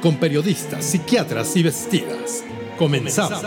con 0.00 0.16
periodistas, 0.16 0.84
psiquiatras 0.84 1.56
y 1.56 1.62
vestidas. 1.62 2.44
Comenzamos. 2.76 3.42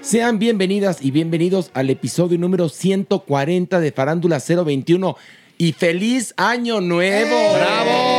Sean 0.00 0.38
bienvenidas 0.38 0.98
y 1.02 1.10
bienvenidos 1.10 1.70
al 1.74 1.90
episodio 1.90 2.38
número 2.38 2.68
140 2.68 3.80
de 3.80 3.92
Farándula 3.92 4.40
021 4.40 5.16
y 5.58 5.72
feliz 5.72 6.34
año 6.36 6.80
nuevo. 6.80 7.54
¡Bravo! 7.54 8.10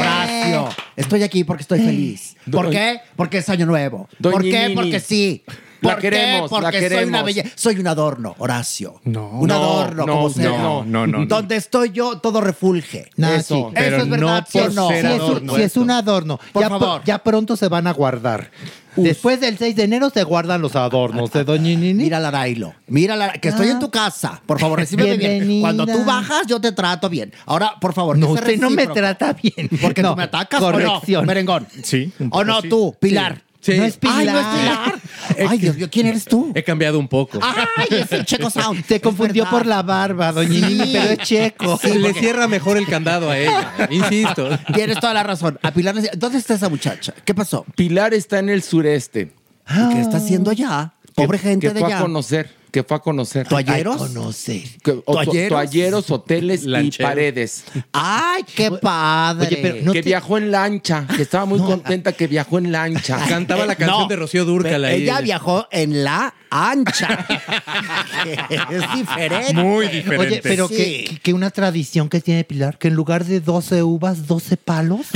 Horacio, 0.00 0.68
estoy 0.96 1.22
aquí 1.24 1.44
porque 1.44 1.62
estoy 1.62 1.80
feliz. 1.80 2.36
¿Por 2.50 2.70
qué? 2.70 3.00
Porque 3.16 3.38
es 3.38 3.48
año 3.48 3.66
nuevo. 3.66 4.08
Doña 4.18 4.32
¿Por 4.32 4.42
qué? 4.42 4.62
Nini. 4.62 4.74
Porque 4.74 5.00
sí. 5.00 5.42
La 5.84 5.92
¿Por 5.94 6.00
queremos, 6.02 6.50
qué? 6.50 6.56
la 6.56 6.60
Porque 6.62 6.78
soy 6.78 6.86
una 6.86 6.96
queremos. 6.98 7.24
belleza. 7.24 7.48
Soy 7.54 7.78
un 7.78 7.86
adorno, 7.86 8.34
Horacio. 8.38 9.00
No. 9.04 9.28
Un 9.30 9.48
No, 9.48 9.54
adorno, 9.54 10.06
no, 10.06 10.12
como 10.14 10.30
sea. 10.30 10.48
no, 10.48 10.84
no, 10.84 11.06
no, 11.06 11.18
no. 11.18 11.26
Donde 11.26 11.56
estoy 11.56 11.90
yo, 11.92 12.18
todo 12.18 12.40
refulge. 12.40 13.10
Nah, 13.16 13.34
Eso, 13.36 13.56
sí. 13.68 13.72
pero 13.74 13.96
Eso 13.96 14.04
es 14.04 14.10
verdad, 14.10 14.40
no 14.40 14.46
¿sí 14.50 14.58
o 14.58 14.62
por 14.62 14.74
no? 14.74 14.88
ser 14.88 15.00
Sí, 15.00 15.06
es, 15.06 15.12
un- 15.14 15.20
adorno 15.20 15.54
sí, 15.56 15.62
es 15.62 15.76
un 15.76 15.90
adorno. 15.90 16.40
Por 16.52 16.62
ya, 16.62 16.68
favor. 16.68 17.02
ya 17.04 17.18
pronto 17.18 17.56
se 17.56 17.68
van 17.68 17.86
a 17.86 17.92
guardar. 17.92 18.50
Después 18.96 19.40
del 19.40 19.58
6 19.58 19.74
de 19.74 19.82
enero 19.82 20.08
se 20.10 20.22
guardan 20.22 20.62
los 20.62 20.76
adornos 20.76 21.32
de 21.32 21.42
Doña 21.42 21.64
Nini. 21.70 21.94
Mira 21.94 22.20
la 22.20 22.28
Arailo. 22.28 22.74
Mira 22.86 23.16
la 23.16 23.32
que 23.32 23.48
estoy 23.48 23.66
Ah. 23.66 23.72
en 23.72 23.80
tu 23.80 23.90
casa. 23.90 24.40
Por 24.46 24.60
favor, 24.60 24.78
recíbeme 24.78 25.16
bien. 25.16 25.60
Cuando 25.60 25.84
tú 25.84 26.04
bajas, 26.04 26.46
yo 26.46 26.60
te 26.60 26.70
trato 26.70 27.08
bien. 27.08 27.32
Ahora, 27.46 27.74
por 27.80 27.92
favor, 27.92 28.16
no, 28.16 28.28
usted 28.28 28.56
no 28.60 28.70
me 28.70 28.86
trata 28.86 29.32
bien. 29.32 29.68
Porque 29.82 30.00
no, 30.00 30.10
tú 30.10 30.16
me 30.18 30.22
atacas 30.22 30.60
Corrección. 30.60 31.18
o 31.18 31.22
no, 31.22 31.26
merengón. 31.26 31.66
Sí, 31.82 32.12
¿O 32.30 32.44
no 32.44 32.60
sí. 32.60 32.68
tú, 32.68 32.94
Pilar? 33.00 33.42
Sí. 33.64 33.78
No 33.78 33.84
es 33.84 33.96
Pilar. 33.96 34.18
Ay, 34.18 34.26
no 34.26 34.38
es 34.40 34.46
Pilar. 34.46 35.48
Ay, 35.48 35.58
Dios 35.58 35.76
mío, 35.76 35.88
¿quién 35.90 36.06
eres 36.06 36.26
tú? 36.26 36.52
He 36.54 36.62
cambiado 36.62 36.98
un 36.98 37.08
poco. 37.08 37.38
Ay, 37.40 37.86
es 37.90 38.12
el 38.12 38.26
Checo 38.26 38.50
Sound. 38.50 38.84
Es 38.90 39.00
confundió 39.00 39.48
por 39.48 39.64
la 39.64 39.82
barba, 39.82 40.32
Doña 40.32 40.68
Nini, 40.68 40.90
pero 40.92 41.04
es 41.12 41.18
checo. 41.20 41.80
Le 41.82 42.12
cierra 42.12 42.46
mejor 42.46 42.76
el 42.76 42.86
candado 42.86 43.30
a 43.30 43.38
ella. 43.38 43.72
Insisto. 43.90 44.50
Tienes 44.74 45.00
toda 45.00 45.14
la 45.14 45.22
razón. 45.22 45.58
A 45.62 45.70
Pilar 45.72 45.94
le 45.94 46.10
¿dónde 46.14 46.36
está 46.38 46.54
esa 46.54 46.68
muchacha? 46.68 47.14
¿Qué 47.24 47.34
pasó? 47.34 47.64
Pilar 47.74 48.12
está 48.12 48.38
en 48.38 48.50
el 48.50 48.62
sureste. 48.62 49.32
¿Y 49.66 49.94
qué 49.94 50.00
está 50.02 50.18
haciendo 50.18 50.50
allá? 50.50 50.92
Pobre 51.14 51.38
Que- 51.38 51.48
gente 51.48 51.68
que 51.68 51.72
de 51.74 51.80
fue 51.80 51.90
a 51.90 51.96
allá. 51.96 52.02
conocer, 52.04 52.50
que 52.74 52.82
fue 52.82 52.96
a 52.96 53.00
conocer. 53.00 53.46
¿Toalleros? 53.46 53.96
Conocer. 53.98 54.62
Que- 54.82 54.90
o 54.90 54.96
to- 54.96 55.12
¿Toalleros? 55.12 55.48
toalleros, 55.50 56.10
hoteles 56.10 56.64
y 56.66 56.90
paredes. 57.00 57.62
Ay, 57.92 58.42
qué 58.52 58.68
padre. 58.72 59.46
Oye, 59.46 59.58
pero 59.62 59.76
no 59.84 59.92
que 59.92 60.02
te- 60.02 60.08
viajó 60.08 60.38
en 60.38 60.50
lancha, 60.50 61.06
que 61.14 61.22
estaba 61.22 61.44
muy 61.44 61.60
contenta 61.60 62.10
que 62.14 62.26
viajó 62.26 62.58
en 62.58 62.72
lancha. 62.72 63.16
Cantaba 63.28 63.64
la 63.64 63.76
canción 63.76 64.00
No, 64.02 64.08
de 64.08 64.16
Rocío 64.16 64.44
Dúrcal 64.44 64.84
ahí. 64.84 65.02
Ella 65.04 65.20
viajó 65.20 65.68
en 65.70 66.02
la 66.02 66.34
ancha. 66.50 67.26
es 68.70 68.94
diferente. 68.96 69.54
Muy 69.54 69.86
diferente. 69.86 70.26
Oye, 70.26 70.40
pero 70.42 70.66
Sí. 70.66 70.74
que- 70.74 71.20
que 71.22 71.32
una 71.32 71.50
tradición 71.50 72.08
que 72.08 72.20
tiene 72.20 72.42
Pilar, 72.42 72.76
que 72.78 72.88
en 72.88 72.94
lugar 72.94 73.24
de 73.24 73.38
12 73.38 73.84
uvas, 73.84 74.26
12 74.26 74.56
palos. 74.56 75.06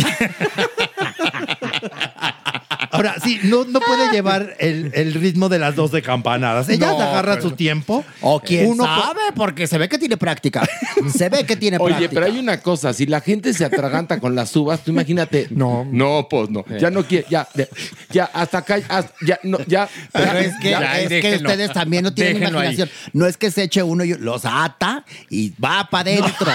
Ahora, 2.90 3.14
sí, 3.22 3.38
no, 3.44 3.64
no 3.64 3.80
puede 3.80 4.10
llevar 4.12 4.54
el, 4.58 4.90
el 4.94 5.14
ritmo 5.14 5.48
de 5.48 5.58
las 5.58 5.74
12 5.76 6.02
campanadas. 6.02 6.68
Ella 6.68 6.88
No, 6.92 7.00
agarra 7.00 7.34
pero- 7.36 7.48
su 7.50 7.56
tiempo. 7.56 8.04
O 8.20 8.40
quién 8.40 8.66
Uno 8.66 8.84
sabe, 8.84 9.20
porque 9.34 9.66
se 9.66 9.78
ve 9.78 9.88
que 9.88 9.98
tiene 9.98 10.16
práctica. 10.16 10.66
Se 11.14 11.28
ve 11.28 11.44
que 11.44 11.56
tiene 11.56 11.76
Oye, 11.80 11.94
práctica. 11.94 12.10
pero 12.20 12.26
hay 12.26 12.38
una 12.38 12.60
cosa, 12.60 12.92
si 12.92 13.06
la 13.06 13.20
gente 13.20 13.52
se 13.54 13.64
atraganta 13.64 14.18
con 14.20 14.34
las 14.34 14.54
uvas, 14.56 14.80
tú 14.84 14.90
imagínate. 14.90 15.46
No, 15.50 15.86
no, 15.90 16.26
pues 16.28 16.50
no. 16.50 16.64
Ya 16.78 16.90
no 16.90 17.04
quiere, 17.04 17.26
ya, 17.30 17.46
ya, 18.10 18.24
hasta 18.32 18.58
acá, 18.58 18.76
hasta- 18.88 19.12
ya, 19.26 19.38
no, 19.42 19.58
ya. 19.66 19.88
Pero 20.12 20.24
ya, 20.32 20.40
es 20.40 20.52
que, 20.60 20.70
ya. 20.70 20.98
es 21.00 21.08
que 21.08 21.14
déjenlo. 21.16 21.48
ustedes 21.50 21.72
también 21.72 22.04
no 22.04 22.14
tienen 22.14 22.34
Déjenlo 22.40 22.58
ahí. 22.60 22.66
imaginación. 22.68 23.10
No 23.12 23.26
es 23.26 23.36
que 23.36 23.50
se 23.50 23.62
eche 23.64 23.82
uno 23.82 24.04
y 24.04 24.14
los 24.14 24.44
ata 24.44 25.04
y 25.30 25.52
va 25.62 25.88
para 25.90 26.10
adentro. 26.10 26.52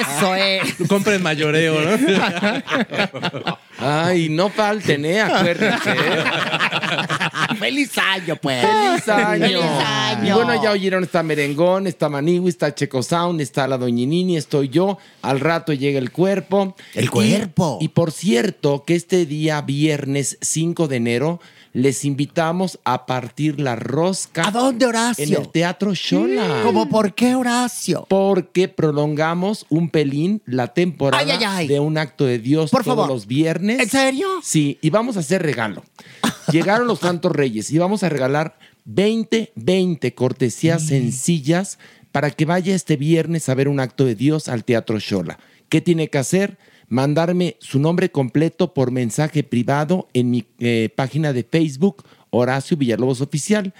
Eso 0.00 0.34
es. 0.34 0.62
Compren 0.88 1.22
mayoreo, 1.22 1.76
¿no? 1.80 3.58
Ay, 3.78 4.28
no 4.28 4.48
falten, 4.50 5.04
¿eh? 5.04 5.20
Acuérdense. 5.20 5.43
Feliz 7.58 7.96
año, 7.98 8.36
pues. 8.36 8.64
¡Feliz 8.64 9.08
año! 9.08 9.46
Feliz 9.46 9.62
año. 9.84 10.28
Y 10.28 10.32
bueno, 10.32 10.62
ya 10.62 10.70
oyeron, 10.72 11.04
está 11.04 11.22
Merengón, 11.22 11.86
está 11.86 12.08
Maniwi, 12.08 12.48
está 12.48 12.74
Checo 12.74 13.02
Sound, 13.02 13.40
está 13.40 13.66
la 13.68 13.78
Doñinini, 13.78 14.36
estoy 14.36 14.68
yo. 14.68 14.98
Al 15.22 15.40
rato 15.40 15.72
llega 15.72 15.98
el 15.98 16.10
cuerpo. 16.10 16.74
El 16.94 17.06
Y- 17.06 17.08
cuerpo. 17.08 17.78
Y, 17.80 17.88
por 17.88 18.12
cierto, 18.12 18.84
que 18.86 18.94
este 18.94 19.26
día, 19.26 19.60
viernes 19.62 20.38
5 20.40 20.88
de 20.88 20.96
enero, 20.96 21.40
les 21.74 22.04
invitamos 22.04 22.78
a 22.84 23.04
partir 23.04 23.60
la 23.60 23.74
rosca. 23.74 24.46
¿A 24.46 24.50
dónde, 24.52 24.86
Horacio? 24.86 25.24
En 25.24 25.34
el 25.34 25.48
Teatro 25.50 25.92
Shola. 25.92 26.60
¿Cómo 26.62 26.88
por 26.88 27.14
qué, 27.14 27.34
Horacio? 27.34 28.06
Porque 28.08 28.68
prolongamos 28.68 29.66
un 29.68 29.90
pelín 29.90 30.40
la 30.46 30.68
temporada 30.72 31.22
Ay, 31.22 31.30
ay, 31.32 31.44
ay. 31.44 31.68
de 31.68 31.80
un 31.80 31.98
acto 31.98 32.24
de 32.24 32.38
Dios 32.38 32.70
Por 32.70 32.84
todos 32.84 32.96
favor. 32.96 33.10
los 33.10 33.26
viernes. 33.26 33.80
¿En 33.80 33.90
serio? 33.90 34.28
Sí, 34.42 34.78
y 34.82 34.90
vamos 34.90 35.16
a 35.16 35.20
hacer 35.20 35.42
regalo. 35.42 35.82
Llegaron 36.52 36.86
los 36.86 37.00
Santos 37.00 37.32
Reyes 37.32 37.70
y 37.72 37.78
vamos 37.78 38.04
a 38.04 38.08
regalar 38.08 38.56
20, 38.84 39.52
20 39.56 40.14
cortesías 40.14 40.86
sencillas 40.86 41.78
para 42.12 42.30
que 42.30 42.44
vaya 42.44 42.72
este 42.76 42.96
viernes 42.96 43.48
a 43.48 43.54
ver 43.54 43.66
un 43.66 43.80
acto 43.80 44.04
de 44.04 44.14
Dios 44.14 44.48
al 44.48 44.62
Teatro 44.64 45.00
Shola. 45.00 45.40
¿Qué 45.68 45.80
tiene 45.80 46.08
que 46.08 46.18
hacer? 46.18 46.56
Mandarme 46.88 47.56
su 47.60 47.78
nombre 47.78 48.10
completo 48.10 48.74
por 48.74 48.90
mensaje 48.90 49.42
privado 49.42 50.08
en 50.12 50.30
mi 50.30 50.44
eh, 50.58 50.90
página 50.94 51.32
de 51.32 51.44
Facebook, 51.44 52.04
Horacio 52.30 52.76
Villalobos 52.76 53.20
Oficial, 53.20 53.74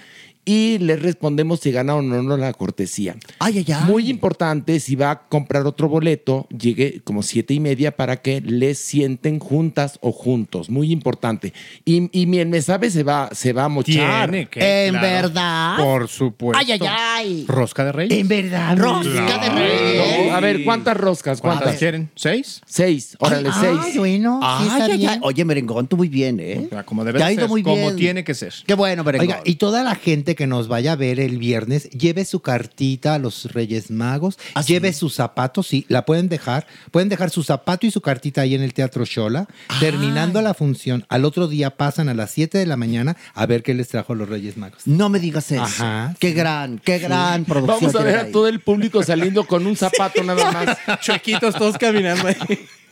y 0.45 0.77
les 0.77 1.01
respondemos 1.01 1.59
si 1.59 1.71
ganaron 1.71 2.11
o 2.13 2.21
no 2.23 2.37
la 2.37 2.53
cortesía. 2.53 3.15
Ay, 3.39 3.57
ay, 3.59 3.73
ay. 3.73 3.83
Muy 3.91 4.09
importante, 4.09 4.79
si 4.79 4.95
va 4.95 5.11
a 5.11 5.19
comprar 5.27 5.65
otro 5.65 5.89
boleto, 5.89 6.47
llegue 6.55 7.01
como 7.03 7.23
siete 7.23 7.53
y 7.53 7.59
media 7.59 7.95
para 7.95 8.21
que 8.21 8.41
les 8.41 8.77
sienten 8.77 9.39
juntas 9.39 9.97
o 10.01 10.11
juntos. 10.11 10.69
Muy 10.69 10.91
importante. 10.91 11.51
Y, 11.83 12.09
y 12.17 12.25
mi 12.27 12.45
me 12.45 12.61
sabe 12.61 12.89
se 12.91 13.03
va, 13.03 13.29
se 13.31 13.53
va 13.53 13.65
a 13.65 13.69
mochar. 13.69 14.29
Tiene 14.29 14.47
que, 14.47 14.85
¿En 14.87 14.91
claro. 14.93 15.07
verdad? 15.29 15.77
Por 15.77 16.07
supuesto. 16.07 16.59
Ay, 16.63 16.71
ay, 16.73 16.87
ay. 16.87 17.45
Rosca 17.47 17.83
de 17.85 17.91
Reyes. 17.91 18.19
En 18.19 18.27
verdad, 18.27 18.77
rosca 18.77 19.37
de 19.39 19.49
reyes. 19.49 20.31
A 20.31 20.39
ver, 20.41 20.63
¿cuántas 20.63 20.95
roscas? 20.97 21.41
¿Cuántas 21.41 21.63
¿Cuántas? 21.63 21.79
quieren? 21.79 22.09
¿Seis? 22.15 22.61
Seis. 22.65 23.15
Órale, 23.19 23.49
Ay, 23.51 23.77
seis. 23.83 23.97
bueno, 23.97 24.39
sí 24.41 24.47
Ay, 24.47 24.67
está 24.67 24.83
ay, 24.85 24.97
bien. 24.97 25.09
ay. 25.09 25.19
Oye, 25.23 25.45
Merengón, 25.45 25.87
tú 25.87 25.97
muy 25.97 26.09
bien, 26.09 26.39
¿eh? 26.39 26.63
O 26.65 26.69
sea, 26.69 26.83
como 26.83 27.03
debe 27.03 27.17
Te 27.19 27.23
ha 27.23 27.27
de 27.27 27.33
ido 27.33 27.41
ser, 27.43 27.49
muy 27.49 27.63
como 27.63 27.75
bien. 27.77 27.95
tiene 27.95 28.23
que 28.23 28.33
ser. 28.33 28.53
Qué 28.67 28.73
bueno, 28.75 29.03
Merengón. 29.03 29.27
Oiga, 29.29 29.41
y 29.45 29.55
toda 29.55 29.83
la 29.83 29.95
gente 29.95 30.34
que 30.35 30.47
nos 30.47 30.67
vaya 30.67 30.93
a 30.93 30.95
ver 30.95 31.19
el 31.19 31.37
viernes, 31.37 31.89
lleve 31.89 32.25
su 32.25 32.41
cartita 32.41 33.15
a 33.15 33.19
los 33.19 33.51
Reyes 33.53 33.91
Magos, 33.91 34.37
¿Ah, 34.53 34.61
lleve 34.61 34.93
sus 34.93 35.13
zapatos, 35.15 35.67
sí, 35.67 35.85
la 35.89 36.05
pueden 36.05 36.29
dejar, 36.29 36.67
pueden 36.91 37.09
dejar 37.09 37.29
su 37.29 37.43
zapato 37.43 37.85
y 37.87 37.91
su 37.91 38.01
cartita 38.01 38.41
ahí 38.41 38.55
en 38.55 38.61
el 38.61 38.73
Teatro 38.73 39.05
Shola. 39.05 39.47
Terminando 39.79 40.41
la 40.41 40.53
función, 40.53 41.05
al 41.09 41.25
otro 41.25 41.47
día 41.47 41.71
pasan 41.77 42.09
a 42.09 42.13
las 42.13 42.31
7 42.31 42.57
de 42.57 42.65
la 42.65 42.77
mañana 42.77 43.17
a 43.33 43.45
ver 43.45 43.63
qué 43.63 43.73
les 43.73 43.87
trajo 43.87 44.15
los 44.15 44.29
Reyes 44.29 44.57
Magos. 44.57 44.85
No 44.85 45.09
me 45.09 45.19
digas 45.19 45.51
eso. 45.51 45.63
Ajá, 45.63 46.15
Qué 46.19 46.31
gran, 46.31 46.79
qué 46.79 46.99
gran 46.99 47.45
producción. 47.45 47.91
Vamos 47.91 47.95
a 47.95 48.03
ver 48.03 48.15
a 48.17 48.21
ahí. 48.23 48.31
todo 48.31 48.47
el 48.47 48.59
público 48.59 49.03
saliendo 49.03 49.45
con 49.45 49.65
un 49.67 49.75
zapato 49.77 50.23
nada 50.23 50.51
más. 50.51 50.77
Chuequitos 51.01 51.55
todos 51.55 51.77
caminando 51.77 52.27
ahí. 52.27 52.35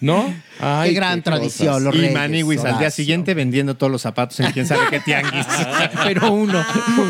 ¿No? 0.04 0.36
Ay, 0.60 0.90
Qué 0.90 0.96
gran 0.96 1.24
tradición, 1.24 1.70
cosas. 1.70 1.84
los 1.84 1.96
y 1.96 2.00
reyes. 2.00 2.14
Maniwis 2.14 2.66
al 2.66 2.78
día 2.78 2.92
siguiente 2.92 3.34
vendiendo 3.34 3.78
todos 3.78 3.90
los 3.90 4.02
zapatos 4.02 4.38
en 4.42 4.52
quién 4.52 4.68
sabe 4.68 4.82
qué 4.90 5.00
tianguis. 5.00 5.46
Pero 6.04 6.34
uno, 6.34 6.62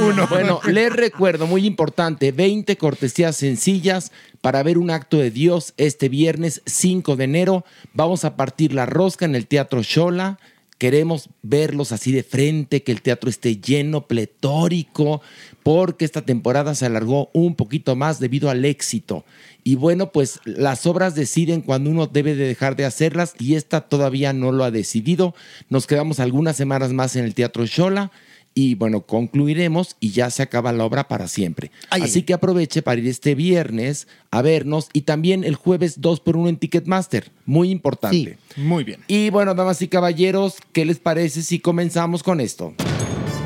uno. 0.07 0.28
Bueno, 0.28 0.60
les 0.68 0.94
recuerdo, 0.94 1.48
muy 1.48 1.66
importante, 1.66 2.31
20 2.31 2.78
cortesías 2.78 3.36
sencillas 3.36 4.12
para 4.42 4.62
ver 4.62 4.78
un 4.78 4.92
acto 4.92 5.18
de 5.18 5.31
Dios 5.31 5.74
este 5.78 6.07
viernes 6.07 6.62
5 6.68 7.16
de 7.16 7.24
enero. 7.24 7.66
Vamos 7.95 8.25
a 8.25 8.36
partir 8.36 8.74
la 8.74 8.86
rosca 8.86 9.25
en 9.25 9.34
el 9.34 9.48
Teatro 9.48 9.81
Shola. 9.81 10.38
Queremos 10.83 11.30
verlos 11.44 11.94
así 11.94 12.12
de 12.12 12.24
frente, 12.24 12.83
que 12.83 12.91
el 12.91 13.01
teatro 13.01 13.30
esté 13.30 13.56
lleno, 13.56 14.06
pletórico, 14.06 15.21
porque 15.63 16.03
esta 16.03 16.24
temporada 16.24 16.75
se 16.75 16.85
alargó 16.85 17.30
un 17.31 17.56
poquito 17.56 17.95
más 17.95 18.19
debido 18.19 18.50
al 18.50 18.65
éxito. 18.65 19.24
Y 19.63 19.75
bueno, 19.75 20.12
pues 20.12 20.41
las 20.44 20.85
obras 20.85 21.15
deciden 21.15 21.62
cuando 21.62 21.89
uno 21.89 22.07
debe 22.07 22.35
de 22.35 22.50
dejar 22.50 22.75
de 22.75 22.83
hacerlas 22.83 23.33
y 23.39 23.56
esta 23.56 23.88
todavía 23.88 24.33
no 24.33 24.51
lo 24.51 24.65
ha 24.65 24.71
decidido. 24.71 25.33
Nos 25.69 25.88
quedamos 25.88 26.19
algunas 26.19 26.57
semanas 26.57 26.91
más 26.91 27.15
en 27.15 27.24
el 27.24 27.33
Teatro 27.33 27.65
Shola 27.65 28.12
y 28.55 28.75
bueno, 28.75 29.01
concluiremos 29.01 29.95
y 30.00 30.11
ya 30.11 30.29
se 30.29 30.44
acaba 30.44 30.71
la 30.71 30.85
obra 30.85 31.07
para 31.07 31.27
siempre. 31.27 31.71
Ay, 31.89 32.03
Así 32.03 32.19
ay. 32.19 32.23
que 32.23 32.33
aproveche 32.33 32.81
para 32.81 33.00
ir 33.01 33.07
este 33.07 33.35
viernes 33.35 34.07
a 34.31 34.41
vernos 34.41 34.89
y 34.94 35.01
también 35.01 35.44
el 35.44 35.55
jueves 35.55 36.01
2 36.01 36.19
por 36.19 36.38
1 36.38 36.50
en 36.50 36.57
Ticketmaster. 36.57 37.31
Muy 37.45 37.71
importante. 37.71 38.38
Muy 38.55 38.83
bien. 38.83 39.00
Y 39.07 39.29
bueno, 39.29 39.55
damas 39.55 39.81
y 39.81 39.88
caballeros, 39.88 40.55
¿qué 40.71 40.85
les 40.85 41.00
parece 41.00 41.41
si 41.41 41.59
comenzamos 41.59 42.23
con 42.23 42.39
esto? 42.39 42.73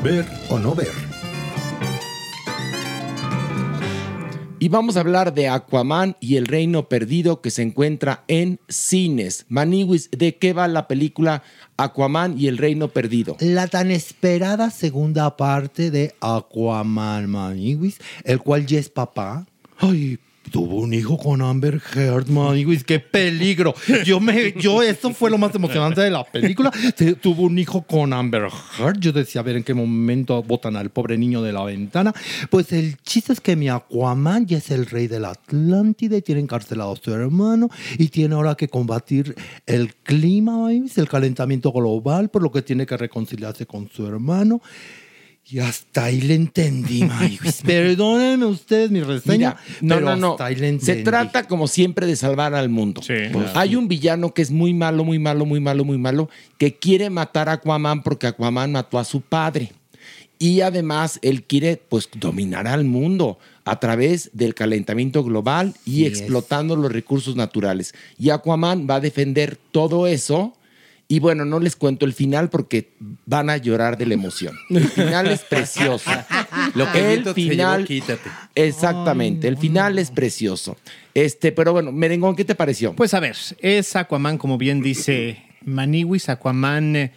Ver 0.02 0.26
o 0.50 0.58
no 0.58 0.74
ver. 0.74 0.92
Y 4.60 4.68
vamos 4.70 4.96
a 4.96 5.00
hablar 5.00 5.34
de 5.34 5.48
Aquaman 5.48 6.16
y 6.18 6.34
el 6.34 6.46
Reino 6.46 6.88
Perdido 6.88 7.40
que 7.40 7.50
se 7.50 7.62
encuentra 7.62 8.24
en 8.26 8.58
cines. 8.68 9.46
Maniwis, 9.48 10.10
¿de 10.10 10.36
qué 10.36 10.52
va 10.52 10.66
la 10.66 10.88
película 10.88 11.44
Aquaman 11.78 12.38
y 12.38 12.48
el 12.48 12.58
Reino 12.58 12.88
Perdido? 12.88 13.36
La 13.40 13.68
tan 13.68 13.90
esperada 13.90 14.70
segunda 14.70 15.36
parte 15.36 15.90
de 15.90 16.14
Aquaman 16.20 17.30
Maniwis, 17.30 17.98
el 18.24 18.40
cual 18.40 18.66
ya 18.66 18.78
es 18.80 18.88
papá. 18.88 19.46
Ay, 19.78 20.18
tuvo 20.48 20.76
un 20.76 20.94
hijo 20.94 21.18
con 21.18 21.42
Amber 21.42 21.80
Heard, 21.94 22.28
Maniwis, 22.28 22.84
qué 22.84 23.00
peligro. 23.00 23.74
Yo 24.04 24.20
me, 24.20 24.52
yo, 24.52 24.82
esto 24.82 25.12
fue 25.12 25.30
lo 25.30 25.38
más 25.38 25.54
emocionante 25.54 26.00
de 26.00 26.10
la 26.10 26.24
película. 26.24 26.70
Tuvo 27.20 27.42
un 27.42 27.58
hijo 27.58 27.82
con 27.82 28.12
Amber 28.12 28.48
Heard. 28.78 28.98
Yo 29.00 29.12
decía, 29.12 29.40
a 29.40 29.44
ver 29.44 29.56
en 29.56 29.64
qué 29.64 29.74
momento 29.74 30.42
botan 30.42 30.76
al 30.76 30.90
pobre 30.90 31.18
niño 31.18 31.42
de 31.42 31.52
la 31.52 31.64
ventana. 31.64 32.12
Pues 32.50 32.72
el 32.72 32.96
chiste 32.98 33.32
es 33.32 33.40
que 33.40 33.56
mi 33.56 33.68
Aquaman 33.68 34.46
ya 34.46 34.58
es 34.58 34.70
el 34.70 34.86
rey 34.86 35.06
de 35.06 35.20
la 35.20 35.30
Atlántida 35.30 36.16
y 36.16 36.22
tiene 36.22 36.40
encarcelado 36.40 36.92
a 36.92 36.96
su 36.96 37.12
hermano 37.12 37.68
y 37.98 38.08
tiene 38.08 38.34
ahora 38.34 38.54
que 38.54 38.68
combatir 38.68 39.34
el 39.66 39.94
clima, 39.94 40.70
el 40.72 41.08
calentamiento 41.08 41.72
global, 41.72 42.28
por 42.28 42.42
lo 42.42 42.50
que 42.50 42.62
tiene 42.62 42.86
que 42.86 42.96
reconciliarse 42.96 43.66
con 43.66 43.88
su 43.88 44.06
hermano. 44.06 44.60
Y 45.50 45.60
hasta 45.60 46.04
ahí 46.04 46.20
le 46.20 46.34
entendí. 46.34 47.08
Perdónenme 47.64 48.44
ustedes 48.46 48.90
mi 48.90 49.00
reseña, 49.00 49.56
Mira, 49.56 49.78
no, 49.80 49.94
pero 49.94 50.06
no, 50.10 50.16
no. 50.16 50.30
hasta 50.32 50.44
ahí 50.46 50.56
le 50.56 50.78
Se 50.78 50.96
trata 50.96 51.44
como 51.48 51.66
siempre 51.68 52.06
de 52.06 52.16
salvar 52.16 52.54
al 52.54 52.68
mundo. 52.68 53.00
Sí, 53.02 53.14
Pues, 53.32 53.44
claro. 53.44 53.58
Hay 53.58 53.74
un 53.74 53.88
villano 53.88 54.34
que 54.34 54.42
es 54.42 54.50
muy 54.50 54.74
malo, 54.74 55.04
muy 55.04 55.18
malo, 55.18 55.46
muy 55.46 55.60
malo, 55.60 55.84
muy 55.86 55.96
malo, 55.96 56.28
que 56.58 56.74
quiere 56.74 57.08
matar 57.08 57.48
a 57.48 57.52
Aquaman 57.52 58.02
porque 58.02 58.26
Aquaman 58.26 58.72
mató 58.72 58.98
a 58.98 59.04
su 59.04 59.22
padre. 59.22 59.72
Y 60.38 60.60
además 60.60 61.18
él 61.22 61.42
quiere 61.44 61.78
pues 61.88 62.08
dominar 62.14 62.66
al 62.68 62.84
mundo 62.84 63.38
a 63.64 63.80
través 63.80 64.30
del 64.34 64.54
calentamiento 64.54 65.24
global 65.24 65.74
y 65.84 66.04
es. 66.04 66.10
explotando 66.18 66.76
los 66.76 66.92
recursos 66.92 67.36
naturales. 67.36 67.94
Y 68.18 68.30
Aquaman 68.30 68.86
va 68.88 68.96
a 68.96 69.00
defender 69.00 69.58
todo 69.72 70.06
eso. 70.06 70.54
Y 71.10 71.20
bueno, 71.20 71.46
no 71.46 71.58
les 71.58 71.74
cuento 71.74 72.04
el 72.04 72.12
final 72.12 72.50
porque 72.50 72.90
van 73.24 73.48
a 73.48 73.56
llorar 73.56 73.96
de 73.96 74.04
la 74.04 74.12
emoción. 74.12 74.54
El 74.68 74.86
final 74.88 75.26
es 75.28 75.40
precioso. 75.40 76.10
Lo 76.74 76.92
que 76.92 77.14
el 77.14 77.24
se 77.24 77.32
final, 77.32 77.86
llevó, 77.86 77.86
quítate. 77.86 78.30
Exactamente, 78.54 79.48
el 79.48 79.56
final 79.56 79.98
es 79.98 80.10
precioso. 80.10 80.76
Este, 81.14 81.50
pero 81.50 81.72
bueno, 81.72 81.92
Merengón, 81.92 82.36
¿qué 82.36 82.44
te 82.44 82.54
pareció? 82.54 82.92
Pues 82.92 83.14
a 83.14 83.20
ver, 83.20 83.36
es 83.60 83.96
Aquaman, 83.96 84.36
como 84.36 84.58
bien 84.58 84.82
dice 84.82 85.42
Maniwis, 85.64 86.28
Aquaman 86.28 86.94
eh, 86.94 87.12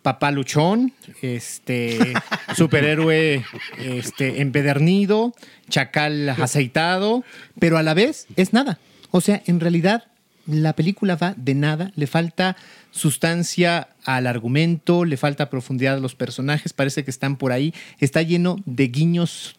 papá 0.00 0.30
luchón, 0.30 0.94
este 1.20 2.14
superhéroe 2.56 3.44
este, 3.78 4.40
empedernido, 4.40 5.34
chacal 5.68 6.30
aceitado, 6.30 7.22
pero 7.58 7.76
a 7.76 7.82
la 7.82 7.92
vez 7.92 8.28
es 8.36 8.54
nada. 8.54 8.78
O 9.10 9.20
sea, 9.20 9.42
en 9.46 9.60
realidad 9.60 10.04
la 10.46 10.74
película 10.74 11.16
va 11.16 11.34
de 11.36 11.54
nada, 11.54 11.90
le 11.96 12.06
falta 12.06 12.56
sustancia 12.96 13.88
al 14.04 14.26
argumento, 14.26 15.04
le 15.04 15.18
falta 15.18 15.50
profundidad 15.50 15.96
a 15.96 16.00
los 16.00 16.14
personajes, 16.14 16.72
parece 16.72 17.04
que 17.04 17.10
están 17.10 17.36
por 17.36 17.52
ahí, 17.52 17.74
está 17.98 18.22
lleno 18.22 18.56
de 18.64 18.88
guiños 18.88 19.56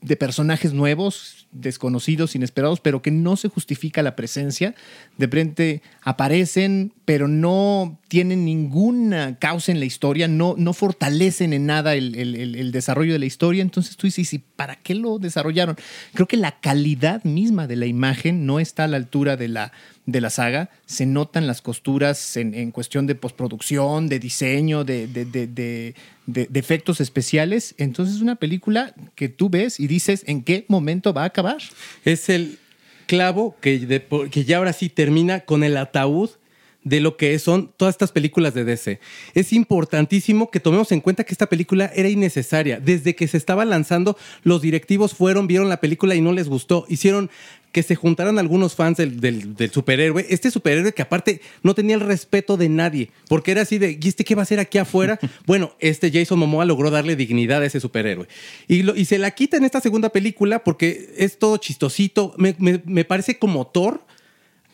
de 0.00 0.16
personajes 0.16 0.72
nuevos, 0.72 1.39
desconocidos, 1.52 2.34
inesperados, 2.36 2.80
pero 2.80 3.02
que 3.02 3.10
no 3.10 3.36
se 3.36 3.48
justifica 3.48 4.02
la 4.02 4.14
presencia. 4.16 4.74
De 5.18 5.26
frente 5.28 5.82
aparecen, 6.02 6.92
pero 7.04 7.26
no 7.28 7.98
tienen 8.08 8.44
ninguna 8.44 9.36
causa 9.38 9.72
en 9.72 9.80
la 9.80 9.84
historia, 9.86 10.28
no, 10.28 10.54
no 10.56 10.72
fortalecen 10.72 11.52
en 11.52 11.66
nada 11.66 11.94
el, 11.94 12.14
el- 12.14 12.70
desarrollo 12.72 13.12
de 13.14 13.18
la 13.18 13.26
historia. 13.26 13.62
Entonces 13.62 13.96
tú 13.96 14.06
dices, 14.06 14.32
¿y 14.32 14.38
para 14.38 14.76
qué 14.76 14.94
lo 14.94 15.18
desarrollaron? 15.18 15.76
Creo 16.14 16.28
que 16.28 16.36
la 16.36 16.60
calidad 16.60 17.24
misma 17.24 17.66
de 17.66 17.76
la 17.76 17.86
imagen 17.86 18.46
no 18.46 18.60
está 18.60 18.84
a 18.84 18.88
la 18.88 18.96
altura 18.96 19.36
de 19.36 19.48
la, 19.48 19.72
de 20.06 20.20
la 20.20 20.30
saga. 20.30 20.70
Se 20.86 21.04
notan 21.06 21.46
las 21.48 21.62
costuras 21.62 22.36
en, 22.36 22.70
cuestión 22.70 23.06
de 23.06 23.14
postproducción, 23.16 24.08
de 24.08 24.18
diseño, 24.20 24.84
de- 24.84 25.08
de- 25.46 25.94
de- 26.26 26.48
efectos 26.54 27.00
especiales. 27.00 27.74
Entonces 27.78 28.16
es 28.16 28.22
una 28.22 28.36
película 28.36 28.94
que 29.14 29.28
tú 29.28 29.50
ves 29.50 29.80
y 29.80 29.86
dices 29.86 30.22
en 30.26 30.42
qué 30.42 30.64
momento 30.68 31.12
va 31.12 31.22
a 31.22 31.26
acabar. 31.26 31.58
Es 32.04 32.28
el 32.28 32.58
clavo 33.06 33.56
que, 33.60 34.02
que 34.30 34.44
ya 34.44 34.58
ahora 34.58 34.72
sí 34.72 34.88
termina 34.88 35.40
con 35.40 35.64
el 35.64 35.76
ataúd 35.76 36.30
de 36.82 37.00
lo 37.00 37.18
que 37.18 37.38
son 37.38 37.70
todas 37.76 37.92
estas 37.94 38.10
películas 38.10 38.54
de 38.54 38.64
DC. 38.64 39.00
Es 39.34 39.52
importantísimo 39.52 40.50
que 40.50 40.60
tomemos 40.60 40.90
en 40.92 41.00
cuenta 41.00 41.24
que 41.24 41.34
esta 41.34 41.46
película 41.46 41.90
era 41.94 42.08
innecesaria. 42.08 42.80
Desde 42.80 43.14
que 43.14 43.28
se 43.28 43.36
estaba 43.36 43.66
lanzando, 43.66 44.16
los 44.44 44.62
directivos 44.62 45.12
fueron, 45.12 45.46
vieron 45.46 45.68
la 45.68 45.80
película 45.80 46.14
y 46.14 46.22
no 46.22 46.32
les 46.32 46.48
gustó. 46.48 46.86
Hicieron 46.88 47.30
que 47.72 47.82
se 47.82 47.94
juntaran 47.94 48.38
algunos 48.38 48.74
fans 48.74 48.96
del, 48.98 49.20
del- 49.20 49.54
del 49.54 49.70
superhéroe. 49.70 50.26
Este 50.28 50.50
superhéroe 50.50 50.92
que 50.92 51.02
aparte 51.02 51.40
no 51.62 51.74
tenía 51.74 51.94
el 51.94 52.00
respeto 52.00 52.56
de 52.56 52.68
nadie, 52.68 53.10
porque 53.28 53.52
era 53.52 53.62
así 53.62 53.78
de, 53.78 53.98
¿y 54.00 54.08
este 54.08 54.24
qué 54.24 54.34
va 54.34 54.42
a 54.42 54.44
hacer 54.44 54.58
aquí 54.60 54.78
afuera? 54.78 55.18
bueno, 55.46 55.72
este 55.78 56.10
Jason 56.10 56.38
Momoa 56.38 56.64
logró 56.64 56.90
darle 56.90 57.16
dignidad 57.16 57.62
a 57.62 57.66
ese 57.66 57.80
superhéroe. 57.80 58.26
Y, 58.68 58.82
lo- 58.82 58.96
y 58.96 59.04
se 59.04 59.18
la 59.18 59.30
quita 59.32 59.56
en 59.56 59.64
esta 59.64 59.80
segunda 59.80 60.08
película 60.10 60.64
porque 60.64 61.14
es 61.16 61.38
todo 61.38 61.56
chistosito. 61.58 62.34
Me, 62.38 62.54
me- 62.58 62.82
me 62.84 63.04
parece 63.04 63.38
como 63.38 63.66
Thor. 63.66 64.02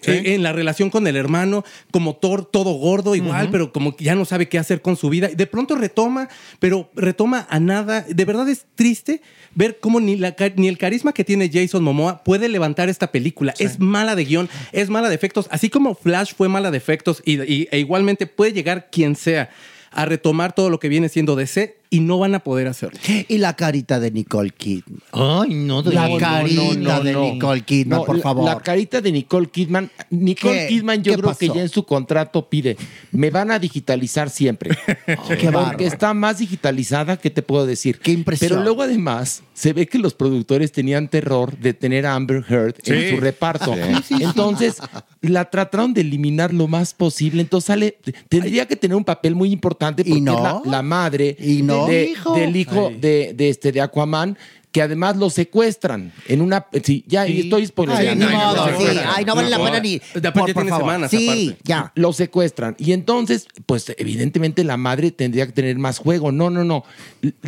Eh, 0.02 0.34
en 0.34 0.42
la 0.42 0.52
relación 0.52 0.90
con 0.90 1.06
el 1.06 1.16
hermano, 1.16 1.64
como 1.90 2.14
Thor, 2.16 2.44
todo 2.44 2.72
gordo 2.72 3.14
igual, 3.14 3.48
pero 3.50 3.72
como 3.72 3.96
que 3.96 4.04
ya 4.04 4.14
no 4.14 4.24
sabe 4.24 4.48
qué 4.48 4.58
hacer 4.58 4.80
con 4.82 4.96
su 4.96 5.08
vida. 5.08 5.28
De 5.28 5.46
pronto 5.46 5.74
retoma, 5.74 6.28
pero 6.60 6.90
retoma 6.94 7.46
a 7.50 7.58
nada. 7.58 8.02
De 8.08 8.24
verdad 8.24 8.48
es 8.48 8.66
triste 8.74 9.20
ver 9.54 9.78
cómo 9.80 9.98
ni, 10.00 10.16
la, 10.16 10.36
ni 10.56 10.68
el 10.68 10.78
carisma 10.78 11.12
que 11.12 11.24
tiene 11.24 11.50
Jason 11.52 11.82
Momoa 11.82 12.22
puede 12.22 12.48
levantar 12.48 12.88
esta 12.88 13.10
película. 13.10 13.54
Es 13.58 13.80
mala 13.80 14.14
de 14.14 14.24
guion, 14.26 14.48
es 14.72 14.90
mala 14.90 15.08
de 15.08 15.14
efectos. 15.14 15.48
Así 15.50 15.70
como 15.70 15.94
Flash 15.94 16.34
fue 16.36 16.48
mala 16.48 16.70
de 16.70 16.76
efectos 16.78 17.22
y, 17.24 17.40
y- 17.42 17.68
e 17.72 17.78
igualmente 17.78 18.26
puede 18.26 18.52
llegar 18.52 18.88
quien 18.92 19.16
sea 19.16 19.50
a 19.90 20.04
retomar 20.04 20.54
todo 20.54 20.68
lo 20.68 20.78
que 20.78 20.88
viene 20.90 21.08
siendo 21.08 21.36
DC 21.36 21.78
y 21.90 22.00
no 22.00 22.18
van 22.18 22.34
a 22.34 22.40
poder 22.40 22.66
hacerlo. 22.68 22.98
Y 23.28 23.38
la 23.38 23.54
carita 23.56 23.98
de 24.00 24.10
Nicole 24.10 24.50
Kidman. 24.50 25.00
Ay, 25.12 25.54
no, 25.54 25.82
La 25.82 26.08
No, 26.08 26.16
carita 26.18 26.74
no, 26.74 26.74
no, 26.74 27.00
de 27.02 27.12
no. 27.12 27.20
Nicole 27.32 27.60
Kidman, 27.62 27.98
No, 28.00 28.04
por 28.04 28.16
la- 28.16 28.22
favor. 28.22 28.44
La 28.44 28.60
carita 28.60 29.00
de 29.00 29.12
Nicole 29.12 29.48
Kidman. 29.48 29.90
Nicole 30.10 30.54
¿Qué? 30.60 30.66
Kidman, 30.68 31.02
yo 31.02 31.12
¿Qué 31.14 31.18
creo 31.22 31.36
que 31.36 31.48
ya 31.48 31.62
en 31.62 31.68
su 31.68 31.84
contrato 31.84 32.48
pide, 32.48 32.76
me 33.12 33.30
van 33.30 33.50
a 33.50 33.58
digitalizar 33.58 34.30
siempre. 34.30 34.70
Qué 35.06 35.46
bárbaro. 35.46 35.66
Porque 35.68 35.86
está 35.86 36.12
más 36.14 36.38
digitalizada, 36.38 37.16
¿qué 37.16 37.30
te 37.30 37.42
puedo 37.42 37.66
decir? 37.66 37.98
Qué 37.98 38.12
impresión. 38.12 38.48
Pero 38.50 38.62
luego 38.62 38.82
además 38.82 39.42
se 39.54 39.72
ve 39.72 39.86
que 39.86 39.98
los 39.98 40.14
productores 40.14 40.72
tenían 40.72 41.08
terror 41.08 41.56
de 41.58 41.72
tener 41.74 42.06
a 42.06 42.14
Amber 42.14 42.44
Heard 42.48 42.74
en 42.84 43.14
su 43.14 43.20
reparto. 43.20 43.74
Entonces 44.10 44.76
la 45.20 45.50
trataron 45.50 45.94
de 45.94 46.02
eliminar 46.02 46.52
lo 46.52 46.68
más 46.68 46.94
posible. 46.94 47.40
Entonces 47.42 47.66
sale, 47.66 47.98
tendría 48.28 48.66
que 48.66 48.76
tener 48.76 48.96
un 48.96 49.04
papel 49.04 49.34
muy 49.34 49.50
importante 49.52 50.04
porque 50.04 50.20
no? 50.20 50.36
es 50.36 50.42
la, 50.42 50.70
la 50.70 50.82
madre 50.82 51.36
Y 51.38 51.62
no. 51.62 51.75
De- 51.84 52.14
Del 52.34 52.56
hijo. 52.56 52.90
de, 52.98 53.32
de 53.34 53.48
este 53.50 53.72
de 53.72 53.80
Aquaman. 53.82 54.38
Que 54.76 54.82
además 54.82 55.16
lo 55.16 55.30
secuestran 55.30 56.12
en 56.28 56.42
una. 56.42 56.66
Sí, 56.84 57.02
ya 57.06 57.24
Sí. 57.24 57.40
estoy 57.40 57.64
spoileando. 57.66 58.10
Ay, 58.10 58.14
no, 58.18 58.30
no, 58.30 58.36
modo, 58.36 58.70
no, 58.72 58.78
sí. 58.78 58.84
no, 58.94 59.00
Ay, 59.16 59.24
no 59.24 59.34
vale 59.34 59.48
la 59.48 59.56
pena 59.56 59.80
ni. 59.80 59.94
Aparte 59.96 60.20
Por, 60.20 60.22
ya 60.22 60.32
por 60.34 60.44
tiene 60.52 60.68
favor. 60.68 60.84
semanas, 60.84 61.10
Sí, 61.10 61.26
aparte. 61.48 61.58
ya. 61.64 61.92
Lo 61.94 62.12
secuestran. 62.12 62.74
Y 62.78 62.92
entonces, 62.92 63.48
pues 63.64 63.90
evidentemente 63.96 64.64
la 64.64 64.76
madre 64.76 65.12
tendría 65.12 65.46
que 65.46 65.52
tener 65.52 65.78
más 65.78 65.96
juego. 65.96 66.30
No, 66.30 66.50
no, 66.50 66.62
no. 66.62 66.84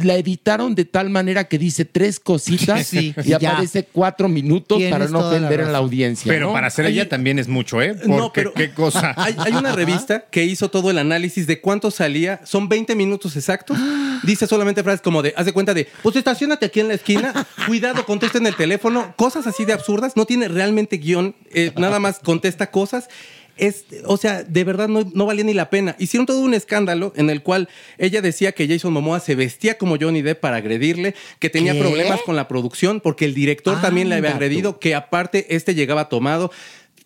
La 0.02 0.14
editaron 0.14 0.75
de 0.75 0.87
tal 0.87 1.11
manera 1.11 1.44
que 1.49 1.58
dice 1.58 1.85
tres 1.85 2.18
cositas 2.18 2.87
Sí, 2.87 3.14
y 3.23 3.28
ya. 3.28 3.37
aparece 3.37 3.85
cuatro 3.92 4.26
minutos 4.30 4.78
Tienes 4.78 4.90
para 4.99 5.08
no 5.08 5.18
ofender 5.28 5.61
a 5.61 5.70
la 5.70 5.76
audiencia. 5.76 6.32
Pero 6.32 6.47
¿no? 6.47 6.52
para 6.54 6.70
ser 6.70 6.87
ella 6.87 7.11
también 7.11 7.38
es 7.38 7.47
mucho, 7.47 7.82
¿eh? 7.82 7.92
Porque 7.94 8.08
No, 8.08 8.32
pero- 8.32 8.54
qué 8.54 8.70
cosa. 8.73 9.12
Hay, 9.18 9.37
hay 9.38 9.52
una 9.52 9.73
revista 9.73 10.25
que 10.30 10.44
hizo 10.47 10.70
todo 10.70 10.90
el 10.90 10.97
análisis 10.97 11.47
de 11.47 11.61
cuánto 11.61 11.90
salía. 11.90 12.40
Son 12.44 12.70
20 12.70 12.94
minutos 12.94 13.37
exactos. 13.37 13.76
Dice 14.23 14.47
solamente 14.47 14.82
frases 14.82 15.02
como 15.02 15.20
de, 15.20 15.35
haz 15.37 15.44
de 15.44 15.52
cuenta 15.52 15.75
de, 15.75 15.87
pues 16.02 16.16
estacionate 16.16 16.64
aquí 16.66 16.80
en 16.80 16.88
la 16.88 16.94
esquina, 16.94 17.17
cuidado, 17.66 18.04
contesta 18.06 18.38
en 18.38 18.46
el 18.46 18.56
teléfono. 18.56 19.14
Cosas 19.16 19.46
así 19.46 19.64
de 19.64 19.72
absurdas. 19.72 20.16
No 20.16 20.25
tiene 20.26 20.48
realmente 20.48 20.98
guion. 20.98 21.34
eh, 21.52 21.72
nada 21.76 21.98
más 22.00 22.18
contesta 22.18 22.70
cosas. 22.70 23.08
Es, 23.56 23.87
o 24.04 24.16
sea, 24.16 24.44
de 24.44 24.62
verdad 24.62 24.87
no, 24.87 25.02
no 25.14 25.26
valía 25.26 25.42
ni 25.42 25.52
la 25.52 25.68
pena. 25.68 25.96
Hicieron 25.98 26.26
todo 26.26 26.40
un 26.42 26.54
escándalo 26.54 27.12
en 27.16 27.28
el 27.28 27.42
cual 27.42 27.68
ella 27.98 28.22
decía 28.22 28.52
que 28.52 28.68
Jason 28.68 28.92
Momoa 28.92 29.18
se 29.18 29.34
vestía 29.34 29.76
como 29.78 29.96
Johnny 30.00 30.22
Depp 30.22 30.38
para 30.40 30.58
agredirle, 30.58 31.16
que 31.40 31.50
tenía 31.50 31.72
¿Qué? 31.72 31.80
problemas 31.80 32.20
con 32.22 32.37
la 32.37 32.46
producción 32.46 33.00
porque 33.00 33.25
el 33.25 33.34
director 33.34 33.80
también 33.80 34.08
le 34.08 34.14
había 34.14 34.30
Anda 34.30 34.38
tú. 34.38 34.44
agredido, 34.44 34.78
que 34.78 34.94
aparte 34.94 35.56
este 35.56 35.75
llegaba 35.75 36.08
tomado. 36.08 36.52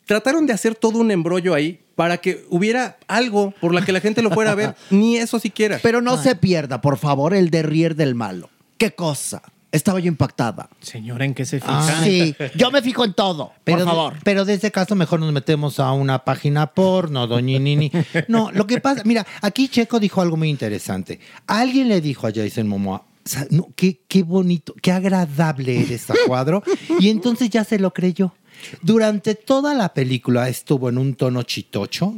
Trataron 0.05 0.47
de 0.47 0.53
hacer 0.53 0.75
todo 0.75 0.99
un 0.99 1.11
embrollo 1.11 1.55
ahí 1.55 1.81
para 1.95 2.19
que 2.19 2.45
hubiera 2.51 2.99
algo 3.09 3.53
por 3.61 3.73
la 3.73 3.83
que 3.83 3.93
la 3.93 4.01
gente 4.01 4.21
lo 4.21 4.31
fuera 4.31 4.51
a 4.51 4.55
ver. 4.55 4.75
Ni 4.91 5.17
eso 5.17 5.39
siquiera. 5.39 5.79
Pero 5.83 6.03
no 6.03 6.23
se 6.23 6.37
pierda, 6.37 6.83
por 6.83 6.99
favor, 6.99 7.33
el 7.33 7.49
derrier 7.49 7.95
del 7.97 8.15
malo. 8.15 8.51
¿Qué 8.77 8.91
cosa? 8.91 9.43
Estaba 9.73 9.99
yo 10.01 10.09
impactada. 10.09 10.69
Señora, 10.81 11.25
¿en 11.25 11.33
qué 11.35 11.45
se 11.47 11.59
fija? 11.59 11.73
Ah, 11.99 12.01
Sí, 12.05 12.37
yo 12.57 12.71
me 12.71 12.83
fijo 12.83 13.05
en 13.05 13.15
todo, 13.15 13.53
Pero, 13.65 13.79
por 13.79 13.87
favor. 13.87 14.15
Pero 14.23 14.45
de 14.45 14.55
este 14.55 14.71
caso 14.71 14.95
mejor 14.95 15.19
nos 15.21 15.33
metemos 15.33 15.81
a 15.81 15.91
una 15.93 16.25
página 16.25 16.67
porno, 16.75 17.27
doñinini. 17.27 17.91
No, 18.29 18.51
lo 18.53 18.67
que 18.67 18.81
pasa, 18.81 19.03
mira, 19.05 19.27
aquí 19.41 19.69
Checo 19.69 19.99
dijo 19.99 20.21
algo 20.21 20.37
muy 20.37 20.51
interesante. 20.51 21.19
Alguien 21.47 21.89
le 21.89 22.01
dijo 22.03 22.27
a 22.27 22.33
Jason 22.35 22.69
Momoa, 22.69 23.05
"Sa- 23.25 23.47
no, 23.51 23.69
qué, 23.75 24.01
qué 24.07 24.23
bonito, 24.23 24.75
qué 24.83 24.93
agradable 24.93 25.81
eres 25.81 26.11
a 26.11 26.15
cuadro. 26.27 26.63
Y 27.01 27.09
entonces 27.09 27.49
ya 27.51 27.65
se 27.65 27.79
lo 27.79 27.93
creyó. 27.95 28.35
Durante 28.83 29.35
toda 29.35 29.73
la 29.75 29.95
película 29.95 30.49
estuvo 30.49 30.89
en 30.91 30.99
un 30.99 31.15
tono 31.15 31.43
chitocho, 31.45 32.15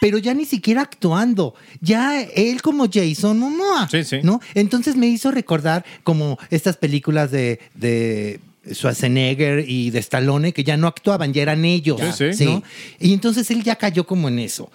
pero 0.00 0.18
ya 0.18 0.34
ni 0.34 0.44
siquiera 0.44 0.82
actuando. 0.82 1.54
Ya 1.80 2.20
él 2.22 2.62
como 2.62 2.86
Jason 2.92 3.38
Momoa. 3.38 3.88
Sí, 3.90 4.04
sí. 4.04 4.20
¿no? 4.22 4.40
Entonces 4.54 4.96
me 4.96 5.06
hizo 5.06 5.30
recordar 5.30 5.84
como 6.02 6.38
estas 6.50 6.76
películas 6.76 7.30
de, 7.30 7.60
de 7.74 8.40
Schwarzenegger 8.72 9.68
y 9.68 9.90
de 9.90 9.98
Stallone 10.00 10.52
que 10.52 10.64
ya 10.64 10.76
no 10.76 10.86
actuaban, 10.86 11.32
ya 11.32 11.42
eran 11.42 11.64
ellos. 11.64 12.00
Sí, 12.16 12.32
sí. 12.32 12.44
¿no? 12.44 12.62
Y 12.98 13.12
entonces 13.12 13.50
él 13.50 13.62
ya 13.62 13.76
cayó 13.76 14.06
como 14.06 14.28
en 14.28 14.38
eso. 14.38 14.70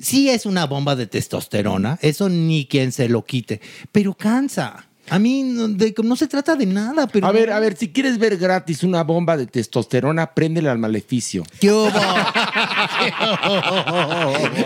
Sí 0.00 0.30
es 0.30 0.46
una 0.46 0.66
bomba 0.66 0.96
de 0.96 1.06
testosterona, 1.06 1.98
eso 2.02 2.28
ni 2.28 2.66
quien 2.66 2.92
se 2.92 3.08
lo 3.08 3.24
quite, 3.24 3.60
pero 3.92 4.14
cansa. 4.14 4.86
A 5.12 5.18
mí 5.18 5.42
no, 5.42 5.68
de- 5.68 5.94
no 6.02 6.16
se 6.16 6.26
trata 6.26 6.56
de 6.56 6.64
nada, 6.66 7.06
pero... 7.06 7.26
A 7.26 7.32
ver, 7.32 7.52
a 7.52 7.60
ver, 7.60 7.76
si 7.76 7.92
quieres 7.92 8.18
ver 8.18 8.36
gratis 8.38 8.82
una 8.82 9.02
bomba 9.04 9.36
de 9.36 9.46
testosterona, 9.46 10.32
préndele 10.34 10.70
al 10.70 10.78
maleficio. 10.78 11.42
¿Qué 11.60 11.70
hubo? 11.70 11.88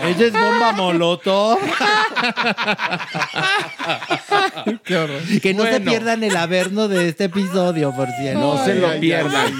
Esa 0.07 0.25
es 0.25 0.31
bomba 0.33 0.71
molotov. 0.73 1.57
Que 4.83 5.53
no 5.53 5.63
se 5.63 5.69
Bueno. 5.71 5.91
pierdan 5.91 6.23
el 6.23 6.35
averno 6.35 6.87
de 6.87 7.09
este 7.09 7.25
episodio, 7.25 7.93
por 7.95 8.07
cierto. 8.19 8.39
No 8.39 8.63
se 8.63 8.75
lo 8.75 8.99
pierdan. 8.99 9.53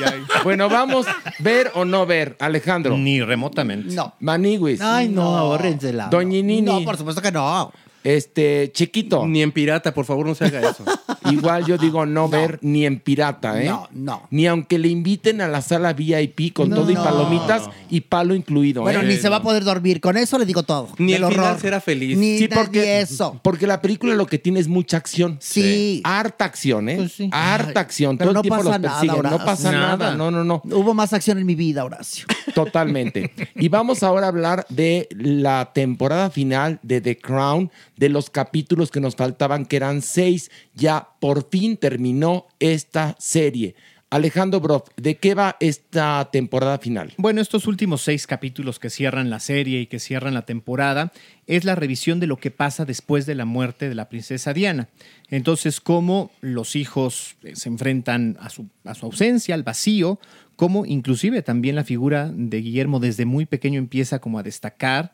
Bueno, 0.44 0.70
vamos, 0.70 1.06
ver 1.40 1.72
o 1.76 1.86
no 1.86 2.06
ver, 2.06 2.36
Alejandro. 2.40 2.98
Ni 2.98 3.22
remotamente. 3.22 3.94
No. 3.94 4.14
Maniwis. 4.20 4.82
Ay, 4.82 5.10
no, 5.10 5.38
ahórrensela. 5.38 6.08
Doñinini. 6.08 6.62
No, 6.62 6.84
por 6.84 6.98
supuesto 6.98 7.22
que 7.22 7.32
no. 7.32 7.72
Este, 8.08 8.72
chiquito. 8.74 9.28
Ni 9.28 9.42
en 9.42 9.52
pirata, 9.52 9.94
por 9.94 10.06
favor, 10.06 10.26
no 10.26 10.34
se 10.36 10.46
haga 10.46 10.62
eso. 10.70 10.84
Igual 11.32 11.66
yo 11.66 11.78
digo 11.78 12.06
no, 12.06 12.30
ver 12.30 12.58
ni 12.62 12.86
en 12.86 13.00
pirata, 13.02 13.62
¿eh? 13.62 13.66
No, 13.66 13.90
no. 13.92 14.24
Ni 14.32 14.48
aunque 14.48 14.80
le 14.80 14.88
inviten 14.88 15.42
a 15.42 15.48
la 15.50 15.62
sala 15.62 15.92
VIP 15.92 16.54
con 16.54 16.70
No. 16.70 16.78
todo 16.78 16.92
y 16.92 16.96
palomitas 16.96 17.70
y 17.90 18.02
palo 18.02 18.34
incluido, 18.34 18.82
Bueno, 18.84 19.02
¿eh? 19.02 19.06
ni 19.08 19.18
se 19.18 19.28
va 19.28 19.38
a 19.38 19.42
poder 19.42 19.64
dormir. 19.66 20.00
Con 20.00 20.16
eso 20.16 20.38
le 20.40 20.46
digo 20.46 20.64
todo. 20.64 20.88
Ni 21.00 21.14
el 21.14 21.26
final 21.26 21.40
horror. 21.40 21.60
será 21.60 21.82
feliz. 21.82 22.18
Ni, 22.18 22.38
Sí, 22.38 22.48
porque, 22.48 22.80
ni 22.82 22.88
eso. 22.88 23.40
porque 23.44 23.68
la 23.68 23.82
película 23.82 24.16
lo 24.16 24.26
que 24.26 24.38
tiene 24.38 24.60
es 24.62 24.68
mucha 24.70 24.96
acción. 24.98 25.38
Sí. 25.42 26.02
Harta 26.06 26.46
acción, 26.46 26.88
¿eh? 26.88 26.96
Pues 26.98 27.12
sí. 27.12 27.30
Harta 27.34 27.82
acción. 27.82 28.18
pero 28.18 28.30
Todo 28.32 28.34
no 28.36 28.40
el 28.40 28.44
tiempo 28.44 28.58
pasa 28.64 28.70
los 28.78 28.82
nada, 28.82 29.00
persiguen. 29.02 29.32
no 29.32 29.46
pasa 29.46 29.72
nada. 29.72 29.88
Nada. 29.98 30.16
No, 30.16 30.32
no, 30.32 30.44
no. 30.46 30.62
Hubo 30.64 30.94
más 30.94 31.12
acción 31.12 31.38
en 31.40 31.46
mi 31.46 31.56
vida, 31.56 31.84
Horacio. 31.84 32.26
Totalmente. 32.56 33.32
Y 33.56 33.68
vamos 33.70 34.02
ahora 34.04 34.28
a 34.28 34.30
hablar 34.30 34.66
de 34.70 35.10
la 35.12 35.72
temporada 35.74 36.30
final 36.30 36.80
de 36.84 37.02
The 37.02 37.18
Crown, 37.18 37.70
de 37.98 38.10
los 38.10 38.30
capítulos 38.30 38.92
que 38.92 39.02
nos 39.02 39.16
faltaban, 39.16 39.66
que 39.66 39.76
eran 39.76 40.02
seis. 40.02 40.50
Ya 40.74 41.10
por 41.20 41.50
fin 41.50 41.78
terminó 41.78 42.48
esta 42.60 43.16
serie. 43.20 43.76
Alejandro 44.10 44.62
Broff, 44.62 44.88
¿de 44.96 45.18
qué 45.18 45.36
va 45.36 45.58
esta 45.60 46.30
temporada 46.32 46.78
final? 46.78 47.14
Bueno, 47.18 47.42
estos 47.42 47.68
últimos 47.68 48.02
seis 48.02 48.26
capítulos 48.26 48.80
que 48.80 48.90
cierran 48.90 49.30
la 49.30 49.42
serie 49.42 49.82
y 49.82 49.88
que 49.88 50.00
cierran 50.00 50.34
la 50.34 50.46
temporada 50.46 51.12
es 51.46 51.66
la 51.66 51.76
revisión 51.76 52.22
de 52.22 52.28
lo 52.28 52.38
que 52.38 52.50
pasa 52.50 52.86
después 52.86 53.26
de 53.26 53.36
la 53.36 53.44
muerte 53.44 53.90
de 53.90 53.96
la 53.96 54.08
princesa 54.08 54.54
Diana. 54.54 54.88
Entonces, 55.30 55.82
cómo 55.82 56.32
los 56.40 56.78
hijos 56.78 57.36
eh, 57.44 57.58
se 57.58 57.68
enfrentan 57.68 58.38
a 58.40 58.50
su, 58.50 58.70
a 58.86 58.96
su 58.96 59.08
ausencia, 59.08 59.56
al 59.56 59.64
vacío, 59.64 60.22
cómo 60.56 60.86
inclusive 60.86 61.42
también 61.42 61.76
la 61.76 61.84
figura 61.84 62.32
de 62.34 62.62
Guillermo 62.62 63.02
desde 63.02 63.26
muy 63.26 63.46
pequeño 63.46 63.78
empieza 63.78 64.20
como 64.20 64.40
a 64.40 64.44
destacar 64.44 65.12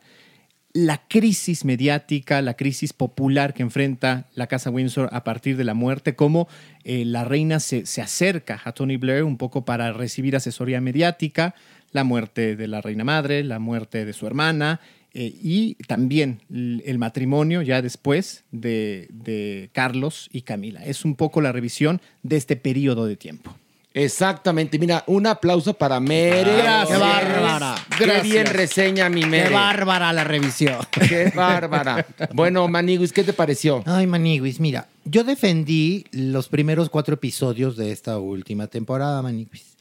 la 0.74 1.06
crisis 1.06 1.64
mediática, 1.64 2.42
la 2.42 2.54
crisis 2.54 2.92
popular 2.92 3.54
que 3.54 3.62
enfrenta 3.62 4.26
la 4.34 4.48
Casa 4.48 4.70
Windsor 4.70 5.08
a 5.12 5.22
partir 5.22 5.56
de 5.56 5.62
la 5.62 5.72
muerte, 5.72 6.16
cómo 6.16 6.48
eh, 6.82 7.04
la 7.04 7.24
reina 7.24 7.60
se, 7.60 7.86
se 7.86 8.02
acerca 8.02 8.60
a 8.64 8.72
Tony 8.72 8.96
Blair 8.96 9.22
un 9.22 9.38
poco 9.38 9.64
para 9.64 9.92
recibir 9.92 10.34
asesoría 10.34 10.80
mediática, 10.80 11.54
la 11.92 12.02
muerte 12.02 12.56
de 12.56 12.66
la 12.66 12.80
reina 12.80 13.04
madre, 13.04 13.44
la 13.44 13.60
muerte 13.60 14.04
de 14.04 14.12
su 14.12 14.26
hermana 14.26 14.80
eh, 15.12 15.32
y 15.40 15.76
también 15.86 16.40
el 16.50 16.98
matrimonio 16.98 17.62
ya 17.62 17.80
después 17.80 18.42
de, 18.50 19.06
de 19.12 19.70
Carlos 19.72 20.28
y 20.32 20.42
Camila. 20.42 20.84
Es 20.84 21.04
un 21.04 21.14
poco 21.14 21.40
la 21.40 21.52
revisión 21.52 22.00
de 22.24 22.36
este 22.36 22.56
periodo 22.56 23.06
de 23.06 23.16
tiempo. 23.16 23.54
Exactamente. 23.94 24.76
Mira, 24.78 25.04
un 25.06 25.26
aplauso 25.26 25.72
para 25.72 26.00
Mere. 26.00 26.56
Gracias. 26.58 26.98
Qué 26.98 27.04
bárbara. 27.04 27.74
Qué 27.96 28.04
Gracias. 28.04 28.24
bien 28.24 28.46
reseña 28.46 29.08
mi 29.08 29.24
Mere. 29.24 29.48
Qué 29.48 29.54
bárbara 29.54 30.12
la 30.12 30.24
revisión. 30.24 30.78
Qué 30.90 31.32
bárbara. 31.34 32.04
Bueno, 32.32 32.66
Maniguis, 32.66 33.12
¿qué 33.12 33.22
te 33.22 33.32
pareció? 33.32 33.84
Ay, 33.86 34.06
Maniguis, 34.08 34.58
mira, 34.58 34.88
yo 35.04 35.22
defendí 35.22 36.04
los 36.10 36.48
primeros 36.48 36.90
cuatro 36.90 37.14
episodios 37.14 37.76
de 37.76 37.92
esta 37.92 38.18
última 38.18 38.66
temporada, 38.66 39.22
Maniguis. 39.22 39.73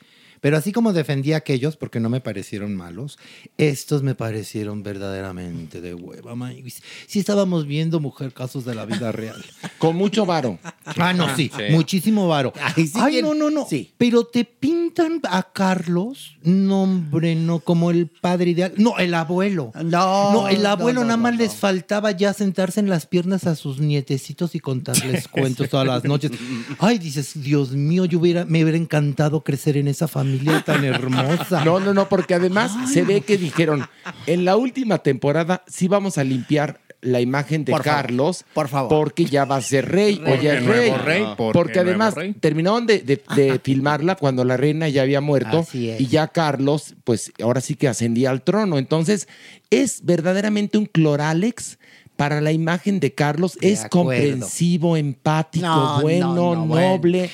Pero 0.44 0.58
así 0.58 0.74
como 0.74 0.92
defendí 0.92 1.32
a 1.32 1.38
aquellos 1.38 1.78
porque 1.78 2.02
no 2.02 2.10
me 2.10 2.20
parecieron 2.20 2.76
malos, 2.76 3.18
estos 3.58 4.04
me 4.04 4.14
parecieron 4.14 4.84
verdaderamente 4.84 5.80
de 5.80 5.94
hueva, 5.94 6.36
Maniguis. 6.36 6.84
Si 7.08 7.20
estábamos 7.20 7.66
viendo 7.66 8.02
mujer 8.02 8.34
casos 8.34 8.66
de 8.66 8.76
la 8.76 8.86
vida 8.86 9.14
real. 9.14 9.42
Con 9.78 9.96
mucho 9.96 10.26
varo. 10.26 10.60
Ah, 10.98 11.14
no, 11.14 11.34
sí, 11.38 11.50
Sí. 11.56 11.64
muchísimo 11.72 12.28
varo. 12.28 12.52
Ay, 12.76 12.88
sí, 12.88 13.00
Ay, 13.00 13.22
no, 13.22 13.34
no, 13.34 13.50
no. 13.50 13.66
Sí. 13.70 13.94
Pero 13.98 14.26
te 14.26 14.44
pintan 14.44 15.22
a 15.30 15.44
Carlos, 15.54 16.36
no, 16.44 16.84
hombre, 16.84 17.36
no, 17.36 17.60
como 17.62 17.90
el 17.90 18.08
padre 18.08 18.52
ideal. 18.52 18.74
No, 18.76 18.98
el 19.00 19.14
abuelo. 19.14 19.72
No, 19.82 20.34
No, 20.34 20.50
el 20.50 20.66
abuelo 20.66 21.00
no, 21.00 21.06
no, 21.06 21.08
nada 21.08 21.18
más 21.18 21.34
no, 21.36 21.40
les 21.40 21.56
faltaba 21.56 22.12
ya 22.12 22.34
sentarse 22.34 22.82
en 22.82 22.90
las 22.90 23.06
piernas 23.06 23.48
a 23.48 23.56
sus 23.56 23.80
nietecitos 23.80 24.56
y 24.56 24.60
contarles 24.60 25.28
cuentos 25.30 25.70
todas 25.70 25.88
las 25.88 26.04
noches. 26.04 26.32
Ay, 26.80 27.00
dices, 27.00 27.42
Dios 27.42 27.72
mío, 27.72 28.04
yo 28.04 28.20
hubiera, 28.20 28.44
me 28.44 28.62
hubiera 28.62 28.78
encantado 28.78 29.42
crecer 29.42 29.78
en 29.78 29.88
esa 29.88 30.10
familia 30.10 30.33
tan 30.66 30.84
hermosa. 30.86 31.64
No, 31.66 31.80
no, 31.80 31.94
no, 31.94 32.10
porque 32.10 32.34
además 32.36 32.72
se 32.92 33.04
ve 33.04 33.22
que 33.22 33.38
dijeron, 33.38 33.86
en 34.28 34.46
la 34.46 34.56
última 34.58 35.00
temporada 35.00 35.64
sí 35.68 35.88
vamos 35.88 36.18
a 36.18 36.24
limpiar 36.24 36.80
la 37.02 37.20
imagen 37.20 37.66
de 37.66 37.74
Por 37.74 37.84
favor, 37.84 38.02
Carlos, 38.02 38.46
por 38.54 38.68
favor. 38.70 38.90
porque 38.90 39.26
ya 39.26 39.44
va 39.44 39.58
a 39.58 39.62
ser 39.62 39.92
rey, 39.92 40.22
o 40.26 40.36
ya 40.42 40.54
es 40.54 40.66
rey. 40.66 40.90
rey, 40.92 41.26
porque 41.36 41.60
porque 41.60 41.80
además 41.80 42.14
rey. 42.16 42.34
terminaron 42.34 42.86
de, 42.88 43.00
de- 43.00 43.22
de 43.36 43.60
filmarla 43.64 44.16
cuando 44.16 44.46
la 44.46 44.56
reina 44.56 44.88
ya 44.88 45.02
había 45.02 45.20
muerto 45.20 45.68
y 45.74 46.08
ya 46.08 46.30
Carlos, 46.30 46.96
pues 47.04 47.34
ahora 47.44 47.60
sí 47.60 47.76
que 47.76 47.90
ascendía 47.90 48.30
al 48.30 48.42
trono. 48.42 48.78
Entonces, 48.78 49.28
es 49.70 50.06
verdaderamente 50.06 50.78
un 50.78 50.86
cloralex 50.86 51.78
para 52.16 52.40
la 52.40 52.54
imagen 52.54 53.02
de 53.02 53.14
Carlos. 53.14 53.58
De 53.60 53.74
es 53.74 53.84
acuerdo. 53.84 54.10
comprensivo, 54.12 54.96
empático, 54.96 55.66
No, 55.66 56.02
bueno, 56.02 56.34
no, 56.34 56.56
no, 56.56 56.66
bueno. 56.68 56.90
noble. 56.98 57.18
Bueno, 57.20 57.34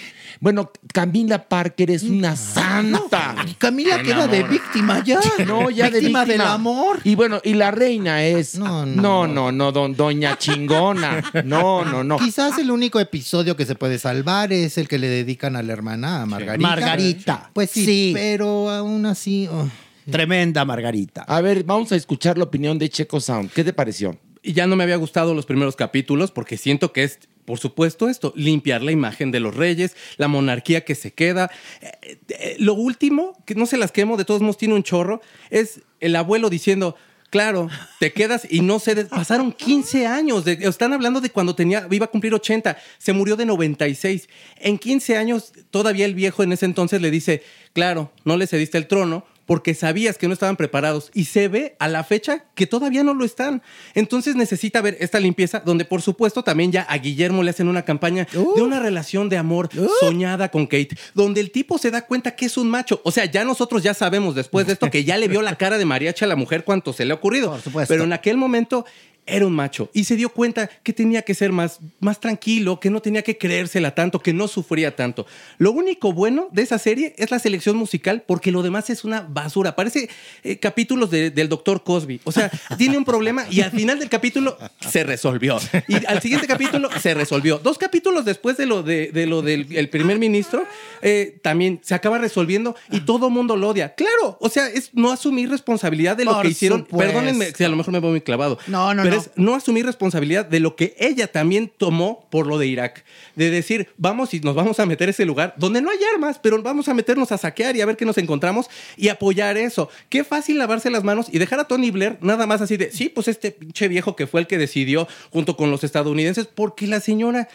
Camila 0.93 1.47
Parker 1.49 1.91
es 1.91 2.03
una 2.03 2.35
santa. 2.35 3.35
Camila 3.57 4.01
queda 4.01 4.27
de 4.27 4.43
víctima 4.43 5.03
ya. 5.03 5.19
No, 5.45 5.69
ya 5.69 5.85
de 5.89 5.99
víctima 5.99 6.21
del 6.21 6.37
víctima. 6.37 6.53
amor. 6.53 6.99
Y 7.03 7.15
bueno, 7.15 7.41
y 7.43 7.53
la 7.55 7.71
reina 7.71 8.23
es. 8.23 8.55
No, 8.57 8.85
No, 8.85 9.27
no. 9.27 9.27
no, 9.27 9.51
no, 9.51 9.71
don- 9.71 9.95
doña 9.95 10.37
chingona. 10.37 11.21
No, 11.43 11.83
no, 11.83 12.03
no. 12.03 12.17
Quizás 12.17 12.57
el 12.57 12.71
único 12.71 12.99
episodio 12.99 13.55
que 13.57 13.65
se 13.65 13.75
puede 13.75 13.99
salvar 13.99 14.53
es 14.53 14.77
el 14.77 14.87
que 14.87 14.97
le 14.97 15.07
dedican 15.09 15.55
a 15.55 15.63
la 15.63 15.73
hermana, 15.73 16.21
a 16.21 16.25
Margarita. 16.25 16.67
Margarita. 16.69 17.49
Pues 17.53 17.69
sí, 17.71 17.85
Sí. 17.85 18.11
pero 18.13 18.69
aún 18.69 19.05
así... 19.05 19.47
oh. 19.51 19.67
Tremenda 20.09 20.65
Margarita. 20.65 21.21
A 21.23 21.39
ver, 21.41 21.63
vamos 21.63 21.91
a 21.91 21.95
escuchar 21.95 22.35
la 22.37 22.45
opinión 22.45 22.79
de 22.79 22.89
Checo 22.89 23.19
Sound. 23.19 23.51
¿Qué 23.51 23.63
te 23.63 23.73
pareció? 23.73 24.17
Y 24.49 24.53
ya 24.53 24.65
no 24.65 24.75
me 24.75 24.83
había 24.83 24.95
gustado 24.95 25.35
los 25.35 25.45
primeros 25.45 25.75
capítulos 25.75 26.31
porque 26.31 26.57
siento 26.57 26.91
que 26.91 27.03
es, 27.03 27.19
por 27.45 27.59
supuesto, 27.59 28.09
esto, 28.09 28.33
limpiar 28.35 28.81
la 28.81 28.91
imagen 28.91 29.29
de 29.29 29.39
los 29.39 29.55
reyes, 29.55 29.95
la 30.17 30.27
monarquía 30.27 30.83
que 30.83 30.95
se 30.95 31.11
queda. 31.13 31.51
Eh, 31.83 32.17
eh, 32.29 32.55
lo 32.57 32.73
último, 32.73 33.37
que 33.45 33.53
no 33.53 33.67
se 33.67 33.77
las 33.77 33.91
quemo, 33.91 34.17
de 34.17 34.25
todos 34.25 34.41
modos 34.41 34.57
tiene 34.57 34.73
un 34.73 34.81
chorro, 34.81 35.21
es 35.51 35.81
el 35.99 36.15
abuelo 36.15 36.49
diciendo... 36.49 36.95
Claro, 37.31 37.69
te 37.99 38.11
quedas 38.11 38.47
y 38.49 38.61
no 38.61 38.79
sé, 38.79 38.95
de- 38.95 39.05
pasaron 39.05 39.51
15 39.51 40.07
años, 40.07 40.45
de- 40.45 40.53
están 40.63 40.93
hablando 40.93 41.21
de 41.21 41.29
cuando 41.29 41.53
tenía, 41.53 41.87
iba 41.91 42.05
a 42.05 42.09
cumplir 42.09 42.33
80, 42.33 42.75
se 42.97 43.13
murió 43.13 43.35
de 43.35 43.45
96. 43.45 44.27
En 44.57 44.79
15 44.79 45.15
años, 45.15 45.53
todavía 45.69 46.05
el 46.07 46.15
viejo 46.15 46.41
en 46.41 46.53
ese 46.53 46.65
entonces 46.65 47.03
le 47.03 47.11
dice, 47.11 47.43
claro, 47.73 48.11
no 48.25 48.35
le 48.35 48.47
cediste 48.47 48.79
el 48.79 48.87
trono 48.87 49.27
porque 49.49 49.73
sabías 49.73 50.19
que 50.19 50.27
no 50.27 50.33
estaban 50.33 50.57
preparados 50.57 51.09
y 51.15 51.25
se 51.25 51.47
ve 51.47 51.75
a 51.79 51.87
la 51.87 52.03
fecha 52.03 52.45
que 52.53 52.67
todavía 52.67 53.03
no 53.03 53.15
lo 53.15 53.25
están. 53.25 53.63
Entonces 53.95 54.35
necesita 54.35 54.79
ver 54.79 54.95
esta 54.99 55.19
limpieza 55.19 55.63
donde 55.65 55.85
por 55.85 56.03
supuesto 56.03 56.43
también 56.43 56.71
ya 56.71 56.83
a 56.83 56.99
Guillermo 56.99 57.41
le 57.41 57.49
hacen 57.49 57.67
una 57.67 57.81
campaña 57.81 58.27
de 58.31 58.61
una 58.61 58.79
relación 58.79 59.27
de 59.27 59.37
amor 59.37 59.67
soñada 60.01 60.51
con 60.51 60.67
Kate, 60.67 60.95
donde 61.15 61.41
el 61.41 61.49
tipo 61.49 61.79
se 61.79 61.89
da 61.89 62.05
cuenta 62.05 62.35
que 62.35 62.45
es 62.45 62.57
un 62.57 62.69
macho. 62.69 63.01
O 63.03 63.09
sea, 63.09 63.25
ya 63.25 63.43
nosotros 63.43 63.81
ya 63.81 63.95
sabemos 63.95 64.35
después 64.35 64.67
de 64.67 64.73
esto 64.73 64.91
que 64.91 65.03
ya 65.03 65.17
le 65.17 65.27
vio 65.27 65.41
la 65.41 65.55
cara 65.55 65.79
de 65.79 65.85
mariachi 65.85 66.25
a 66.25 66.27
la 66.27 66.35
mujer 66.35 66.63
cuanto 66.63 66.93
se 66.93 67.05
le 67.05 67.13
ha 67.13 67.15
ocurrido. 67.15 67.49
Por 67.49 67.61
supuesto. 67.61 67.91
Pero 67.91 68.03
en 68.03 68.13
aquel 68.13 68.37
momento 68.37 68.85
era 69.25 69.45
un 69.45 69.53
macho 69.53 69.89
y 69.93 70.05
se 70.05 70.15
dio 70.15 70.29
cuenta 70.29 70.67
que 70.83 70.91
tenía 70.93 71.21
que 71.21 71.33
ser 71.35 71.51
más, 71.51 71.79
más 71.99 72.19
tranquilo, 72.19 72.79
que 72.79 72.89
no 72.89 72.99
tenía 73.01 73.21
que 73.21 73.37
creérsela 73.37 73.93
tanto, 73.93 74.19
que 74.19 74.33
no 74.33 74.47
sufría 74.47 74.95
tanto. 74.95 75.25
Lo 75.57 75.71
único 75.71 76.13
bueno 76.13 76.47
de 76.51 76.63
esa 76.63 76.79
serie 76.79 77.13
es 77.17 77.29
la 77.31 77.39
selección 77.39 77.75
musical 77.77 78.23
porque 78.25 78.51
lo 78.51 78.63
demás 78.63 78.89
es 78.89 79.03
una 79.03 79.21
basura. 79.21 79.75
Parece 79.75 80.09
eh, 80.43 80.57
capítulos 80.57 81.11
de- 81.11 81.29
del 81.31 81.47
doctor 81.49 81.83
Cosby. 81.83 82.21
O 82.23 82.31
sea, 82.31 82.49
tiene 82.77 82.97
un 82.97 83.05
problema 83.05 83.45
y 83.51 83.61
al 83.61 83.71
final 83.71 83.99
del 83.99 84.09
capítulo 84.09 84.57
se 84.79 85.03
resolvió. 85.03 85.59
Y 85.87 86.03
al 86.05 86.21
siguiente 86.21 86.47
capítulo 86.47 86.89
se 86.99 87.13
resolvió. 87.13 87.59
Dos 87.59 87.77
capítulos 87.77 88.25
después 88.25 88.57
de 88.57 88.65
lo, 88.65 88.83
de, 88.83 89.11
de 89.11 89.25
lo 89.27 89.41
del 89.41 89.67
el 89.77 89.89
primer 89.89 90.17
ministro, 90.19 90.63
eh, 91.01 91.37
también 91.43 91.79
se 91.83 91.93
acaba 91.93 92.17
resolviendo 92.17 92.75
y 92.91 93.01
todo 93.01 93.29
mundo 93.29 93.55
lo 93.55 93.69
odia. 93.69 93.93
Claro, 93.93 94.37
o 94.39 94.49
sea, 94.49 94.67
es 94.67 94.89
no 94.93 95.11
asumir 95.11 95.49
responsabilidad 95.49 96.17
de 96.17 96.25
lo 96.25 96.33
Por 96.33 96.41
que 96.43 96.47
hicieron. 96.49 96.79
supuesto. 96.81 97.13
Perdónenme 97.13 97.51
si 97.51 97.63
a 97.63 97.69
lo 97.69 97.75
mejor 97.75 97.93
me 97.93 97.99
voy 97.99 98.11
muy 98.11 98.21
clavado. 98.21 98.57
No, 98.67 98.93
no, 98.93 99.03
pero 99.03 99.15
no. 99.17 99.18
Es 99.19 99.31
no 99.35 99.55
asumir 99.55 99.85
responsabilidad 99.85 100.45
de 100.45 100.59
lo 100.59 100.75
que 100.75 100.95
ella 100.97 101.27
también 101.27 101.71
tomó 101.75 102.27
por 102.29 102.47
lo 102.47 102.57
de 102.57 102.67
Irak. 102.67 103.05
De 103.35 103.49
decir, 103.49 103.89
vamos 103.97 104.33
y 104.33 104.39
nos 104.39 104.55
vamos 104.55 104.79
a 104.79 104.85
meter 104.85 105.07
a 105.07 105.11
ese 105.11 105.25
lugar 105.25 105.53
donde 105.57 105.81
no 105.81 105.89
hay 105.89 105.99
armas, 106.13 106.39
pero 106.41 106.61
vamos 106.61 106.87
a 106.89 106.93
meternos 106.93 107.31
a 107.31 107.37
saquear 107.37 107.75
y 107.75 107.81
a 107.81 107.85
ver 107.85 107.97
qué 107.97 108.05
nos 108.05 108.17
encontramos 108.17 108.69
y 108.97 109.09
apoyar 109.09 109.57
eso. 109.57 109.89
Qué 110.09 110.23
fácil 110.23 110.57
lavarse 110.57 110.89
las 110.89 111.03
manos 111.03 111.27
y 111.31 111.39
dejar 111.39 111.59
a 111.59 111.65
Tony 111.65 111.91
Blair 111.91 112.17
nada 112.21 112.47
más 112.47 112.61
así 112.61 112.77
de, 112.77 112.91
sí, 112.91 113.09
pues 113.09 113.27
este 113.27 113.51
pinche 113.51 113.87
viejo 113.87 114.15
que 114.15 114.27
fue 114.27 114.41
el 114.41 114.47
que 114.47 114.57
decidió 114.57 115.07
junto 115.31 115.55
con 115.55 115.71
los 115.71 115.83
estadounidenses, 115.83 116.47
porque 116.47 116.87
la 116.87 116.99
señora 116.99 117.47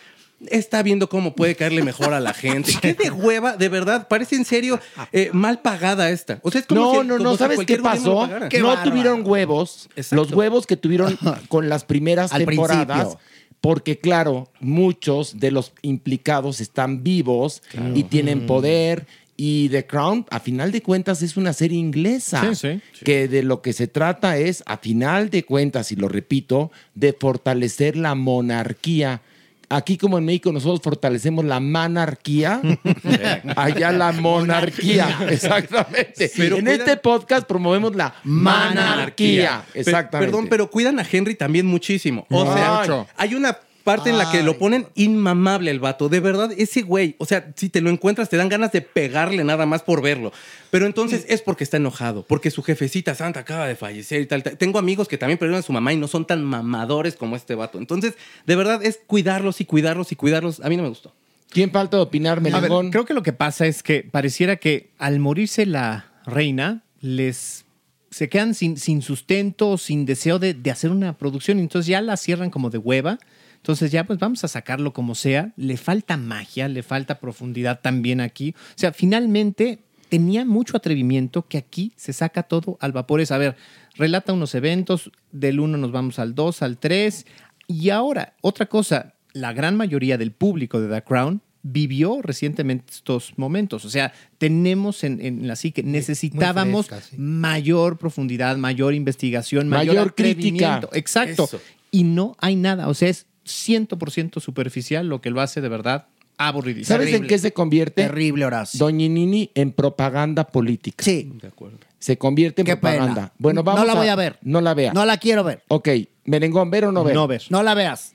está 0.50 0.82
viendo 0.82 1.08
cómo 1.08 1.34
puede 1.34 1.54
caerle 1.56 1.82
mejor 1.82 2.12
a 2.14 2.20
la 2.20 2.32
gente. 2.34 2.72
Qué 2.82 2.94
de 2.94 3.10
hueva, 3.10 3.56
de 3.56 3.68
verdad, 3.68 4.08
parece 4.08 4.36
en 4.36 4.44
serio 4.44 4.80
eh, 5.12 5.30
mal 5.32 5.60
pagada 5.60 6.10
esta. 6.10 6.38
O 6.42 6.50
sea, 6.50 6.60
es 6.60 6.66
como 6.66 6.80
No, 6.80 6.90
si- 7.02 7.06
no, 7.08 7.16
como 7.18 7.24
no, 7.24 7.32
si 7.32 7.38
¿sabes 7.38 7.58
qué 7.66 7.78
pasó? 7.78 8.28
Qué 8.50 8.60
no 8.60 8.68
bárbaro. 8.68 8.90
tuvieron 8.90 9.22
huevos, 9.26 9.88
Exacto. 9.96 10.16
los 10.16 10.32
huevos 10.32 10.66
que 10.66 10.76
tuvieron 10.76 11.18
con 11.48 11.68
las 11.68 11.84
primeras 11.84 12.32
Al 12.32 12.44
temporadas. 12.44 12.86
principio. 12.86 13.20
Porque 13.60 13.98
claro, 13.98 14.50
muchos 14.60 15.38
de 15.40 15.50
los 15.50 15.72
implicados 15.80 16.60
están 16.60 17.02
vivos 17.02 17.62
y 17.94 18.02
tienen 18.04 18.46
poder. 18.46 19.06
Y 19.36 19.68
The 19.70 19.84
Crown, 19.86 20.26
a 20.30 20.38
final 20.38 20.70
de 20.70 20.80
cuentas, 20.80 21.20
es 21.22 21.36
una 21.36 21.52
serie 21.54 21.76
inglesa. 21.78 22.54
Sí, 22.54 22.80
sí. 22.92 23.02
Que 23.04 23.26
de 23.26 23.42
lo 23.42 23.62
que 23.62 23.72
se 23.72 23.88
trata 23.88 24.36
es, 24.38 24.62
a 24.66 24.76
final 24.76 25.28
de 25.30 25.44
cuentas, 25.44 25.90
y 25.90 25.96
lo 25.96 26.06
repito, 26.08 26.70
de 26.94 27.14
fortalecer 27.14 27.96
la 27.96 28.14
monarquía. 28.14 29.22
Aquí, 29.68 29.96
como 29.96 30.18
en 30.18 30.24
México, 30.24 30.52
nosotros 30.52 30.80
fortalecemos 30.82 31.44
la 31.44 31.58
monarquía. 31.60 32.60
Allá 33.56 33.92
la 33.92 34.12
monarquía. 34.12 35.18
Exactamente. 35.28 36.30
Pero 36.36 36.56
en 36.56 36.64
cuidan- 36.66 36.78
este 36.80 36.96
podcast 36.96 37.46
promovemos 37.46 37.94
la 37.96 38.14
monarquía. 38.24 39.64
Pe- 39.72 39.80
Exactamente. 39.80 40.30
Perdón, 40.32 40.48
pero 40.48 40.70
cuidan 40.70 40.98
a 40.98 41.06
Henry 41.10 41.34
también 41.34 41.66
muchísimo. 41.66 42.26
O 42.30 42.52
sea, 42.54 43.06
hay 43.16 43.34
una 43.34 43.56
parte 43.84 44.10
en 44.10 44.18
la 44.18 44.30
que 44.32 44.42
lo 44.42 44.58
ponen 44.58 44.88
inmamable 44.94 45.70
el 45.70 45.78
vato. 45.78 46.08
De 46.08 46.18
verdad, 46.18 46.50
ese 46.56 46.82
güey, 46.82 47.14
o 47.18 47.26
sea, 47.26 47.52
si 47.54 47.68
te 47.68 47.80
lo 47.80 47.90
encuentras, 47.90 48.28
te 48.30 48.36
dan 48.36 48.48
ganas 48.48 48.72
de 48.72 48.80
pegarle 48.80 49.44
nada 49.44 49.66
más 49.66 49.82
por 49.82 50.02
verlo. 50.02 50.32
Pero 50.70 50.86
entonces 50.86 51.26
es 51.28 51.42
porque 51.42 51.62
está 51.62 51.76
enojado, 51.76 52.24
porque 52.26 52.50
su 52.50 52.62
jefecita 52.62 53.14
santa 53.14 53.40
acaba 53.40 53.68
de 53.68 53.76
fallecer 53.76 54.22
y 54.22 54.26
tal. 54.26 54.42
tal. 54.42 54.56
Tengo 54.56 54.78
amigos 54.78 55.06
que 55.06 55.18
también 55.18 55.38
perdieron 55.38 55.60
a 55.60 55.62
su 55.62 55.72
mamá 55.72 55.92
y 55.92 55.96
no 55.96 56.08
son 56.08 56.26
tan 56.26 56.42
mamadores 56.42 57.14
como 57.14 57.36
este 57.36 57.54
vato. 57.54 57.78
Entonces, 57.78 58.14
de 58.46 58.56
verdad, 58.56 58.82
es 58.82 58.98
cuidarlos 59.06 59.60
y 59.60 59.66
cuidarlos 59.66 60.10
y 60.10 60.16
cuidarlos. 60.16 60.60
A 60.60 60.68
mí 60.68 60.76
no 60.76 60.82
me 60.82 60.88
gustó. 60.88 61.12
¿Quién 61.50 61.70
falta 61.70 61.98
de 61.98 62.02
opinar, 62.02 62.40
Melengón? 62.40 62.90
creo 62.90 63.04
que 63.04 63.14
lo 63.14 63.22
que 63.22 63.32
pasa 63.32 63.66
es 63.66 63.82
que 63.82 64.02
pareciera 64.02 64.56
que 64.56 64.90
al 64.98 65.20
morirse 65.20 65.66
la 65.66 66.10
reina, 66.26 66.82
les 67.00 67.64
se 68.10 68.28
quedan 68.28 68.54
sin, 68.54 68.76
sin 68.76 69.02
sustento, 69.02 69.76
sin 69.76 70.06
deseo 70.06 70.38
de, 70.38 70.54
de 70.54 70.70
hacer 70.70 70.90
una 70.90 71.18
producción. 71.18 71.58
Entonces 71.58 71.88
ya 71.88 72.00
la 72.00 72.16
cierran 72.16 72.50
como 72.50 72.70
de 72.70 72.78
hueva. 72.78 73.18
Entonces 73.64 73.90
ya 73.90 74.04
pues 74.04 74.18
vamos 74.18 74.44
a 74.44 74.48
sacarlo 74.48 74.92
como 74.92 75.14
sea. 75.14 75.54
Le 75.56 75.78
falta 75.78 76.18
magia, 76.18 76.68
le 76.68 76.82
falta 76.82 77.18
profundidad 77.18 77.80
también 77.80 78.20
aquí. 78.20 78.54
O 78.58 78.78
sea, 78.78 78.92
finalmente 78.92 79.78
tenía 80.10 80.44
mucho 80.44 80.76
atrevimiento 80.76 81.48
que 81.48 81.56
aquí 81.56 81.94
se 81.96 82.12
saca 82.12 82.42
todo 82.42 82.76
al 82.82 82.92
vapor. 82.92 83.22
Es, 83.22 83.32
a 83.32 83.38
ver, 83.38 83.56
relata 83.94 84.34
unos 84.34 84.54
eventos, 84.54 85.10
del 85.32 85.60
1 85.60 85.78
nos 85.78 85.92
vamos 85.92 86.18
al 86.18 86.34
2, 86.34 86.60
al 86.60 86.76
3. 86.76 87.24
Y 87.66 87.88
ahora, 87.88 88.34
otra 88.42 88.66
cosa, 88.66 89.14
la 89.32 89.54
gran 89.54 89.78
mayoría 89.78 90.18
del 90.18 90.32
público 90.32 90.78
de 90.78 90.94
The 90.94 91.02
Crown 91.02 91.40
vivió 91.62 92.20
recientemente 92.20 92.92
estos 92.92 93.32
momentos. 93.38 93.86
O 93.86 93.88
sea, 93.88 94.12
tenemos 94.36 95.04
en, 95.04 95.24
en 95.24 95.48
la 95.48 95.56
psique, 95.56 95.82
necesitábamos 95.82 96.88
fresca, 96.88 97.06
sí. 97.08 97.16
mayor 97.16 97.96
profundidad, 97.96 98.58
mayor 98.58 98.92
investigación, 98.92 99.70
mayor, 99.70 99.94
Mayor 99.94 100.14
crítica. 100.14 100.82
Exacto. 100.92 101.44
Eso. 101.44 101.60
Y 101.90 102.04
no 102.04 102.36
hay 102.40 102.56
nada. 102.56 102.88
O 102.88 102.94
sea, 102.94 103.08
es 103.08 103.26
100% 103.44 104.40
superficial 104.40 105.08
lo 105.08 105.20
que 105.20 105.30
lo 105.30 105.40
hace 105.40 105.60
de 105.60 105.68
verdad 105.68 106.06
Aburridísimo. 106.36 106.86
¿Sabes 106.96 107.14
en 107.14 107.26
qué 107.26 107.38
se 107.38 107.52
convierte? 107.52 108.02
Terrible, 108.02 108.44
Horacio. 108.44 108.78
Doñinini 108.78 109.50
en 109.54 109.72
propaganda 109.72 110.44
política. 110.44 111.04
Sí. 111.04 111.30
De 111.40 111.48
acuerdo. 111.48 111.78
Se 112.00 112.18
convierte 112.18 112.62
en 112.62 112.66
Qué 112.66 112.76
propaganda. 112.76 113.14
pena. 113.14 113.32
Bueno, 113.38 113.60
No 113.60 113.64
vamos 113.64 113.86
la 113.86 113.94
voy 113.94 114.08
a 114.08 114.16
ver. 114.16 114.38
No 114.42 114.60
la 114.60 114.74
vea. 114.74 114.92
No 114.92 115.04
la 115.06 115.16
quiero 115.18 115.44
ver. 115.44 115.62
Ok, 115.68 115.88
merengón, 116.24 116.70
¿ver 116.70 116.86
o 116.86 116.92
no 116.92 117.04
ver? 117.04 117.14
No 117.14 117.26
ver. 117.28 117.42
No 117.50 117.62
la 117.62 117.74
veas. 117.74 118.14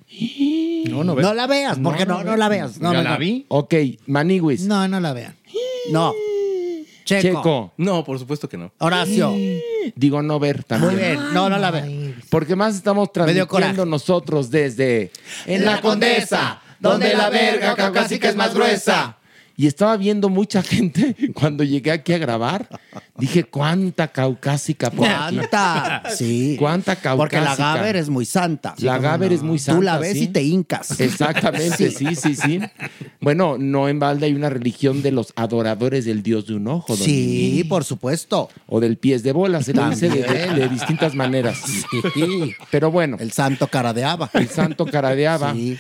No, 0.90 1.04
no 1.04 1.16
ver. 1.16 1.26
No 1.26 1.34
la 1.34 1.48
veas, 1.48 1.80
porque 1.80 2.06
no, 2.06 2.24
no, 2.24 2.36
la 2.36 2.50
veas. 2.50 2.80
No, 2.80 2.92
ya 2.92 2.98
no, 2.98 3.04
la 3.04 3.14
no. 3.14 3.20
vi. 3.20 3.46
Ok, 3.48 3.74
Maniwis. 4.08 4.64
No, 4.66 4.88
no 4.88 5.00
la 5.00 5.14
vean. 5.14 5.36
No. 5.92 6.14
Checo. 7.10 7.38
Checo. 7.40 7.74
No, 7.78 8.04
por 8.04 8.20
supuesto 8.20 8.48
que 8.48 8.58
no. 8.58 8.72
Horacio. 8.78 9.34
Digo 9.96 10.22
no 10.22 10.40
ver 10.40 10.64
también. 10.64 10.94
Muy 10.94 11.02
bien. 11.02 11.34
No, 11.34 11.50
no 11.50 11.58
la 11.58 11.72
vean. 11.72 12.22
Porque 12.30 12.56
más 12.56 12.76
estamos 12.76 13.12
transmitiendo 13.12 13.86
nosotros 13.86 14.52
desde 14.52 15.12
En 15.46 15.66
la 15.66 15.82
Condesa, 15.82 16.62
donde 16.80 17.14
la 17.14 17.30
verga 17.30 17.76
caucásica 17.76 18.30
es 18.30 18.36
más 18.36 18.54
gruesa. 18.54 19.19
Y 19.60 19.68
estaba 19.68 19.98
viendo 19.98 20.30
mucha 20.30 20.64
gente 20.64 21.14
cuando 21.34 21.66
llegué 21.66 21.92
aquí 21.92 22.14
a 22.14 22.18
grabar. 22.18 22.70
Dije, 23.18 23.44
¿cuánta 23.44 24.08
caucásica 24.08 24.90
por 24.90 25.06
aquí? 25.06 25.36
¿Cuánta? 25.36 26.04
Sí. 26.16 26.56
¿Cuánta 26.58 26.96
caucásica? 26.96 27.18
Porque 27.18 27.42
la 27.42 27.56
Gaber 27.58 27.98
es 27.98 28.08
muy 28.08 28.24
santa. 28.24 28.74
La 28.78 28.98
Gaber 29.00 29.34
es 29.34 29.44
muy 29.44 29.60
santa. 29.60 29.78
Tú 29.78 29.84
la 29.84 29.98
ves 29.98 30.14
¿sí? 30.14 30.24
y 30.24 30.28
te 30.28 30.42
hincas. 30.44 30.98
Exactamente, 31.02 31.92
sí, 31.92 32.16
sí, 32.16 32.36
sí. 32.36 32.62
Bueno, 33.20 33.58
no 33.60 33.90
en 33.90 34.00
balde 34.00 34.28
hay 34.28 34.34
una 34.34 34.50
religión 34.50 35.02
de 35.02 35.12
los 35.12 35.34
adoradores 35.36 36.06
del 36.06 36.24
dios 36.24 36.48
de 36.48 36.54
un 36.54 36.66
ojo. 36.70 36.96
Sí, 36.96 37.52
Nini. 37.52 37.64
por 37.66 37.84
supuesto. 37.84 38.48
O 38.66 38.80
del 38.80 38.96
pies 38.98 39.24
de 39.24 39.34
bola, 39.34 39.62
se 39.62 39.74
lo 39.74 39.90
dice 39.90 40.08
de, 40.08 40.24
de- 40.24 40.70
distintas 40.70 41.16
maneras. 41.16 41.58
Sí. 42.14 42.56
Pero 42.72 42.92
bueno, 42.92 43.18
El 43.20 43.34
santo 43.34 43.68
cara 43.68 43.94
de 43.94 44.06
haba. 44.06 44.30
el 44.36 44.48
santo 44.48 44.86
caradeaba, 44.86 45.54
Sí. 45.54 45.78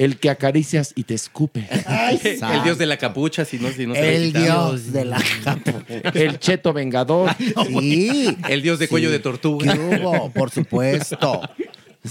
El 0.00 0.16
que 0.18 0.30
acaricias 0.30 0.92
y 0.96 1.04
te 1.04 1.12
escupe, 1.12 1.68
El 2.50 2.62
dios 2.64 2.78
de 2.78 2.86
la 2.86 2.96
capucha, 2.96 3.44
si 3.44 3.58
no, 3.58 3.70
si 3.70 3.86
no 3.86 3.94
se 3.94 4.16
El 4.16 4.32
dios 4.32 4.92
de 4.92 5.04
la 5.04 5.22
capo. 5.44 5.72
el 6.14 6.38
cheto 6.38 6.72
vengador. 6.72 7.30
Sí. 7.68 8.34
El 8.48 8.62
dios 8.62 8.78
de 8.78 8.88
cuello 8.88 9.08
Sí. 9.08 9.12
de 9.12 9.18
tortuga. 9.18 9.72
¿Qué 9.74 9.78
hubo? 9.78 10.30
Por 10.30 10.50
supuesto. 10.50 11.42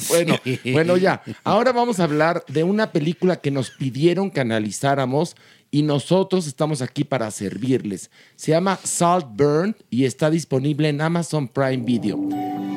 Bueno, 0.07 0.35
Sí. 0.43 0.59
bueno, 0.71 0.97
ya. 0.97 1.23
Ahora 1.43 1.71
vamos 1.71 1.99
a 1.99 2.03
hablar 2.03 2.43
de 2.47 2.63
una 2.63 2.91
película 2.91 3.37
que 3.41 3.49
nos 3.49 3.71
pidieron 3.71 4.29
que 4.29 4.39
analizáramos 4.39 5.35
y 5.71 5.81
nosotros 5.81 6.45
estamos 6.45 6.83
aquí 6.83 7.03
para 7.03 7.31
servirles. 7.31 8.11
Se 8.35 8.51
llama 8.51 8.79
Saltburn 8.83 9.75
y 9.89 10.05
está 10.05 10.29
disponible 10.29 10.89
en 10.89 11.01
Amazon 11.01 11.47
Prime 11.47 11.77
Video. 11.85 12.19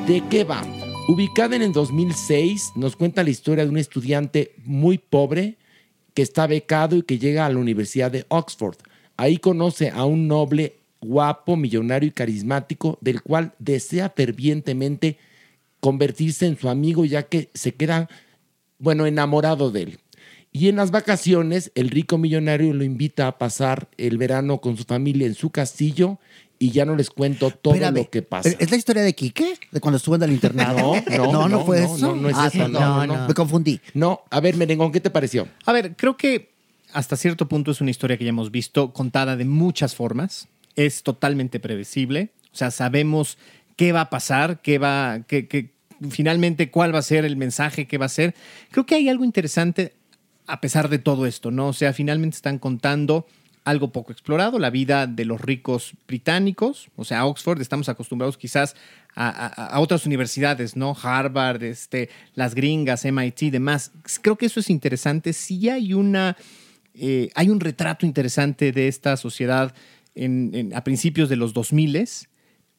¿De 0.07 0.23
qué 0.31 0.45
va? 0.45 0.63
Ubicada 1.09 1.57
en 1.57 1.63
el 1.63 1.73
2006, 1.73 2.73
nos 2.77 2.95
cuenta 2.95 3.25
la 3.25 3.31
historia 3.31 3.65
de 3.65 3.71
un 3.71 3.77
estudiante 3.77 4.55
muy 4.65 4.99
pobre 4.99 5.57
que 6.15 6.23
está 6.23 6.47
becado 6.47 6.97
y 6.97 7.03
que 7.03 7.19
llega 7.19 7.45
a 7.45 7.51
la 7.51 7.59
Universidad 7.59 8.13
de 8.13 8.25
Oxford. 8.29 8.77
Ahí 9.17 9.39
conoce 9.39 9.91
a 9.91 10.05
un 10.05 10.29
noble, 10.29 10.77
guapo, 11.01 11.57
millonario 11.57 12.09
y 12.09 12.13
carismático, 12.13 12.99
del 13.01 13.21
cual 13.21 13.53
desea 13.59 14.11
fervientemente 14.11 15.19
convertirse 15.81 16.47
en 16.47 16.57
su 16.57 16.69
amigo 16.69 17.05
ya 17.05 17.25
que 17.25 17.51
se 17.53 17.75
queda, 17.75 18.09
bueno, 18.79 19.05
enamorado 19.05 19.73
de 19.73 19.83
él. 19.83 19.99
Y 20.53 20.69
en 20.69 20.77
las 20.77 20.93
vacaciones, 20.93 21.73
el 21.75 21.91
rico 21.91 22.17
millonario 22.17 22.73
lo 22.75 22.85
invita 22.85 23.27
a 23.27 23.39
pasar 23.39 23.89
el 23.97 24.19
verano 24.19 24.61
con 24.61 24.77
su 24.77 24.85
familia 24.85 25.27
en 25.27 25.35
su 25.35 25.51
castillo 25.51 26.21
y 26.65 26.71
ya 26.71 26.85
no 26.85 26.95
les 26.95 27.11
cuento 27.11 27.51
todo 27.51 27.75
Espérame, 27.75 27.97
lo 27.97 28.11
que 28.11 28.23
pasa. 28.23 28.49
¿Es 28.59 28.71
la 28.71 28.77
historia 28.77 29.03
de 29.03 29.15
Quique? 29.15 29.55
¿De 29.71 29.81
cuando 29.81 29.97
estuvo 29.97 30.15
en 30.15 30.23
el 30.23 30.33
internado? 30.33 30.95
No, 31.11 31.17
no, 31.17 31.33
no, 31.33 31.49
no, 31.49 31.65
fue 31.65 31.81
no, 31.81 31.95
eso. 31.97 32.15
no, 32.15 32.17
no 32.23 32.29
es 32.29 32.37
Ah, 32.39 32.51
eso, 32.53 32.69
no, 32.69 32.79
no, 32.81 33.07
no, 33.07 33.17
no. 33.19 33.29
Me 33.29 33.35
confundí. 33.35 33.81
No, 33.95 34.21
a 34.31 34.41
ver, 34.41 34.57
Merengón, 34.57 34.93
¿qué 34.93 35.01
te 35.01 35.11
pareció? 35.11 35.49
A 35.67 35.73
ver, 35.73 35.97
creo 35.97 36.17
que 36.17 36.53
hasta 36.93 37.17
cierto 37.17 37.49
punto 37.49 37.71
es 37.73 37.81
una 37.81 37.91
historia 37.91 38.17
que 38.17 38.25
ya 38.25 38.31
hemos 38.31 38.51
visto 38.51 38.93
contada 38.93 39.37
de 39.37 39.45
muchas 39.45 39.95
formas. 39.97 40.47
Es 40.77 41.03
totalmente 41.03 41.59
previsible. 41.59 42.31
O 42.53 42.57
sea, 42.57 42.71
sabemos 42.71 43.39
qué 43.77 43.93
va 43.93 44.03
a 44.03 44.11
pasar, 44.11 44.61
qué 44.63 44.79
va, 44.79 45.21
qué, 45.27 45.49
qué- 45.49 45.73
finalmente 46.11 46.71
cuál 46.71 46.95
va 46.95 46.99
a 46.99 47.03
ser 47.03 47.25
el 47.25 47.37
mensaje 47.37 47.87
que 47.87 47.99
va 47.99 48.07
a 48.07 48.09
ser. 48.09 48.35
Creo 48.71 48.87
que 48.87 48.95
hay 48.95 49.09
algo 49.09 49.25
interesante 49.25 49.95
a 50.47 50.61
pesar 50.61 50.89
de 50.89 50.99
todo 50.99 51.27
esto, 51.27 51.51
¿no? 51.51 51.69
O 51.69 51.73
sea, 51.73 51.93
finalmente 51.93 52.37
están 52.37 52.59
contando 52.59 53.27
algo 53.65 53.93
poco 53.93 54.13
explorado, 54.13 54.59
la 54.59 54.71
vida 54.71 55.07
de 55.07 55.25
los 55.25 55.41
ricos 55.41 55.93
británicos, 56.09 56.89
o 56.97 57.05
sea, 57.05 57.27
Oxford, 57.27 57.61
estamos 57.61 57.89
acostumbrados 57.89 58.37
quizás 58.37 58.75
a, 59.15 59.29
a- 59.29 59.67
a 59.69 59.81
otras 59.81 60.05
universidades, 60.07 60.75
¿no? 60.77 60.97
Harvard, 61.01 61.63
este, 61.63 62.09
las 62.35 62.55
gringas, 62.55 63.05
MIT 63.05 63.51
demás. 63.51 63.93
Creo 64.23 64.37
que 64.37 64.47
eso 64.47 64.61
es 64.61 64.71
interesante. 64.71 65.33
Sí 65.33 65.69
hay 65.69 65.95
una, 65.95 66.37
eh, 66.95 67.31
hay 67.35 67.51
un 67.51 67.61
retrato 67.61 68.05
interesante 68.07 68.73
de 68.73 68.89
esta 68.89 69.17
sociedad 69.17 69.75
en- 70.15 70.51
en- 70.55 70.75
a 70.75 70.83
principios 70.83 71.29
de 71.29 71.37
los 71.37 71.53
2000 71.53 72.05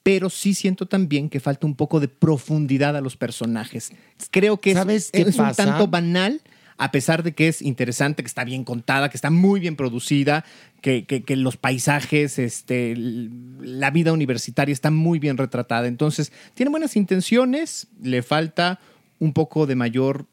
pero 0.03 0.29
sí 0.29 0.53
siento 0.53 0.85
también 0.85 1.29
que 1.29 1.39
falta 1.39 1.65
un 1.65 1.75
poco 1.75 2.01
de 2.01 2.09
profundidad 2.09 2.97
a 2.97 2.99
los 2.99 3.15
personajes. 3.15 3.93
Creo 4.31 4.59
que 4.59 4.71
es, 4.71 4.77
¿Sabes 4.77 5.09
qué 5.11 5.21
es 5.21 5.27
un 5.39 5.45
pasa? 5.45 5.63
tanto 5.65 5.87
banal, 5.87 6.41
a 6.77 6.91
pesar 6.91 7.23
de 7.23 7.33
que 7.33 7.47
es 7.47 7.61
interesante, 7.61 8.23
que 8.23 8.27
está 8.27 8.43
bien 8.43 8.63
contada, 8.63 9.09
que 9.09 9.17
está 9.17 9.29
muy 9.29 9.59
bien 9.59 9.75
producida, 9.75 10.43
que, 10.81 11.05
que- 11.05 11.23
que 11.23 11.35
los 11.35 11.57
paisajes, 11.57 12.39
este, 12.39 12.95
la 12.97 13.91
vida 13.91 14.11
universitaria 14.13 14.73
está 14.73 14.91
muy 14.91 15.19
bien 15.19 15.37
retratada. 15.37 15.87
Entonces, 15.87 16.31
tiene 16.53 16.69
buenas 16.71 16.95
intenciones, 16.95 17.87
le 18.01 18.21
falta 18.23 18.79
un 19.19 19.33
poco 19.33 19.65
de 19.67 19.75
mayor 19.75 20.25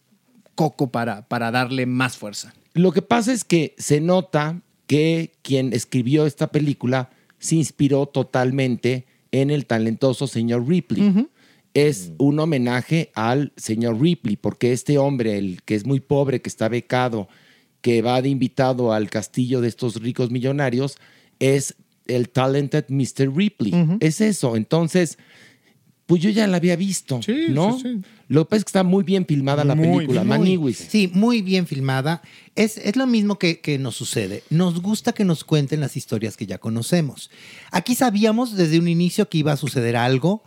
coco 0.55 0.91
para, 0.91 1.27
para 1.29 1.51
darle 1.51 1.87
más 1.87 2.17
fuerza. 2.17 2.53
Lo 2.75 2.93
que 2.93 3.03
pasa 3.03 3.33
es 3.33 3.45
que 3.45 3.75
se 3.79 4.01
nota 4.01 4.61
que 4.87 5.33
quien 5.43 5.73
escribió 5.73 6.27
esta 6.27 6.49
película 6.49 7.11
se 7.39 7.55
inspiró 7.57 8.07
totalmente 8.07 9.07
en 9.33 9.51
el 9.51 9.65
talentoso 9.67 10.27
señor 10.27 10.67
Ripley. 10.69 11.29
Es 11.73 12.13
un 12.19 12.41
homenaje 12.41 13.13
al 13.15 13.53
señor 13.57 14.01
Ripley, 14.01 14.37
porque 14.37 14.73
este 14.73 14.99
hombre, 14.99 15.39
el 15.39 15.63
que 15.63 15.75
es 15.75 15.87
muy 15.87 16.01
pobre, 16.01 16.43
que 16.43 16.49
está 16.49 16.69
becado, 16.69 17.29
que 17.81 18.03
va 18.03 18.21
de 18.23 18.29
invitado 18.29 18.93
al 18.93 19.09
castillo 19.09 19.61
de 19.61 19.69
estos 19.69 19.97
ricos 19.97 20.31
millonarios, 20.31 20.99
es 21.39 21.77
el 22.07 22.29
talented 22.29 22.87
Mr. 22.89 23.35
Ripley. 23.35 23.73
Es 24.01 24.21
eso. 24.21 24.57
Entonces, 24.57 25.17
pues 26.11 26.21
yo 26.21 26.31
ya 26.31 26.49
la 26.49 26.57
había 26.57 26.75
visto, 26.75 27.21
¿no? 27.51 27.79
Lo 28.27 28.45
que 28.45 28.49
pasa 28.51 28.59
es 28.59 28.65
que 28.65 28.69
está 28.69 28.83
muy 28.83 29.05
bien 29.05 29.27
filmada 29.27 29.63
la 29.63 29.77
película, 29.77 30.25
Maniwis. 30.25 30.77
Sí, 30.77 31.09
muy 31.15 31.41
bien 31.41 31.69
filmada. 31.69 32.21
Es, 32.57 32.79
es 32.79 32.97
lo 32.97 33.07
mismo 33.07 33.39
que, 33.39 33.61
que 33.61 33.79
nos 33.79 33.95
sucede. 33.95 34.43
Nos 34.51 34.83
gusta 34.83 35.13
que 35.13 35.25
nos 35.25 35.45
cuenten 35.45 35.79
las 35.79 35.97
historias 35.97 36.37
que 36.37 36.47
ya 36.47 36.59
conocemos. 36.59 37.31
Aquí 37.71 37.95
sabíamos 37.95 38.57
desde 38.57 38.81
un 38.81 38.89
inicio 38.89 39.29
que 39.29 39.39
iba 39.39 39.53
a 39.53 39.57
suceder 39.57 39.95
algo, 39.97 40.43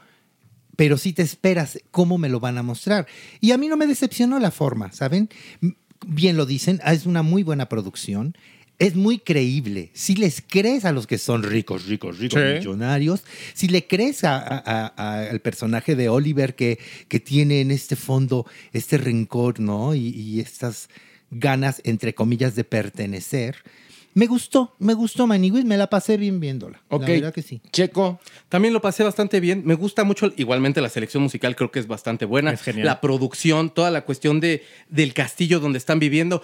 pero 0.76 0.98
sí 0.98 1.14
te 1.14 1.22
esperas 1.22 1.80
cómo 1.92 2.18
me 2.18 2.30
lo 2.30 2.40
van 2.40 2.58
a 2.58 2.64
mostrar. 2.64 3.08
Y 3.40 3.52
a 3.52 3.58
mí 3.58 3.68
no 3.68 3.78
me 3.78 3.88
decepcionó 3.88 4.40
la 4.40 4.52
forma, 4.52 4.92
¿saben? 4.92 5.30
Bien 6.06 6.36
lo 6.38 6.46
dicen, 6.46 6.82
es 6.86 7.06
una 7.06 7.24
muy 7.24 7.44
buena 7.44 7.70
producción. 7.70 8.36
Es 8.80 8.96
muy 8.96 9.20
creíble. 9.20 9.92
Si 9.94 10.16
les 10.16 10.42
crees 10.46 10.84
a 10.84 10.92
los 10.92 11.06
que 11.06 11.18
son 11.20 11.44
ricos, 11.44 11.86
ricos, 11.86 12.18
ricos, 12.18 12.42
Sí. 12.42 12.58
millonarios, 12.58 13.24
si 13.54 13.68
le 13.68 13.86
crees 13.88 14.24
a- 14.24 14.36
a- 14.40 14.64
a- 14.66 14.94
a- 14.98 15.30
al 15.30 15.40
personaje 15.42 15.96
de 15.96 16.10
Oliver 16.10 16.56
que, 16.56 16.80
que 17.08 17.20
tiene 17.20 17.62
en 17.62 17.70
este 17.72 17.96
fondo 17.96 18.46
este 18.74 18.98
rencor, 18.98 19.60
¿no? 19.60 19.94
Y, 19.94 20.08
y 20.10 20.40
estas 20.40 20.90
ganas, 21.30 21.82
entre 21.86 22.14
comillas, 22.16 22.56
de 22.56 22.64
pertenecer. 22.64 23.58
Me 24.16 24.28
gustó, 24.28 24.76
me 24.80 24.94
gustó 24.94 25.26
Maniguis, 25.26 25.66
me 25.66 25.76
la 25.78 25.88
pasé 25.90 26.18
bien 26.18 26.40
viéndola. 26.40 26.82
Ok, 26.90 27.02
La 27.02 27.08
verdad 27.08 27.34
que 27.34 27.42
sí. 27.42 27.62
Checo. 27.72 28.20
También 28.50 28.74
lo 28.74 28.82
pasé 28.82 29.04
bastante 29.04 29.40
bien. 29.40 29.64
Me 29.66 29.74
gusta 29.74 30.04
mucho, 30.04 30.32
igualmente 30.38 30.82
la 30.82 30.90
selección 30.90 31.24
musical 31.24 31.56
creo 31.56 31.72
que 31.72 31.80
es 31.80 31.88
bastante 31.88 32.26
buena. 32.26 32.52
Es 32.52 32.62
genial. 32.62 32.86
La 32.86 33.02
producción, 33.02 33.72
toda 33.74 33.90
la 33.90 34.06
cuestión 34.06 34.40
de, 34.40 34.64
del 34.90 35.14
castillo 35.14 35.60
donde 35.60 35.80
están 35.80 35.98
viviendo. 35.98 36.44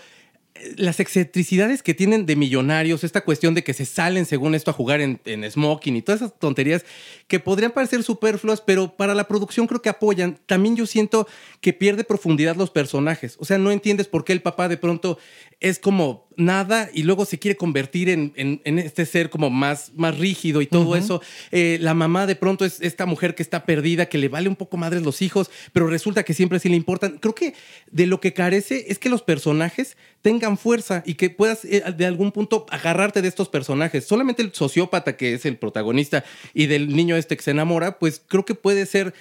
Eh, 0.56 0.74
Las 0.78 1.00
excentricidades 1.00 1.84
que 1.84 1.94
tienen 1.94 2.26
de 2.26 2.36
millonarios, 2.36 3.04
esta 3.04 3.22
cuestión 3.22 3.54
de 3.54 3.64
que 3.64 3.76
se 3.76 3.86
salen 3.86 4.26
según 4.26 4.56
esto 4.56 4.72
a 4.72 4.74
jugar 4.74 5.00
en, 5.00 5.22
en 5.26 5.50
smoking 5.50 5.96
y 5.96 6.02
todas 6.02 6.22
esas 6.22 6.40
tonterías 6.40 6.84
que 7.28 7.40
podrían 7.40 7.72
parecer 7.72 8.02
superfluas, 8.02 8.62
pero 8.62 8.96
para 8.98 9.14
la 9.14 9.28
producción 9.28 9.68
creo 9.68 9.84
que 9.84 9.90
apoyan. 9.90 10.40
También 10.48 10.76
yo 10.76 10.88
siento 10.88 11.28
que 11.62 11.72
pierde 11.74 12.04
profundidad 12.04 12.56
los 12.56 12.72
personajes. 12.72 13.36
O 13.40 13.46
sea, 13.46 13.60
no 13.60 13.70
entiendes 13.72 14.08
por 14.08 14.26
qué 14.26 14.34
el 14.34 14.42
papá 14.42 14.68
de 14.68 14.78
pronto 14.78 15.20
es 15.62 15.78
como 15.78 16.30
nada 16.38 16.90
y 16.94 17.04
luego 17.04 17.26
se 17.26 17.38
quiere 17.38 17.58
convertir 17.58 18.08
en, 18.08 18.32
en- 18.38 18.62
en 18.64 18.80
este 18.80 19.06
ser 19.06 19.30
como 19.30 19.50
más, 19.50 19.92
más 19.96 20.18
rígido 20.18 20.62
y 20.62 20.68
todo 20.68 20.96
eso. 20.96 21.22
Eh, 21.52 21.78
la 21.82 21.94
mamá 21.94 22.26
de 22.28 22.38
pronto 22.38 22.64
es 22.64 22.80
esta 22.80 23.06
mujer 23.06 23.36
que 23.36 23.44
está 23.44 23.66
perdida, 23.66 24.06
que 24.08 24.18
le 24.18 24.30
vale 24.30 24.48
un 24.48 24.56
poco 24.56 24.78
madres 24.78 25.04
los 25.04 25.22
hijos, 25.22 25.52
pero 25.74 25.88
resulta 25.88 26.24
que 26.24 26.34
siempre 26.34 26.60
sí 26.60 26.70
le 26.70 26.78
importan. 26.78 27.18
Creo 27.18 27.36
que 27.36 27.56
de 27.92 28.06
lo 28.06 28.22
que 28.22 28.32
carece 28.32 28.86
es 28.88 29.00
que 29.00 29.10
los 29.10 29.22
personajes 29.22 29.98
tengan 30.22 30.58
fuerza 30.58 31.04
y 31.06 31.16
que 31.16 31.30
puedas 31.30 31.66
eh, 31.66 31.84
de 31.98 32.06
algún 32.06 32.32
punto 32.32 32.66
agarrarte 32.70 33.22
de 33.22 33.28
estos 33.28 33.50
personajes. 33.50 34.06
Solamente 34.06 34.42
el 34.42 34.54
sociópata 34.54 35.18
que 35.18 35.34
es 35.34 35.46
el 35.46 35.58
protagonista 35.58 36.24
y 36.54 36.68
del 36.68 36.96
niño 36.96 37.18
este 37.18 37.36
que 37.36 37.44
se 37.44 37.52
enamora, 37.52 38.00
pues 38.00 38.22
creo 38.26 38.46
que 38.46 38.56
puede 38.56 38.86
ser 38.86 39.14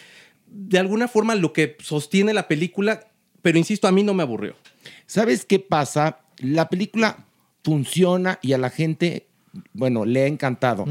de 0.47 0.79
alguna 0.79 1.09
forma 1.09 1.35
lo 1.35 1.53
que 1.53 1.77
sostiene 1.83 2.33
la 2.33 2.47
película, 2.47 3.09
pero 3.43 3.59
insisto, 3.59 3.89
a 3.89 3.93
mí 3.93 4.05
no 4.05 4.15
me 4.15 4.23
aburrió. 4.23 4.55
¿Sabes 5.07 5.45
qué 5.45 5.59
pasa? 5.59 6.21
La 6.41 6.69
película 6.69 7.27
funciona 7.63 8.39
y 8.43 8.53
a 8.53 8.59
la 8.59 8.71
gente, 8.71 9.27
bueno, 9.73 10.05
le 10.05 10.23
ha 10.23 10.27
encantado. 10.27 10.85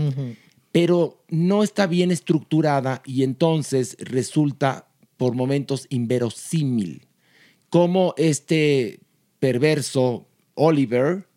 Pero 0.71 1.23
no 1.29 1.63
está 1.63 1.87
bien 1.87 2.11
estructurada 2.11 3.01
y 3.05 3.23
entonces 3.23 3.97
resulta 3.99 4.87
por 5.17 5.33
momentos 5.33 5.87
inverosímil. 5.89 7.07
Como 7.69 8.13
este 8.17 8.99
perverso 9.39 10.27
Oliver 10.55 11.27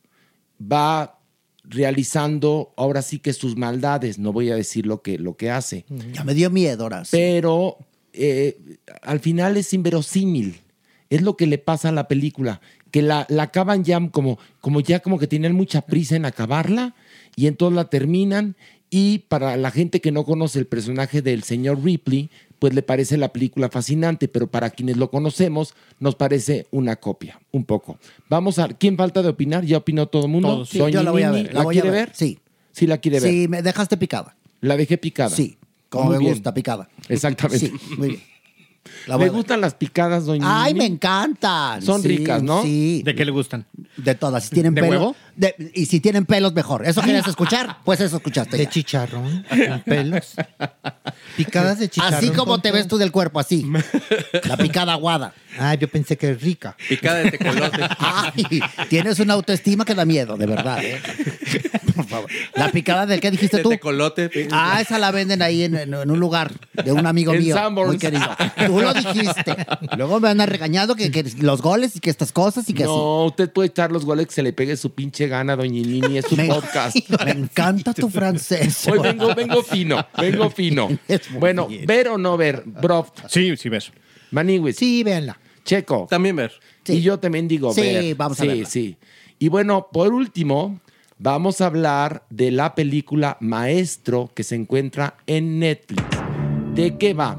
va 0.61 1.19
realizando 1.65 2.75
ahora 2.77 3.03
sí 3.03 3.19
que 3.19 3.33
sus 3.33 3.57
maldades, 3.57 4.19
no 4.19 4.33
voy 4.33 4.51
a 4.51 4.57
decir 4.57 4.87
lo 4.87 5.03
que, 5.03 5.19
lo 5.19 5.37
que 5.37 5.51
hace. 5.51 5.85
Ya 6.13 6.25
me 6.25 6.35
dio 6.35 6.51
miedo 6.51 6.85
ahora. 6.85 7.05
Pero 7.11 7.79
eh, 8.13 8.79
al 9.03 9.21
final 9.21 9.57
es 9.57 9.73
inverosímil. 9.73 10.61
Es 11.09 11.23
lo 11.23 11.37
que 11.37 11.47
le 11.47 11.59
pasa 11.59 11.89
a 11.89 11.93
la 11.93 12.07
película, 12.07 12.61
que 12.91 13.03
la, 13.03 13.27
la 13.29 13.45
acaban 13.45 13.85
ya 13.85 14.01
como, 14.11 14.39
como 14.61 14.81
ya 14.81 15.01
como 15.01 15.19
que 15.19 15.27
tienen 15.27 15.55
mucha 15.55 15.83
prisa 15.83 16.17
en 16.17 16.25
acabarla 16.25 16.95
y 17.37 17.47
entonces 17.47 17.77
la 17.77 17.85
terminan 17.85 18.57
y 18.91 19.21
para 19.29 19.57
la 19.57 19.71
gente 19.71 20.01
que 20.01 20.11
no 20.13 20.25
conoce 20.25 20.59
el 20.59 20.67
personaje 20.67 21.23
del 21.23 21.45
señor 21.45 21.83
Ripley, 21.85 22.29
pues 22.59 22.75
le 22.75 22.83
parece 22.83 23.17
la 23.17 23.33
película 23.33 23.69
fascinante, 23.71 24.27
pero 24.29 24.49
para 24.49 24.71
quienes 24.71 24.97
lo 24.97 25.11
conocemos 25.11 25.75
nos 26.01 26.15
parece 26.17 26.67
una 26.73 26.97
copia, 26.97 27.41
un 27.53 27.65
poco. 27.65 27.99
Vamos 28.29 28.59
a 28.59 28.69
¿quién 28.69 28.97
falta 28.97 29.23
de 29.23 29.29
opinar? 29.29 29.65
¿Ya 29.65 29.79
opinó 29.79 30.07
todo 30.09 30.25
el 30.27 30.31
mundo? 30.33 30.49
Todos. 30.49 30.69
Sí, 30.71 30.79
Doña 30.79 30.91
yo 30.95 31.03
la 31.05 31.11
voy 31.13 31.23
a 31.23 31.31
ver, 31.31 31.47
¿La, 31.47 31.53
la 31.61 31.63
voy 31.63 31.79
a 31.79 31.81
quiere 31.83 31.97
ver, 31.97 32.09
ver? 32.09 32.17
sí. 32.17 32.39
Sí, 32.73 32.87
la 32.87 32.99
quiere 32.99 33.21
ver. 33.21 33.31
Sí, 33.31 33.49
me 33.49 33.63
dejaste 33.63 33.97
picada. 33.97 34.37
La 34.61 34.77
dejé 34.77 34.99
picada. 34.99 35.35
Sí, 35.35 35.57
como 35.89 36.05
Muy 36.07 36.15
me 36.15 36.19
bien. 36.21 36.33
gusta, 36.35 36.53
picada. 36.53 36.89
Exactamente. 37.09 37.67
Sí, 37.69 37.73
muy 37.97 38.09
bien. 38.11 38.21
La 39.07 39.17
voy 39.17 39.25
¿Le 39.25 39.29
a 39.29 39.33
ver. 39.33 39.37
gustan 39.37 39.61
las 39.61 39.75
picadas, 39.75 40.27
doña 40.27 40.63
Ay, 40.63 40.73
Nini? 40.75 40.87
me 40.89 40.95
encantan. 40.95 41.83
Son 41.83 42.03
Sí, 42.03 42.09
ricas, 42.09 42.43
¿no? 42.43 42.63
Sí. 42.63 43.03
¿De 43.05 43.15
qué 43.15 43.25
le 43.25 43.31
gustan? 43.31 43.65
De 43.97 44.15
todas. 44.15 44.45
Si 44.45 44.51
tienen 44.51 44.75
¿De 44.75 44.83
pelo. 44.83 44.91
huevo? 44.93 45.17
de- 45.37 45.55
y 45.75 45.87
si 45.87 46.01
tienen 46.01 46.27
pelos, 46.27 46.53
mejor. 46.53 46.87
¿Eso 46.87 47.01
querías 47.01 47.27
escuchar? 47.27 47.79
Pues 47.85 48.01
eso 48.01 48.17
escuchaste. 48.17 48.57
De 48.57 48.65
ya. 48.65 48.71
chicharrón, 48.71 49.45
con 49.49 49.81
pelos. 49.83 50.35
Picadas 51.37 51.79
de 51.79 51.89
chicharrón. 51.89 52.15
Así 52.15 52.29
como 52.31 52.53
con 52.53 52.63
te 52.63 52.73
ves 52.73 52.87
tú 52.89 52.99
del 52.99 53.11
cuerpo, 53.11 53.41
así. 53.41 53.67
La 54.45 54.57
picada 54.57 54.93
aguada. 54.93 55.33
Ah, 55.59 55.75
yo 55.75 55.89
pensé 55.89 56.17
que 56.17 56.31
es 56.31 56.41
rica. 56.43 56.77
Picada 56.89 57.19
de 57.21 57.31
tecolote. 57.31 57.79
Ay, 57.99 58.61
tienes 58.89 59.19
una 59.21 59.35
autoestima 59.35 59.85
que 59.85 59.95
da 59.95 60.05
miedo, 60.05 60.37
de 60.37 60.47
verdad. 60.47 60.79
¿eh? 60.85 61.01
Favor. 62.11 62.31
La 62.55 62.71
picada 62.71 63.07
del 63.07 63.21
que 63.21 63.31
dijiste 63.31 63.59
De 63.59 63.63
tú. 63.63 63.69
tecolote. 63.71 64.31
Ah, 64.53 64.81
esa 64.81 64.99
la 64.99 65.11
venden 65.11 65.41
ahí 65.43 65.63
en, 65.65 65.77
en- 65.77 65.95
en 65.95 66.11
un 66.11 66.21
lugar 66.21 66.53
de 66.85 66.93
un 66.93 67.07
amigo 67.07 67.33
En 67.33 67.41
mío. 67.43 67.55
Sanborns. 67.55 67.89
Muy 67.93 67.99
querido. 67.99 68.27
Tú 68.67 68.81
lo 68.81 68.93
dijiste. 68.93 69.57
Luego 69.97 70.21
me 70.21 70.29
andan 70.29 70.49
regañando 70.49 70.95
que, 70.97 71.11
que 71.11 71.25
los 71.41 71.63
goles 71.63 71.97
y 71.97 72.01
que 72.01 72.11
estas 72.11 72.33
cosas 72.33 72.69
y 72.69 72.75
que 72.75 72.83
así. 72.85 72.93
No, 72.93 73.25
usted 73.27 73.51
puede 73.53 73.69
echar 73.69 73.93
los 73.93 74.05
goles 74.05 74.27
que 74.27 74.33
se 74.35 74.43
le 74.43 74.53
pegue 74.53 74.77
su 74.77 74.93
pinche 74.93 75.29
gana, 75.29 75.57
doña 75.57 75.71
Nini, 75.83 76.19
es 76.19 76.27
su 76.27 76.37
Me- 76.37 76.47
podcast. 76.49 76.97
Me 77.25 77.31
encanta 77.31 77.95
tu 77.95 78.11
francés. 78.11 78.87
Hoy 78.89 78.99
vengo, 78.99 79.35
vengo 79.35 79.63
fino, 79.63 80.07
vengo 80.19 80.51
fino. 80.51 80.89
Bueno, 81.39 81.67
bien. 81.67 81.87
ver 81.87 82.09
o 82.09 82.19
no 82.19 82.37
ver, 82.37 82.63
bro. 82.67 83.07
Sí, 83.29 83.57
sí 83.57 83.69
ves. 83.69 83.93
Maniwis. 84.31 84.77
Sí, 84.77 85.03
véanla. 85.05 85.39
Checo. 85.65 86.07
También 86.11 86.37
ver. 86.37 86.53
Sí. 86.85 86.95
Y 86.95 87.03
yo 87.03 87.19
también 87.19 87.47
digo 87.47 87.73
Sí, 87.75 87.81
ver. 87.83 88.15
vamos 88.17 88.39
a 88.41 88.43
sí, 88.43 88.49
verla. 88.49 88.67
Sí, 88.69 88.97
Y 89.39 89.49
bueno, 89.49 89.89
por 89.93 90.13
último, 90.13 90.81
vamos 91.21 91.61
a 91.61 91.67
hablar 91.67 92.25
de 92.31 92.51
la 92.51 92.75
película 92.75 93.37
Maestro 93.41 94.31
que 94.35 94.43
se 94.43 94.55
encuentra 94.57 95.17
en 95.27 95.59
Netflix. 95.59 96.03
¿De 96.75 96.97
qué 96.97 97.13
va? 97.13 97.39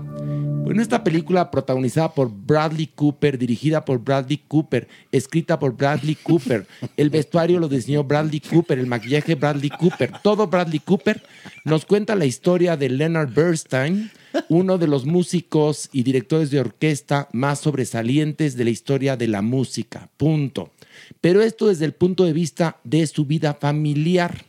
Bueno, 0.63 0.84
esta 0.84 1.04
película 1.04 1.50
protagonizada 1.50 2.13
por 2.13 2.32
Bradley 2.32 2.88
Cooper, 2.88 3.39
dirigida 3.39 3.84
por 3.84 4.00
Bradley 4.00 4.38
Cooper, 4.48 4.88
escrita 5.12 5.58
por 5.58 5.76
Bradley 5.76 6.15
Cooper, 6.15 6.67
el 6.96 7.10
vestuario 7.10 7.60
lo 7.60 7.67
diseñó 7.67 8.04
Bradley 8.04 8.39
Cooper, 8.39 8.78
el 8.78 8.86
maquillaje 8.86 9.34
Bradley 9.34 9.72
Cooper, 9.72 10.13
todo 10.22 10.48
Bradley 10.48 10.80
Cooper, 10.80 11.24
nos 11.65 11.86
cuenta 11.86 12.15
la 12.15 12.26
historia 12.26 12.78
de 12.78 12.89
Leonard 12.89 13.34
Bernstein, 13.34 14.12
uno 14.48 14.78
de 14.78 14.88
los 14.88 15.06
músicos 15.06 15.89
y 15.91 16.04
directores 16.04 16.52
de 16.52 16.60
orquesta 16.60 17.28
más 17.34 17.60
sobresalientes 17.60 18.56
de 18.56 18.63
la 18.63 18.70
historia 18.70 19.17
de 19.17 19.28
la 19.28 19.41
música. 19.41 20.10
Punto. 20.15 20.70
Pero 21.19 21.41
esto 21.41 21.67
desde 21.67 21.86
el 21.86 21.93
punto 21.93 22.24
de 22.26 22.34
vista 22.34 22.78
de 22.84 23.06
su 23.08 23.26
vida 23.26 23.54
familiar 23.54 24.45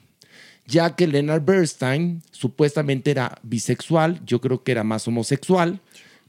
ya 0.65 0.95
que 0.95 1.07
Leonard 1.09 1.45
Bernstein 1.45 2.23
supuestamente 2.31 3.11
era 3.11 3.39
bisexual, 3.43 4.21
yo 4.25 4.41
creo 4.41 4.63
que 4.63 4.71
era 4.73 4.85
más 4.85 5.07
homosexual, 5.09 5.81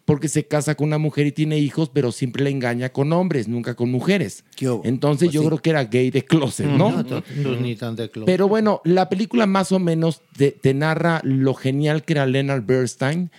porque 0.05 0.27
se 0.27 0.45
casa 0.47 0.73
con 0.75 0.87
una 0.87 0.97
mujer 0.97 1.27
y 1.27 1.31
tiene 1.31 1.59
hijos, 1.59 1.89
pero 1.93 2.11
siempre 2.11 2.43
le 2.43 2.49
engaña 2.49 2.89
con 2.89 3.13
hombres, 3.13 3.47
nunca 3.47 3.75
con 3.75 3.91
mujeres. 3.91 4.43
Entonces 4.83 5.27
Pues 5.27 5.33
yo 5.35 5.41
sí. 5.41 5.47
creo 5.47 5.59
que 5.59 5.69
era 5.69 5.83
gay 5.85 6.09
de 6.09 6.25
closet, 6.25 6.65
¿no? 6.65 6.91
No, 6.91 7.05
to- 7.05 7.23
no, 7.37 7.55
ni 7.55 7.75
tan 7.75 7.95
de 7.95 8.11
clo- 8.11 8.23
Pero 8.25 8.47
bueno, 8.49 8.81
la 8.83 9.07
película 9.07 9.45
más 9.45 9.71
o 9.71 9.77
menos 9.79 10.21
te, 10.35 10.51
te 10.51 10.73
narra 10.73 11.21
lo 11.23 11.53
genial 11.53 12.03
que 12.03 12.13
era 12.13 12.25
Leonard 12.25 12.65
Bernstein, 12.65 13.29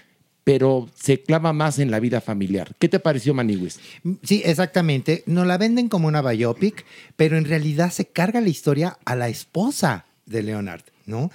pero 0.44 0.88
se 0.94 1.22
clava 1.22 1.52
más 1.52 1.78
en 1.78 1.90
la 1.90 2.00
vida 2.00 2.20
familiar. 2.20 2.76
¿Qué 2.78 2.88
te 2.88 3.00
pareció, 3.00 3.32
Maniwis? 3.34 3.80
Sí, 4.22 4.42
exactamente. 4.44 5.24
Nos 5.26 5.46
la 5.46 5.58
venden 5.58 5.88
como 5.88 6.06
una 6.06 6.22
biopic, 6.22 6.84
pero 7.16 7.38
en 7.38 7.46
realidad 7.46 7.90
se 7.90 8.04
carga 8.04 8.40
la 8.42 8.50
historia 8.50 8.98
a 9.06 9.16
la 9.16 9.28
esposa 9.28 10.04
de 10.26 10.42
Leonard, 10.42 10.82
¿no? 11.06 11.30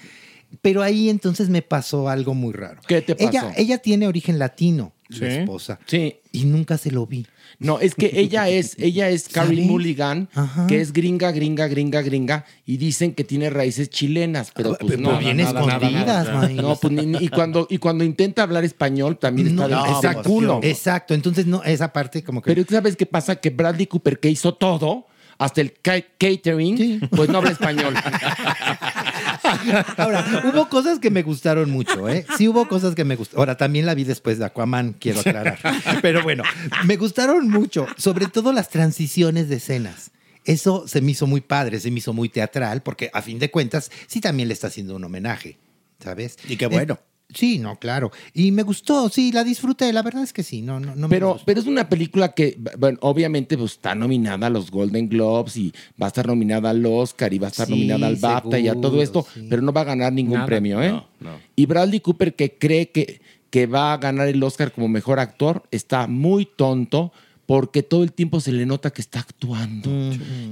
Pero 0.61 0.83
ahí 0.83 1.09
entonces 1.09 1.49
me 1.49 1.61
pasó 1.61 2.09
algo 2.09 2.33
muy 2.33 2.53
raro. 2.53 2.81
¿Qué 2.87 3.01
te 3.01 3.15
pasó? 3.15 3.29
Ella, 3.29 3.53
ella 3.57 3.77
tiene 3.79 4.07
origen 4.07 4.39
latino, 4.39 4.93
Sí. 5.09 5.21
la 5.21 5.33
esposa. 5.41 5.79
Sí. 5.87 6.17
Y 6.31 6.45
nunca 6.45 6.77
se 6.77 6.91
lo 6.91 7.07
vi. 7.07 7.25
No, 7.57 7.79
es 7.79 7.95
que 7.95 8.11
ella 8.19 8.47
es, 8.47 8.75
ella 8.79 9.09
es 9.09 9.27
Carrie. 9.27 9.65
Mulligan, 9.65 10.29
Ajá. 10.35 10.67
que 10.67 10.79
es 10.79 10.93
gringa, 10.93 11.31
gringa, 11.31 11.67
gringa, 11.67 12.01
gringa, 12.03 12.45
y 12.65 12.77
dicen 12.77 13.13
que 13.13 13.23
tiene 13.23 13.49
raíces 13.49 13.89
chilenas, 13.89 14.51
pero 14.55 14.77
pues 14.79 14.91
Pero 14.97 15.11
no. 15.11 15.17
bien 15.17 15.37
nada, 15.37 15.59
escondidas. 15.61 16.51
No, 16.51 16.75
pues 16.75 16.93
ni- 16.93 17.05
ni- 17.07 17.17
y 17.25 17.29
cuando, 17.29 17.65
y 17.69 17.79
cuando 17.79 18.03
intenta 18.03 18.43
hablar 18.43 18.63
español 18.63 19.17
también 19.17 19.47
está 19.47 19.67
No, 19.67 20.01
pues, 20.01 20.27
culo. 20.27 20.59
Exacto, 20.61 21.13
entonces 21.15 21.47
no, 21.47 21.63
esa 21.63 21.91
parte 21.91 22.23
como 22.23 22.41
que... 22.41 22.53
Pero 22.53 22.65
¿sabes 22.69 22.95
qué 22.95 23.07
pasa? 23.07 23.35
Que 23.37 23.49
Bradley 23.49 23.87
Cooper, 23.87 24.19
que 24.19 24.29
hizo 24.29 24.53
todo, 24.53 25.07
hasta 25.39 25.61
el 25.61 25.73
ca- 25.81 26.03
catering, 26.19 26.99
pues 27.09 27.29
no 27.29 27.39
habla 27.39 27.51
español. 27.51 27.95
Ahora, 29.97 30.43
hubo 30.45 30.69
cosas 30.69 30.99
que 30.99 31.09
me 31.09 31.23
gustaron 31.23 31.69
mucho, 31.71 32.07
¿eh? 32.09 32.25
Sí 32.37 32.47
hubo 32.47 32.67
cosas 32.67 32.95
que 32.95 33.03
me 33.03 33.15
gustaron. 33.15 33.39
Ahora, 33.41 33.57
también 33.57 33.85
la 33.85 33.93
vi 33.95 34.03
después 34.03 34.37
de 34.37 34.45
Aquaman, 34.45 34.93
quiero 34.93 35.19
aclarar. 35.21 35.57
Pero 36.01 36.21
bueno, 36.23 36.43
me 36.85 36.97
gustaron 36.97 37.49
mucho, 37.49 37.87
sobre 37.97 38.27
todo 38.27 38.51
las 38.53 38.69
transiciones 38.69 39.49
de 39.49 39.55
escenas. 39.57 40.11
Eso 40.45 40.87
se 40.87 41.01
me 41.01 41.11
hizo 41.11 41.27
muy 41.27 41.41
padre, 41.41 41.79
se 41.79 41.91
me 41.91 41.99
hizo 41.99 42.13
muy 42.13 42.29
teatral, 42.29 42.81
porque 42.81 43.09
a 43.13 43.21
fin 43.21 43.39
de 43.39 43.51
cuentas, 43.51 43.91
sí 44.07 44.21
también 44.21 44.47
le 44.47 44.53
está 44.53 44.67
haciendo 44.67 44.95
un 44.95 45.03
homenaje, 45.03 45.57
¿sabes? 46.03 46.37
Y 46.47 46.57
qué 46.57 46.67
bueno. 46.67 46.95
Eh, 46.95 47.05
sí, 47.33 47.59
no, 47.59 47.77
claro. 47.77 48.11
Y 48.33 48.51
me 48.51 48.63
gustó, 48.63 49.09
sí, 49.09 49.31
la 49.31 49.43
disfruté, 49.43 49.91
la 49.93 50.01
verdad 50.01 50.23
es 50.23 50.33
que 50.33 50.43
sí, 50.43 50.61
no, 50.61 50.79
no, 50.79 50.95
no 50.95 51.07
me 51.07 51.15
Pero, 51.15 51.31
gustó. 51.33 51.45
pero 51.45 51.59
es 51.59 51.67
una 51.67 51.87
película 51.89 52.33
que, 52.33 52.57
bueno, 52.77 52.97
obviamente 53.01 53.57
pues, 53.57 53.73
está 53.73 53.95
nominada 53.95 54.47
a 54.47 54.49
los 54.49 54.71
Golden 54.71 55.07
Globes 55.09 55.55
y 55.57 55.71
va 56.01 56.05
a 56.05 56.09
estar 56.09 56.27
nominada 56.27 56.69
al 56.71 56.85
Oscar 56.85 57.33
y 57.33 57.39
va 57.39 57.47
a 57.47 57.51
estar 57.51 57.67
Sí, 57.67 57.73
nominada 57.73 58.07
al 58.07 58.15
BAFTA 58.15 58.59
y 58.59 58.67
a 58.67 58.75
todo 58.75 59.01
esto, 59.01 59.25
sí. 59.33 59.47
pero 59.49 59.61
no 59.61 59.71
va 59.73 59.81
a 59.81 59.85
ganar 59.85 60.11
ningún 60.13 60.35
Nada. 60.35 60.45
premio, 60.45 60.81
¿eh? 60.81 60.89
No, 60.91 61.07
no. 61.19 61.39
Y 61.55 61.65
Bradley 61.65 61.99
Cooper, 61.99 62.35
que 62.35 62.57
cree 62.57 62.89
que, 62.89 63.21
que 63.49 63.67
va 63.67 63.93
a 63.93 63.97
ganar 63.97 64.27
el 64.27 64.41
Oscar 64.43 64.71
como 64.71 64.87
mejor 64.87 65.19
actor, 65.19 65.63
está 65.71 66.07
muy 66.07 66.45
tonto 66.45 67.11
porque 67.49 67.81
todo 67.81 68.03
el 68.03 68.13
tiempo 68.13 68.39
se 68.39 68.51
le 68.51 68.63
nota 68.67 68.91
que 68.91 69.01
está 69.01 69.21
actuando. 69.21 69.89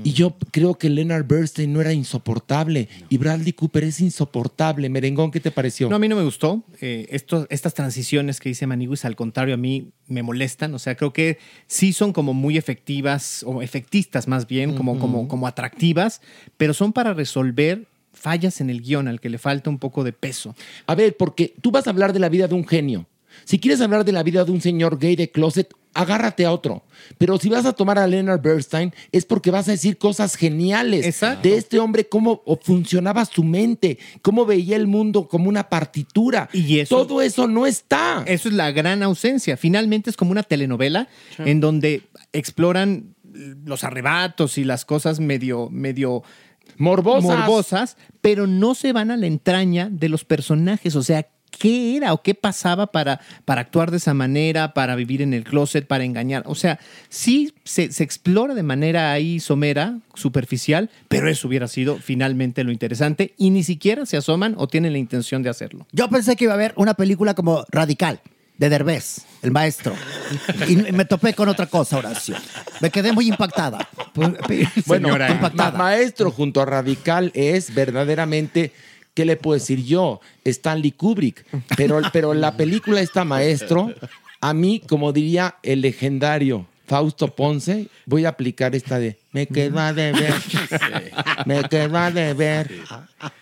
Y 0.03 0.13
yo 0.13 0.35
creo 0.49 0.79
que 0.79 0.89
Leonard 0.89 1.27
Bernstein 1.27 1.71
no 1.71 1.79
era 1.79 1.93
insoportable 1.93 2.89
y 3.07 3.19
Bradley 3.19 3.53
Cooper 3.53 3.83
es 3.83 4.01
insoportable. 4.01 4.89
Merengón, 4.89 5.29
¿qué 5.29 5.39
te 5.39 5.51
pareció? 5.51 5.89
No, 5.91 5.97
a 5.97 5.99
mí 5.99 6.07
no 6.07 6.15
me 6.15 6.23
gustó. 6.23 6.63
Eh, 6.81 7.05
esto- 7.11 7.45
estas 7.51 7.75
transiciones 7.75 8.39
que 8.39 8.49
dice 8.49 8.65
Maniguis, 8.65 9.05
al 9.05 9.15
contrario, 9.15 9.53
a 9.53 9.57
mí 9.57 9.91
me 10.07 10.23
molestan. 10.23 10.73
O 10.73 10.79
sea, 10.79 10.95
creo 10.95 11.13
que 11.13 11.37
sí 11.67 11.93
son 11.93 12.13
como 12.13 12.33
muy 12.33 12.57
efectivas, 12.57 13.43
o 13.45 13.61
efectistas 13.61 14.27
más 14.27 14.47
bien, 14.47 14.73
como, 14.75 14.97
como, 14.97 15.27
como 15.27 15.45
atractivas, 15.45 16.19
pero 16.57 16.73
son 16.73 16.93
para 16.93 17.13
resolver 17.13 17.85
fallas 18.11 18.59
en 18.59 18.71
el 18.71 18.81
guion 18.81 19.07
al 19.07 19.19
que 19.21 19.29
le 19.29 19.37
falta 19.37 19.69
un 19.69 19.77
poco 19.77 20.03
de 20.03 20.13
peso. 20.13 20.55
A 20.87 20.95
ver, 20.95 21.15
porque 21.15 21.53
tú 21.61 21.69
vas 21.69 21.85
a 21.85 21.91
hablar 21.91 22.11
de 22.11 22.17
la 22.17 22.29
vida 22.29 22.47
de 22.47 22.55
un 22.55 22.65
genio. 22.67 23.05
Si 23.45 23.59
quieres 23.59 23.81
hablar 23.81 24.05
de 24.05 24.11
la 24.11 24.23
vida 24.23 24.43
de 24.43 24.51
un 24.51 24.61
señor 24.61 24.99
gay 24.99 25.15
de 25.15 25.29
closet, 25.31 25.73
agárrate 25.93 26.45
a 26.45 26.51
otro. 26.51 26.83
Pero 27.17 27.37
si 27.39 27.49
vas 27.49 27.65
a 27.65 27.73
tomar 27.73 27.97
a 27.97 28.05
Leonard 28.05 28.41
Bernstein, 28.41 28.93
es 29.11 29.25
porque 29.25 29.49
vas 29.51 29.67
a 29.67 29.71
decir 29.71 29.97
cosas 29.97 30.35
geniales 30.35 31.05
Exacto. 31.05 31.47
de 31.49 31.57
este 31.57 31.79
hombre, 31.79 32.07
cómo 32.07 32.43
funcionaba 32.61 33.25
su 33.25 33.43
mente, 33.43 33.97
cómo 34.21 34.45
veía 34.45 34.75
el 34.75 34.85
mundo 34.87 35.27
como 35.27 35.49
una 35.49 35.69
partitura. 35.69 36.49
Y 36.53 36.79
eso- 36.79 36.95
Todo 36.95 37.21
eso 37.21 37.47
no 37.47 37.65
está. 37.65 38.23
Eso 38.27 38.47
es 38.49 38.53
la 38.55 38.71
gran 38.71 39.01
ausencia. 39.01 39.57
Finalmente 39.57 40.09
es 40.11 40.17
como 40.17 40.31
una 40.31 40.43
telenovela 40.43 41.07
en 41.39 41.59
donde 41.59 42.03
exploran 42.31 43.15
los 43.65 43.83
arrebatos 43.83 44.57
y 44.57 44.63
las 44.63 44.85
cosas 44.85 45.19
medio, 45.19 45.69
medio 45.71 46.23
Morbosas. 46.77 47.23
morbosas, 47.23 47.97
pero 48.21 48.45
no 48.45 48.75
se 48.75 48.93
van 48.93 49.09
a 49.11 49.17
la 49.17 49.25
entraña 49.27 49.89
de 49.91 50.09
los 50.09 50.25
personajes. 50.25 50.95
O 50.95 51.01
sea, 51.03 51.27
qué 51.49 51.97
era 51.97 52.13
o 52.13 52.21
qué 52.21 52.35
pasaba 52.35 52.87
para, 52.87 53.19
para 53.45 53.61
actuar 53.61 53.89
de 53.91 53.97
esa 53.97 54.13
manera, 54.13 54.73
para 54.73 54.95
vivir 54.95 55.21
en 55.21 55.33
el 55.33 55.43
closet, 55.43 55.87
para 55.87 56.03
engañar. 56.03 56.43
O 56.45 56.55
sea, 56.55 56.79
sí 57.09 57.53
se, 57.63 57.91
se 57.91 58.03
explora 58.03 58.53
de 58.53 58.63
manera 58.63 59.11
ahí 59.11 59.39
somera, 59.39 59.97
superficial, 60.13 60.89
pero 61.07 61.29
eso 61.29 61.47
hubiera 61.47 61.67
sido 61.67 61.97
finalmente 61.97 62.63
lo 62.63 62.71
interesante 62.71 63.33
y 63.37 63.49
ni 63.49 63.63
siquiera 63.63 64.05
se 64.05 64.17
asoman 64.17 64.55
o 64.57 64.67
tienen 64.67 64.91
la 64.93 64.99
intención 64.99 65.41
de 65.43 65.49
hacerlo. 65.49 65.87
Yo 65.91 66.09
pensé 66.09 66.35
que 66.35 66.43
iba 66.43 66.53
a 66.53 66.55
haber 66.55 66.73
una 66.75 66.93
película 66.93 67.33
como 67.33 67.65
Radical, 67.71 68.19
de 68.57 68.69
Derbez, 68.69 69.21
el 69.43 69.51
maestro. 69.51 69.93
Y 70.67 70.77
me 70.77 71.05
topé 71.05 71.33
con 71.35 71.47
otra 71.47 71.67
cosa, 71.67 71.97
Horacio. 71.97 72.35
Me 72.81 72.89
quedé 72.89 73.11
muy 73.11 73.27
impactada. 73.27 73.87
Bueno, 74.15 74.35
Señora, 75.09 75.27
ma- 75.27 75.33
impactada. 75.35 75.77
maestro 75.77 76.31
junto 76.31 76.59
a 76.61 76.65
Radical 76.65 77.31
es 77.35 77.71
verdaderamente, 77.75 78.71
¿qué 79.17 79.25
le 79.25 79.35
puedo 79.35 79.55
decir 79.55 79.83
yo? 79.83 80.21
Stanley 80.45 80.91
Kubrick. 80.91 81.43
Pero, 81.75 81.99
pero 82.13 82.35
la 82.35 82.55
película 82.55 83.01
está 83.01 83.25
maestro. 83.25 83.91
A 84.41 84.53
mí, 84.53 84.79
como 84.87 85.11
diría 85.11 85.55
el 85.63 85.81
legendario 85.81 86.67
Fausto 86.85 87.33
Ponce, 87.33 87.87
voy 88.05 88.25
a 88.25 88.29
aplicar 88.29 88.75
esta 88.75 88.99
de 88.99 89.17
me 89.31 89.45
quedó 89.45 89.79
a 89.79 89.93
deber. 89.93 90.33
Me 91.45 91.63
quedó 91.69 91.97
a 91.97 92.11
deber. 92.11 92.71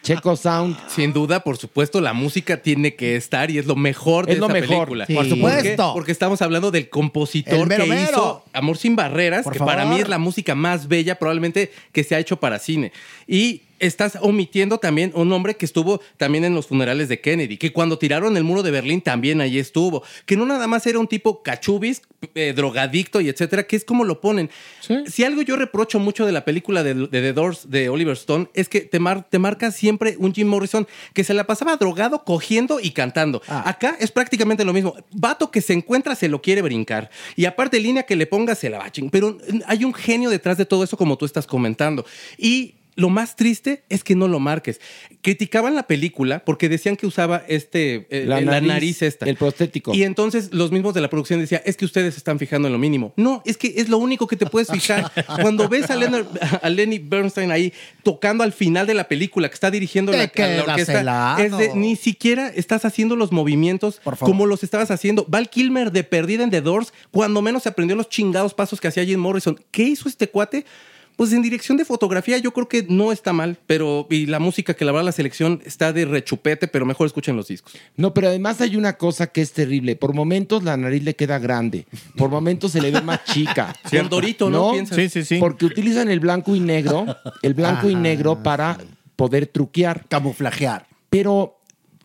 Checo 0.04 0.36
Sound. 0.36 0.78
Sin 0.90 1.14
duda, 1.14 1.42
por 1.42 1.58
supuesto, 1.58 2.02
la 2.02 2.14
música 2.14 2.58
tiene 2.62 2.96
que 2.96 3.16
estar 3.16 3.50
y 3.52 3.58
es 3.58 3.66
lo 3.66 3.76
mejor 3.76 4.26
de 4.26 4.34
Es 4.34 4.40
lo 4.40 4.48
mejor. 4.50 4.68
película. 4.88 5.06
Sí. 5.06 5.14
Por 5.14 5.28
supuesto. 5.30 5.92
Porque 5.94 6.12
estamos 6.12 6.42
hablando 6.42 6.72
del 6.72 6.90
compositor 6.90 7.54
El 7.60 7.68
mero 7.68 7.84
que 7.86 7.90
mero. 7.90 8.10
hizo 8.12 8.46
Amor 8.54 8.78
sin 8.78 8.96
barreras, 8.96 9.44
Por 9.44 9.54
que 9.54 9.60
para 9.60 9.84
favor. 9.84 9.96
mí 9.96 10.02
es 10.02 10.08
la 10.10 10.18
música 10.18 10.56
más 10.56 10.88
bella 10.88 11.16
probablemente 11.20 11.72
que 11.92 12.04
se 12.04 12.16
ha 12.16 12.20
hecho 12.20 12.38
para 12.40 12.60
cine. 12.60 12.92
Y 13.28 13.62
estás 13.80 14.18
omitiendo 14.22 14.78
también 14.78 15.12
un 15.16 15.32
hombre 15.34 15.56
que 15.58 15.66
estuvo 15.66 16.00
también 16.18 16.46
en 16.46 16.56
los 16.56 16.68
funerales 16.68 17.10
de 17.10 17.20
Kennedy, 17.20 17.58
que 17.58 17.74
cuando 17.74 17.98
tiraron 17.98 18.38
el 18.38 18.44
muro 18.46 18.64
de 18.64 18.72
Berlín 18.72 19.02
también 19.02 19.42
allí 19.42 19.60
estuvo, 19.60 20.02
que 20.26 20.38
no 20.38 20.46
nada 20.46 20.66
más 20.68 20.88
era 20.88 20.98
un 20.98 21.08
tipo 21.08 21.44
cachubis, 21.44 22.02
eh, 22.36 22.54
drogadicto 22.56 23.20
y 23.20 23.28
etcétera, 23.28 23.64
que 23.64 23.76
es 23.76 23.84
como 23.84 24.06
lo 24.06 24.22
ponen. 24.22 24.50
Si 25.08 25.24
algo 25.26 25.42
yo 25.42 25.58
reprocho 25.58 25.75
mucho 26.00 26.26
de 26.26 26.32
la 26.32 26.46
película 26.46 26.84
de, 26.84 26.94
de 26.94 27.08
The 27.08 27.34
Doors 27.34 27.70
de 27.70 27.90
Oliver 27.90 28.14
Stone 28.14 28.48
es 28.54 28.70
que 28.70 28.82
te, 28.82 29.00
mar- 29.00 29.28
te 29.30 29.40
marca 29.40 29.72
siempre 29.72 30.16
un 30.20 30.34
Jim 30.34 30.48
Morrison 30.48 30.88
que 31.14 31.24
se 31.24 31.34
la 31.34 31.46
pasaba 31.46 31.76
drogado, 31.78 32.24
cogiendo 32.24 32.80
y 32.80 32.92
cantando. 32.92 33.42
Acá 33.48 33.96
es 34.00 34.12
prácticamente 34.12 34.64
lo 34.66 34.74
mismo. 34.74 34.96
Vato 35.12 35.52
que 35.52 35.62
se 35.62 35.74
encuentra 35.74 36.16
se 36.16 36.28
lo 36.30 36.42
quiere 36.42 36.62
brincar. 36.62 37.10
Y 37.36 37.46
aparte, 37.46 37.80
línea 37.80 38.04
que 38.04 38.16
le 38.16 38.28
ponga 38.28 38.56
se 38.56 38.70
la 38.70 38.78
va 38.80 38.86
Pero 39.12 39.38
hay 39.66 39.84
un 39.84 39.94
genio 39.94 40.30
detrás 40.30 40.58
de 40.58 40.66
todo 40.66 40.84
eso, 40.84 40.98
como 40.98 41.18
tú 41.18 41.26
estás 41.26 41.46
comentando. 41.48 42.06
Y 42.38 42.76
lo 42.96 43.10
más 43.10 43.36
triste 43.36 43.84
es 43.90 44.04
que 44.04 44.16
no 44.16 44.28
lo 44.28 44.40
marques. 44.40 44.80
Criticaban 45.22 45.76
la 45.76 45.84
película 45.88 46.44
porque 46.46 46.70
decían 46.70 46.96
que 46.96 47.06
usaba 47.06 47.44
este, 47.48 48.08
eh, 48.10 48.26
La 48.26 48.40
la, 48.42 48.62
nariz, 48.62 49.02
esta. 49.02 49.26
el 49.26 49.36
prostético. 49.36 49.94
Y 49.94 50.04
entonces 50.04 50.54
los 50.54 50.72
mismos 50.72 50.94
de 50.94 51.02
la 51.02 51.10
producción 51.10 51.40
decían, 51.40 51.62
es 51.66 51.76
que 51.78 51.86
ustedes 51.86 52.14
se 52.14 52.20
están 52.20 52.40
fijando 52.40 52.68
en 52.68 52.74
lo 52.74 52.80
mínimo. 52.80 53.14
No, 53.18 53.42
es 53.46 53.58
que 53.58 53.74
es 53.78 53.90
lo 53.90 53.98
único 53.98 54.28
que 54.28 54.38
te 54.38 54.46
puedes 54.46 54.70
fijar. 54.72 55.12
Cuando 55.42 55.68
ves 55.68 55.90
a, 55.90 55.96
Leonard- 55.96 56.60
a 56.62 56.70
Lenny 56.70 57.00
Bernstein 57.00 57.52
ahí 57.52 57.74
tocando 58.04 58.44
al 58.44 58.54
final 58.54 58.88
de 58.88 58.94
la 58.94 59.08
película, 59.08 59.50
que 59.50 59.56
está 59.56 59.72
dirigiendo 59.72 60.12
la, 60.12 60.24
a 60.24 60.48
la 60.48 60.64
orquesta, 60.64 61.02
helado. 61.02 61.44
es 61.44 61.58
de, 61.58 61.76
ni 61.76 61.96
siquiera 61.96 62.48
estás 62.48 62.86
haciendo 62.86 63.16
los 63.16 63.32
movimientos 63.32 64.00
como 64.20 64.46
los 64.46 64.64
estabas 64.64 64.90
haciendo. 64.92 65.26
Val 65.28 65.50
Kilmer 65.50 65.92
de 65.92 66.04
perdida 66.04 66.44
en 66.44 66.50
The 66.50 66.62
Doors, 66.62 66.94
cuando 67.12 67.42
menos 67.42 67.64
se 67.64 67.70
aprendió 67.70 67.96
los 67.96 68.10
chingados 68.10 68.54
pasos 68.54 68.80
que 68.80 68.88
hacía 68.88 69.04
Jim 69.04 69.20
Morrison. 69.20 69.60
¿Qué 69.72 69.84
hizo 69.84 70.08
este 70.08 70.30
cuate? 70.30 70.66
Pues 71.16 71.32
en 71.32 71.42
dirección 71.42 71.78
de 71.78 71.86
fotografía 71.86 72.38
yo 72.38 72.52
creo 72.52 72.68
que 72.68 72.86
no 72.90 73.12
está 73.12 73.32
mal, 73.32 73.58
pero 73.68 74.06
y 74.10 74.26
la 74.26 74.40
música 74.40 74.74
que 74.74 74.84
la 74.84 74.92
verdad 74.92 75.06
la 75.06 75.12
selección 75.12 75.62
está 75.66 75.94
de 75.94 76.06
rechupete, 76.06 76.68
pero 76.68 76.86
mejor 76.86 77.08
escuchen 77.08 77.36
los 77.36 77.48
discos. 77.48 77.74
No, 77.96 78.14
pero 78.14 78.28
además 78.28 78.60
hay 78.62 78.76
una 78.76 78.98
cosa 78.98 79.28
que 79.28 79.42
es 79.42 79.54
terrible. 79.54 79.96
Por 79.96 80.14
momentos 80.14 80.64
la 80.64 80.76
nariz 80.76 81.04
le 81.04 81.16
queda 81.16 81.40
grande. 81.40 81.86
Por 82.18 82.30
momentos 82.30 82.74
se 82.74 82.82
le 82.82 82.92
ve 82.92 83.02
más 83.02 83.24
chica. 83.26 83.74
Por 83.90 84.10
Dorito, 84.10 84.50
¿no? 84.50 84.74
Piensas. 84.74 84.98
Sí, 84.98 85.10
sí, 85.10 85.24
sí. 85.24 85.38
Porque 85.40 85.66
utilizan 85.66 86.10
el 86.10 86.20
blanco 86.20 86.56
y 86.56 86.60
negro, 86.60 87.06
el 87.42 87.54
blanco 87.54 87.90
y 87.90 87.94
Ajá. 87.94 88.02
negro 88.02 88.44
para 88.44 88.78
poder 89.16 89.48
truquear. 89.48 90.06
Camuflajear. 90.08 90.88
Pero 91.10 91.60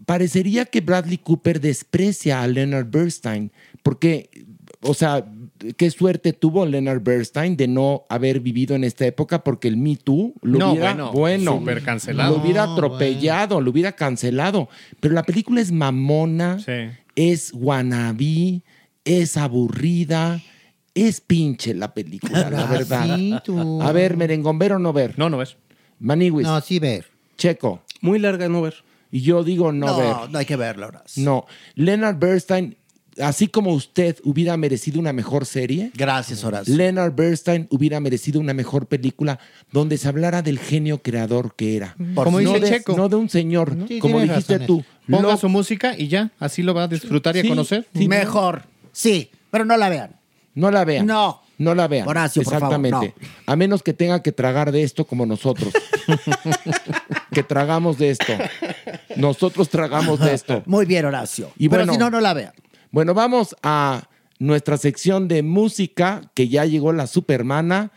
parecería 0.06 0.64
que 0.64 0.80
Bradley 0.80 1.18
Cooper 1.18 1.60
desprecia 1.60 2.42
a 2.42 2.46
Leonard 2.46 2.86
Bernstein, 2.90 3.52
porque, 3.82 4.30
o 4.82 4.94
sea, 4.94 5.24
qué 5.76 5.90
suerte 5.90 6.32
tuvo 6.32 6.64
Leonard 6.66 7.02
Bernstein 7.02 7.56
de 7.56 7.68
no 7.68 8.04
haber 8.08 8.40
vivido 8.40 8.74
en 8.74 8.84
esta 8.84 9.06
época, 9.06 9.44
porque 9.44 9.68
el 9.68 9.76
Me 9.76 9.96
Too 9.96 10.34
lo 10.42 10.58
No, 10.58 10.70
hubiera, 10.72 10.92
bueno, 10.94 11.12
bueno, 11.12 11.58
súper 11.58 11.82
cancelado. 11.82 12.36
lo 12.36 12.42
hubiera 12.42 12.62
atropellado, 12.64 13.60
lo 13.60 13.70
hubiera 13.70 13.92
cancelado. 13.92 14.68
Pero 15.00 15.14
la 15.14 15.22
película 15.22 15.60
es 15.60 15.70
mamona, 15.72 16.58
es 17.14 17.52
wannabe, 17.54 18.62
es 19.04 19.36
aburrida. 19.36 20.40
Es 20.92 21.20
pinche 21.20 21.72
la 21.72 21.94
película, 21.94 22.50
la 22.50 22.64
verdad. 22.70 23.16
Sí, 23.16 23.34
tú. 23.44 23.80
A 23.80 23.92
ver, 23.92 24.16
merengón, 24.16 24.58
¿ver 24.58 24.72
o 24.72 24.78
no 24.80 24.92
ver? 24.92 25.16
No, 25.18 25.30
no 25.30 25.38
ves. 25.38 25.56
Maniwis. 26.00 26.46
No, 26.46 26.60
sí 26.60 26.80
ver. 26.80 27.06
Checo. 27.36 27.82
Muy 28.00 28.18
larga 28.18 28.48
no 28.48 28.60
ver. 28.62 28.74
Y 29.12 29.20
yo 29.20 29.44
digo 29.44 29.70
no, 29.72 29.86
No, 29.86 29.96
ver. 29.98 30.30
no 30.30 30.38
hay 30.38 30.46
que 30.46 30.56
verla, 30.56 30.88
Horacio. 30.88 31.24
No. 31.24 31.46
Leonard 31.76 32.18
Bernstein, 32.18 32.76
así 33.20 33.48
como 33.48 33.72
usted 33.72 34.16
hubiera 34.24 34.56
merecido 34.56 35.00
una 35.00 35.12
mejor 35.12 35.46
serie. 35.46 35.90
Gracias, 35.94 36.44
Horacio. 36.44 36.74
Leonard 36.76 37.14
Bernstein 37.14 37.66
hubiera 37.70 38.00
merecido 38.00 38.40
una 38.40 38.54
mejor 38.54 38.86
película 38.86 39.38
donde 39.72 39.98
se 39.98 40.08
hablara 40.08 40.42
del 40.42 40.58
genio 40.58 41.02
creador 41.02 41.54
que 41.54 41.76
era. 41.76 41.96
Como 42.14 42.40
no 42.40 42.52
dice 42.54 42.60
de, 42.60 42.68
Checo. 42.78 42.96
No 42.96 43.08
de 43.08 43.16
un 43.16 43.28
señor, 43.28 43.76
Sí, 43.88 43.98
como 43.98 44.20
dijiste 44.20 44.60
tú. 44.60 44.84
Ponga 45.08 45.22
Lo- 45.30 45.36
su 45.36 45.48
música 45.48 45.94
y 45.98 46.08
ya, 46.08 46.30
así 46.38 46.62
lo 46.62 46.72
va 46.74 46.84
a 46.84 46.88
disfrutar 46.88 47.36
y 47.36 47.40
Sí, 47.42 47.46
a 47.46 47.50
conocer. 47.50 47.86
sí, 47.94 48.06
Mejor. 48.08 48.62
Sí, 48.92 49.30
pero 49.50 49.64
no 49.64 49.76
la 49.76 49.88
vean. 49.88 50.16
No 50.54 50.70
la 50.70 50.84
vean. 50.84 51.06
No. 51.06 51.42
No 51.58 51.74
la 51.74 51.88
vean. 51.88 52.08
Horacio, 52.08 52.42
por 52.42 52.54
favor, 52.58 52.68
Exactamente. 52.86 53.14
A 53.44 53.54
menos 53.54 53.82
que 53.82 53.92
tenga 53.92 54.22
que 54.22 54.32
tragar 54.32 54.72
de 54.72 54.82
esto 54.82 55.04
como 55.04 55.26
nosotros. 55.26 55.74
que 57.32 57.42
tragamos 57.42 57.98
de 57.98 58.10
esto. 58.10 58.32
Nosotros 59.16 59.68
tragamos 59.68 60.18
de 60.20 60.34
esto. 60.34 60.62
Muy 60.66 60.86
bien, 60.86 61.04
Horacio. 61.04 61.50
Y 61.58 61.68
pero 61.68 61.80
bueno, 61.82 61.92
si 61.92 61.98
no, 61.98 62.10
no 62.10 62.20
la 62.20 62.32
vean. 62.34 62.52
Bueno, 62.90 63.14
vamos 63.14 63.56
a 63.62 64.08
nuestra 64.38 64.76
sección 64.76 65.28
de 65.28 65.42
música, 65.42 66.30
que 66.34 66.48
ya 66.48 66.64
llegó 66.64 66.92
la 66.92 67.06
Supermana. 67.06 67.92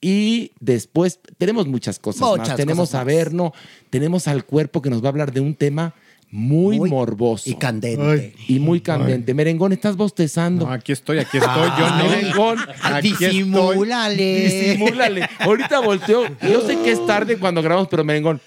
Y 0.00 0.52
después 0.60 1.18
tenemos 1.38 1.66
muchas 1.66 1.98
cosas 1.98 2.20
Muchas 2.20 2.50
más. 2.50 2.56
Tenemos 2.56 2.90
cosas 2.90 3.00
a. 3.00 3.04
Verno, 3.04 3.52
tenemos 3.90 4.28
al 4.28 4.44
cuerpo 4.44 4.80
que 4.80 4.90
nos 4.90 5.02
va 5.02 5.06
a 5.06 5.08
hablar 5.10 5.32
de 5.32 5.40
un 5.40 5.56
tema 5.56 5.94
muy, 6.30 6.78
morboso. 6.78 7.48
Y 7.48 7.54
candente. 7.54 8.34
Y 8.48 8.58
muy 8.58 8.80
candente. 8.80 9.32
Merengón, 9.32 9.72
estás 9.72 9.96
bostezando. 9.96 10.66
No, 10.66 10.72
aquí 10.72 10.92
estoy, 10.92 11.18
aquí 11.18 11.38
estoy. 11.38 11.70
Yo 11.78 11.90
no. 11.90 12.04
Merengón, 12.04 12.58
Aquí 12.82 13.08
estoy. 13.12 13.28
Disimúlale. 13.28 14.40
disimúlale. 14.40 15.28
Ahorita 15.38 15.80
volteo. 15.80 16.24
Yo 16.42 16.60
sé 16.66 16.78
que 16.80 16.92
es 16.92 17.06
tarde 17.06 17.38
cuando 17.38 17.62
grabamos, 17.62 17.88
pero 17.88 18.04
Merengón. 18.04 18.40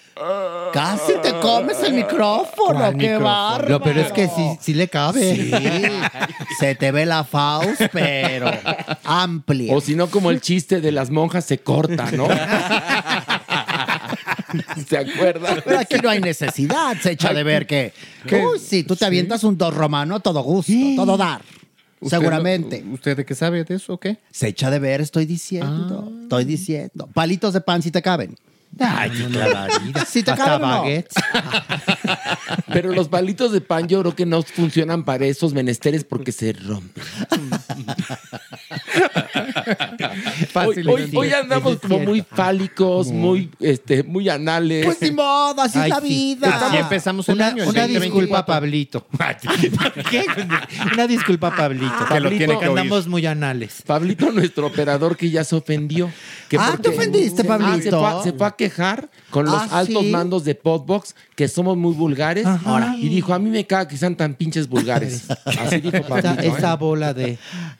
Casi 0.73 1.13
te 1.23 1.33
comes 1.39 1.81
el 1.83 1.93
micrófono. 1.93 2.79
¿Cuál 2.79 2.97
¡Qué 2.97 3.17
bárbaro! 3.17 3.69
Lo 3.69 3.81
peor 3.81 3.97
es 3.97 4.11
que 4.11 4.27
sí, 4.27 4.57
sí 4.61 4.73
le 4.73 4.87
cabe. 4.87 5.35
Sí. 5.35 5.51
Se 6.59 6.75
te 6.75 6.91
ve 6.91 7.05
la 7.05 7.23
Faust, 7.23 7.81
pero 7.91 8.51
amplia. 9.03 9.75
O 9.75 9.81
si 9.81 9.95
no, 9.95 10.07
como 10.07 10.29
el 10.29 10.39
chiste 10.39 10.79
de 10.81 10.91
las 10.91 11.09
monjas 11.09 11.45
se 11.45 11.59
corta, 11.59 12.11
¿no? 12.11 12.27
¿Se 14.87 14.97
acuerdan? 14.97 15.61
Pero 15.65 15.79
aquí 15.79 15.95
no 16.01 16.09
hay 16.09 16.19
necesidad, 16.19 16.95
se 17.01 17.11
echa 17.11 17.33
de 17.33 17.43
ver 17.43 17.67
que. 17.67 17.93
Uy, 18.31 18.59
sí, 18.59 18.83
tú 18.83 18.95
te 18.95 19.05
avientas 19.05 19.43
un 19.43 19.57
dos 19.57 19.73
romano 19.73 20.19
todo 20.19 20.41
gusto, 20.43 20.73
todo 20.95 21.17
dar. 21.17 21.41
¿Usted 21.99 22.17
Seguramente. 22.17 22.81
no- 22.81 22.95
¿Usted 22.95 23.15
de 23.15 23.25
qué 23.25 23.35
sabe 23.35 23.63
de 23.63 23.75
eso 23.75 23.93
o 23.93 23.99
qué? 23.99 24.17
Se 24.31 24.47
echa 24.47 24.71
de 24.71 24.79
ver, 24.79 25.01
estoy 25.01 25.25
diciendo. 25.25 26.07
Ah. 26.07 26.19
Estoy 26.23 26.45
diciendo. 26.45 27.07
Palitos 27.13 27.53
de 27.53 27.61
pan 27.61 27.81
si 27.83 27.91
te 27.91 28.01
caben. 28.01 28.35
Ay, 28.79 29.11
qué 29.11 29.37
barbaridad. 29.37 30.07
Si 30.07 30.23
te 30.23 30.31
Hasta 30.31 30.57
baguettes. 30.57 31.13
Pero 32.73 32.93
los 32.93 33.09
palitos 33.09 33.51
de 33.51 33.59
pan 33.59 33.85
yo 33.87 33.99
creo 33.99 34.15
que 34.15 34.25
no 34.25 34.41
funcionan 34.43 35.03
para 35.03 35.25
esos 35.25 35.53
menesteres 35.53 36.05
porque 36.05 36.31
se 36.31 36.53
rompen. 36.53 37.03
Hoy, 40.53 40.65
Fácil. 40.75 40.89
hoy- 40.89 41.11
hoy 41.15 41.31
andamos 41.33 41.77
como 41.79 41.99
muy 41.99 42.21
fálicos, 42.29 43.07
muy, 43.07 43.49
este, 43.59 44.03
muy 44.03 44.27
anales. 44.29 44.85
Pues 44.85 45.01
ni 45.01 45.11
modo, 45.11 45.61
así 45.61 45.77
es 45.77 45.83
Ay, 45.85 45.89
la 45.89 46.01
sí. 46.01 46.07
vida. 46.07 46.67
Así 46.67 46.77
empezamos 46.77 47.27
el 47.29 47.35
Una, 47.35 47.47
año. 47.47 47.63
una 47.63 47.81
2024. 47.81 47.99
disculpa, 48.19 48.45
Pablito. 48.45 49.07
¿Qué? 50.09 50.25
Una 50.93 51.07
disculpa, 51.07 51.55
Pablito. 51.55 51.93
Que 52.07 52.19
lo 52.19 52.29
tiene 52.29 52.47
que 52.59 52.67
oír. 52.67 52.79
andamos 52.79 53.07
muy 53.07 53.25
anales. 53.25 53.81
Pablito, 53.85 54.31
nuestro 54.31 54.67
operador 54.67 55.15
que 55.17 55.29
ya 55.29 55.43
se 55.43 55.55
ofendió. 55.55 56.11
Que 56.49 56.57
Ah, 56.57 56.77
¿te 56.81 56.89
ofendiste, 56.89 57.41
Ah, 57.43 57.47
Pablito? 57.47 57.83
se, 57.83 57.89
fue, 57.91 58.07
a- 58.07 58.23
se 58.23 58.33
fue 58.33 58.47
a 58.47 58.51
quejar 58.51 59.09
con 59.29 59.45
los 59.45 59.53
Ah, 59.55 59.79
altos 59.79 60.03
¿sí? 60.03 60.09
mandos 60.11 60.43
de 60.43 60.55
Podbox 60.55 61.15
que 61.35 61.47
somos 61.47 61.77
muy 61.77 61.93
vulgares. 61.93 62.45
Ajá. 62.45 62.95
Y 62.97 63.09
dijo, 63.09 63.33
a 63.33 63.39
mí 63.39 63.49
me 63.49 63.65
caga 63.65 63.87
que 63.87 63.97
sean 63.97 64.15
tan 64.15 64.33
pinches 64.35 64.67
vulgares. 64.67 65.23
Así 65.45 65.79
dijo 65.79 65.97
Esa, 65.97 66.07
Pablito. 66.07 66.41
¿eh? 66.41 66.53
esa 66.57 66.75
bola 66.75 67.13
de. 67.13 67.37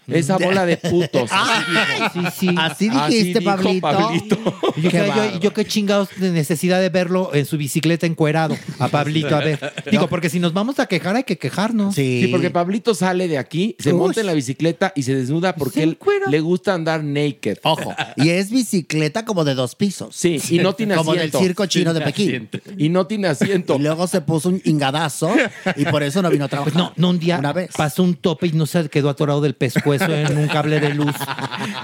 Esa 0.07 0.37
bola 0.37 0.65
de 0.65 0.77
putos. 0.77 1.29
dijo. 1.29 2.09
Sí, 2.13 2.47
sí. 2.49 2.55
Así 2.65 2.89
dijiste, 2.89 3.41
Pablito. 3.41 3.81
Pablito. 3.81 4.37
Yo, 4.77 4.89
Qué 4.89 4.97
yo- 4.97 5.07
bárbaro. 5.07 5.39
yo 5.39 5.53
qué 5.53 5.65
chingados 5.65 6.09
de 6.17 6.31
necesidad 6.31 6.79
de 6.81 6.89
verlo 6.89 7.31
en 7.33 7.45
su 7.45 7.57
bicicleta 7.57 8.05
encuerado. 8.05 8.57
A 8.79 8.87
Pablito, 8.87 9.35
a 9.35 9.39
ver. 9.39 9.73
Digo, 9.89 10.07
porque 10.07 10.29
si 10.29 10.39
nos 10.39 10.53
vamos 10.53 10.79
a 10.79 10.85
quejar, 10.87 11.15
hay 11.15 11.23
que 11.23 11.37
quejarnos. 11.37 11.95
Sí. 11.95 12.21
Sí, 12.25 12.27
porque 12.29 12.49
Pablito 12.49 12.93
sale 12.95 13.27
de 13.27 13.37
aquí, 13.37 13.75
se 13.79 13.93
monta 13.93 14.21
en 14.21 14.27
la 14.27 14.33
bicicleta 14.33 14.93
y 14.95 15.03
se 15.03 15.15
desnuda 15.15 15.55
porque 15.55 15.83
él 15.83 15.97
le 16.29 16.39
gusta 16.39 16.73
andar 16.73 17.03
naked. 17.03 17.57
Ojo. 17.63 17.93
Y 18.17 18.29
es 18.29 18.49
bicicleta 18.51 19.25
como 19.25 19.43
de 19.43 19.55
dos 19.55 19.75
pisos. 19.75 20.15
Sí, 20.15 20.39
y 20.49 20.59
no 20.59 20.73
tiene 20.73 20.95
Como 20.95 21.11
del 21.11 21.21
asiento. 21.21 21.39
circo 21.39 21.65
chino 21.65 21.93
de 21.93 22.01
Pekín. 22.01 22.49
Y 22.77 22.89
no 22.89 23.07
tiene 23.07 23.27
asiento. 23.27 23.75
Y 23.81 23.83
luego 23.83 24.05
se 24.07 24.21
puso 24.21 24.49
un 24.49 24.61
ingadazo 24.65 25.33
y 25.75 25.85
por 25.85 26.03
eso 26.03 26.21
no 26.21 26.29
vino 26.29 26.45
a 26.45 26.47
trabajar. 26.47 26.71
Pues 26.73 26.75
no, 26.83 26.93
no, 26.95 27.09
un 27.09 27.19
día 27.19 27.39
Una 27.39 27.51
vez. 27.53 27.69
pasó 27.75 28.03
un 28.03 28.15
tope 28.15 28.47
y 28.47 28.51
no 28.51 28.65
se 28.65 28.89
quedó 28.89 29.09
atorado 29.09 29.41
del 29.41 29.55
pescuezo 29.55 30.05
en 30.13 30.37
un 30.37 30.47
cable 30.47 30.79
de 30.79 30.93
luz. 30.93 31.13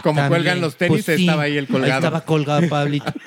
Como 0.03 0.15
También. 0.19 0.27
cuelgan 0.27 0.61
los 0.61 0.66
tenis, 0.75 1.03
Pues 1.05 1.17
sí, 1.17 1.23
estaba 1.25 1.43
ahí 1.43 1.57
el 1.57 1.67
colgado. 1.67 1.93
estaba 1.95 2.21
colgado 2.21 2.67
Pablito. 2.67 3.11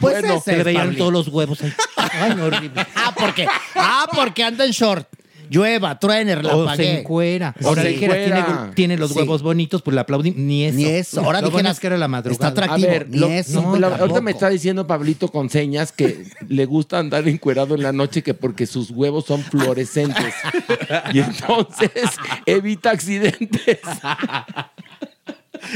Pues 0.00 0.20
bueno, 0.20 0.34
ese 0.36 0.50
se 0.52 0.56
le 0.58 0.64
veían 0.64 0.94
todos 0.96 1.12
los 1.12 1.28
huevos 1.28 1.62
ahí. 1.62 1.72
Ay, 1.96 2.34
no, 2.36 2.44
horrible. 2.44 2.86
Ah, 2.94 3.14
porque, 3.18 3.46
ah, 3.74 4.06
porque 4.14 4.44
anda 4.44 4.64
en 4.64 4.70
short. 4.72 5.08
Llueva, 5.48 5.98
truene, 5.98 6.40
la 6.40 6.54
O 6.54 6.76
se 6.76 7.00
encuera. 7.00 7.52
O 7.64 7.74
dijera, 7.74 8.14
tiene, 8.14 8.44
tiene 8.76 8.96
los 8.96 9.10
Sí. 9.10 9.18
huevos 9.18 9.42
bonitos, 9.42 9.82
pues 9.82 9.96
le 9.96 10.00
aplaudí. 10.00 10.30
Ni 10.30 10.64
eso. 10.64 10.76
Ni 10.76 10.84
eso. 10.84 11.20
Ahora 11.22 11.40
bueno 11.40 11.56
dijeras 11.56 11.76
es 11.76 11.80
que 11.80 11.86
era 11.88 11.98
la 11.98 12.06
madrugada. 12.06 12.48
está 12.50 12.62
atractivo. 12.62 12.88
A 12.88 12.92
ver, 12.92 13.08
Ni 13.08 13.18
lo- 13.18 13.28
eso, 13.28 13.60
no, 13.62 13.76
la- 13.76 13.88
ahorita 13.96 14.20
me 14.20 14.30
está 14.30 14.48
diciendo 14.48 14.86
Pablito 14.86 15.26
con 15.26 15.50
señas 15.50 15.90
que 15.90 16.24
le 16.48 16.66
gusta 16.66 17.00
andar 17.00 17.26
encuerado 17.26 17.74
en 17.74 17.82
la 17.82 17.90
noche 17.92 18.22
que 18.22 18.32
porque 18.32 18.64
sus 18.68 18.90
huevos 18.92 19.24
son 19.24 19.42
fluorescentes. 19.42 20.34
y 21.12 21.18
entonces 21.18 21.90
evita 22.46 22.90
accidentes. 22.92 23.80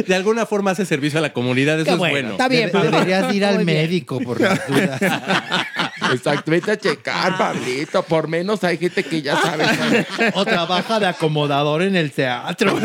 De 0.07 0.15
alguna 0.15 0.47
forma 0.47 0.71
hace 0.73 0.85
servicio 0.87 1.19
a 1.19 1.23
la 1.23 1.33
comunidad, 1.33 1.77
eso 1.77 1.85
Qué 1.85 1.91
es 1.93 1.99
bueno, 1.99 2.15
bueno. 2.15 2.31
está 2.33 2.49
bien, 2.49 2.71
Pablo. 2.71 2.91
Deberías 2.91 3.35
ir 3.35 3.45
al 3.45 3.57
Muy 3.57 3.65
bien. 3.65 3.79
médico 3.83 4.21
por 4.21 4.41
las 4.41 4.67
dudas. 4.69 5.01
Exacto, 6.13 6.51
vete 6.51 6.73
a 6.73 6.77
checar, 6.79 7.37
Pablito. 7.39 8.03
Por 8.03 8.29
menos 8.29 8.63
hay 8.65 8.79
gente 8.79 9.03
que 9.05 9.23
ya 9.23 9.41
sabe. 9.41 9.65
O 10.35 10.45
trabaja 10.45 10.99
de 11.01 11.07
acomodador 11.07 11.83
en 11.83 11.97
el 11.97 12.11
teatro. 12.13 12.79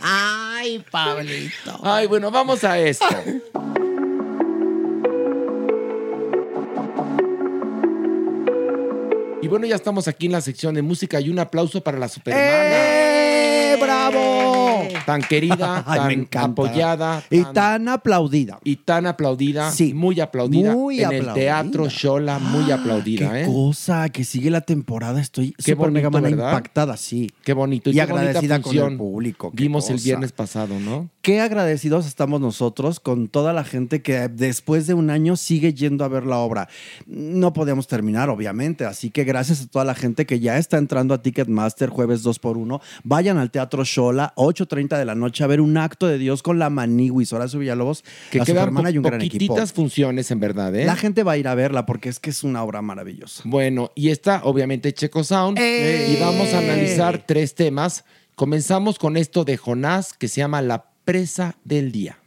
Ay, 0.00 0.84
Pablito. 0.90 1.80
Ay, 1.82 2.06
bueno, 2.06 2.30
vamos 2.30 2.64
a 2.64 2.78
esto. 2.78 3.06
Y 9.44 9.48
bueno, 9.48 9.66
ya 9.66 9.74
estamos 9.76 10.08
aquí 10.08 10.24
en 10.24 10.32
la 10.32 10.40
sección 10.40 10.74
de 10.74 10.80
música 10.80 11.20
y 11.20 11.28
un 11.28 11.38
aplauso 11.38 11.82
para 11.82 11.98
la 11.98 12.08
supermana. 12.08 12.46
¡Eh, 12.46 13.76
bravo! 13.78 14.88
Tan 15.04 15.20
querida, 15.20 15.84
Ay, 15.86 16.24
tan 16.30 16.44
apoyada. 16.52 17.22
Y 17.28 17.42
tan- 17.52 17.88
aplaudida. 17.88 18.58
y 18.64 18.76
tan 18.76 19.06
aplaudida, 19.06 19.70
Sí. 19.70 19.92
muy 19.92 20.18
aplaudida. 20.20 20.72
Muy 20.74 21.00
en 21.02 21.12
el 21.12 21.20
aplaudida. 21.20 21.34
teatro 21.34 21.88
Shola, 21.90 22.38
muy 22.38 22.70
aplaudida, 22.70 23.30
Qué 23.32 23.42
¿eh? 23.42 23.46
cosa, 23.46 24.08
que 24.08 24.24
sigue 24.24 24.50
la 24.50 24.62
temporada. 24.62 25.20
Estoy 25.20 25.52
Qué 25.62 25.74
bonito, 25.74 26.10
¿verdad? 26.10 26.30
impactada, 26.52 26.96
sí. 26.96 27.30
Qué 27.44 27.52
bonito. 27.52 27.90
Y 27.90 27.94
qué 27.94 28.00
bonita 28.06 28.20
agradecida 28.30 28.62
con 28.62 28.76
el 28.78 28.96
público, 28.96 29.50
qué 29.50 29.62
Vimos 29.62 29.90
el 29.90 29.98
viernes 29.98 30.32
pasado, 30.32 30.80
¿no? 30.80 31.10
Qué 31.20 31.40
agradecidos 31.40 32.06
estamos 32.06 32.40
nosotros 32.40 33.00
con 33.00 33.28
toda 33.28 33.52
la 33.52 33.64
gente 33.64 34.00
que 34.00 34.28
después 34.28 34.86
de 34.86 34.94
un 34.94 35.10
año 35.10 35.36
sigue 35.36 35.74
yendo 35.74 36.04
a 36.04 36.08
ver 36.08 36.24
la 36.24 36.38
obra. 36.38 36.68
No 37.06 37.52
podíamos 37.52 37.86
terminar, 37.88 38.30
obviamente, 38.30 38.84
así 38.86 39.10
que 39.10 39.24
gracias 39.24 39.33
a 39.36 39.44
toda 39.70 39.84
la 39.84 39.94
gente 39.94 40.26
que 40.26 40.40
ya 40.40 40.58
está 40.58 40.78
entrando 40.78 41.14
a 41.14 41.22
Ticketmaster 41.22 41.88
jueves 41.88 42.22
2 42.22 42.38
por 42.38 42.56
1 42.56 42.80
Vayan 43.02 43.38
al 43.38 43.50
Teatro 43.50 43.84
Shola, 43.84 44.32
8.30 44.36 44.98
de 44.98 45.04
la 45.04 45.14
noche, 45.14 45.44
a 45.44 45.46
ver 45.46 45.60
un 45.60 45.76
acto 45.76 46.06
de 46.06 46.18
Dios 46.18 46.42
con 46.42 46.58
la 46.58 46.70
Maniwis, 46.70 47.32
Horacio 47.32 47.58
Villalobos, 47.58 48.04
Que 48.30 48.38
la 48.38 48.44
quedan 48.44 48.94
y 48.94 48.98
un 48.98 49.04
gran 49.04 49.20
equipo. 49.20 49.54
poquititas 49.54 49.72
funciones, 49.72 50.30
en 50.30 50.40
verdad, 50.40 50.74
¿eh? 50.74 50.84
La 50.84 50.96
gente 50.96 51.22
va 51.22 51.32
a 51.32 51.36
ir 51.36 51.48
a 51.48 51.54
verla 51.54 51.86
porque 51.86 52.08
es 52.08 52.18
que 52.18 52.30
es 52.30 52.44
una 52.44 52.62
obra 52.62 52.82
maravillosa. 52.82 53.42
Bueno, 53.44 53.90
y 53.94 54.10
está 54.10 54.40
obviamente 54.44 54.92
Checo 54.92 55.24
Sound. 55.24 55.58
¡Eh! 55.58 56.12
Y 56.12 56.20
vamos 56.20 56.52
a 56.52 56.58
analizar 56.58 57.24
tres 57.26 57.54
temas. 57.54 58.04
Comenzamos 58.34 58.98
con 58.98 59.16
esto 59.16 59.44
de 59.44 59.56
Jonás 59.56 60.12
que 60.14 60.28
se 60.28 60.40
llama 60.40 60.62
La 60.62 60.86
presa 61.04 61.56
del 61.64 61.92
día. 61.92 62.18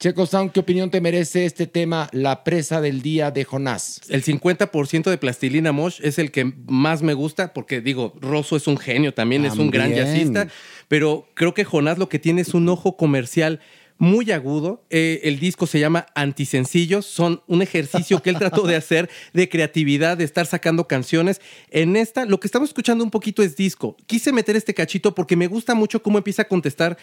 Checo 0.00 0.24
Sound, 0.24 0.52
¿qué 0.52 0.60
opinión 0.60 0.88
te 0.90 1.02
merece 1.02 1.44
este 1.44 1.66
tema, 1.66 2.08
La 2.12 2.42
presa 2.42 2.80
del 2.80 3.02
día 3.02 3.30
de 3.30 3.44
Jonás? 3.44 4.00
El 4.08 4.24
50% 4.24 5.10
de 5.10 5.18
Plastilina 5.18 5.72
Mosh 5.72 6.00
es 6.02 6.18
el 6.18 6.30
que 6.30 6.54
más 6.66 7.02
me 7.02 7.12
gusta, 7.12 7.52
porque 7.52 7.82
digo, 7.82 8.14
Rosso 8.18 8.56
es 8.56 8.66
un 8.66 8.78
genio 8.78 9.12
también, 9.12 9.44
es 9.44 9.58
un 9.58 9.70
gran 9.70 9.92
jazzista, 9.92 10.48
pero 10.88 11.28
creo 11.34 11.52
que 11.52 11.64
Jonás 11.64 11.98
lo 11.98 12.08
que 12.08 12.18
tiene 12.18 12.40
es 12.40 12.54
un 12.54 12.66
ojo 12.70 12.96
comercial 12.96 13.60
muy 13.98 14.32
agudo. 14.32 14.82
Eh, 14.88 15.20
el 15.24 15.38
disco 15.38 15.66
se 15.66 15.78
llama 15.78 16.06
Antisencillos, 16.14 17.04
son 17.04 17.42
un 17.46 17.60
ejercicio 17.60 18.22
que 18.22 18.30
él 18.30 18.38
trató 18.38 18.62
de 18.62 18.76
hacer 18.76 19.10
de 19.34 19.50
creatividad, 19.50 20.16
de 20.16 20.24
estar 20.24 20.46
sacando 20.46 20.88
canciones. 20.88 21.42
En 21.68 21.94
esta, 21.94 22.24
lo 22.24 22.40
que 22.40 22.48
estamos 22.48 22.70
escuchando 22.70 23.04
un 23.04 23.10
poquito 23.10 23.42
es 23.42 23.54
disco. 23.54 23.98
Quise 24.06 24.32
meter 24.32 24.56
este 24.56 24.72
cachito 24.72 25.14
porque 25.14 25.36
me 25.36 25.46
gusta 25.46 25.74
mucho 25.74 26.02
cómo 26.02 26.16
empieza 26.16 26.42
a 26.42 26.48
contestar 26.48 26.96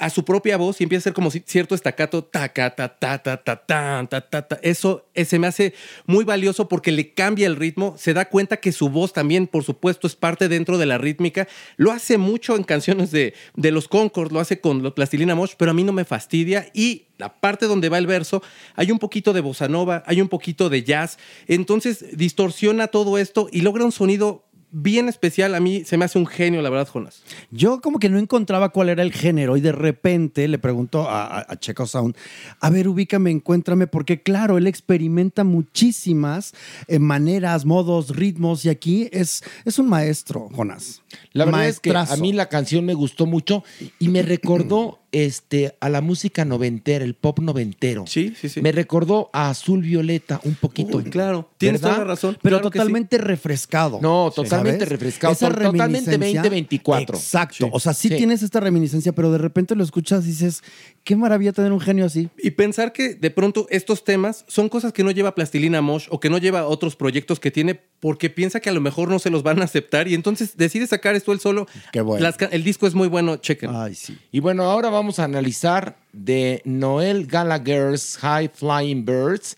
a 0.00 0.08
su 0.08 0.24
propia 0.24 0.56
voz 0.56 0.80
y 0.80 0.84
empieza 0.84 1.02
a 1.02 1.04
ser 1.04 1.12
como 1.12 1.30
cierto 1.30 1.74
estacato, 1.74 2.24
taca, 2.24 2.74
ta, 2.74 2.88
ta. 2.88 4.58
Eso 4.62 5.06
eh, 5.14 5.26
se 5.26 5.38
me 5.38 5.46
hace 5.46 5.74
muy 6.06 6.24
valioso 6.24 6.68
porque 6.68 6.90
le 6.90 7.12
cambia 7.12 7.46
el 7.46 7.56
ritmo, 7.56 7.94
se 7.98 8.14
da 8.14 8.24
cuenta 8.24 8.56
que 8.56 8.72
su 8.72 8.88
voz 8.88 9.12
también, 9.12 9.46
por 9.46 9.62
supuesto, 9.62 10.06
es 10.06 10.16
parte 10.16 10.48
dentro 10.48 10.78
de 10.78 10.86
la 10.86 10.96
rítmica. 10.96 11.46
Lo 11.76 11.92
hace 11.92 12.16
mucho 12.16 12.56
en 12.56 12.64
canciones 12.64 13.10
de, 13.10 13.34
de 13.54 13.70
los 13.70 13.88
Concord, 13.88 14.32
lo 14.32 14.40
hace 14.40 14.58
con 14.58 14.90
Plastilina 14.92 15.34
Mosh, 15.34 15.52
pero 15.58 15.70
a 15.70 15.74
mí 15.74 15.84
no 15.84 15.92
me 15.92 16.06
fastidia 16.06 16.70
y 16.72 17.08
la 17.18 17.38
parte 17.38 17.66
donde 17.66 17.90
va 17.90 17.98
el 17.98 18.06
verso, 18.06 18.42
hay 18.74 18.90
un 18.90 18.98
poquito 18.98 19.34
de 19.34 19.42
bossa 19.42 19.68
nova, 19.68 20.02
hay 20.06 20.22
un 20.22 20.28
poquito 20.28 20.70
de 20.70 20.82
jazz, 20.82 21.18
entonces 21.46 22.16
distorsiona 22.16 22.88
todo 22.88 23.18
esto 23.18 23.48
y 23.52 23.60
logra 23.60 23.84
un 23.84 23.92
sonido 23.92 24.46
bien 24.72 25.08
especial. 25.08 25.54
A 25.54 25.60
mí 25.60 25.84
se 25.84 25.96
me 25.96 26.04
hace 26.04 26.18
un 26.18 26.26
genio, 26.26 26.62
la 26.62 26.70
verdad, 26.70 26.88
Jonas. 26.92 27.22
Yo 27.50 27.80
como 27.80 27.98
que 27.98 28.08
no 28.08 28.18
encontraba 28.18 28.68
cuál 28.70 28.88
era 28.88 29.02
el 29.02 29.12
género 29.12 29.56
y 29.56 29.60
de 29.60 29.72
repente 29.72 30.46
le 30.48 30.58
pregunto 30.58 31.08
a, 31.08 31.26
a- 31.26 31.46
a 31.48 31.56
Checo 31.58 31.86
Sound, 31.86 32.16
a 32.60 32.70
ver, 32.70 32.86
ubícame, 32.88 33.30
encuéntrame, 33.30 33.86
porque 33.86 34.22
claro, 34.22 34.58
él 34.58 34.66
experimenta 34.66 35.42
muchísimas 35.44 36.52
eh, 36.86 36.98
maneras, 36.98 37.64
modos, 37.64 38.14
ritmos 38.14 38.64
y 38.64 38.68
aquí 38.68 39.08
es, 39.12 39.42
es 39.64 39.78
un 39.78 39.88
maestro, 39.88 40.48
Jonas. 40.54 41.02
La 41.32 41.44
verdad 41.46 41.66
es 41.68 41.80
que 41.80 41.90
a 42.12 42.16
mí 42.16 42.32
la 42.32 42.48
canción 42.48 42.84
me 42.84 42.94
gustó 42.94 43.26
mucho 43.26 43.64
y 43.98 44.08
me 44.08 44.22
recordó 44.22 44.99
este, 45.12 45.76
a 45.80 45.88
la 45.88 46.00
música 46.00 46.44
noventera, 46.44 47.04
el 47.04 47.14
pop 47.14 47.38
noventero. 47.40 48.04
Sí, 48.06 48.34
sí, 48.40 48.48
sí. 48.48 48.60
Me 48.62 48.72
recordó 48.72 49.30
a 49.32 49.50
Azul 49.50 49.82
Violeta 49.82 50.40
un 50.44 50.54
poquito. 50.54 50.98
Uy, 50.98 51.04
claro, 51.04 51.50
tienes 51.58 51.80
¿Verdad? 51.80 51.96
toda 51.96 52.06
la 52.06 52.12
razón. 52.12 52.38
Pero 52.42 52.56
claro 52.58 52.70
que 52.70 52.78
sí. 52.78 52.80
totalmente 52.80 53.18
refrescado. 53.18 53.98
No, 54.02 54.32
totalmente 54.34 54.80
¿sabes? 54.84 54.88
refrescado, 54.88 55.32
Esa 55.32 55.48
totalmente 55.48 55.82
reminiscencia- 56.10 56.42
2024. 56.42 57.16
Exacto. 57.16 57.56
Sí. 57.66 57.70
O 57.72 57.80
sea, 57.80 57.92
sí, 57.94 58.08
Sí. 58.08 58.16
tienes 58.16 58.42
esta 58.42 58.60
reminiscencia, 58.60 59.12
pero 59.12 59.32
de 59.32 59.38
repente 59.38 59.74
lo 59.74 59.82
escuchas 59.84 60.24
y 60.24 60.28
dices, 60.28 60.62
qué 61.04 61.16
maravilla 61.16 61.52
tener 61.52 61.72
un 61.72 61.80
genio 61.80 62.04
así. 62.06 62.28
Y 62.38 62.52
pensar 62.52 62.92
que 62.92 63.14
de 63.14 63.30
pronto 63.30 63.66
estos 63.70 64.04
temas 64.04 64.44
son 64.48 64.68
cosas 64.68 64.92
que 64.92 65.02
no 65.04 65.10
lleva 65.10 65.34
Plastilina 65.34 65.80
Mosh 65.82 66.06
o 66.10 66.20
que 66.20 66.30
no 66.30 66.38
lleva 66.38 66.66
otros 66.66 66.96
proyectos 66.96 67.40
que 67.40 67.50
tiene 67.50 67.80
porque 68.00 68.30
piensa 68.30 68.60
que 68.60 68.70
a 68.70 68.72
lo 68.72 68.80
mejor 68.80 69.08
no 69.08 69.18
se 69.18 69.28
los 69.28 69.42
van 69.42 69.60
a 69.60 69.64
aceptar 69.64 70.08
y 70.08 70.14
entonces 70.14 70.56
decide 70.56 70.86
sacar 70.86 71.14
esto 71.16 71.32
él 71.32 71.40
solo. 71.40 71.66
Qué 71.92 72.00
bueno. 72.00 72.22
Las 72.22 72.36
el 72.50 72.64
disco 72.64 72.86
es 72.86 72.94
muy 72.94 73.08
bueno, 73.08 73.36
chequen. 73.36 73.70
Ay, 73.74 73.94
sí. 73.94 74.16
Y 74.32 74.40
bueno, 74.40 74.62
ahora 74.64 74.88
vamos 74.88 74.99
a 75.00 75.24
analizar 75.24 75.96
de 76.12 76.60
Noel 76.66 77.26
Gallagher's 77.26 78.18
High 78.18 78.50
Flying 78.52 79.06
Birds 79.06 79.56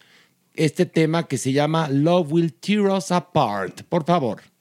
este 0.54 0.86
tema 0.86 1.26
que 1.26 1.36
se 1.36 1.52
llama 1.52 1.88
Love 1.88 2.32
Will 2.32 2.52
Tear 2.52 2.82
Us 2.82 3.10
Apart. 3.10 3.82
Por 3.88 4.04
favor. 4.04 4.51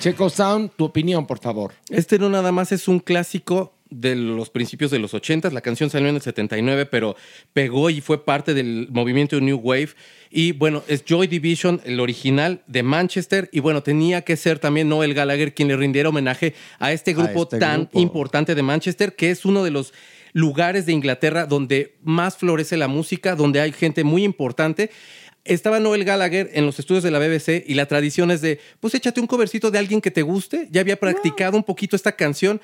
Checo 0.00 0.30
Sound, 0.30 0.70
tu 0.76 0.84
opinión, 0.84 1.26
por 1.26 1.40
favor. 1.40 1.72
Este 1.90 2.20
no 2.20 2.28
nada 2.28 2.52
más 2.52 2.70
es 2.70 2.86
un 2.86 3.00
clásico 3.00 3.74
de 3.90 4.14
los 4.14 4.48
principios 4.48 4.92
de 4.92 5.00
los 5.00 5.12
80. 5.12 5.50
La 5.50 5.60
canción 5.60 5.90
salió 5.90 6.08
en 6.08 6.14
el 6.14 6.22
79, 6.22 6.86
pero 6.86 7.16
pegó 7.52 7.90
y 7.90 8.00
fue 8.00 8.24
parte 8.24 8.54
del 8.54 8.86
movimiento 8.90 9.40
New 9.40 9.58
Wave. 9.58 9.90
Y 10.30 10.52
bueno, 10.52 10.84
es 10.86 11.04
Joy 11.04 11.26
Division, 11.26 11.80
el 11.84 11.98
original 11.98 12.62
de 12.68 12.84
Manchester. 12.84 13.48
Y 13.52 13.58
bueno, 13.58 13.82
tenía 13.82 14.22
que 14.22 14.36
ser 14.36 14.60
también 14.60 14.88
Noel 14.88 15.14
Gallagher 15.14 15.52
quien 15.52 15.66
le 15.68 15.76
rindiera 15.76 16.10
homenaje 16.10 16.54
a 16.78 16.92
este 16.92 17.12
grupo 17.12 17.42
este 17.42 17.58
tan 17.58 17.82
grupo. 17.82 18.00
importante 18.00 18.54
de 18.54 18.62
Manchester, 18.62 19.16
que 19.16 19.30
es 19.30 19.44
uno 19.44 19.64
de 19.64 19.72
los 19.72 19.92
lugares 20.32 20.86
de 20.86 20.92
Inglaterra 20.92 21.46
donde 21.46 21.96
más 22.04 22.36
florece 22.36 22.76
la 22.76 22.86
música, 22.86 23.34
donde 23.34 23.60
hay 23.60 23.72
gente 23.72 24.04
muy 24.04 24.22
importante. 24.22 24.90
Estaba 25.44 25.80
Noel 25.80 26.04
Gallagher 26.04 26.50
en 26.52 26.66
los 26.66 26.78
estudios 26.78 27.02
de 27.02 27.10
la 27.10 27.18
BBC 27.18 27.64
y 27.66 27.74
la 27.74 27.86
tradición 27.86 28.30
es 28.30 28.40
de, 28.40 28.60
pues 28.80 28.94
échate 28.94 29.20
un 29.20 29.26
covercito 29.26 29.70
de 29.70 29.78
alguien 29.78 30.00
que 30.00 30.10
te 30.10 30.22
guste. 30.22 30.68
Ya 30.70 30.80
había 30.80 31.00
practicado 31.00 31.56
un 31.56 31.64
poquito 31.64 31.96
esta 31.96 32.12
canción. 32.12 32.60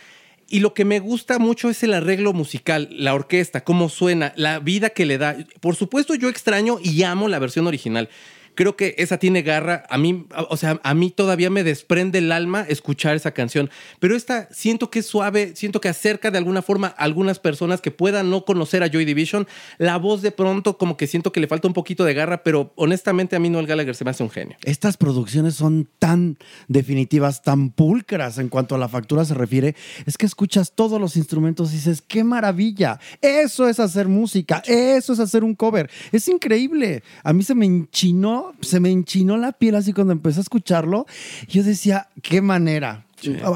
Y 0.46 0.60
lo 0.60 0.74
que 0.74 0.84
me 0.84 1.00
gusta 1.00 1.38
mucho 1.38 1.70
es 1.70 1.82
el 1.82 1.94
arreglo 1.94 2.34
musical, 2.34 2.88
la 2.92 3.14
orquesta, 3.14 3.64
cómo 3.64 3.88
suena, 3.88 4.34
la 4.36 4.58
vida 4.58 4.90
que 4.90 5.06
le 5.06 5.16
da. 5.16 5.36
Por 5.60 5.74
supuesto, 5.74 6.14
yo 6.14 6.28
extraño 6.28 6.78
y 6.82 7.02
amo 7.02 7.28
la 7.28 7.38
versión 7.38 7.66
original. 7.66 8.10
Creo 8.54 8.76
que 8.76 8.94
esa 8.98 9.18
tiene 9.18 9.42
garra. 9.42 9.84
A 9.88 9.98
mí, 9.98 10.26
o 10.50 10.56
sea, 10.56 10.80
a 10.82 10.94
mí 10.94 11.10
todavía 11.10 11.50
me 11.50 11.64
desprende 11.64 12.18
el 12.18 12.32
alma 12.32 12.64
escuchar 12.68 13.16
esa 13.16 13.32
canción. 13.32 13.70
Pero 14.00 14.16
esta 14.16 14.48
siento 14.50 14.90
que 14.90 15.00
es 15.00 15.06
suave, 15.06 15.52
siento 15.56 15.80
que 15.80 15.88
acerca 15.88 16.30
de 16.30 16.38
alguna 16.38 16.62
forma 16.62 16.88
a 16.96 17.04
algunas 17.04 17.38
personas 17.38 17.80
que 17.80 17.90
puedan 17.90 18.30
no 18.30 18.44
conocer 18.44 18.82
a 18.82 18.88
Joy 18.88 19.04
Division. 19.04 19.46
La 19.78 19.96
voz 19.96 20.22
de 20.22 20.30
pronto 20.30 20.78
como 20.78 20.96
que 20.96 21.06
siento 21.06 21.32
que 21.32 21.40
le 21.40 21.46
falta 21.46 21.68
un 21.68 21.74
poquito 21.74 22.04
de 22.04 22.14
garra, 22.14 22.42
pero 22.42 22.72
honestamente 22.76 23.36
a 23.36 23.38
mí 23.38 23.50
Noel 23.50 23.66
Gallagher 23.66 23.94
se 23.94 24.04
me 24.04 24.10
hace 24.10 24.22
un 24.22 24.30
genio. 24.30 24.56
Estas 24.64 24.96
producciones 24.96 25.54
son 25.54 25.88
tan 25.98 26.38
definitivas, 26.68 27.42
tan 27.42 27.70
pulcras 27.70 28.38
en 28.38 28.48
cuanto 28.48 28.74
a 28.74 28.78
la 28.78 28.88
factura 28.88 29.24
se 29.24 29.34
refiere, 29.34 29.74
es 30.06 30.18
que 30.18 30.26
escuchas 30.26 30.72
todos 30.74 31.00
los 31.00 31.16
instrumentos 31.16 31.72
y 31.72 31.76
dices, 31.76 32.02
qué 32.02 32.24
maravilla, 32.24 32.98
eso 33.20 33.68
es 33.68 33.80
hacer 33.80 34.08
música, 34.08 34.62
eso 34.66 35.12
es 35.12 35.20
hacer 35.20 35.44
un 35.44 35.54
cover, 35.54 35.90
es 36.12 36.28
increíble. 36.28 37.02
A 37.22 37.32
mí 37.32 37.42
se 37.42 37.54
me 37.54 37.66
enchinó, 37.66 38.43
se 38.60 38.80
me 38.80 38.90
enchinó 38.90 39.36
la 39.36 39.52
piel 39.52 39.74
así 39.74 39.92
cuando 39.92 40.12
empecé 40.12 40.40
a 40.40 40.42
escucharlo. 40.42 41.06
Yo 41.48 41.62
decía, 41.62 42.08
qué 42.22 42.40
manera. 42.40 43.06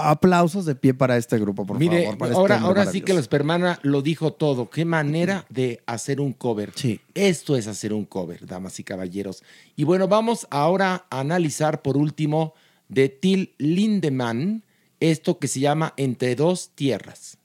Aplausos 0.01 0.65
de 0.65 0.75
pie 0.75 0.95
para 0.95 1.19
este 1.19 1.39
grupo, 1.39 1.67
por 1.67 1.79
Mire, 1.79 2.05
favor. 2.05 2.19
para 2.19 2.31
este 2.31 2.41
ahora, 2.41 2.61
ahora 2.61 2.87
sí 2.87 3.03
que 3.03 3.13
la 3.13 3.21
espermana 3.21 3.79
lo 3.83 4.01
dijo 4.01 4.33
todo. 4.33 4.71
Qué 4.71 4.85
manera 4.85 5.45
de 5.51 5.83
hacer 5.87 6.21
un 6.21 6.33
cover. 6.33 6.73
Sí. 6.75 7.01
Esto 7.15 7.57
es 7.57 7.67
hacer 7.67 7.93
un 7.93 8.07
cover, 8.07 8.47
damas 8.47 8.79
y 8.81 8.85
caballeros. 8.85 9.43
Y 9.77 9.85
bueno, 9.85 10.09
vamos 10.09 10.47
ahora 10.51 11.05
a 11.11 11.21
analizar 11.21 11.83
por 11.83 11.97
último 11.99 12.55
de 12.89 13.11
Till 13.11 13.55
Lindemann 13.59 14.65
esto 15.01 15.39
que 15.39 15.49
se 15.49 15.61
llama 15.61 15.95
Entre 15.97 16.35
dos 16.35 16.71
tierras. 16.75 17.39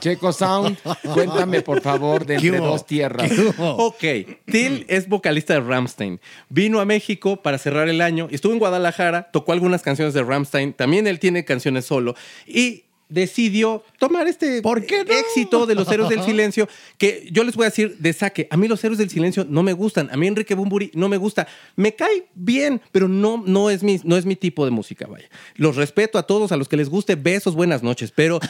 Checo 0.00 0.32
Sound, 0.32 0.76
cuéntame 1.14 1.62
por 1.62 1.80
favor 1.80 2.26
de 2.26 2.38
¿Qué 2.38 2.48
Entre 2.48 2.60
dos 2.60 2.86
tierras. 2.86 3.30
Ok, 3.58 4.04
Till 4.46 4.84
es 4.88 5.08
vocalista 5.08 5.54
de 5.54 5.60
Ramstein. 5.60 6.20
Vino 6.48 6.80
a 6.80 6.84
México 6.84 7.42
para 7.42 7.58
cerrar 7.58 7.88
el 7.88 8.00
año. 8.00 8.28
Estuvo 8.30 8.52
en 8.52 8.58
Guadalajara, 8.58 9.30
tocó 9.30 9.52
algunas 9.52 9.82
canciones 9.82 10.14
de 10.14 10.22
Ramstein. 10.22 10.72
También 10.72 11.06
él 11.06 11.18
tiene 11.18 11.44
canciones 11.44 11.84
solo. 11.84 12.14
Y 12.46 12.84
decidió 13.10 13.84
tomar 13.98 14.26
este 14.26 14.58
éxito 14.58 15.66
de 15.66 15.74
los 15.74 15.90
héroes 15.90 16.08
del 16.08 16.22
silencio, 16.22 16.68
que 16.96 17.28
yo 17.30 17.44
les 17.44 17.54
voy 17.56 17.64
a 17.64 17.68
decir 17.70 17.98
de 17.98 18.12
saque, 18.12 18.48
a 18.50 18.56
mí 18.56 18.68
los 18.68 18.82
héroes 18.82 18.98
del 18.98 19.10
silencio 19.10 19.44
no 19.48 19.62
me 19.62 19.72
gustan, 19.72 20.08
a 20.10 20.16
mí 20.16 20.26
Enrique 20.26 20.54
Bumburi 20.54 20.90
no 20.94 21.08
me 21.08 21.16
gusta, 21.16 21.46
me 21.76 21.94
cae 21.94 22.28
bien, 22.34 22.80
pero 22.92 23.08
no, 23.08 23.42
no, 23.44 23.68
es 23.68 23.82
mi, 23.82 24.00
no 24.04 24.16
es 24.16 24.24
mi 24.24 24.36
tipo 24.36 24.64
de 24.64 24.70
música, 24.70 25.06
vaya. 25.06 25.28
Los 25.56 25.76
respeto 25.76 26.18
a 26.18 26.22
todos, 26.22 26.52
a 26.52 26.56
los 26.56 26.68
que 26.68 26.76
les 26.76 26.88
guste, 26.88 27.16
besos, 27.16 27.54
buenas 27.54 27.82
noches, 27.82 28.12
pero 28.14 28.40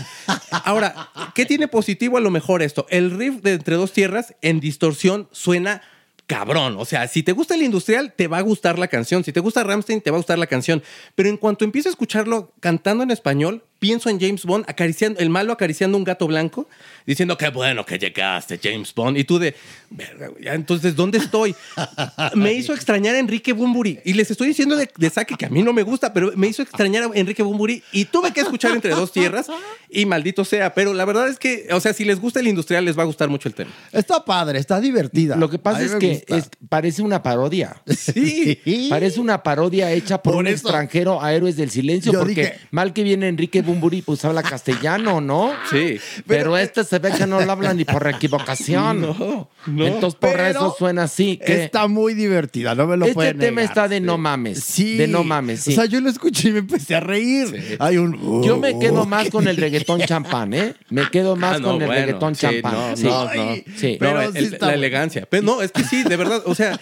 ahora, 0.65 1.11
¿qué 1.35 1.47
tiene 1.47 1.67
positivo 1.67 2.17
a 2.17 2.21
lo 2.21 2.31
mejor 2.31 2.63
esto? 2.63 2.87
El 2.91 3.11
riff 3.11 3.43
de 3.43 3.55
Entre 3.55 3.77
Dos 3.77 3.93
Tierras 3.93 4.35
en 4.43 4.61
distorsión 4.61 5.29
suena 5.33 5.83
cabrón. 6.31 6.77
O 6.79 6.85
sea, 6.85 7.09
si 7.09 7.25
te 7.25 7.33
gusta 7.33 7.57
el 7.57 7.63
industrial, 7.63 8.13
te 8.15 8.29
va 8.29 8.39
a 8.39 8.43
gustar 8.43 8.79
la 8.79 8.87
canción. 8.87 9.25
Si 9.25 9.33
te 9.33 9.41
gusta 9.41 9.65
Ramstein, 9.65 10.01
te 10.01 10.13
va 10.13 10.17
a 10.17 10.21
gustar 10.21 10.39
la 10.39 10.47
canción. 10.47 10.81
Pero 11.17 11.29
en 11.29 11.37
cuanto 11.37 11.65
empiezo 11.65 11.89
a 11.89 11.91
escucharlo 11.91 12.53
cantando 12.61 13.03
en 13.03 13.11
español, 13.11 13.65
pienso 13.81 14.09
en 14.09 14.21
James 14.21 14.45
Bond 14.45 14.65
acariciando, 14.69 15.19
el 15.19 15.29
malo 15.31 15.53
acariciando 15.53 15.99
un 15.99 16.05
gato 16.05 16.29
blanco, 16.29 16.69
diciendo 17.07 17.37
qué 17.37 17.49
bueno 17.49 17.85
que 17.85 17.99
llegaste, 17.99 18.61
James 18.63 18.95
Bond. 18.95 19.17
Y 19.19 19.25
tú 19.25 19.39
de, 19.41 19.57
"Verga, 19.91 20.55
entonces, 20.55 20.95
¿dónde 20.95 21.19
estoy? 21.19 21.57
me 22.35 22.53
hizo 22.53 22.73
extrañar 22.75 23.17
a 23.17 23.19
Enrique 23.19 23.53
Bumburi. 23.53 23.99
Y 24.05 24.13
les 24.13 24.31
estoy 24.31 24.49
diciendo 24.49 24.77
de, 24.77 24.89
de 24.97 25.11
saque 25.11 25.35
que 25.35 25.47
a 25.47 25.49
mí 25.49 25.63
no 25.63 25.73
me 25.73 25.83
gusta, 25.83 26.13
pero 26.13 26.31
me 26.37 26.47
hizo 26.47 26.63
extrañar 26.63 27.05
a 27.05 27.11
Enrique 27.15 27.43
Bumburi. 27.43 27.83
Y 27.93 28.05
tuve 28.05 28.33
que 28.33 28.41
escuchar 28.43 28.73
entre 28.73 28.91
dos 28.91 29.13
tierras 29.13 29.47
y 29.89 30.07
maldito 30.07 30.45
sea. 30.45 30.73
Pero 30.75 30.93
la 30.95 31.05
verdad 31.05 31.29
es 31.29 31.39
que, 31.39 31.67
o 31.73 31.81
sea, 31.81 31.93
si 31.93 32.05
les 32.05 32.21
gusta 32.21 32.39
el 32.41 32.47
industrial, 32.49 32.85
les 32.85 32.97
va 32.97 33.03
a 33.03 33.07
gustar 33.07 33.29
mucho 33.29 33.49
el 33.49 33.55
tema. 33.55 33.71
Está 33.93 34.25
padre, 34.25 34.59
está 34.59 34.81
divertida. 34.81 35.37
Lo 35.37 35.49
que 35.51 35.59
pasa 35.59 35.83
es 35.83 35.95
que 35.95 36.23
es- 36.29 36.51
parece 36.69 37.03
una 37.03 37.23
parodia. 37.23 37.81
Sí. 37.87 38.59
Parece 38.91 39.21
una 39.21 39.43
parodia 39.43 39.91
hecha 39.93 40.23
por, 40.23 40.35
Por 40.35 40.41
un 40.41 40.47
eso. 40.49 40.67
extranjero 40.69 41.23
a 41.23 41.33
Héroes 41.33 41.57
del 41.57 41.71
Silencio, 41.71 42.13
Yo 42.13 42.19
porque 42.21 42.35
dije- 42.35 42.59
mal 42.71 42.93
que 42.93 43.03
viene 43.03 43.29
Enrique 43.29 43.63
Bumburi, 43.71 44.03
pues 44.03 44.25
habla 44.25 44.43
castellano, 44.43 45.21
¿no? 45.21 45.53
Sí. 45.71 45.99
Pero, 46.27 46.57
este 46.57 46.85
se 46.85 46.99
ve 46.99 47.11
que 47.13 47.27
no 47.27 47.41
lo 47.41 47.53
habla 47.53 47.73
ni 47.75 47.85
por 47.85 48.07
equivocación. 48.45 49.01
No, 49.03 49.49
no. 49.67 49.87
Entonces 49.87 50.19
por 50.19 50.31
Pero 50.33 50.47
eso 50.47 50.75
suena 50.79 51.05
así. 51.05 51.37
Que 51.39 51.65
Está 51.65 51.87
muy 51.89 52.15
divertida, 52.15 52.75
no 52.75 52.87
me 52.87 52.97
lo 52.97 53.05
este 53.07 53.15
pueden 53.15 53.39
tema 53.39 53.57
negar. 53.63 53.71
está 53.71 53.89
de 53.89 54.01
no 54.01 54.19
mames. 54.19 54.63
Sí. 54.63 54.97
De 54.97 55.07
no 55.07 55.25
mames, 55.25 55.61
sí. 55.61 55.73
O 55.73 55.75
sea, 55.75 55.85
yo 55.87 56.01
lo 56.01 56.11
escuché 56.11 56.49
y 56.49 56.53
me 56.53 56.59
empecé 56.61 56.95
a 56.97 57.01
reír. 57.01 57.77
Hay 57.79 57.97
un. 57.97 58.43
Yo 58.43 58.57
me 58.59 58.79
quedo 58.79 59.03
Oh, 59.03 59.07
más 59.07 59.25
qué 59.25 59.31
con 59.31 59.49
el 59.49 59.57
reggaetón 59.57 60.01
champán, 60.03 60.53
¿eh? 60.55 60.75
Me 60.91 61.09
quedo 61.11 61.37
más 61.37 61.57
Ah, 61.57 61.59
no, 61.59 61.69
con 61.73 61.81
el 61.83 61.87
bueno, 61.87 62.01
reggaetón 62.07 62.35
sí, 62.35 62.41
champán. 62.43 62.73
no, 62.73 62.97
sí. 62.97 63.05
no, 63.05 63.25
no. 63.35 63.55
Sí. 63.77 63.97
Pero 63.99 64.21
el- 64.23 64.37
está 64.37 64.67
la 64.67 64.75
elegancia. 64.75 65.27
Pero 65.31 65.43
no, 65.45 65.63
es 65.63 65.73
que 65.73 65.85
sí, 65.85 66.03
de 66.03 66.17
verdad. 66.17 66.43
O 66.47 66.55
sea, 66.55 66.79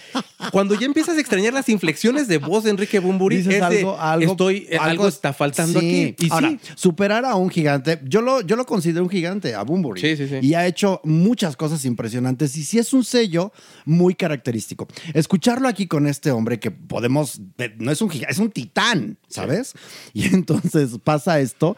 cuando 0.51 0.75
ya 0.75 0.85
empiezas 0.85 1.17
a 1.17 1.19
extrañar 1.19 1.53
las 1.53 1.69
inflexiones 1.69 2.27
de 2.27 2.37
voz 2.39 2.63
de 2.63 2.71
Enrique 2.71 2.99
Bumburi, 2.99 3.37
Dices 3.37 3.53
es 3.55 3.59
de, 3.59 3.65
algo, 3.79 3.99
algo, 3.99 4.31
estoy, 4.31 4.67
eh, 4.69 4.77
algo, 4.79 5.07
está 5.07 5.33
faltando 5.33 5.79
Sí. 5.79 6.13
aquí. 6.17 6.25
Y 6.27 6.31
Ahora, 6.31 6.49
sí, 6.49 6.59
superar 6.79 7.25
a 7.25 7.35
un 7.35 7.49
gigante, 7.49 7.99
yo 8.05 8.21
lo, 8.21 8.39
yo 8.39 8.55
lo 8.55 8.65
considero 8.65 9.03
un 9.03 9.09
gigante, 9.09 9.53
a 9.53 9.63
Bumburi. 9.63 9.99
Sí, 9.99 10.15
sí, 10.15 10.29
sí. 10.29 10.39
Y 10.41 10.53
ha 10.53 10.65
hecho 10.65 11.01
muchas 11.03 11.57
cosas 11.57 11.83
impresionantes 11.83 12.55
y 12.55 12.63
sí 12.63 12.79
es 12.79 12.93
un 12.93 13.03
sello 13.03 13.51
muy 13.83 14.15
característico. 14.15 14.87
Escucharlo 15.13 15.67
aquí 15.67 15.87
con 15.87 16.07
este 16.07 16.31
hombre 16.31 16.57
que 16.57 16.71
podemos, 16.71 17.41
no 17.79 17.91
es 17.91 18.01
un 18.01 18.09
gigante, 18.09 18.31
es 18.31 18.39
un 18.39 18.49
titán, 18.49 19.17
¿sabes? 19.27 19.73
Y 20.13 20.33
entonces 20.33 20.91
pasa 21.03 21.41
esto, 21.41 21.75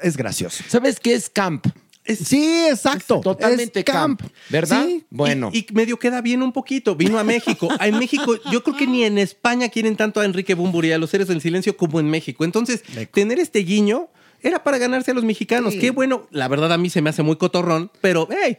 es 0.00 0.16
gracioso. 0.16 0.62
¿Sabes 0.68 1.00
qué 1.00 1.14
es 1.14 1.28
camp? 1.28 1.66
sí, 2.06 2.66
exacto. 2.70 3.20
Totalmente 3.20 3.80
Es 3.80 3.84
camp, 3.84 4.20
camp, 4.20 4.32
¿verdad? 4.50 4.86
Sí. 4.86 5.04
Bueno. 5.10 5.50
Y, 5.52 5.66
y 5.68 5.74
medio 5.74 5.98
queda 5.98 6.20
bien 6.20 6.42
un 6.42 6.52
poquito. 6.52 6.94
Vino 6.94 7.18
a 7.18 7.24
México. 7.24 7.68
En 7.80 7.98
México, 7.98 8.36
yo 8.52 8.62
creo 8.62 8.76
que 8.76 8.86
ni 8.86 9.04
en 9.04 9.18
España 9.18 9.68
quieren 9.68 9.96
tanto 9.96 10.20
a 10.20 10.24
Enrique 10.24 10.54
Bumburi, 10.54 10.92
a 10.92 10.98
los 10.98 11.10
seres 11.10 11.26
del 11.26 11.40
silencio, 11.40 11.76
como 11.76 11.98
en 12.00 12.08
México. 12.08 12.44
Entonces, 12.44 12.82
tener 13.12 13.38
este 13.40 13.58
guiño 13.60 14.08
era 14.42 14.62
para 14.62 14.78
ganarse 14.78 15.10
a 15.10 15.14
los 15.14 15.24
mexicanos. 15.24 15.74
Qué 15.80 15.90
bueno. 15.90 16.26
La 16.30 16.48
verdad, 16.48 16.72
a 16.72 16.78
mí 16.78 16.90
se 16.90 17.02
me 17.02 17.10
hace 17.10 17.22
muy 17.22 17.36
cotorrón, 17.36 17.90
pero 18.00 18.28
hey. 18.30 18.58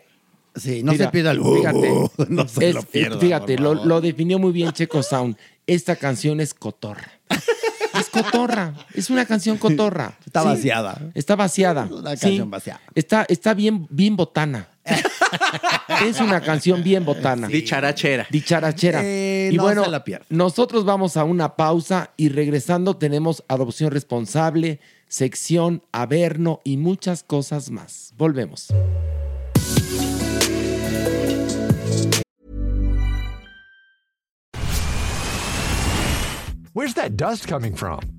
Sí, 0.56 0.82
no 0.84 0.92
Mira, 0.94 1.06
se 1.06 1.12
pida 1.12 1.32
el 1.32 1.42
Fíjate, 1.44 1.94
no 2.28 2.48
se 2.48 2.70
es- 2.70 2.76
lo 2.76 2.82
pierda, 2.84 3.20
fíjate 3.20 3.58
lo, 3.60 4.02
definió 4.02 4.40
muy 4.40 4.52
bien 4.52 4.72
Checo 4.72 5.04
Sound. 5.04 5.38
Esta 5.68 5.96
canción 5.96 6.42
es 6.42 6.54
cotorra. 6.56 7.12
Es 8.00 8.10
cotorra. 8.10 8.74
Es 8.96 9.10
una 9.12 9.26
canción 9.26 9.58
cotorra. 9.58 10.18
Está 10.26 10.42
Sí, 10.42 10.48
vaciada. 10.48 11.12
Está 11.14 11.36
vaciada. 11.36 11.88
Una 11.92 12.16
Sí. 12.16 12.22
canción 12.22 12.50
vaciada. 12.50 12.82
Está, 12.96 13.26
está 13.30 13.54
bien, 13.54 13.86
bien 13.92 14.16
botana. 14.16 14.70
es 16.06 16.20
una 16.20 16.42
canción 16.42 16.84
bien 16.84 17.06
botana. 17.06 17.48
Dicharachera. 17.48 18.28
Dicharachera. 18.30 19.02
Eh, 19.04 19.52
y 19.54 19.58
no 19.58 19.64
bueno, 19.64 19.84
se 19.86 19.92
la 19.92 20.04
pierda. 20.04 20.26
nosotros 20.30 20.84
vamos 20.86 21.16
a 21.18 21.24
una 21.24 21.56
pausa 21.56 22.12
y 22.18 22.30
regresando 22.30 22.98
tenemos 22.98 23.44
adopción 23.48 23.92
responsable, 23.92 24.80
sección 25.10 25.84
Averno 25.92 26.62
y 26.64 26.78
muchas 26.78 27.24
cosas 27.24 27.72
más. 27.72 28.14
Volvemos. 28.18 28.70
Where's 36.74 36.94
that 36.94 37.18
dust 37.18 37.48
coming 37.48 37.76
from? 37.76 38.19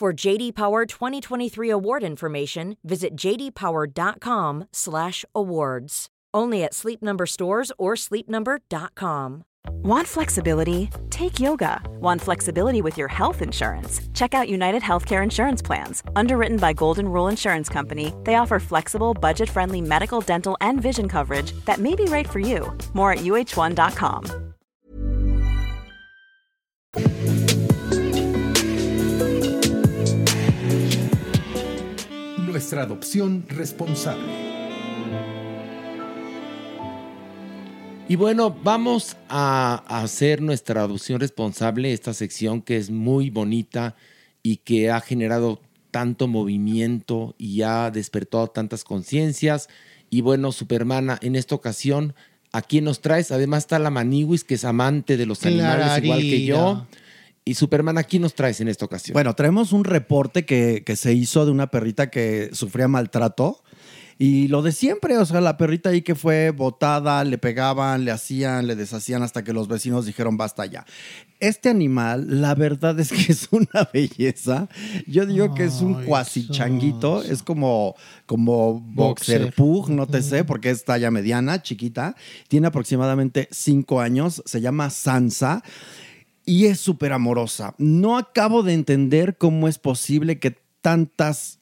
For 0.00 0.12
JD 0.12 0.54
Power 0.54 0.86
2023 0.86 1.70
award 1.70 2.02
information, 2.02 2.76
visit 2.82 3.14
jdpower.com/awards. 3.16 6.08
Only 6.34 6.64
at 6.64 6.74
Sleep 6.74 7.00
Number 7.00 7.26
stores 7.26 7.70
or 7.78 7.94
sleepnumber.com. 7.94 9.44
Want 9.82 10.06
flexibility? 10.06 10.90
Take 11.10 11.40
yoga. 11.40 11.80
Want 12.00 12.20
flexibility 12.20 12.82
with 12.82 12.98
your 12.98 13.08
health 13.08 13.40
insurance? 13.40 14.00
Check 14.14 14.34
out 14.34 14.48
United 14.48 14.82
Healthcare 14.82 15.22
Insurance 15.22 15.62
Plans. 15.62 16.02
Underwritten 16.16 16.58
by 16.58 16.72
Golden 16.72 17.08
Rule 17.08 17.28
Insurance 17.28 17.68
Company, 17.68 18.12
they 18.24 18.34
offer 18.34 18.58
flexible, 18.58 19.14
budget 19.14 19.48
friendly 19.48 19.80
medical, 19.80 20.20
dental, 20.20 20.56
and 20.60 20.82
vision 20.82 21.08
coverage 21.08 21.52
that 21.66 21.78
may 21.78 21.94
be 21.94 22.04
right 22.06 22.28
for 22.28 22.40
you. 22.40 22.76
More 22.94 23.12
at 23.12 23.20
uh1.com. 23.20 24.54
Nuestra 32.54 32.82
adopción 32.82 33.46
responsable. 33.48 34.32
Y 38.08 38.14
bueno, 38.14 38.56
vamos 38.62 39.16
a 39.28 39.82
hacer 39.88 40.40
nuestra 40.40 40.82
adopción 40.82 41.18
responsable, 41.18 41.92
esta 41.92 42.14
sección 42.14 42.62
que 42.62 42.76
es 42.76 42.90
muy 42.90 43.28
bonita 43.28 43.96
y 44.44 44.58
que 44.58 44.92
ha 44.92 45.00
generado 45.00 45.62
tanto 45.90 46.28
movimiento 46.28 47.34
y 47.38 47.62
ha 47.62 47.90
despertado 47.90 48.46
tantas 48.46 48.84
conciencias. 48.84 49.68
Y 50.08 50.20
bueno, 50.20 50.52
Supermana, 50.52 51.18
en 51.22 51.34
esta 51.34 51.56
ocasión, 51.56 52.14
¿a 52.52 52.62
quién 52.62 52.84
nos 52.84 53.00
traes? 53.00 53.32
Además 53.32 53.64
está 53.64 53.80
la 53.80 53.90
Maniwis, 53.90 54.44
que 54.44 54.54
es 54.54 54.64
amante 54.64 55.16
de 55.16 55.26
los 55.26 55.44
animales 55.44 56.04
igual 56.04 56.20
que 56.20 56.44
yo. 56.44 56.86
Y 57.44 57.54
Superman, 57.54 57.98
¿a 57.98 58.04
quién 58.04 58.22
nos 58.22 58.34
traes 58.34 58.60
en 58.60 58.68
esta 58.68 58.86
ocasión? 58.86 59.12
Bueno, 59.12 59.34
traemos 59.34 59.72
un 59.72 59.84
reporte 59.84 60.46
que, 60.46 60.82
que 60.84 60.96
se 60.96 61.12
hizo 61.12 61.44
de 61.44 61.50
una 61.50 61.66
perrita 61.66 62.08
que 62.08 62.48
sufría 62.52 62.88
maltrato. 62.88 63.62
Y 64.16 64.48
lo 64.48 64.62
de 64.62 64.72
siempre, 64.72 65.18
o 65.18 65.26
sea, 65.26 65.40
la 65.40 65.56
perrita 65.56 65.90
ahí 65.90 66.02
que 66.02 66.14
fue 66.14 66.50
botada, 66.50 67.24
le 67.24 67.36
pegaban, 67.36 68.04
le 68.04 68.12
hacían, 68.12 68.66
le 68.66 68.76
deshacían 68.76 69.22
hasta 69.22 69.42
que 69.42 69.52
los 69.52 69.66
vecinos 69.66 70.06
dijeron 70.06 70.36
basta 70.36 70.64
ya. 70.66 70.86
Este 71.40 71.68
animal, 71.68 72.40
la 72.40 72.54
verdad 72.54 72.98
es 73.00 73.10
que 73.10 73.32
es 73.32 73.48
una 73.50 73.88
belleza. 73.92 74.68
Yo 75.06 75.26
digo 75.26 75.54
que 75.54 75.64
es 75.64 75.80
un 75.80 76.04
cuasi 76.04 76.48
changuito, 76.48 77.22
es 77.22 77.42
como, 77.42 77.96
como 78.26 78.80
boxer 78.80 79.40
Boxer. 79.40 79.54
pug, 79.54 79.90
no 79.90 80.06
te 80.06 80.22
sé, 80.22 80.44
porque 80.44 80.70
es 80.70 80.84
talla 80.84 81.10
mediana, 81.10 81.60
chiquita. 81.60 82.14
Tiene 82.48 82.68
aproximadamente 82.68 83.48
cinco 83.50 84.00
años, 84.00 84.42
se 84.46 84.60
llama 84.60 84.90
Sansa 84.90 85.62
y 86.44 86.66
es 86.66 86.80
súper 86.80 87.12
amorosa. 87.12 87.74
No 87.78 88.16
acabo 88.16 88.62
de 88.62 88.74
entender 88.74 89.36
cómo 89.36 89.68
es 89.68 89.78
posible 89.78 90.38
que 90.38 90.56
tantas 90.80 91.60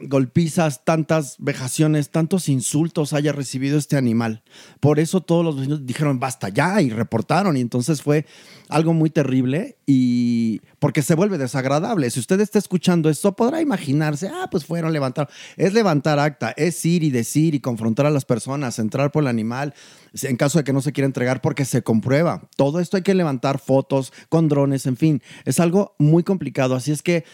golpizas, 0.00 0.84
tantas 0.84 1.36
vejaciones, 1.38 2.10
tantos 2.10 2.48
insultos 2.48 3.12
haya 3.12 3.32
recibido 3.32 3.76
este 3.76 3.96
animal. 3.96 4.42
Por 4.80 4.98
eso 4.98 5.20
todos 5.20 5.44
los 5.44 5.56
vecinos 5.56 5.84
dijeron 5.84 6.18
basta 6.18 6.48
ya 6.48 6.80
y 6.80 6.88
reportaron 6.88 7.56
y 7.56 7.60
entonces 7.60 8.00
fue 8.00 8.24
algo 8.70 8.94
muy 8.94 9.10
terrible 9.10 9.76
y 9.86 10.62
porque 10.78 11.02
se 11.02 11.14
vuelve 11.14 11.36
desagradable. 11.36 12.10
Si 12.10 12.18
usted 12.18 12.40
está 12.40 12.58
escuchando 12.58 13.10
esto 13.10 13.36
podrá 13.36 13.60
imaginarse, 13.60 14.28
ah, 14.28 14.48
pues 14.50 14.64
fueron 14.64 14.92
levantar. 14.92 15.28
Es 15.56 15.74
levantar 15.74 16.18
acta, 16.18 16.54
es 16.56 16.82
ir 16.86 17.02
y 17.02 17.10
decir 17.10 17.54
y 17.54 17.60
confrontar 17.60 18.06
a 18.06 18.10
las 18.10 18.24
personas, 18.24 18.78
entrar 18.78 19.12
por 19.12 19.22
el 19.22 19.28
animal 19.28 19.74
en 20.22 20.36
caso 20.36 20.58
de 20.58 20.64
que 20.64 20.72
no 20.72 20.80
se 20.80 20.92
quiera 20.92 21.06
entregar 21.06 21.42
porque 21.42 21.66
se 21.66 21.82
comprueba. 21.82 22.48
Todo 22.56 22.80
esto 22.80 22.96
hay 22.96 23.02
que 23.02 23.14
levantar 23.14 23.58
fotos 23.58 24.12
con 24.30 24.48
drones, 24.48 24.86
en 24.86 24.96
fin, 24.96 25.22
es 25.44 25.60
algo 25.60 25.94
muy 25.98 26.22
complicado. 26.22 26.74
Así 26.74 26.92
es 26.92 27.02
que 27.02 27.24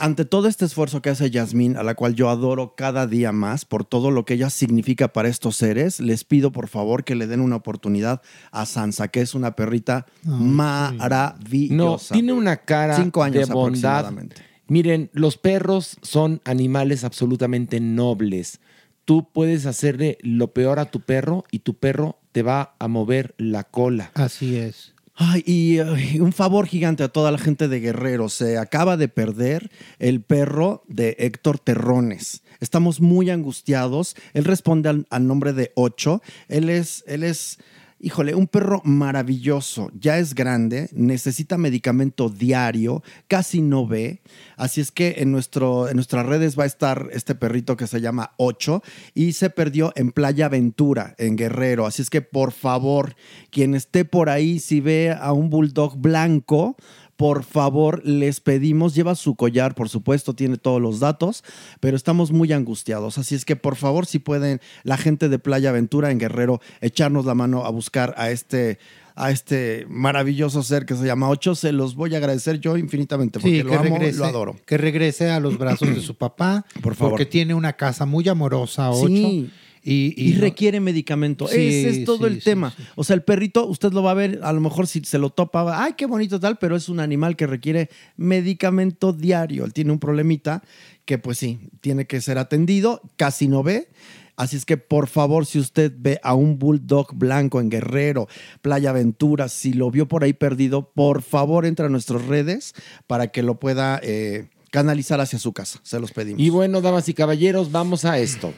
ante 0.00 0.24
todo 0.24 0.48
este 0.48 0.64
esfuerzo 0.64 1.02
que 1.02 1.10
hace 1.10 1.30
Yasmín, 1.30 1.76
a 1.76 1.82
la 1.82 1.94
cual 1.94 2.14
yo 2.14 2.28
adoro 2.30 2.74
cada 2.76 3.06
día 3.06 3.30
más 3.32 3.64
por 3.64 3.84
todo 3.84 4.10
lo 4.10 4.24
que 4.24 4.34
ella 4.34 4.50
significa 4.50 5.12
para 5.12 5.28
estos 5.28 5.56
seres, 5.56 6.00
les 6.00 6.24
pido 6.24 6.50
por 6.52 6.68
favor 6.68 7.04
que 7.04 7.14
le 7.14 7.26
den 7.26 7.40
una 7.40 7.56
oportunidad 7.56 8.22
a 8.50 8.66
Sansa, 8.66 9.08
que 9.08 9.20
es 9.20 9.34
una 9.34 9.54
perrita 9.56 10.06
No, 10.24 10.36
maravillosa. 10.38 12.14
tiene 12.14 12.32
una 12.32 12.56
cara 12.58 12.96
Cinco 12.96 13.22
años 13.22 13.48
de 13.48 13.54
bondad. 13.54 13.98
aproximadamente. 13.98 14.36
Miren, 14.68 15.10
los 15.12 15.36
perros 15.36 15.96
son 16.02 16.40
animales 16.44 17.02
absolutamente 17.04 17.80
nobles. 17.80 18.60
Tú 19.04 19.28
puedes 19.32 19.66
hacerle 19.66 20.18
lo 20.22 20.52
peor 20.52 20.78
a 20.78 20.84
tu 20.90 21.00
perro 21.00 21.44
y 21.50 21.60
tu 21.60 21.74
perro 21.74 22.18
te 22.32 22.42
va 22.42 22.76
a 22.78 22.86
mover 22.86 23.34
la 23.38 23.64
cola. 23.64 24.12
Así 24.14 24.56
es. 24.56 24.94
Ay, 25.22 25.42
y 25.44 25.78
un 26.18 26.32
favor 26.32 26.66
gigante 26.66 27.02
a 27.02 27.08
toda 27.08 27.30
la 27.30 27.36
gente 27.36 27.68
de 27.68 27.78
Guerrero. 27.78 28.30
Se 28.30 28.56
acaba 28.56 28.96
de 28.96 29.08
perder 29.08 29.70
el 29.98 30.22
perro 30.22 30.82
de 30.88 31.14
Héctor 31.18 31.58
Terrones. 31.58 32.42
Estamos 32.58 33.02
muy 33.02 33.28
angustiados. 33.28 34.16
Él 34.32 34.44
responde 34.44 34.88
al, 34.88 35.06
al 35.10 35.26
nombre 35.26 35.52
de 35.52 35.72
Ocho. 35.74 36.22
Él 36.48 36.70
es, 36.70 37.04
él 37.06 37.22
es, 37.22 37.58
híjole, 38.00 38.34
un 38.34 38.46
perro 38.46 38.80
maravilloso. 38.84 39.90
Ya 39.98 40.18
es 40.18 40.34
grande, 40.34 40.88
necesita 40.92 41.58
medicamento 41.58 42.30
diario, 42.30 43.02
casi 43.28 43.60
no 43.60 43.86
ve. 43.86 44.20
Así 44.56 44.80
es 44.80 44.90
que 44.90 45.16
en, 45.18 45.30
nuestro, 45.30 45.88
en 45.88 45.96
nuestras 45.96 46.24
redes 46.26 46.58
va 46.58 46.64
a 46.64 46.66
estar 46.66 47.08
este 47.12 47.34
perrito 47.34 47.76
que 47.76 47.86
se 47.86 48.00
llama 48.00 48.32
Ocho 48.38 48.82
y 49.14 49.32
se 49.32 49.50
perdió 49.50 49.92
en 49.96 50.12
Playa 50.12 50.48
Ventura, 50.48 51.14
en 51.18 51.36
Guerrero. 51.36 51.86
Así 51.86 52.02
es 52.02 52.10
que 52.10 52.22
por 52.22 52.52
favor, 52.52 53.14
quien 53.50 53.74
esté 53.74 54.04
por 54.04 54.30
ahí, 54.30 54.58
si 54.58 54.80
ve 54.80 55.12
a 55.12 55.32
un 55.32 55.50
bulldog 55.50 55.98
blanco, 55.98 56.76
por 57.20 57.44
favor, 57.44 58.00
les 58.02 58.40
pedimos, 58.40 58.94
lleva 58.94 59.14
su 59.14 59.34
collar, 59.34 59.74
por 59.74 59.90
supuesto, 59.90 60.32
tiene 60.32 60.56
todos 60.56 60.80
los 60.80 61.00
datos, 61.00 61.44
pero 61.78 61.94
estamos 61.94 62.32
muy 62.32 62.50
angustiados. 62.50 63.18
Así 63.18 63.34
es 63.34 63.44
que, 63.44 63.56
por 63.56 63.76
favor, 63.76 64.06
si 64.06 64.20
pueden, 64.20 64.62
la 64.84 64.96
gente 64.96 65.28
de 65.28 65.38
Playa 65.38 65.68
Aventura 65.68 66.10
en 66.10 66.18
Guerrero, 66.18 66.62
echarnos 66.80 67.26
la 67.26 67.34
mano 67.34 67.66
a 67.66 67.70
buscar 67.70 68.14
a 68.16 68.30
este, 68.30 68.78
a 69.16 69.30
este 69.30 69.84
maravilloso 69.90 70.62
ser 70.62 70.86
que 70.86 70.94
se 70.94 71.04
llama 71.04 71.28
Ocho, 71.28 71.54
se 71.54 71.72
los 71.72 71.94
voy 71.94 72.14
a 72.14 72.16
agradecer 72.16 72.58
yo 72.58 72.78
infinitamente 72.78 73.38
porque 73.38 73.58
Sí, 73.58 73.62
lo 73.64 73.74
amo, 73.74 73.98
regrese, 73.98 74.18
lo 74.20 74.24
adoro. 74.24 74.56
Que 74.64 74.78
regrese 74.78 75.28
a 75.28 75.40
los 75.40 75.58
brazos 75.58 75.94
de 75.94 76.00
su 76.00 76.14
papá. 76.14 76.64
Por 76.80 76.94
favor. 76.94 77.12
Porque 77.12 77.26
tiene 77.26 77.52
una 77.52 77.74
casa 77.74 78.06
muy 78.06 78.26
amorosa, 78.30 78.90
Ocho. 78.92 79.08
Sí. 79.08 79.50
Y, 79.82 80.12
Y, 80.16 80.34
no- 80.34 80.40
requiere 80.42 80.78
medicamento. 80.80 81.46
Sí, 81.48 81.56
Ese 81.58 81.88
es 82.00 82.04
todo 82.04 82.26
sí, 82.28 82.34
el 82.34 82.34
sí, 82.40 82.44
tema. 82.44 82.74
O 82.96 83.04
sea, 83.04 83.14
el 83.14 83.22
perrito, 83.22 83.66
usted 83.66 83.92
lo 83.92 84.02
va 84.02 84.10
a 84.10 84.14
ver, 84.14 84.40
a 84.42 84.52
lo 84.52 84.60
mejor 84.60 84.86
si 84.86 85.00
se 85.04 85.18
lo 85.18 85.30
topa, 85.30 85.82
ay, 85.82 85.94
qué 85.96 86.06
bonito 86.06 86.38
tal, 86.38 86.58
pero 86.58 86.76
es 86.76 86.88
un 86.88 87.00
animal 87.00 87.34
que 87.36 87.46
requiere 87.46 87.88
medicamento 88.16 89.12
diario. 89.12 89.64
Él 89.64 89.72
tiene 89.72 89.92
un 89.92 89.98
problemita 89.98 90.62
que 91.04 91.18
pues 91.18 91.38
sí, 91.38 91.58
tiene 91.80 92.06
que 92.06 92.20
ser 92.20 92.38
atendido, 92.38 93.00
casi 93.16 93.48
no 93.48 93.62
ve. 93.62 93.88
Así 94.36 94.56
es 94.56 94.64
que 94.64 94.76
por 94.78 95.06
favor, 95.08 95.44
si 95.44 95.58
usted 95.58 95.92
ve 95.98 96.18
a 96.22 96.34
un 96.34 96.58
bulldog 96.58 97.14
blanco 97.14 97.60
en 97.60 97.68
Guerrero, 97.68 98.26
Playa 98.62 98.90
Aventura, 98.90 99.48
si 99.48 99.72
lo 99.74 99.90
vio 99.90 100.08
por 100.08 100.24
ahí 100.24 100.32
perdido, 100.32 100.92
por 100.94 101.20
favor 101.22 101.66
entra 101.66 101.86
a 101.86 101.88
nuestras 101.90 102.24
redes 102.26 102.74
para 103.06 103.28
que 103.28 103.42
lo 103.42 103.58
pueda 103.60 104.00
eh, 104.02 104.48
canalizar 104.70 105.20
hacia 105.20 105.38
su 105.38 105.52
casa. 105.52 105.80
Se 105.82 106.00
los 106.00 106.12
pedimos. 106.12 106.40
Y 106.40 106.48
bueno, 106.48 106.80
damas 106.80 107.08
y 107.10 107.14
caballeros, 107.14 107.70
vamos 107.70 108.04
a 108.06 108.18
esto. 108.18 108.54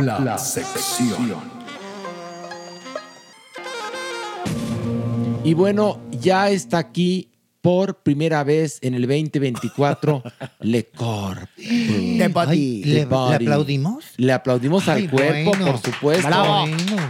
La, 0.00 0.38
sección. 0.38 1.34
Y 5.44 5.54
bueno, 5.54 6.00
ya 6.10 6.50
está 6.50 6.78
aquí 6.78 7.28
por 7.60 7.96
primera 8.02 8.42
vez 8.44 8.78
en 8.82 8.94
el 8.94 9.02
2024 9.02 10.22
Le 10.60 10.86
Corp. 10.86 11.48
The 11.56 12.28
Body. 12.32 12.84
¿le- 12.84 12.92
le 12.94 13.02
aplaudimos? 13.04 14.04
Le 14.16 14.32
aplaudimos 14.32 14.88
Ay, 14.88 15.04
al 15.04 15.10
cuerpo, 15.10 15.50
bueno. 15.50 15.66
por 15.66 15.78
supuesto. 15.82 16.26
Bravo. 16.28 16.64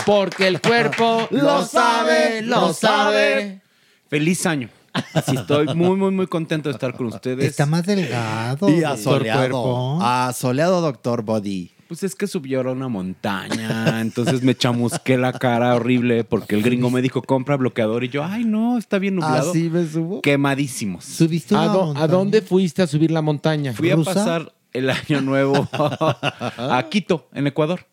Porque 0.07 0.49
el 0.49 0.61
cuerpo 0.61 1.29
lo 1.31 1.65
sabe, 1.65 2.43
lo 2.43 2.73
sabe. 2.73 3.61
Feliz 4.09 4.45
año. 4.47 4.69
Así 5.15 5.37
estoy 5.37 5.67
muy, 5.77 5.97
muy, 5.97 6.11
muy 6.11 6.27
contento 6.27 6.69
de 6.69 6.73
estar 6.73 6.95
con 6.97 7.07
ustedes. 7.07 7.45
Está 7.47 7.67
más 7.67 7.87
delgado. 7.87 8.69
Y 8.69 8.83
asoleado. 8.83 10.01
Asoleado, 10.03 10.81
doctor 10.81 11.23
Body. 11.23 11.71
Pues 11.91 12.05
es 12.05 12.15
que 12.15 12.29
subió 12.29 12.61
a 12.61 12.71
una 12.71 12.87
montaña, 12.87 14.01
entonces 14.01 14.45
me 14.45 14.55
chamusqué 14.55 15.19
la 15.19 15.33
cara 15.33 15.75
horrible 15.75 16.23
porque 16.23 16.55
el 16.55 16.63
gringo 16.63 16.89
me 16.89 17.03
dijo 17.03 17.21
compra 17.21 17.57
bloqueador 17.57 18.05
y 18.05 18.09
yo, 18.09 18.23
ay 18.23 18.45
no, 18.45 18.79
está 18.79 19.01
bien 19.01 19.17
nublado. 19.17 19.51
Así 19.51 19.69
me 19.69 19.85
subo. 19.85 20.23
Quemadísimos. 20.23 21.05
¿Subiste 21.05 21.57
¿A, 21.57 21.65
a 21.65 22.07
dónde 22.07 22.43
fuiste 22.43 22.83
a 22.83 22.87
subir 22.87 23.11
la 23.11 23.23
montaña? 23.23 23.73
Fui 23.73 23.91
a 23.91 23.97
pasar 23.97 24.55
el 24.73 24.89
año 24.89 25.21
nuevo 25.21 25.69
a 25.73 26.87
Quito, 26.89 27.29
en 27.33 27.49
Ecuador. 27.49 27.85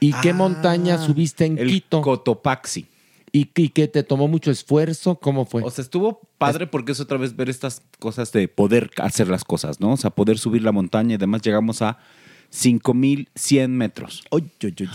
¿Y 0.00 0.14
qué 0.22 0.32
montaña 0.32 0.96
subiste 0.96 1.44
en 1.44 1.58
El 1.58 1.68
Quito? 1.68 2.00
Cotopaxi. 2.00 2.86
¿Y, 3.30 3.50
y 3.56 3.68
que 3.68 3.88
te 3.88 4.02
tomó 4.04 4.26
mucho 4.26 4.52
esfuerzo? 4.52 5.16
¿Cómo 5.16 5.44
fue? 5.44 5.62
O 5.62 5.70
sea, 5.70 5.82
estuvo 5.82 6.22
padre 6.38 6.66
porque 6.66 6.92
es 6.92 7.00
otra 7.00 7.18
vez 7.18 7.36
ver 7.36 7.50
estas 7.50 7.82
cosas 7.98 8.32
de 8.32 8.48
poder 8.48 8.90
hacer 8.96 9.28
las 9.28 9.44
cosas, 9.44 9.80
¿no? 9.80 9.92
O 9.92 9.96
sea, 9.98 10.08
poder 10.08 10.38
subir 10.38 10.62
la 10.62 10.72
montaña 10.72 11.16
y 11.16 11.18
demás 11.18 11.42
llegamos 11.42 11.82
a 11.82 11.98
5100 12.54 13.76
metros. 13.76 14.22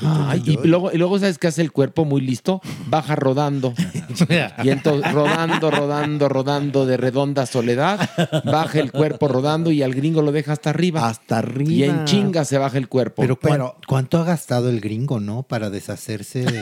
Ay, 0.03 0.43
y 0.45 0.67
luego, 0.67 0.91
y 0.93 0.97
luego, 0.97 1.19
¿sabes 1.19 1.37
qué 1.37 1.47
hace 1.47 1.61
el 1.61 1.71
cuerpo 1.71 2.05
muy 2.05 2.21
listo? 2.21 2.61
Baja 2.87 3.15
rodando. 3.15 3.73
y 4.63 4.69
entonces, 4.69 5.11
rodando, 5.13 5.69
rodando, 5.69 6.29
rodando 6.29 6.85
de 6.85 6.97
redonda 6.97 7.45
soledad, 7.45 8.09
baja 8.45 8.79
el 8.79 8.91
cuerpo 8.91 9.27
rodando 9.27 9.71
y 9.71 9.83
al 9.83 9.93
gringo 9.93 10.21
lo 10.21 10.31
deja 10.31 10.53
hasta 10.53 10.69
arriba. 10.69 11.07
Hasta 11.07 11.39
arriba. 11.39 11.71
Y 11.71 11.83
en 11.83 12.05
chinga 12.05 12.45
se 12.45 12.57
baja 12.57 12.77
el 12.77 12.87
cuerpo. 12.87 13.21
Pero, 13.21 13.35
¿cuán- 13.37 13.61
¿cuánto 13.87 14.19
ha 14.19 14.23
gastado 14.23 14.69
el 14.69 14.79
gringo, 14.79 15.19
no? 15.19 15.43
Para 15.43 15.69
deshacerse 15.69 16.43
de. 16.45 16.61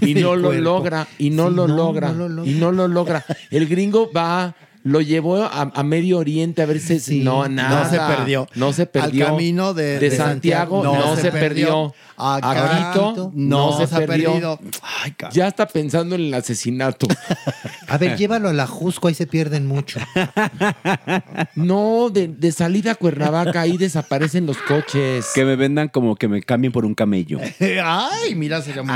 y 0.00 0.14
no 0.14 0.34
lo 0.36 0.48
cuerpo. 0.48 0.62
logra, 0.64 1.06
y 1.18 1.30
no 1.30 1.48
Sí, 1.50 1.54
lo 1.54 1.68
no, 1.68 1.76
logra, 1.76 2.08
no 2.12 2.28
lo 2.28 2.28
logra. 2.28 2.50
y 2.50 2.54
no 2.54 2.72
lo 2.72 2.88
logra. 2.88 3.24
El 3.50 3.68
gringo 3.68 4.10
va, 4.10 4.54
lo 4.84 5.00
llevó 5.00 5.42
a, 5.44 5.70
a 5.74 5.82
Medio 5.82 6.18
Oriente 6.18 6.62
a 6.62 6.66
ver 6.66 6.80
si 6.80 7.20
no, 7.20 7.48
nada. 7.48 7.84
No 7.84 7.90
se 7.90 7.98
perdió. 7.98 8.48
No 8.54 8.72
se 8.72 8.86
perdió. 8.86 9.26
Al 9.26 9.32
camino 9.32 9.74
de, 9.74 9.98
de 9.98 10.10
Santiago, 10.10 10.82
no, 10.82 11.16
se 11.16 11.30
perdió. 11.30 11.94
A 12.24 12.92
Quito, 12.92 13.32
no, 13.34 13.76
se, 13.76 13.84
ha 13.84 13.98
perdió. 14.06 14.32
perdido. 14.32 14.58
Ay. 14.82 15.14
Ya 15.32 15.48
está 15.48 15.66
pensando 15.66 16.14
en 16.14 16.22
el 16.22 16.34
asesinato. 16.34 17.06
A 17.88 17.98
ver, 17.98 18.16
llévalo 18.16 18.48
a 18.48 18.52
la 18.54 18.66
Jusco, 18.66 19.08
ahí 19.08 19.14
se 19.14 19.26
pierden 19.26 19.66
mucho. 19.66 20.00
No, 21.54 22.10
de, 22.10 22.28
de 22.28 22.52
salida 22.52 22.92
a 22.92 22.94
Cuernavaca, 22.94 23.60
ahí 23.60 23.76
desaparecen 23.76 24.46
los 24.46 24.56
coches. 24.58 25.26
Que 25.34 25.44
me 25.44 25.56
vendan 25.56 25.88
como 25.88 26.16
que 26.16 26.28
me 26.28 26.42
cambien 26.42 26.72
por 26.72 26.84
un 26.84 26.94
camello. 26.94 27.38
Ay, 27.84 28.34
mira, 28.34 28.62
sería 28.62 28.82
muy 28.82 28.94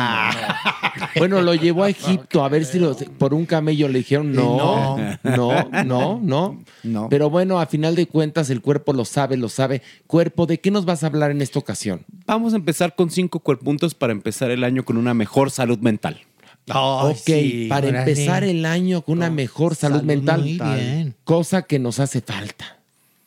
Bueno, 1.18 1.41
lo 1.43 1.55
llevó 1.55 1.85
a 1.85 1.91
Egipto 1.91 2.45
a 2.45 2.49
ver 2.49 2.64
si 2.64 2.81
por 3.18 3.35
un 3.35 3.47
camello 3.47 3.89
le 3.89 3.99
dijeron 3.99 4.33
no, 4.33 4.97
no, 5.22 5.68
no, 5.85 6.20
no, 6.22 6.64
No. 6.83 7.09
Pero 7.09 7.31
bueno, 7.31 7.61
a 7.61 7.66
final 7.66 7.95
de 7.95 8.07
cuentas 8.07 8.51
el 8.51 8.61
cuerpo 8.61 8.93
lo 8.93 9.05
sabe, 9.05 9.37
lo 9.37 9.49
sabe. 9.49 9.83
Cuerpo, 10.07 10.47
¿de 10.47 10.61
qué 10.61 10.70
nos 10.70 10.85
vas 10.85 11.03
a 11.05 11.09
hablar 11.09 11.31
en 11.31 11.43
esta 11.43 11.59
ocasión? 11.59 12.05
Vamos 12.27 12.53
a 12.53 12.57
empezar 12.57 12.95
con 12.95 13.11
cinco 13.17 13.41
cuerpuntos 13.41 13.95
para 13.95 14.12
empezar 14.12 14.51
el 14.51 14.62
año 14.62 14.85
con 14.85 14.97
una 14.97 15.12
mejor 15.14 15.51
salud 15.51 15.79
mental. 15.81 16.21
ok, 16.69 17.31
para 17.69 17.89
órale. 17.89 17.99
empezar 18.11 18.45
el 18.45 18.64
año 18.64 19.03
con 19.03 19.19
una 19.19 19.31
mejor 19.31 19.75
salud, 19.75 19.97
salud 19.97 20.07
mental. 20.07 20.41
Muy 20.43 20.53
bien. 20.53 21.14
Cosa 21.25 21.62
que 21.62 21.79
nos 21.79 21.99
hace 21.99 22.21
falta. 22.21 22.77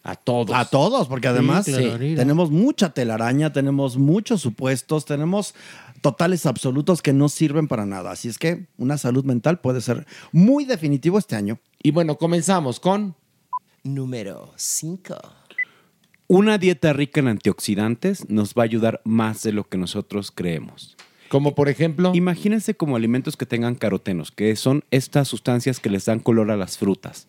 A 0.04 0.16
todos. 0.16 0.56
A 0.56 0.66
todos, 0.66 1.08
porque 1.08 1.28
además 1.28 1.66
Sí, 1.66 1.74
claro, 1.74 2.00
mira. 2.00 2.22
tenemos 2.22 2.50
mucha 2.52 2.90
telaraña, 2.92 3.52
tenemos 3.52 3.98
muchos 3.98 4.42
supuestos, 4.42 5.06
tenemos 5.06 5.54
totales 6.02 6.46
absolutos 6.46 7.02
que 7.02 7.12
no 7.14 7.28
sirven 7.28 7.68
para 7.68 7.86
nada. 7.86 8.12
Así 8.12 8.30
es 8.30 8.38
que 8.38 8.66
una 8.78 8.98
salud 8.98 9.26
mental 9.26 9.60
puede 9.60 9.82
ser 9.82 10.08
muy 10.32 10.64
definitivo 10.66 11.18
este 11.20 11.36
año. 11.36 11.60
Y 11.84 11.92
bueno, 11.92 12.18
comenzamos 12.18 12.80
con. 12.80 13.16
Número 13.84 14.54
5. 14.56 15.16
Una 16.32 16.60
dieta 16.60 16.94
rica 16.94 17.22
en 17.22 17.28
antioxidantes 17.28 18.30
nos 18.30 18.54
va 18.54 18.62
a 18.62 18.66
ayudar 18.66 19.02
más 19.04 19.42
de 19.42 19.52
lo 19.52 19.68
que 19.68 19.80
nosotros 19.80 20.30
creemos. 20.30 20.96
Como 21.28 21.56
por 21.56 21.70
ejemplo. 21.70 22.12
Imagínense 22.14 22.76
como 22.76 22.96
alimentos 22.96 23.36
que 23.36 23.48
tengan 23.48 23.74
carotenos, 23.74 24.30
que 24.30 24.56
son 24.56 24.84
estas 24.92 25.28
sustancias 25.28 25.80
que 25.80 25.90
les 25.90 26.06
dan 26.06 26.20
color 26.20 26.52
a 26.52 26.56
las 26.56 26.78
frutas, 26.78 27.28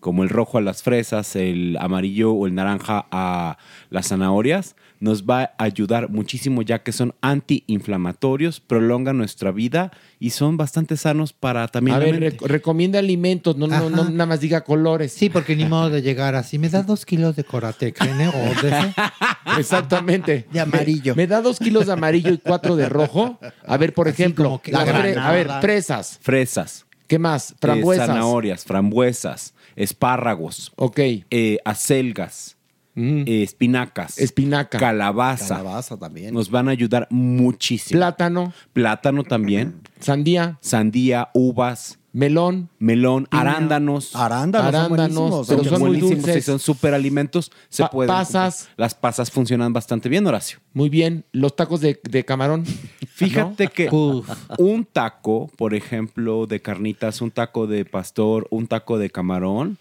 como 0.00 0.22
el 0.22 0.30
rojo 0.30 0.56
a 0.56 0.62
las 0.62 0.82
fresas, 0.82 1.36
el 1.36 1.76
amarillo 1.78 2.32
o 2.32 2.46
el 2.46 2.54
naranja 2.54 3.06
a 3.10 3.58
las 3.90 4.08
zanahorias, 4.08 4.76
nos 5.00 5.24
va 5.24 5.42
a 5.58 5.64
ayudar 5.64 6.08
muchísimo 6.10 6.62
ya 6.62 6.82
que 6.82 6.92
son 6.92 7.14
antiinflamatorios, 7.20 8.60
prolongan 8.60 9.16
nuestra 9.18 9.50
vida 9.52 9.90
y 10.18 10.30
son 10.30 10.56
bastante 10.56 10.96
sanos 10.96 11.32
para 11.32 11.68
también 11.68 11.96
A 11.96 12.00
la 12.00 12.04
ver, 12.06 12.20
mente. 12.20 12.38
rec- 12.38 12.46
recomienda 12.46 12.98
alimentos, 12.98 13.56
no, 13.56 13.66
no, 13.66 13.90
no 13.90 14.04
nada 14.10 14.26
más 14.26 14.40
diga 14.40 14.62
colores. 14.64 15.12
Sí, 15.12 15.30
porque 15.30 15.54
ni 15.56 15.64
modo 15.66 15.90
de 15.90 16.02
llegar 16.02 16.34
así. 16.34 16.58
¿Me 16.58 16.68
da 16.68 16.82
dos 16.82 17.06
kilos 17.06 17.36
de 17.36 17.44
Coratec, 17.44 18.00
¿eh? 18.04 18.28
o 18.34 18.60
de 18.62 18.68
ese? 18.68 18.94
Exactamente. 19.58 20.46
De 20.52 20.60
amarillo. 20.60 21.14
Me, 21.14 21.22
me 21.22 21.26
da 21.26 21.40
dos 21.42 21.58
kilos 21.58 21.86
de 21.86 21.92
amarillo 21.92 22.32
y 22.32 22.38
cuatro 22.38 22.76
de 22.76 22.88
rojo. 22.88 23.38
A 23.66 23.76
ver, 23.76 23.94
por 23.94 24.08
ejemplo, 24.08 24.44
como 24.44 24.62
que 24.62 24.72
la 24.72 24.84
granada. 24.84 25.28
a 25.28 25.32
ver, 25.32 25.48
fresas. 25.60 26.18
Fresas, 26.20 26.84
¿Qué 27.06 27.18
más? 27.18 27.52
eh, 27.52 27.54
Frambuesas. 27.60 28.06
zanahorias, 28.06 28.64
frambuesas, 28.64 29.54
espárragos, 29.76 30.72
ok. 30.76 30.98
eh, 31.30 31.58
acelgas, 31.64 32.56
Mm. 32.98 33.22
eh, 33.26 33.42
espinacas, 33.44 34.18
Espinaca. 34.18 34.78
calabaza. 34.78 35.56
Calabaza 35.58 35.96
también. 35.96 36.34
Nos 36.34 36.50
van 36.50 36.68
a 36.68 36.72
ayudar 36.72 37.06
muchísimo. 37.10 37.98
Plátano. 37.98 38.52
Plátano 38.72 39.22
también, 39.24 39.74
Sandía. 40.00 40.58
sandía, 40.60 41.28
uvas, 41.32 41.98
Melón. 42.12 42.68
melón, 42.80 43.28
arándanos. 43.30 44.16
Arándanos, 44.16 44.66
son 44.72 44.74
Arándanos, 44.74 45.14
buenísimos. 45.30 45.46
pero 45.48 45.64
son 45.64 45.72
muy 45.80 45.88
buenísimos 45.90 46.24
dulces. 46.24 46.36
y 46.36 46.42
son 46.42 46.58
superalimentos. 46.58 47.52
Se 47.68 47.82
Pa- 47.84 47.90
pueden 47.90 48.08
pasas. 48.08 48.68
Las 48.76 48.94
pasas 48.94 49.30
funcionan 49.30 49.72
bastante 49.72 50.08
bien, 50.08 50.26
Horacio. 50.26 50.58
Muy 50.72 50.88
bien. 50.88 51.24
Los 51.32 51.54
tacos 51.54 51.80
de, 51.80 52.00
de 52.02 52.24
camarón. 52.24 52.64
Fíjate 53.08 53.68
que 53.68 53.88
Uf. 53.90 54.28
un 54.58 54.84
taco, 54.84 55.48
por 55.56 55.74
ejemplo, 55.74 56.46
de 56.46 56.60
carnitas, 56.60 57.20
un 57.20 57.30
taco 57.30 57.66
de 57.66 57.84
pastor, 57.84 58.48
un 58.50 58.66
taco 58.66 58.98
de 58.98 59.10
camarón, 59.10 59.78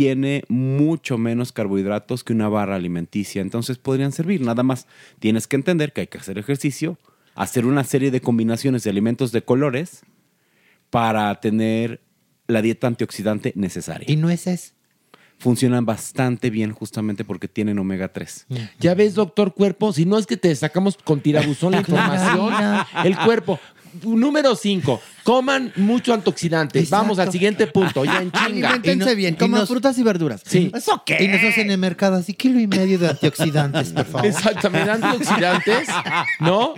tiene 0.00 0.44
mucho 0.48 1.18
menos 1.18 1.52
carbohidratos 1.52 2.24
que 2.24 2.32
una 2.32 2.48
barra 2.48 2.76
alimenticia. 2.76 3.42
Entonces 3.42 3.76
podrían 3.76 4.12
servir. 4.12 4.40
Nada 4.40 4.62
más 4.62 4.86
tienes 5.18 5.46
que 5.46 5.56
entender 5.56 5.92
que 5.92 6.00
hay 6.00 6.06
que 6.06 6.16
hacer 6.16 6.38
ejercicio, 6.38 6.98
hacer 7.34 7.66
una 7.66 7.84
serie 7.84 8.10
de 8.10 8.22
combinaciones 8.22 8.82
de 8.82 8.88
alimentos 8.88 9.30
de 9.30 9.42
colores 9.42 10.00
para 10.88 11.38
tener 11.40 12.00
la 12.46 12.62
dieta 12.62 12.86
antioxidante 12.86 13.52
necesaria. 13.56 14.10
¿Y 14.10 14.16
nueces? 14.16 14.72
Funcionan 15.38 15.84
bastante 15.84 16.48
bien 16.48 16.72
justamente 16.72 17.22
porque 17.22 17.46
tienen 17.46 17.78
omega 17.78 18.10
3. 18.10 18.46
Ya 18.78 18.94
ves, 18.94 19.14
doctor 19.14 19.52
Cuerpo, 19.52 19.92
si 19.92 20.06
no 20.06 20.16
es 20.16 20.26
que 20.26 20.38
te 20.38 20.56
sacamos 20.56 20.96
con 20.96 21.20
tirabuzón 21.20 21.72
la 21.72 21.78
información, 21.80 22.54
el 23.04 23.18
cuerpo. 23.18 23.60
Número 24.02 24.56
5. 24.56 25.00
Coman 25.24 25.72
mucho 25.76 26.14
antioxidante. 26.14 26.84
Vamos 26.90 27.18
al 27.18 27.30
siguiente 27.30 27.66
punto, 27.66 28.04
ya 28.04 28.22
en 28.22 28.32
chinga. 28.32 28.78
No- 28.96 29.14
bien, 29.14 29.34
coman 29.34 29.60
nos- 29.60 29.68
frutas 29.68 29.96
y 29.98 30.02
verduras. 30.02 30.42
Sí. 30.46 30.70
¿Eso 30.74 31.02
qué? 31.04 31.18
Y 31.22 31.28
nosotros 31.28 31.58
en 31.58 31.70
el 31.70 31.78
mercado, 31.78 32.16
así 32.16 32.34
kilo 32.34 32.58
y 32.60 32.66
medio 32.66 32.98
de 32.98 33.08
antioxidantes, 33.08 33.90
por 33.90 34.04
favor. 34.06 34.26
Exactamente, 34.26 34.90
antioxidantes, 34.90 35.88
¿no? 36.40 36.74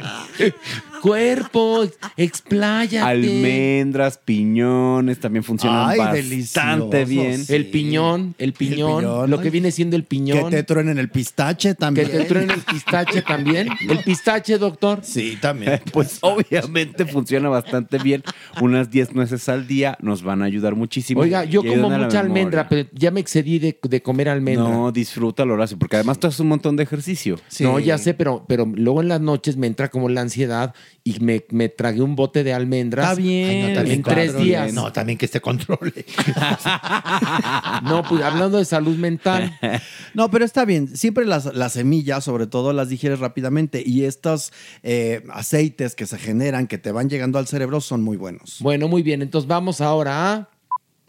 Cuerpo, 1.00 1.84
expláyate. 2.16 3.00
Almendras, 3.00 4.18
piñones 4.18 5.18
también 5.18 5.42
funcionan 5.42 5.90
Ay, 5.90 5.98
bastante 5.98 7.04
bien. 7.04 7.44
El 7.48 7.66
piñón, 7.66 8.34
el 8.38 8.52
piñón, 8.52 9.00
piñón. 9.00 9.30
lo 9.30 9.40
que 9.40 9.50
viene 9.50 9.72
siendo 9.72 9.96
el 9.96 10.02
Que 10.02 10.08
piñón. 10.08 10.50
te 10.50 10.62
truenen 10.62 10.98
el 10.98 11.08
pistache 11.08 11.70
Que 11.70 11.74
también. 11.74 12.08
te 12.10 12.24
truene 12.24 12.54
el 12.54 12.60
pistache 12.60 13.22
también. 13.22 13.68
El 13.88 13.98
pistache, 13.98 14.58
doctor. 14.58 15.00
Sí, 15.02 15.38
también. 15.40 15.80
Pues 15.92 16.18
obviamente 16.20 17.04
funciona 17.04 17.48
bastante 17.48 17.98
bien. 17.98 18.22
Unas 18.60 18.90
10 18.90 19.14
nueces 19.14 19.48
al 19.48 19.66
día 19.66 19.96
nos 20.00 20.22
van 20.22 20.42
a 20.42 20.46
ayudar 20.46 20.74
muchísimo. 20.74 21.20
Oiga, 21.20 21.44
yo 21.44 21.62
como 21.62 21.90
mucha 21.90 22.20
almendra, 22.20 22.68
pero 22.68 22.88
ya 22.92 23.10
me 23.10 23.20
excedí 23.20 23.58
de, 23.58 23.78
de 23.82 24.02
comer 24.02 24.28
almendra. 24.28 24.68
No, 24.68 24.92
disfrútalo, 24.92 25.54
Horacio, 25.54 25.78
porque 25.78 25.96
además 25.96 26.18
tú 26.18 26.26
haces 26.26 26.40
un 26.40 26.48
montón 26.48 26.76
de 26.76 26.82
ejercicio. 26.82 27.38
No, 27.60 27.78
ya 27.78 27.98
sé, 27.98 28.14
pero, 28.14 28.44
pero 28.46 28.66
luego 28.66 29.00
en 29.02 29.08
las 29.08 29.20
noches 29.20 29.56
me 29.56 29.66
entra 29.66 29.88
como 29.88 30.08
la 30.08 30.20
ansiedad 30.20 30.74
y 31.04 31.18
me, 31.20 31.44
me 31.50 31.68
tragué 31.68 32.02
un 32.02 32.14
bote 32.14 32.44
de 32.44 32.52
almendras. 32.52 33.10
Está 33.10 33.20
bien. 33.20 33.48
Ay, 33.48 33.62
no, 33.68 33.74
también 33.74 33.96
en 33.96 34.02
tres 34.02 34.36
días. 34.36 34.72
No, 34.72 34.92
también 34.92 35.18
que 35.18 35.28
se 35.28 35.40
controle. 35.40 36.04
No, 37.82 38.02
pues 38.08 38.22
hablando 38.22 38.58
de 38.58 38.64
salud 38.64 38.96
mental. 38.96 39.58
No, 40.14 40.30
pero 40.30 40.44
está 40.44 40.66
bien. 40.66 40.94
Siempre 40.94 41.24
las, 41.24 41.54
las 41.54 41.72
semillas, 41.72 42.22
sobre 42.22 42.46
todo, 42.46 42.74
las 42.74 42.90
digieres 42.90 43.18
rápidamente. 43.18 43.82
Y 43.84 44.04
estos 44.04 44.52
eh, 44.82 45.24
aceites 45.32 45.94
que 45.94 46.06
se 46.06 46.18
generan, 46.18 46.66
que 46.66 46.76
te 46.76 46.92
van 46.92 47.08
llegando 47.08 47.38
al 47.38 47.46
cerebro, 47.46 47.80
son 47.80 48.02
muy 48.02 48.18
buenos. 48.18 48.21
Bueno, 48.60 48.88
muy 48.88 49.02
bien. 49.02 49.22
Entonces 49.22 49.48
vamos 49.48 49.80
ahora 49.80 50.32
a. 50.32 50.48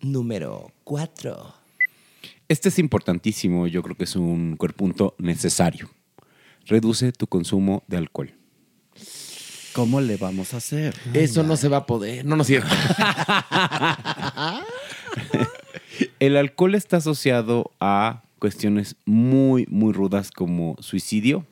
Número 0.01 0.71
4. 0.83 1.53
Este 2.47 2.69
es 2.69 2.79
importantísimo, 2.79 3.67
yo 3.67 3.81
creo 3.83 3.95
que 3.95 4.03
es 4.03 4.15
un 4.15 4.57
punto 4.57 5.15
necesario. 5.17 5.89
Reduce 6.65 7.11
tu 7.11 7.27
consumo 7.27 7.83
de 7.87 7.97
alcohol. 7.97 8.33
¿Cómo 9.73 10.01
le 10.01 10.17
vamos 10.17 10.53
a 10.53 10.57
hacer? 10.57 10.93
Eso 11.13 11.43
no 11.43 11.57
se 11.57 11.67
va 11.67 11.77
a 11.77 11.85
poder. 11.85 12.25
No, 12.25 12.35
no 12.35 12.43
es 12.43 12.47
cierto. 12.47 12.69
El 16.19 16.37
alcohol 16.37 16.75
está 16.75 16.97
asociado 16.97 17.71
a 17.79 18.23
cuestiones 18.39 18.95
muy, 19.05 19.65
muy 19.69 19.93
rudas 19.93 20.29
como 20.29 20.75
suicidio, 20.79 21.47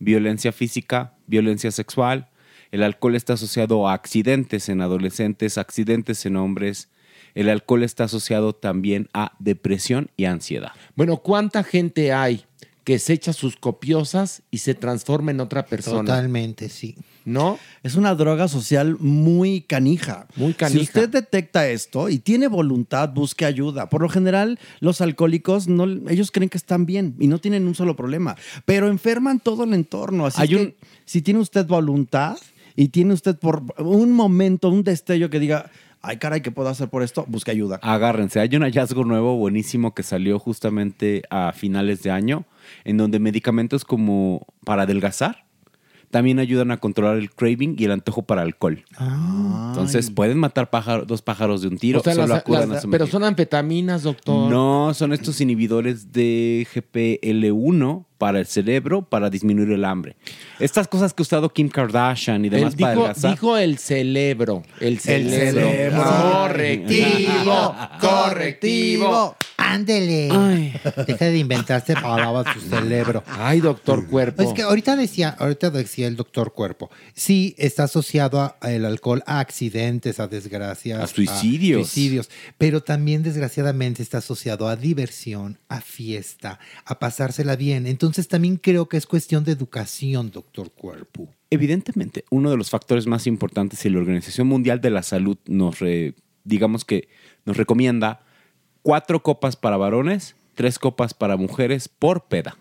violencia 0.00 0.52
física, 0.52 1.14
violencia 1.26 1.70
sexual. 1.70 2.28
El 2.76 2.82
alcohol 2.82 3.14
está 3.16 3.32
asociado 3.32 3.88
a 3.88 3.94
accidentes 3.94 4.68
en 4.68 4.82
adolescentes, 4.82 5.56
accidentes 5.56 6.26
en 6.26 6.36
hombres. 6.36 6.90
El 7.34 7.48
alcohol 7.48 7.82
está 7.82 8.04
asociado 8.04 8.52
también 8.54 9.08
a 9.14 9.32
depresión 9.38 10.10
y 10.18 10.26
ansiedad. 10.26 10.72
Bueno, 10.94 11.16
¿cuánta 11.16 11.64
gente 11.64 12.12
hay 12.12 12.44
que 12.84 12.98
se 12.98 13.14
echa 13.14 13.32
sus 13.32 13.56
copiosas 13.56 14.42
y 14.50 14.58
se 14.58 14.74
transforma 14.74 15.30
en 15.30 15.40
otra 15.40 15.64
persona? 15.64 16.00
Totalmente, 16.04 16.68
sí. 16.68 16.96
¿No? 17.24 17.58
Es 17.82 17.94
una 17.94 18.14
droga 18.14 18.46
social 18.46 18.98
muy 19.00 19.62
canija. 19.62 20.26
Muy 20.36 20.52
Si 20.52 20.58
canija. 20.58 20.82
usted 20.82 21.08
detecta 21.08 21.66
esto 21.70 22.10
y 22.10 22.18
tiene 22.18 22.46
voluntad, 22.46 23.08
busque 23.08 23.46
ayuda. 23.46 23.88
Por 23.88 24.02
lo 24.02 24.10
general, 24.10 24.58
los 24.80 25.00
alcohólicos, 25.00 25.66
no, 25.66 25.84
ellos 26.10 26.30
creen 26.30 26.50
que 26.50 26.58
están 26.58 26.84
bien 26.84 27.16
y 27.18 27.26
no 27.26 27.38
tienen 27.38 27.66
un 27.66 27.74
solo 27.74 27.96
problema, 27.96 28.36
pero 28.66 28.88
enferman 28.88 29.40
todo 29.40 29.64
el 29.64 29.72
entorno. 29.72 30.26
Así 30.26 30.42
Hay 30.42 30.48
que 30.48 30.56
un- 30.56 30.74
si 31.06 31.22
tiene 31.22 31.40
usted 31.40 31.66
voluntad 31.66 32.36
y 32.76 32.88
tiene 32.88 33.14
usted 33.14 33.36
por 33.38 33.62
un 33.78 34.12
momento, 34.12 34.68
un 34.68 34.82
destello 34.84 35.30
que 35.30 35.40
diga, 35.40 35.70
ay 36.02 36.18
caray, 36.18 36.40
¿qué 36.42 36.50
puedo 36.52 36.68
hacer 36.68 36.88
por 36.88 37.02
esto? 37.02 37.24
Busque 37.26 37.50
ayuda. 37.50 37.80
Agárrense, 37.82 38.38
hay 38.38 38.54
un 38.54 38.62
hallazgo 38.62 39.04
nuevo 39.04 39.36
buenísimo 39.36 39.94
que 39.94 40.02
salió 40.02 40.38
justamente 40.38 41.22
a 41.30 41.52
finales 41.52 42.02
de 42.02 42.10
año, 42.12 42.44
en 42.84 42.96
donde 42.98 43.18
medicamentos 43.18 43.84
como 43.84 44.46
para 44.64 44.82
adelgazar 44.82 45.44
también 46.10 46.38
ayudan 46.38 46.70
a 46.70 46.76
controlar 46.76 47.16
el 47.16 47.32
craving 47.32 47.74
y 47.78 47.84
el 47.84 47.90
antojo 47.90 48.22
para 48.22 48.42
alcohol. 48.42 48.84
Entonces 49.70 50.10
pueden 50.12 50.38
matar 50.38 50.70
pájaro- 50.70 51.04
dos 51.04 51.20
pájaros 51.20 51.62
de 51.62 51.68
un 51.68 51.78
tiro. 51.78 51.98
O 51.98 52.02
sea, 52.02 52.14
solo 52.14 52.28
las- 52.28 52.38
acudan 52.38 52.68
las- 52.68 52.78
a 52.78 52.80
su 52.82 52.90
pero 52.90 53.06
son 53.08 53.24
anfetaminas, 53.24 54.04
doctor. 54.04 54.48
No, 54.50 54.94
son 54.94 55.12
estos 55.12 55.40
inhibidores 55.40 56.12
de 56.12 56.64
GPL1 56.72 58.06
para 58.18 58.38
el 58.38 58.46
cerebro 58.46 59.02
para 59.02 59.30
disminuir 59.30 59.70
el 59.72 59.84
hambre. 59.84 60.16
Estas 60.58 60.88
cosas 60.88 61.12
que 61.12 61.22
ha 61.22 61.24
usado 61.24 61.48
Kim 61.50 61.68
Kardashian 61.68 62.44
y 62.44 62.48
demás 62.48 62.74
Él 62.74 62.80
para 62.80 62.92
adelgazar. 62.94 63.30
dijo 63.32 63.56
el 63.58 63.78
cerebro. 63.78 64.62
El 64.80 64.98
cerebro. 64.98 65.60
cerebro. 65.60 66.04
Correctivo. 66.32 67.74
Correctivo. 68.00 69.36
Ándele. 69.58 70.28
Deja 71.06 71.24
de 71.26 71.38
inventarse 71.38 71.94
palabras 71.94 72.54
su 72.54 72.60
cerebro. 72.68 73.24
Ay, 73.26 73.60
doctor 73.60 74.06
cuerpo. 74.06 74.42
Es 74.42 74.52
que 74.52 74.62
ahorita 74.62 74.96
decía, 74.96 75.30
ahorita 75.38 75.70
decía 75.70 76.06
el 76.06 76.14
doctor 76.16 76.52
cuerpo. 76.52 76.90
Sí, 77.14 77.54
está 77.58 77.84
asociado 77.84 78.40
a- 78.40 78.56
el 78.62 78.84
alcohol 78.84 79.22
a 79.26 79.40
accidentes, 79.40 80.20
a 80.20 80.28
desgracias, 80.28 81.00
A 81.00 81.06
suicidios. 81.06 81.88
suicidios, 81.88 82.30
pero 82.58 82.82
también 82.82 83.22
desgraciadamente 83.22 84.02
está 84.02 84.18
asociado 84.18 84.68
a 84.68 84.76
diversión, 84.76 85.58
a 85.68 85.80
fiesta, 85.80 86.58
a 86.84 86.98
pasársela 86.98 87.56
bien. 87.56 87.86
Entonces 87.86 88.05
también 88.28 88.56
creo 88.56 88.88
que 88.88 88.96
es 88.96 89.06
cuestión 89.06 89.44
de 89.44 89.52
educación, 89.52 90.30
doctor 90.30 90.70
cuerpo. 90.70 91.28
Evidentemente, 91.50 92.24
uno 92.30 92.50
de 92.50 92.56
los 92.56 92.70
factores 92.70 93.06
más 93.06 93.26
importantes 93.26 93.84
y 93.84 93.90
la 93.90 93.98
Organización 93.98 94.46
Mundial 94.46 94.80
de 94.80 94.90
la 94.90 95.02
Salud 95.02 95.36
nos, 95.46 95.78
re- 95.78 96.14
digamos 96.44 96.84
que 96.84 97.08
nos 97.44 97.56
recomienda 97.56 98.20
cuatro 98.82 99.22
copas 99.22 99.56
para 99.56 99.76
varones, 99.76 100.36
tres 100.54 100.78
copas 100.78 101.14
para 101.14 101.36
mujeres 101.36 101.88
por 101.88 102.26
peda. 102.26 102.56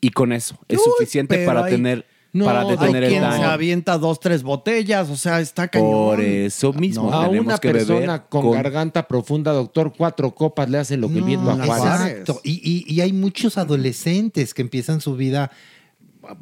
Y 0.00 0.10
con 0.10 0.32
eso 0.32 0.58
es 0.68 0.82
suficiente 0.82 1.44
para 1.44 1.64
hay- 1.64 1.72
tener, 1.72 2.06
No, 2.32 2.44
para 2.44 2.64
detener 2.64 3.04
hay 3.04 3.14
el 3.14 3.20
quien 3.20 3.32
se 3.32 3.42
avienta 3.44 3.96
dos, 3.96 4.20
tres 4.20 4.42
botellas, 4.42 5.08
o 5.08 5.16
sea, 5.16 5.40
está 5.40 5.66
cañón. 5.68 5.90
Por 5.90 6.20
eso 6.20 6.72
mismo 6.74 7.10
a 7.12 7.26
tenemos 7.26 7.46
una 7.46 7.58
que 7.58 7.72
beber 7.72 7.86
persona 7.86 8.24
con, 8.26 8.50
garganta 8.50 9.08
profunda, 9.08 9.52
doctor, 9.52 9.92
cuatro 9.96 10.34
copas 10.34 10.68
le 10.68 10.76
hacen 10.78 11.00
lo 11.00 11.08
que 11.08 11.18
el 11.18 11.24
viento 11.24 11.50
a 11.50 11.56
No, 11.56 11.64
Juárez. 11.64 12.10
Exacto. 12.18 12.40
Y, 12.44 12.60
y- 12.62 12.92
y 12.94 13.00
hay 13.00 13.12
muchos 13.14 13.56
adolescentes 13.56 14.52
que 14.52 14.60
empiezan 14.60 15.00
su 15.00 15.16
vida, 15.16 15.50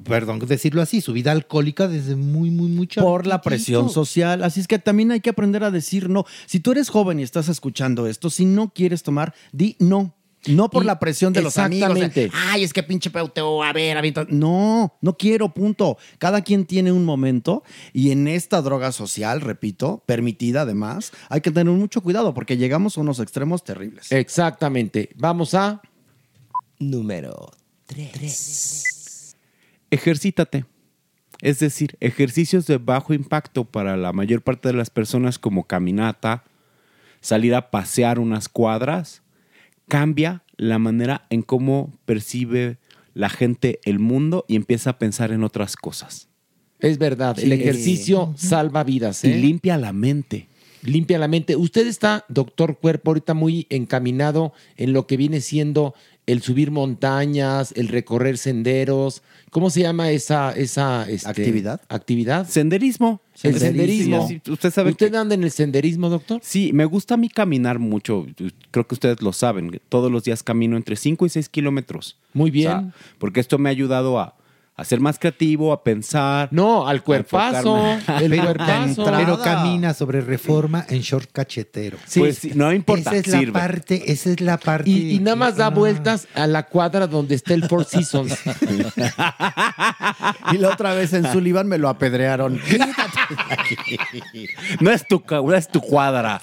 perdón 0.03 0.41
decirlo 0.41 0.83
así, 0.83 1.01
su 1.01 1.13
vida 1.13 1.31
alcohólica 1.31 1.87
desde 1.87 2.17
muy, 2.17 2.51
muy, 2.51 2.69
muy 2.69 2.89
por 2.89 3.27
la 3.27 3.41
presión 3.41 3.89
social. 3.89 4.43
Así 4.43 4.59
es 4.61 4.67
que 4.67 4.81
también 4.81 5.13
hay 5.13 5.21
que 5.21 5.31
aprender 5.31 5.63
a 5.63 5.71
decir 5.71 6.11
no. 6.11 6.25
Si 6.47 6.59
tú 6.59 6.73
eres 6.73 6.89
joven 6.89 7.21
y 7.21 7.23
estás 7.23 7.49
escuchando 7.49 8.09
esto, 8.09 8.29
si 8.29 8.45
no 8.45 8.73
quieres 8.75 9.05
tomar, 9.05 9.35
di 9.53 9.77
no. 9.79 10.15
No 10.49 10.71
por 10.71 10.83
Y- 10.83 10.87
la 10.87 10.99
presión 10.99 11.33
de 11.33 11.43
los 11.43 11.59
amigos. 11.59 11.95
de, 11.95 12.05
exactamente. 12.07 12.37
Ay, 12.51 12.63
es 12.65 12.73
que 12.73 12.83
pinche 12.83 13.11
peuteo, 13.11 13.63
a 13.63 13.73
ver, 13.73 13.97
avienta". 13.97 14.27
No, 14.29 14.97
no 15.01 15.17
quiero, 15.17 15.53
punto. 15.53 15.99
Cada 16.19 16.43
quien 16.43 16.65
tiene 16.67 16.93
un 16.93 17.05
momento 17.05 17.63
y 17.93 18.11
en 18.11 18.29
esta 18.29 18.63
droga 18.63 18.93
social, 18.93 19.41
repito, 19.41 20.03
permitida 20.07 20.63
además, 20.63 21.13
hay 21.29 21.41
que 21.41 21.51
tener 21.51 21.73
mucho 21.73 22.01
cuidado 22.01 22.35
porque 22.35 22.57
llegamos 22.57 22.97
a 22.97 23.01
unos 23.01 23.21
extremos 23.21 23.65
terribles. 23.65 24.13
Exactamente. 24.13 25.11
Vamos 25.17 25.55
a 25.55 25.81
Número 26.79 27.51
3. 27.87 29.37
Ejercítate. 29.91 30.65
Es 31.41 31.59
decir, 31.59 31.97
ejercicios 32.01 32.67
de 32.67 32.79
bajo 32.79 33.13
impacto 33.15 33.65
para 33.65 33.97
la 33.97 34.13
mayor 34.13 34.43
parte 34.43 34.69
de 34.69 34.75
las 34.75 34.91
personas 34.91 35.39
como 35.39 35.65
caminata, 35.67 36.45
salir 37.21 37.55
a 37.55 37.71
pasear 37.71 38.19
unas 38.19 38.49
cuadras, 38.49 39.23
cambia 39.89 40.43
la 40.57 40.79
manera 40.79 41.27
en 41.31 41.43
cómo 41.43 41.93
percibe 42.05 42.79
la 43.15 43.29
gente 43.29 43.81
el 43.85 43.99
mundo 43.99 44.45
y 44.49 44.57
empieza 44.57 44.91
a 44.91 44.99
pensar 44.99 45.33
en 45.33 45.43
otras 45.43 45.77
cosas. 45.77 46.29
Es 46.81 46.99
verdad, 46.99 47.39
el 47.39 47.53
ejercicio 47.53 48.35
salva 48.37 48.85
vidas. 48.85 49.25
Y 49.25 49.33
¿eh? 49.33 49.39
limpia 49.39 49.79
la 49.79 49.93
mente. 49.93 50.49
Limpia 50.83 51.19
la 51.19 51.27
mente. 51.27 51.57
Usted 51.57 51.87
está, 51.87 52.25
doctor 52.29 52.79
Cuerpo, 52.79 53.11
ahorita 53.11 53.35
muy 53.35 53.67
encaminado 53.71 54.53
en 54.77 54.93
lo 54.93 55.07
que 55.07 55.17
viene 55.17 55.41
siendo 55.41 55.95
el 56.27 56.43
subir 56.43 56.71
montañas, 56.71 57.73
el 57.77 57.89
recorrer 57.89 58.37
senderos. 58.37 59.23
¿Cómo 59.51 59.71
se 59.71 59.81
llama 59.81 60.11
esa, 60.11 60.53
esa 60.53 61.09
este, 61.09 61.29
¿Actividad? 61.29 61.81
Actividad. 61.89 62.49
Senderismo. 62.49 63.23
El 63.43 63.59
senderismo. 63.59 64.29
Usted 64.49 64.71
sabe 64.71 64.91
¿Usted 64.91 65.15
anda 65.15 65.35
en 65.35 65.45
el 65.45 65.51
senderismo, 65.51 66.09
doctor? 66.09 66.41
Sí, 66.43 66.73
me 66.73 66.85
gusta 66.85 67.15
a 67.15 67.17
mí 67.17 67.29
caminar 67.29 67.79
mucho. 67.79 68.27
Creo 68.71 68.87
que 68.87 68.95
ustedes 68.95 69.21
lo 69.23 69.33
saben. 69.33 69.81
Todos 69.89 70.11
los 70.11 70.25
días 70.25 70.43
camino 70.43 70.77
entre 70.77 70.97
5 70.97 71.27
y 71.27 71.29
6 71.29 71.49
kilómetros. 71.49 72.17
Muy 72.33 72.51
bien. 72.51 72.93
porque 73.19 73.41
esto 73.41 73.59
me 73.59 73.69
ha 73.69 73.73
ayudado 73.73 74.19
a, 74.19 74.35
a 74.79 74.85
ser 74.85 75.01
más 75.01 75.19
creativo, 75.19 75.73
a 75.73 75.83
pensar. 75.83 76.51
No, 76.53 76.87
al 76.87 77.03
cuerpazo. 77.03 77.97
El 78.21 78.31
Pero, 78.31 78.45
cuerpazo. 78.45 79.05
pero 79.05 79.41
camina 79.41 79.95
sobre 79.95 80.21
reforma 80.21 80.85
en 80.89 81.01
short 81.01 81.31
cachetero. 81.33 81.97
Pues 82.15 82.39
sí, 82.39 82.53
no 82.55 82.71
importa, 82.73 83.17
Esa 83.17 83.41
es 83.41 83.47
la 83.47 83.53
parte, 83.53 84.13
esa 84.13 84.31
es 84.31 84.41
la 84.43 84.59
parte. 84.59 84.91
Y, 84.91 85.13
y 85.13 85.19
nada 85.21 85.37
más 85.37 85.57
da 85.57 85.71
vueltas 85.71 86.29
a 86.35 86.47
la 86.47 86.67
cuadra 86.67 87.07
donde 87.07 87.35
está 87.35 87.55
el 87.55 87.67
Four 87.67 87.87
Seasons. 87.87 88.39
Y 90.53 90.59
la 90.59 90.71
otra 90.71 90.95
vez 90.95 91.13
en 91.13 91.31
Sullivan 91.33 91.67
me 91.67 91.79
lo 91.79 91.89
apedrearon. 91.89 92.61
no, 94.81 94.91
es 94.91 95.07
tu, 95.07 95.23
no 95.29 95.55
es 95.55 95.69
tu 95.69 95.81
cuadra. 95.81 96.41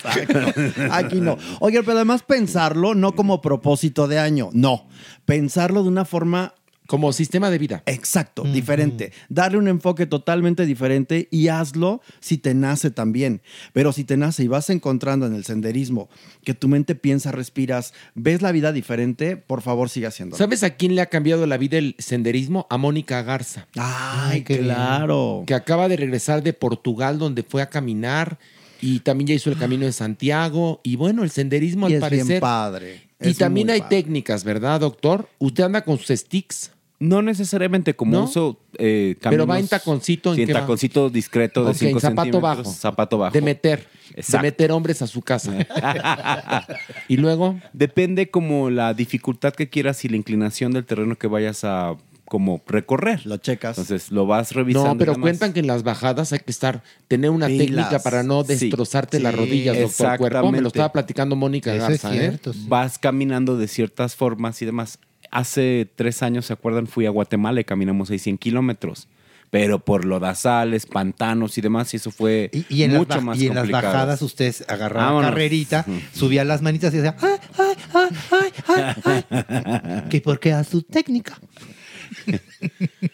Aquí 0.91 1.21
no. 1.21 1.37
Oye, 1.59 1.81
pero 1.83 1.97
además 1.97 2.23
pensarlo 2.23 2.95
no 2.95 3.13
como 3.13 3.41
propósito 3.41 4.07
de 4.07 4.19
año, 4.19 4.49
no. 4.53 4.87
Pensarlo 5.25 5.83
de 5.83 5.89
una 5.89 6.05
forma 6.05 6.53
Como 6.87 7.13
sistema 7.13 7.49
de 7.49 7.57
vida. 7.57 7.83
Exacto, 7.85 8.43
diferente. 8.43 9.13
Darle 9.29 9.57
un 9.57 9.67
enfoque 9.67 10.05
totalmente 10.05 10.65
diferente 10.65 11.27
y 11.31 11.47
hazlo 11.47 12.01
si 12.19 12.37
te 12.37 12.53
nace 12.53 12.91
también. 12.91 13.41
Pero 13.71 13.93
si 13.93 14.03
te 14.03 14.17
nace 14.17 14.43
y 14.43 14.47
vas 14.47 14.69
encontrando 14.69 15.25
en 15.25 15.33
el 15.33 15.45
senderismo 15.45 16.09
que 16.43 16.53
tu 16.53 16.67
mente 16.67 16.95
piensa, 16.95 17.31
respiras, 17.31 17.93
ves 18.15 18.41
la 18.41 18.51
vida 18.51 18.73
diferente, 18.73 19.37
por 19.37 19.61
favor 19.61 19.89
sigue 19.89 20.07
haciéndolo. 20.07 20.37
¿Sabes 20.37 20.63
a 20.63 20.71
quién 20.71 20.95
le 20.95 21.01
ha 21.01 21.07
cambiado 21.07 21.47
la 21.47 21.57
vida 21.57 21.77
el 21.77 21.95
senderismo? 21.99 22.67
A 22.69 22.77
Mónica 22.77 23.21
Garza. 23.23 23.67
Ay, 23.77 24.41
qué 24.43 24.55
bien. 24.55 24.65
claro. 24.65 25.43
Que 25.47 25.53
acaba 25.53 25.87
de 25.87 25.95
regresar 25.97 26.43
de 26.43 26.53
Portugal, 26.53 27.17
donde 27.17 27.43
fue 27.43 27.61
a 27.61 27.69
caminar 27.69 28.39
y 28.85 28.99
también 28.99 29.29
ya 29.29 29.33
hizo 29.35 29.49
el 29.49 29.57
camino 29.57 29.85
de 29.85 29.93
Santiago. 29.93 30.81
Y 30.83 30.97
bueno, 30.97 31.23
el 31.23 31.29
senderismo 31.31 31.87
Y 31.89 31.95
al 31.95 32.03
es 32.03 32.09
bien 32.09 32.21
parecer. 32.25 32.39
padre. 32.41 33.01
Y 33.21 33.29
Es 33.29 33.37
también 33.37 33.69
hay 33.69 33.79
padre. 33.81 33.97
técnicas, 34.01 34.43
¿verdad, 34.43 34.81
doctor? 34.81 35.29
Usted 35.39 35.63
anda 35.63 35.83
con 35.85 35.97
sus 35.97 36.19
sticks. 36.19 36.71
No 36.99 37.21
necesariamente 37.21 37.95
como 37.95 38.11
¿No? 38.13 38.23
uso 38.25 38.59
eh, 38.77 39.15
Pero 39.21 39.45
va 39.45 39.59
en 39.59 39.67
taconcito, 39.67 40.29
¿en 40.31 40.35
sí, 40.37 40.41
en 40.43 40.49
va? 40.49 40.61
taconcito 40.61 41.09
discreto 41.09 41.63
de 41.65 41.71
Ok, 41.71 41.75
5 41.77 41.99
zapato 41.99 42.23
centímetros. 42.23 42.41
bajo. 42.41 42.63
Zapato 42.73 43.17
bajo. 43.17 43.33
De 43.33 43.41
meter. 43.41 43.87
De 44.27 44.39
meter 44.39 44.71
hombres 44.71 45.01
a 45.01 45.07
su 45.07 45.21
casa. 45.21 45.53
y 47.07 47.17
luego. 47.17 47.59
Depende 47.73 48.29
como 48.29 48.69
la 48.69 48.93
dificultad 48.93 49.53
que 49.53 49.69
quieras 49.69 50.03
y 50.05 50.09
la 50.09 50.17
inclinación 50.17 50.71
del 50.71 50.85
terreno 50.85 51.17
que 51.17 51.27
vayas 51.27 51.63
a 51.63 51.95
como 52.33 52.63
recorrer. 52.65 53.27
Lo 53.27 53.37
checas. 53.37 53.77
Entonces 53.77 54.09
lo 54.11 54.25
vas 54.25 54.53
revisando. 54.53 54.89
No, 54.89 54.97
pero 54.97 55.13
cuentan 55.21 55.53
que 55.53 55.59
en 55.59 55.67
las 55.67 55.83
bajadas 55.83 56.33
hay 56.33 56.39
que 56.39 56.49
estar, 56.49 56.81
tener 57.07 57.29
una 57.29 57.45
Pilas. 57.45 57.67
técnica 57.67 57.99
para 57.99 58.23
no 58.23 58.41
Sí. 58.43 58.53
destrozarte 58.55 59.19
las 59.19 59.33
Sí, 59.33 59.37
rodillas, 59.39 59.77
doctor 59.79 60.17
Cuerpo. 60.17 60.51
Me 60.51 60.59
lo 60.59 60.69
estaba 60.69 60.91
platicando 60.91 61.35
Mónica 61.35 61.75
Garza, 61.75 62.11
¿eh? 62.15 62.39
Vas 62.67 62.97
caminando 62.97 63.55
de 63.55 63.67
ciertas 63.67 64.15
formas 64.15 64.59
y 64.63 64.65
demás. 64.65 64.97
Hace 65.29 65.87
tres 65.95 66.23
años, 66.23 66.47
¿se 66.47 66.53
acuerdan? 66.53 66.87
Fui 66.87 67.05
a 67.05 67.11
Guatemala 67.11 67.61
y 67.61 67.65
caminamos 67.65 68.09
ahí 68.09 68.17
100 68.17 68.39
kilómetros. 68.39 69.07
Pero 69.51 69.77
por 69.77 70.03
lodazales, 70.03 70.87
pantanos 70.87 71.59
y 71.59 71.61
demás, 71.61 71.93
y 71.93 71.97
eso 71.97 72.09
fue 72.09 72.49
Y 72.69 72.81
en, 72.81 72.93
mucho 72.93 73.09
las, 73.09 73.17
ba- 73.17 73.21
más 73.25 73.39
y 73.39 73.45
en 73.45 73.53
las 73.53 73.69
bajadas 73.69 74.19
usted 74.23 74.55
agarraba 74.67 75.05
Vámonos. 75.09 75.29
carrerita, 75.29 75.85
subía 76.11 76.43
las 76.43 76.63
manitas 76.63 76.91
y 76.95 76.97
decía, 76.97 77.15
¡ay, 77.21 77.37
ay, 77.59 77.75
ay, 77.93 78.51
ay, 78.65 78.93
ay, 79.05 79.23
ay! 79.29 80.03
Que 80.09 80.21
porque 80.21 80.51
a 80.53 80.63
su 80.63 80.81
técnica. 80.81 81.37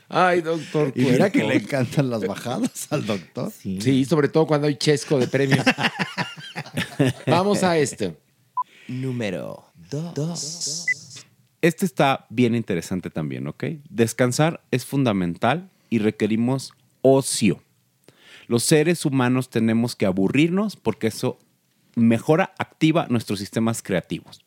Ay, 0.09 0.41
doctor 0.41 0.91
Y 0.95 1.03
mira 1.03 1.31
que 1.31 1.43
le 1.43 1.55
encantan 1.55 2.09
las 2.09 2.25
bajadas 2.25 2.87
al 2.91 3.05
doctor. 3.05 3.51
Sí. 3.51 4.05
sobre 4.05 4.27
todo 4.29 4.47
cuando 4.47 4.67
hay 4.67 4.75
chesco 4.75 5.19
de 5.19 5.27
premio. 5.27 5.63
Vamos 7.27 7.63
a 7.63 7.77
este. 7.77 8.15
Número 8.87 9.65
2. 9.89 10.85
Este 11.61 11.85
está 11.85 12.25
bien 12.29 12.55
interesante 12.55 13.09
también, 13.09 13.47
¿ok? 13.47 13.65
Descansar 13.89 14.61
es 14.71 14.85
fundamental 14.85 15.69
y 15.89 15.99
requerimos 15.99 16.73
ocio. 17.01 17.61
Los 18.47 18.63
seres 18.63 19.05
humanos 19.05 19.49
tenemos 19.49 19.95
que 19.95 20.05
aburrirnos 20.05 20.75
porque 20.75 21.07
eso 21.07 21.37
mejora, 21.95 22.53
activa 22.57 23.07
nuestros 23.09 23.39
sistemas 23.39 23.81
creativos. 23.83 24.45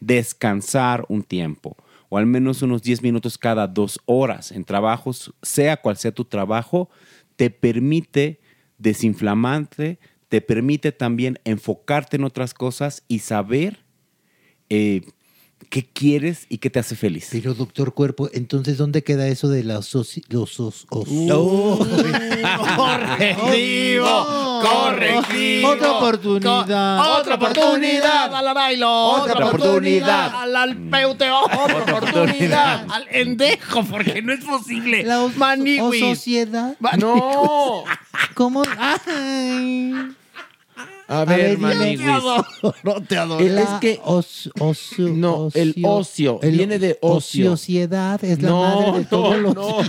Descansar 0.00 1.06
un 1.08 1.22
tiempo, 1.22 1.76
o 2.08 2.18
al 2.18 2.26
menos 2.26 2.62
unos 2.62 2.82
10 2.82 3.02
minutos 3.02 3.38
cada 3.38 3.66
dos 3.66 4.00
horas 4.06 4.52
en 4.52 4.64
trabajos, 4.64 5.34
sea 5.42 5.76
cual 5.76 5.96
sea 5.96 6.12
tu 6.12 6.24
trabajo, 6.24 6.88
te 7.36 7.50
permite 7.50 8.40
desinflamarte, 8.78 9.98
te 10.28 10.40
permite 10.40 10.92
también 10.92 11.38
enfocarte 11.44 12.16
en 12.16 12.24
otras 12.24 12.54
cosas 12.54 13.04
y 13.08 13.20
saber 13.20 13.84
eh, 14.68 15.02
qué 15.70 15.84
quieres 15.84 16.46
y 16.48 16.58
qué 16.58 16.70
te 16.70 16.78
hace 16.78 16.96
feliz. 16.96 17.28
Pero 17.32 17.54
doctor 17.54 17.92
Cuerpo, 17.94 18.28
entonces 18.32 18.78
¿dónde 18.78 19.02
queda 19.04 19.26
eso 19.28 19.48
de 19.48 19.64
las 19.64 19.94
osi- 19.94 20.24
los 20.28 20.58
os, 20.60 20.86
os- 20.90 21.08
Correctivo, 22.76 24.60
correctivo. 24.62 25.68
Otra 25.68 25.92
oportunidad. 25.92 26.98
Co- 27.04 27.16
otra 27.18 27.34
oportunidad 27.34 28.34
al 28.34 28.54
bailo. 28.54 28.90
Otra 29.06 29.46
oportunidad. 29.46 30.34
Al, 30.42 30.56
al 30.56 30.76
peuteo. 30.76 31.40
Otra 31.44 31.82
oportunidad. 31.96 32.86
Al 32.90 33.06
endejo, 33.10 33.84
porque 33.84 34.22
no 34.22 34.32
es 34.32 34.44
posible. 34.44 35.02
La 35.04 35.22
os- 35.22 35.36
o 35.80 35.90
sociedad. 36.00 36.76
No. 36.98 37.84
¿Cómo? 38.34 38.62
Ay. 38.78 39.92
A 41.08 41.24
ver. 41.24 41.58
Maniwis. 41.58 42.00
No 42.84 43.02
te 43.02 43.16
adoro. 43.16 43.44
El- 43.44 43.58
es 43.58 43.68
que- 43.80 44.00
os- 44.04 44.50
ocio- 44.60 45.08
No, 45.14 45.48
el 45.54 45.74
ocio, 45.82 46.38
el 46.42 46.52
viene 46.52 46.78
de 46.78 46.98
ocio. 47.00 47.52
Ociosidad 47.52 48.22
es 48.24 48.42
la 48.42 48.48
No, 48.50 48.62
madre 48.62 48.98
de 49.00 49.04
todos 49.06 49.36
no, 49.36 49.40
los 49.42 49.54
no. 49.54 49.78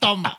Toma, 0.00 0.38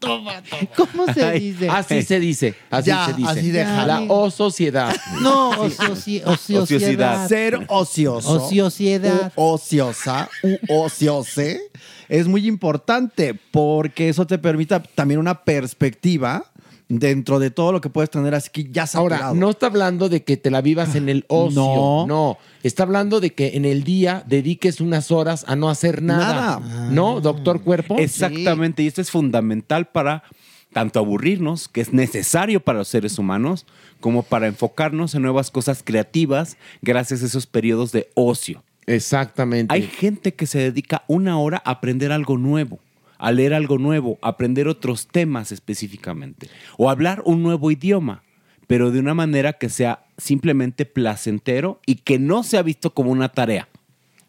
toma, 0.00 0.42
toma. 0.42 0.62
¿Cómo 0.76 1.12
se 1.12 1.24
Ay, 1.24 1.40
dice? 1.40 1.68
Así 1.68 2.02
se 2.02 2.20
dice, 2.20 2.54
así 2.70 2.88
Ya, 2.90 3.06
se 3.06 3.12
dice. 3.14 3.30
así 3.30 3.50
déjalo. 3.50 3.86
La 3.86 4.00
o 4.12 4.30
sociedad. 4.30 4.94
No, 5.22 5.52
ociosi- 5.52 6.22
ociosidad. 6.24 7.26
Ser 7.28 7.58
ocioso. 7.68 8.44
Ociosidad. 8.44 9.32
u 9.36 9.42
ociosa 9.42 10.28
u 10.68 10.82
ociose 10.82 11.60
es 12.08 12.26
muy 12.26 12.46
importante 12.46 13.34
porque 13.50 14.08
eso 14.10 14.26
te 14.26 14.38
permite 14.38 14.78
también 14.94 15.20
una 15.20 15.42
perspectiva 15.42 16.44
dentro 16.88 17.38
de 17.38 17.50
todo 17.50 17.72
lo 17.72 17.80
que 17.80 17.90
puedes 17.90 18.10
tener 18.10 18.34
así 18.34 18.50
que 18.50 18.64
ya 18.70 18.86
saturado. 18.86 19.24
Ahora, 19.24 19.38
no 19.38 19.50
está 19.50 19.66
hablando 19.66 20.08
de 20.08 20.24
que 20.24 20.36
te 20.36 20.50
la 20.50 20.62
vivas 20.62 20.94
en 20.94 21.08
el 21.08 21.24
ocio. 21.28 21.60
No. 21.60 22.06
No. 22.06 22.38
Está 22.62 22.84
hablando 22.84 23.20
de 23.20 23.34
que 23.34 23.56
en 23.56 23.64
el 23.64 23.84
día 23.84 24.24
dediques 24.26 24.80
unas 24.80 25.10
horas 25.10 25.44
a 25.48 25.56
no 25.56 25.68
hacer 25.68 26.02
nada. 26.02 26.60
Nada. 26.60 26.90
¿No, 26.90 27.20
doctor 27.20 27.62
Cuerpo? 27.62 27.98
Exactamente, 27.98 28.82
y 28.82 28.86
esto 28.86 29.00
es 29.00 29.10
fundamental 29.10 29.88
para 29.88 30.24
tanto 30.72 30.98
aburrirnos, 30.98 31.68
que 31.68 31.80
es 31.80 31.92
necesario 31.92 32.60
para 32.60 32.78
los 32.78 32.88
seres 32.88 33.18
humanos, 33.18 33.66
como 34.00 34.22
para 34.22 34.46
enfocarnos 34.46 35.14
en 35.14 35.22
nuevas 35.22 35.50
cosas 35.50 35.82
creativas 35.84 36.56
gracias 36.82 37.22
a 37.22 37.26
esos 37.26 37.46
periodos 37.46 37.92
de 37.92 38.10
ocio. 38.14 38.62
Exactamente. 38.86 39.74
Hay 39.74 39.82
gente 39.82 40.34
que 40.34 40.46
se 40.46 40.58
dedica 40.58 41.04
una 41.08 41.38
hora 41.38 41.62
a 41.64 41.72
aprender 41.72 42.12
algo 42.12 42.38
nuevo, 42.38 42.78
a 43.18 43.32
leer 43.32 43.52
algo 43.54 43.78
nuevo, 43.78 44.18
a 44.22 44.28
aprender 44.28 44.68
otros 44.68 45.08
temas 45.08 45.52
específicamente, 45.52 46.48
o 46.76 46.88
hablar 46.88 47.22
un 47.24 47.42
nuevo 47.42 47.70
idioma, 47.70 48.22
pero 48.66 48.90
de 48.90 49.00
una 49.00 49.14
manera 49.14 49.54
que 49.54 49.68
sea 49.68 50.06
simplemente 50.16 50.84
placentero 50.86 51.80
y 51.86 51.96
que 51.96 52.18
no 52.18 52.42
sea 52.42 52.62
visto 52.62 52.94
como 52.94 53.10
una 53.10 53.30
tarea. 53.30 53.68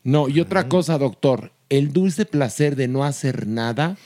No, 0.04 0.30
y 0.30 0.40
otra 0.40 0.68
cosa, 0.68 0.98
doctor. 0.98 1.52
El 1.70 1.94
dulce 1.94 2.26
placer 2.26 2.76
de 2.76 2.88
no 2.88 3.04
hacer 3.04 3.46
nada 3.48 3.98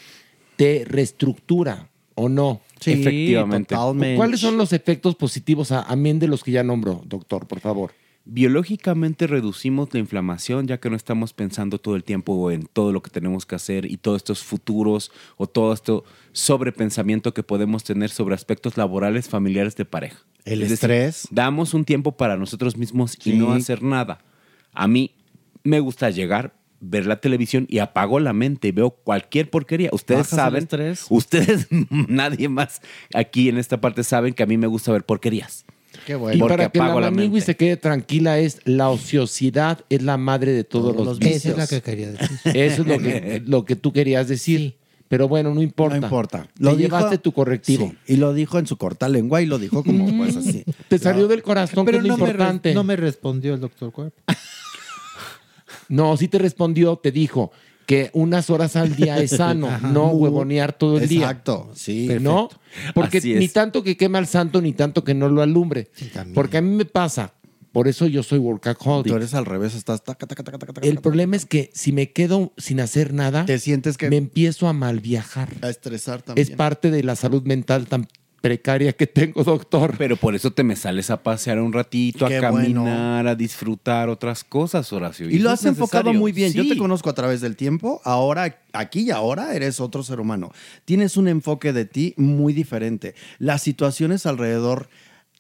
te 0.56 0.86
reestructura, 0.86 1.90
¿o 2.16 2.30
no? 2.30 2.62
Sí, 2.80 2.92
Efectivamente. 2.94 3.76
totalmente. 3.76 4.18
¿Cuáles 4.18 4.40
son 4.40 4.58
los 4.58 4.74
efectos 4.74 5.16
positivos, 5.16 5.72
a, 5.72 5.84
amén 5.84 6.20
de 6.20 6.28
los 6.28 6.44
que 6.44 6.52
ya 6.52 6.64
nombro, 6.64 7.02
doctor, 7.06 7.48
por 7.48 7.60
favor? 7.60 7.92
Biológicamente 8.26 9.28
reducimos 9.28 9.94
la 9.94 10.00
inflamación 10.00 10.66
ya 10.66 10.80
que 10.80 10.90
no 10.90 10.96
estamos 10.96 11.34
pensando 11.34 11.78
todo 11.78 11.98
el 11.98 12.06
tiempo 12.06 12.52
en 12.52 12.64
todo 12.72 12.94
lo 12.94 13.04
que 13.04 13.12
tenemos 13.12 13.46
que 13.46 13.56
hacer 13.56 13.86
y 13.86 13.98
todos 13.98 14.18
estos 14.18 14.44
futuros 14.44 15.12
o 15.36 15.46
todo 15.48 15.74
esto 15.74 16.06
sobrepensamiento 16.32 17.34
que 17.34 17.44
podemos 17.44 17.84
tener 17.84 18.10
sobre 18.10 18.34
aspectos 18.36 18.78
laborales, 18.78 19.28
familiares 19.28 19.76
de 19.76 19.84
pareja. 19.84 20.20
El 20.46 20.62
Es 20.64 20.70
decir, 20.70 20.92
estrés. 20.92 21.28
damos 21.32 21.74
un 21.74 21.84
tiempo 21.84 22.14
para 22.16 22.38
nosotros 22.38 22.78
mismos 22.78 23.18
y 23.26 23.34
no 23.34 23.52
hacer 23.52 23.84
nada. 23.84 24.20
A 24.72 24.88
mí 24.88 25.12
me 25.64 25.82
gusta 25.82 26.10
llegar, 26.10 26.56
ver 26.80 27.06
la 27.06 27.20
televisión 27.20 27.66
y 27.70 27.80
apago 27.80 28.22
la 28.22 28.32
mente 28.32 28.70
y 28.70 28.72
veo 28.72 28.92
cualquier 28.92 29.50
porquería. 29.50 29.90
Ustedes 29.92 30.28
saben, 30.28 30.64
estrés. 30.64 31.08
ustedes, 31.10 31.68
nadie 32.08 32.48
más 32.48 32.82
aquí 33.14 33.50
en 33.50 33.58
esta 33.58 33.82
parte 33.82 34.04
saben 34.06 34.34
que 34.34 34.44
a 34.44 34.46
mí 34.46 34.58
me 34.58 34.68
gusta 34.68 34.94
ver 34.94 35.06
porquerías. 35.06 35.66
Qué 36.06 36.14
Y 36.14 36.40
Porque 36.40 36.70
para 36.70 36.70
que 36.70 36.80
la 36.80 37.12
manigui 37.12 37.30
mente. 37.30 37.46
se 37.46 37.56
quede 37.56 37.78
tranquila 37.78 38.40
es 38.40 38.60
la 38.66 38.90
ociosidad 38.90 39.80
es 39.90 40.04
la 40.04 40.18
madre 40.18 40.52
de 40.52 40.64
todos, 40.64 40.96
los, 40.96 41.20
vicios. 41.20 41.46
Esa 41.46 41.50
es 41.52 41.58
la 41.58 41.68
que 41.68 41.82
quería 41.82 42.12
decir. 42.12 42.40
Eso 42.56 42.82
es 42.82 42.88
lo 42.88 43.00
que, 43.00 43.42
lo 43.46 43.66
que 43.66 43.76
tú 43.76 43.94
querías 43.94 44.28
decir. 44.28 44.78
Pero 45.08 45.28
bueno, 45.28 45.54
no 45.54 45.62
importa. 45.62 46.00
No 46.00 46.06
importa. 46.06 46.48
Lo 46.58 46.76
llevaste 46.76 47.20
tu 47.20 47.34
correctivo. 47.34 47.94
Sí, 48.06 48.14
y 48.14 48.18
lo 48.18 48.34
dijo 48.34 48.58
en 48.58 48.66
su 48.66 48.78
corta 48.78 49.08
lengua 49.08 49.42
y 49.42 49.46
lo 49.46 49.60
dijo 49.60 49.84
como 49.84 50.18
pues 50.18 50.36
así. 50.36 50.64
Te 50.88 50.98
salió 50.98 51.28
del 51.28 51.44
corazón, 51.44 51.86
Pero 51.86 52.00
que 52.00 52.02
es 52.02 52.08
lo 52.08 52.18
no 52.18 52.26
me, 52.26 52.74
no 52.74 52.84
me 52.84 52.96
respondió 52.96 53.54
el 53.54 53.60
doctor 53.60 53.92
Cuerpo. 53.92 54.18
No, 55.90 56.18
sí 56.18 56.28
te 56.28 56.40
respondió, 56.40 56.96
te 56.96 57.12
dijo 57.12 57.52
que 57.86 58.10
unas 58.14 58.50
horas 58.50 58.76
al 58.76 58.96
día 58.96 59.20
es 59.20 59.32
sano, 59.38 59.68
Ajá. 59.68 59.88
no 59.90 60.08
huevonear 60.10 60.74
todo 60.74 60.98
el 60.98 61.08
día. 61.08 61.22
Exacto, 61.22 61.72
sí. 61.76 62.08
¿No? 62.22 62.50
Porque 62.94 63.22
ni 63.22 63.48
tanto 63.48 63.84
que 63.84 63.98
quema 63.98 64.18
al 64.18 64.28
santo, 64.28 64.62
ni 64.62 64.74
tanto 64.74 65.04
que 65.04 65.14
no 65.14 65.30
lo 65.30 65.42
alumbre. 65.42 65.90
Porque 66.34 66.58
a 66.58 66.62
mí 66.62 66.76
me 66.76 66.86
pasa, 66.86 67.34
por 67.72 67.88
eso 67.88 68.08
yo 68.08 68.22
soy 68.24 68.40
workaholic. 68.40 69.08
Tú 69.08 69.16
eres 69.16 69.34
al 69.34 69.46
revés, 69.46 69.76
estás 69.76 70.04
taca, 70.04 70.28
taca, 70.28 70.44
taca, 70.44 70.58
taca, 70.60 70.74
taca, 70.74 70.88
El 70.88 71.00
problema 71.00 71.36
es 71.36 71.46
que 71.46 71.72
si 71.74 71.92
me 71.92 72.12
quedo 72.12 72.54
sin 72.58 72.80
hacer 72.80 73.14
nada, 73.14 73.46
te 73.46 73.58
sientes 73.60 73.98
que 73.98 74.10
me 74.10 74.18
empiezo 74.18 74.68
a 74.68 74.74
mal 74.74 75.00
viajar. 75.00 75.50
a 75.62 75.70
estresar 75.70 76.22
también. 76.22 76.48
Es 76.48 76.56
parte 76.56 76.92
de 76.92 77.04
la 77.04 77.16
salud 77.16 77.44
mental 77.44 77.88
tan 77.88 78.08
precaria 78.44 78.92
que 78.92 79.08
tengo, 79.08 79.42
doctor. 79.42 79.96
Pero 79.98 80.18
por 80.18 80.36
eso 80.36 80.52
te 80.52 80.64
me 80.64 80.76
sales 80.76 81.10
a 81.10 81.24
pasear 81.24 81.62
un 81.62 81.72
ratito, 81.72 82.28
Qué 82.28 82.40
a 82.40 82.42
caminar, 82.42 83.26
a 83.26 83.36
disfrutar 83.36 84.10
otras 84.10 84.44
cosas, 84.44 84.92
Horacio. 84.92 85.30
Y 85.30 85.40
lo 85.40 85.50
has 85.50 85.64
enfocado 85.64 86.04
necesario. 86.04 86.20
muy 86.20 86.34
bien. 86.34 86.52
Yo 86.52 86.68
te 86.68 86.76
conozco 86.76 87.10
a 87.10 87.14
través 87.14 87.40
del 87.40 87.56
tiempo. 87.56 88.02
Ahora, 88.04 88.60
aquí 88.74 89.04
y 89.04 89.12
ahora, 89.12 89.56
eres 89.56 89.80
otro 89.80 90.04
ser 90.04 90.20
humano. 90.20 90.52
Tienes 90.84 91.16
un 91.16 91.30
enfoque 91.30 91.72
de 91.72 91.86
ti 91.86 92.16
muy 92.18 92.52
diferente. 92.52 93.16
Las 93.40 93.62
situaciones 93.62 94.26
alrededor 94.26 94.90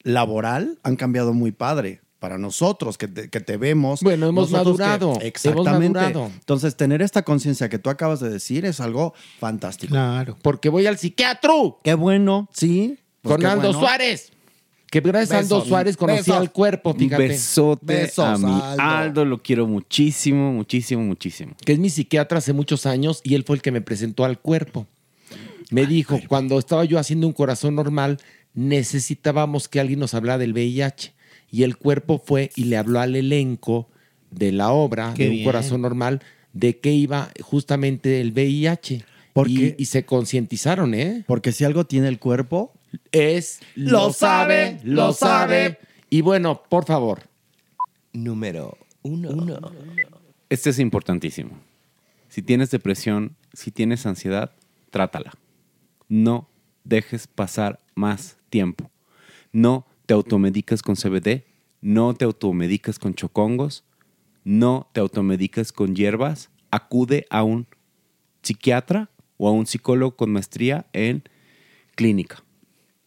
laboral 0.03 0.79
han 0.83 0.95
cambiado 0.95 1.33
muy 1.33 1.51
padre. 1.51 2.02
Para 2.23 2.37
nosotros 2.37 2.97
que 2.97 3.09
te, 3.09 3.29
que 3.29 3.41
te 3.41 3.57
vemos. 3.57 3.99
Bueno, 4.01 4.27
hemos 4.29 4.47
que- 4.47 4.53
madurado, 4.55 5.11
hemos 5.11 5.23
exactamente. 5.25 5.89
madurado. 5.99 6.31
Entonces, 6.33 6.77
tener 6.77 7.01
esta 7.01 7.23
conciencia 7.23 7.67
que 7.67 7.79
tú 7.79 7.89
acabas 7.89 8.21
de 8.21 8.29
decir 8.29 8.63
es 8.63 8.79
algo 8.79 9.13
fantástico. 9.41 9.91
Claro. 9.91 10.37
Porque 10.41 10.69
voy 10.69 10.87
al 10.87 10.97
psiquiatra 10.97 11.51
Qué 11.83 11.95
bueno, 11.95 12.47
sí. 12.53 12.97
Pues 13.21 13.35
con 13.35 13.45
Aldo 13.45 13.63
bueno. 13.73 13.79
Suárez. 13.81 14.31
Que 14.89 15.01
gracias 15.01 15.31
a 15.33 15.39
Aldo 15.39 15.65
Suárez 15.65 15.97
conocí 15.97 16.19
besos. 16.19 16.37
al 16.37 16.53
cuerpo, 16.53 16.91
Un 16.91 16.97
fíjate. 16.99 17.27
besote 17.27 17.85
Besos, 17.85 18.25
a 18.25 18.37
mi 18.37 18.53
Aldo. 18.53 18.81
Aldo. 18.81 19.25
lo 19.25 19.43
quiero 19.43 19.67
muchísimo, 19.67 20.53
muchísimo, 20.53 21.01
muchísimo. 21.03 21.55
que 21.65 21.73
es 21.73 21.79
mi 21.79 21.89
psiquiatra 21.89 22.37
hace 22.37 22.53
muchos 22.53 22.85
años 22.85 23.19
y 23.25 23.35
él 23.35 23.43
fue 23.43 23.57
el 23.57 23.61
que 23.61 23.71
me 23.73 23.81
presentó 23.81 24.23
al 24.23 24.39
cuerpo. 24.39 24.87
Me 25.71 25.85
dijo, 25.87 26.21
cuando 26.29 26.57
estaba 26.57 26.85
yo 26.85 26.97
haciendo 26.99 27.27
un 27.27 27.33
corazón 27.33 27.75
normal, 27.75 28.17
necesitábamos 28.53 29.67
que 29.67 29.81
alguien 29.81 29.99
nos 29.99 30.13
hablara 30.13 30.37
del 30.37 30.53
VIH. 30.53 31.13
Y 31.53 31.61
el 31.61 31.77
cuerpo 31.77 32.17
fue 32.17 32.49
y 32.55 32.63
le 32.63 32.77
habló 32.77 32.99
al 32.99 33.15
elenco 33.15 33.87
de 34.31 34.51
la 34.51 34.71
obra 34.71 35.13
Qué 35.15 35.25
de 35.25 35.29
un 35.29 35.35
bien. 35.35 35.45
corazón 35.45 35.83
normal 35.83 36.19
de 36.51 36.79
qué 36.79 36.91
iba 36.93 37.29
justamente 37.41 38.19
el 38.21 38.31
VIH. 38.31 39.05
Y, 39.45 39.75
y 39.81 39.85
se 39.85 40.03
concientizaron, 40.03 40.95
¿eh? 40.95 41.23
Porque 41.27 41.51
si 41.51 41.63
algo 41.63 41.85
tiene 41.85 42.07
el 42.07 42.17
cuerpo, 42.17 42.73
es 43.11 43.59
Lo 43.75 44.11
sabe, 44.11 44.79
lo 44.83 45.13
sabe. 45.13 45.77
Y 46.09 46.21
bueno, 46.21 46.63
por 46.67 46.85
favor. 46.85 47.21
Número 48.13 48.75
uno. 49.03 49.59
Este 50.49 50.71
es 50.71 50.79
importantísimo. 50.79 51.51
Si 52.29 52.41
tienes 52.41 52.71
depresión, 52.71 53.35
si 53.53 53.69
tienes 53.69 54.07
ansiedad, 54.07 54.53
trátala. 54.89 55.33
No 56.09 56.49
dejes 56.83 57.27
pasar 57.27 57.79
más 57.93 58.37
tiempo. 58.49 58.89
No 59.51 59.85
te 60.05 60.13
automediques 60.13 60.81
con 60.81 60.95
CBD, 60.95 61.45
no 61.81 62.13
te 62.13 62.25
automediques 62.25 62.99
con 62.99 63.13
chocongos, 63.13 63.83
no 64.43 64.89
te 64.93 64.99
automediques 64.99 65.71
con 65.71 65.95
hierbas. 65.95 66.49
Acude 66.71 67.25
a 67.29 67.43
un 67.43 67.67
psiquiatra 68.41 69.09
o 69.37 69.47
a 69.47 69.51
un 69.51 69.65
psicólogo 69.65 70.15
con 70.15 70.31
maestría 70.31 70.87
en 70.93 71.23
clínica. 71.95 72.43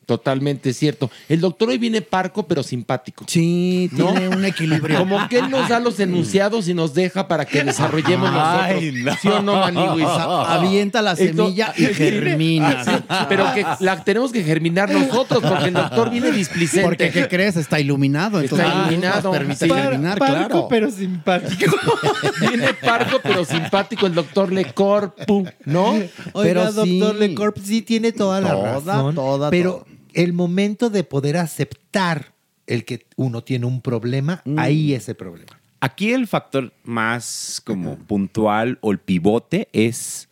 Totalmente 0.06 0.72
cierto. 0.72 1.10
El 1.28 1.40
doctor 1.40 1.68
hoy 1.68 1.78
viene 1.78 2.00
parco, 2.00 2.46
pero 2.46 2.62
simpático. 2.62 3.24
Sí, 3.26 3.90
tiene 3.94 4.28
un 4.28 4.44
equilibrio. 4.44 4.98
Como 5.00 5.28
que 5.28 5.40
él 5.40 5.50
nos 5.50 5.68
da 5.68 5.80
los 5.80 5.98
enunciados 6.00 6.68
y 6.68 6.74
nos 6.74 6.94
deja 6.94 7.26
para 7.26 7.44
que 7.44 7.64
desarrollemos 7.64 8.30
Ay, 8.32 8.92
nosotros. 8.92 9.04
no. 9.04 9.16
¿Sí 9.20 9.28
o 9.28 9.42
no, 9.42 9.54
Maniwis? 9.54 10.06
Avienta 10.06 11.02
la 11.02 11.16
semilla 11.16 11.74
y 11.76 11.86
germina. 11.94 12.84
Sí, 12.84 12.90
pero 13.28 13.52
que 13.52 13.66
la 13.80 14.04
tenemos 14.04 14.30
que 14.30 14.44
germinar 14.44 14.88
nosotros, 14.90 15.42
porque 15.42 15.66
el 15.68 15.74
doctor 15.74 16.08
viene 16.10 16.30
displicente. 16.30 16.84
Porque, 16.86 17.10
¿qué 17.10 17.26
crees? 17.26 17.56
Está 17.56 17.80
iluminado. 17.80 18.40
Está 18.40 18.56
entonces, 18.62 18.80
iluminado. 18.88 19.22
Nos 19.30 19.36
permite 19.38 19.66
Sí. 19.66 19.72
germinar, 19.74 20.18
Parco, 20.18 20.36
claro. 20.36 20.66
pero 20.70 20.90
simpático. 20.90 21.76
Viene 22.40 22.74
parco, 22.74 23.18
pero 23.22 23.44
simpático 23.44 24.06
el 24.06 24.14
doctor 24.14 24.52
Lecorpu, 24.52 25.48
¿no? 25.64 25.98
Oiga, 26.32 26.70
doctor 26.70 27.14
Lecorp, 27.16 27.58
sí 27.58 27.82
tiene 27.82 28.12
toda 28.12 28.40
la 28.40 28.50
Toda, 28.52 28.72
razón. 28.74 29.14
toda, 29.16 29.50
pero 29.50 29.84
el 30.16 30.32
momento 30.32 30.88
de 30.88 31.04
poder 31.04 31.36
aceptar 31.36 32.32
el 32.66 32.84
que 32.84 33.06
uno 33.16 33.44
tiene 33.44 33.66
un 33.66 33.82
problema, 33.82 34.42
ahí 34.56 34.94
es 34.94 35.08
el 35.08 35.14
problema. 35.14 35.60
Aquí 35.78 36.12
el 36.12 36.26
factor 36.26 36.72
más 36.84 37.62
como 37.64 37.96
puntual 37.98 38.78
o 38.80 38.92
el 38.92 38.98
pivote 38.98 39.68
es 39.72 40.28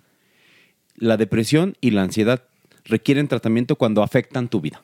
la 0.97 1.18
depresión 1.18 1.76
y 1.82 1.91
la 1.91 2.03
ansiedad 2.03 2.43
requieren 2.87 3.28
tratamiento 3.28 3.76
cuando 3.76 4.03
afectan 4.03 4.49
tu 4.49 4.62
vida. 4.62 4.82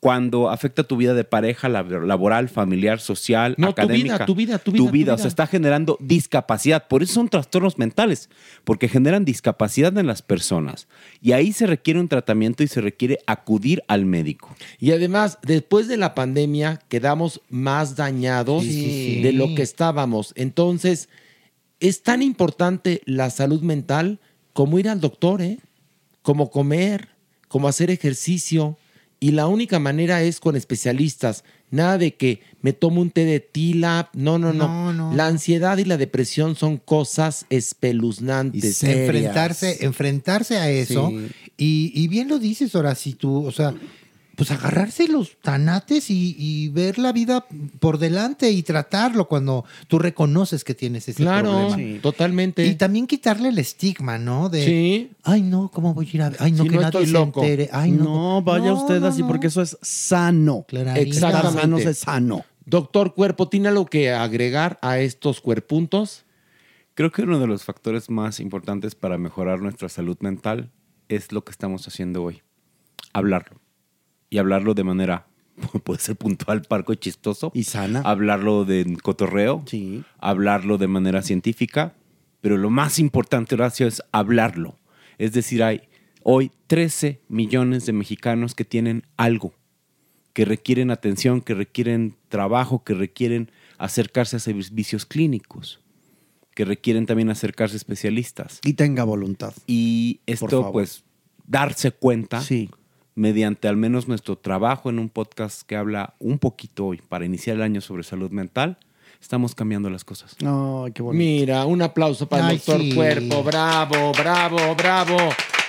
Cuando 0.00 0.48
afecta 0.48 0.82
tu 0.82 0.96
vida 0.96 1.12
de 1.12 1.24
pareja, 1.24 1.68
lab- 1.68 2.06
laboral, 2.06 2.48
familiar, 2.48 3.00
social, 3.00 3.54
No, 3.58 3.66
tu 3.66 3.82
académica. 3.82 4.14
vida, 4.14 4.26
tu 4.26 4.34
vida, 4.34 4.58
tu 4.58 4.72
vida, 4.72 4.82
tu 4.82 4.88
O 4.88 4.90
vida. 4.92 5.18
sea, 5.18 5.26
está 5.28 5.46
generando 5.46 5.98
discapacidad. 6.00 6.88
Por 6.88 7.02
eso 7.02 7.12
son 7.12 7.28
trastornos 7.28 7.76
mentales, 7.76 8.30
porque 8.64 8.88
generan 8.88 9.26
discapacidad 9.26 9.96
en 9.98 10.06
las 10.06 10.22
personas. 10.22 10.88
Y 11.20 11.32
ahí 11.32 11.52
se 11.52 11.66
requiere 11.66 12.00
un 12.00 12.08
tratamiento 12.08 12.62
y 12.62 12.68
se 12.68 12.80
requiere 12.80 13.18
acudir 13.26 13.82
al 13.88 14.06
médico. 14.06 14.56
Y 14.78 14.92
además, 14.92 15.38
después 15.42 15.86
de 15.86 15.98
la 15.98 16.14
pandemia, 16.14 16.80
quedamos 16.88 17.42
más 17.50 17.94
dañados 17.94 18.62
Sí, 18.64 18.72
sí, 18.72 19.14
sí. 19.16 19.22
de 19.22 19.32
lo 19.34 19.54
que 19.54 19.60
estábamos. 19.62 20.32
Entonces, 20.34 21.10
es 21.78 22.02
tan 22.02 22.22
importante 22.22 23.02
la 23.04 23.28
salud 23.28 23.60
mental 23.60 24.18
como 24.54 24.78
ir 24.78 24.88
al 24.88 25.00
doctor, 25.00 25.42
¿eh? 25.42 25.58
Como 26.22 26.50
comer, 26.50 27.08
como 27.48 27.68
hacer 27.68 27.90
ejercicio. 27.90 28.78
Y 29.22 29.32
la 29.32 29.46
única 29.46 29.78
manera 29.78 30.22
es 30.22 30.40
con 30.40 30.56
especialistas. 30.56 31.44
Nada 31.70 31.98
de 31.98 32.14
que 32.14 32.40
me 32.62 32.72
tomo 32.72 33.02
un 33.02 33.10
té 33.10 33.26
de 33.26 33.38
tila. 33.38 34.10
No, 34.14 34.38
no, 34.38 34.54
no. 34.54 34.66
No, 34.66 34.92
no. 34.94 35.14
La 35.14 35.26
ansiedad 35.26 35.76
y 35.76 35.84
la 35.84 35.98
depresión 35.98 36.56
son 36.56 36.78
cosas 36.78 37.44
espeluznantes. 37.50 38.82
enfrentarse, 38.82 39.84
enfrentarse 39.84 40.56
a 40.56 40.70
eso. 40.70 41.10
Sí. 41.10 41.28
Y, 41.58 41.92
y 41.94 42.08
bien 42.08 42.28
lo 42.28 42.38
dices, 42.38 42.74
ahora 42.74 42.94
si 42.94 43.12
tú, 43.12 43.44
o 43.44 43.52
sea, 43.52 43.74
pues 44.40 44.52
agarrarse 44.52 45.06
los 45.06 45.36
tanates 45.42 46.08
y, 46.08 46.34
y 46.38 46.70
ver 46.70 46.98
la 46.98 47.12
vida 47.12 47.44
por 47.78 47.98
delante 47.98 48.50
y 48.50 48.62
tratarlo 48.62 49.28
cuando 49.28 49.66
tú 49.86 49.98
reconoces 49.98 50.64
que 50.64 50.74
tienes 50.74 51.06
ese 51.10 51.22
Claro, 51.22 51.50
problema. 51.50 51.76
sí. 51.76 51.98
totalmente. 52.00 52.64
Y 52.66 52.74
también 52.76 53.06
quitarle 53.06 53.50
el 53.50 53.58
estigma, 53.58 54.16
¿no? 54.16 54.48
De, 54.48 54.64
Sí. 54.64 55.10
ay, 55.24 55.42
no, 55.42 55.70
¿cómo 55.70 55.92
voy 55.92 56.06
a 56.10 56.16
ir 56.16 56.22
a 56.22 56.32
Ay, 56.38 56.52
no, 56.52 56.62
Si 56.62 56.70
que 56.70 56.76
no 56.76 56.80
nadie 56.80 57.04
se 57.04 57.12
loco. 57.12 57.42
entere. 57.42 57.68
Ay, 57.70 57.90
no. 57.90 58.04
No, 58.04 58.42
vaya 58.42 58.68
No, 58.68 58.80
usted 58.80 58.98
no, 59.00 59.08
así 59.08 59.20
no. 59.20 59.28
porque 59.28 59.48
eso 59.48 59.60
es 59.60 59.76
sano. 59.82 60.64
Exactamente. 60.70 61.10
Estar 61.10 61.52
sano 61.52 61.76
es 61.78 61.98
sano. 61.98 62.44
Doctor 62.64 63.12
Cuerpo, 63.12 63.48
¿tiene 63.50 63.68
algo 63.68 63.84
que 63.84 64.10
agregar 64.10 64.78
a 64.80 65.00
estos 65.00 65.42
cuerpuntos? 65.42 66.24
Creo 66.94 67.12
que 67.12 67.20
uno 67.20 67.38
de 67.40 67.46
los 67.46 67.64
factores 67.64 68.08
más 68.08 68.40
importantes 68.40 68.94
para 68.94 69.18
mejorar 69.18 69.60
nuestra 69.60 69.90
salud 69.90 70.16
mental 70.20 70.70
es 71.10 71.30
lo 71.30 71.44
que 71.44 71.50
estamos 71.50 71.86
haciendo 71.86 72.22
hoy. 72.22 72.40
Hablarlo. 73.12 73.59
Y 74.30 74.38
hablarlo 74.38 74.74
de 74.74 74.84
manera, 74.84 75.26
puede 75.84 76.00
ser 76.00 76.16
puntual, 76.16 76.62
parco 76.62 76.92
y 76.92 76.96
chistoso. 76.96 77.50
Y 77.54 77.64
sana. 77.64 78.00
Hablarlo 78.04 78.64
de 78.64 78.96
cotorreo. 79.02 79.62
Sí. 79.66 80.04
Hablarlo 80.18 80.78
de 80.78 80.86
manera 80.86 81.22
científica. 81.22 81.94
Pero 82.40 82.56
lo 82.56 82.70
más 82.70 82.98
importante, 82.98 83.54
Horacio, 83.54 83.86
es 83.86 84.02
hablarlo. 84.12 84.76
Es 85.18 85.32
decir, 85.32 85.62
hay 85.62 85.82
hoy 86.22 86.50
13 86.68 87.20
millones 87.28 87.84
de 87.86 87.92
mexicanos 87.92 88.54
que 88.54 88.64
tienen 88.64 89.04
algo, 89.16 89.52
que 90.32 90.44
requieren 90.44 90.90
atención, 90.90 91.42
que 91.42 91.54
requieren 91.54 92.16
trabajo, 92.28 92.82
que 92.84 92.94
requieren 92.94 93.50
acercarse 93.76 94.36
a 94.36 94.38
servicios 94.38 95.04
clínicos, 95.04 95.80
que 96.54 96.64
requieren 96.64 97.06
también 97.06 97.30
acercarse 97.30 97.74
a 97.74 97.78
especialistas. 97.78 98.60
Y 98.64 98.74
tenga 98.74 99.04
voluntad. 99.04 99.52
Y 99.66 100.20
esto, 100.26 100.72
pues, 100.72 101.04
darse 101.46 101.90
cuenta 101.90 102.40
Sí. 102.40 102.70
Mediante 103.14 103.68
al 103.68 103.76
menos 103.76 104.08
nuestro 104.08 104.36
trabajo 104.36 104.90
en 104.90 104.98
un 104.98 105.08
podcast 105.08 105.62
que 105.62 105.76
habla 105.76 106.14
un 106.18 106.38
poquito 106.38 106.86
hoy 106.86 107.00
para 107.08 107.24
iniciar 107.24 107.56
el 107.56 107.62
año 107.62 107.80
sobre 107.80 108.02
salud 108.02 108.30
mental, 108.30 108.78
estamos 109.20 109.54
cambiando 109.54 109.90
las 109.90 110.04
cosas. 110.04 110.36
Ay, 110.40 110.92
qué 110.92 111.02
bonito. 111.02 111.18
Mira, 111.18 111.66
un 111.66 111.82
aplauso 111.82 112.28
para 112.28 112.44
el 112.44 112.50
Ay, 112.50 112.56
doctor 112.56 112.80
sí. 112.80 112.94
Cuerpo. 112.94 113.42
Bravo, 113.42 114.12
bravo, 114.12 114.74
bravo. 114.74 115.16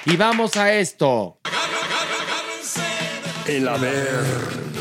Y 0.05 0.15
vamos 0.17 0.55
a 0.57 0.73
esto. 0.73 1.37
El 3.47 3.67
Averno. 3.67 4.71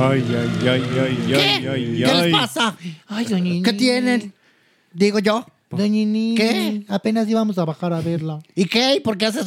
Ay, 0.00 0.24
ay, 0.30 0.68
ay, 0.68 0.82
ay, 1.00 1.24
¿Qué? 1.26 1.34
ay, 1.36 1.66
ay, 1.66 2.02
¿Qué 2.04 2.06
ay. 2.06 2.30
les 2.30 2.32
pasa? 2.32 2.76
Ay, 3.08 3.24
doña 3.24 3.62
¿Qué 3.64 3.72
tienen? 3.72 4.32
Digo 4.92 5.18
yo. 5.18 5.44
Doña 5.70 6.36
¿Qué? 6.36 6.84
Apenas 6.88 7.28
íbamos 7.28 7.58
a 7.58 7.64
bajar 7.64 7.92
a 7.92 8.00
verla. 8.00 8.38
¿Y 8.54 8.64
qué? 8.64 9.00
¿Por 9.04 9.18
qué 9.18 9.26
haces? 9.26 9.44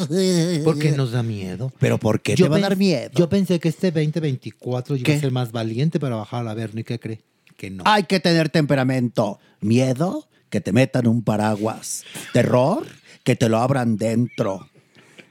Porque 0.63 0.91
nos 0.91 1.11
da 1.11 1.23
miedo. 1.23 1.73
¿Pero 1.79 1.97
por 1.97 2.21
qué 2.21 2.35
Yo 2.35 2.45
te 2.45 2.49
va 2.49 2.57
a 2.57 2.59
dar 2.59 2.77
miedo? 2.77 3.09
Yo 3.15 3.27
pensé 3.27 3.59
que 3.59 3.69
este 3.69 3.91
2024 3.91 4.97
iba 4.97 5.03
¿Qué? 5.03 5.13
a 5.15 5.19
ser 5.19 5.31
más 5.31 5.51
valiente 5.51 5.99
para 5.99 6.15
bajar 6.15 6.47
a 6.47 6.53
ver, 6.53 6.71
¿y 6.75 6.83
qué 6.83 6.99
cree? 6.99 7.21
Que 7.57 7.71
no. 7.71 7.83
Hay 7.87 8.03
que 8.03 8.19
tener 8.19 8.49
temperamento. 8.49 9.39
Miedo, 9.61 10.27
que 10.49 10.61
te 10.61 10.71
metan 10.71 11.07
un 11.07 11.23
paraguas. 11.23 12.03
Terror, 12.33 12.85
que 13.23 13.35
te 13.35 13.49
lo 13.49 13.57
abran 13.57 13.97
dentro. 13.97 14.67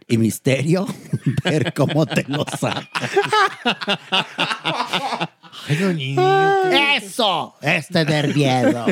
Y 0.08 0.18
misterio, 0.18 0.86
ver 1.44 1.72
cómo 1.72 2.04
te 2.04 2.24
lo 2.26 2.44
sacan. 2.58 2.88
Ay, 5.68 5.76
doña 5.76 5.94
Nini. 5.94 6.16
¡Eso! 6.96 7.54
Es 7.60 7.88
tener 7.88 8.34
miedo. 8.34 8.86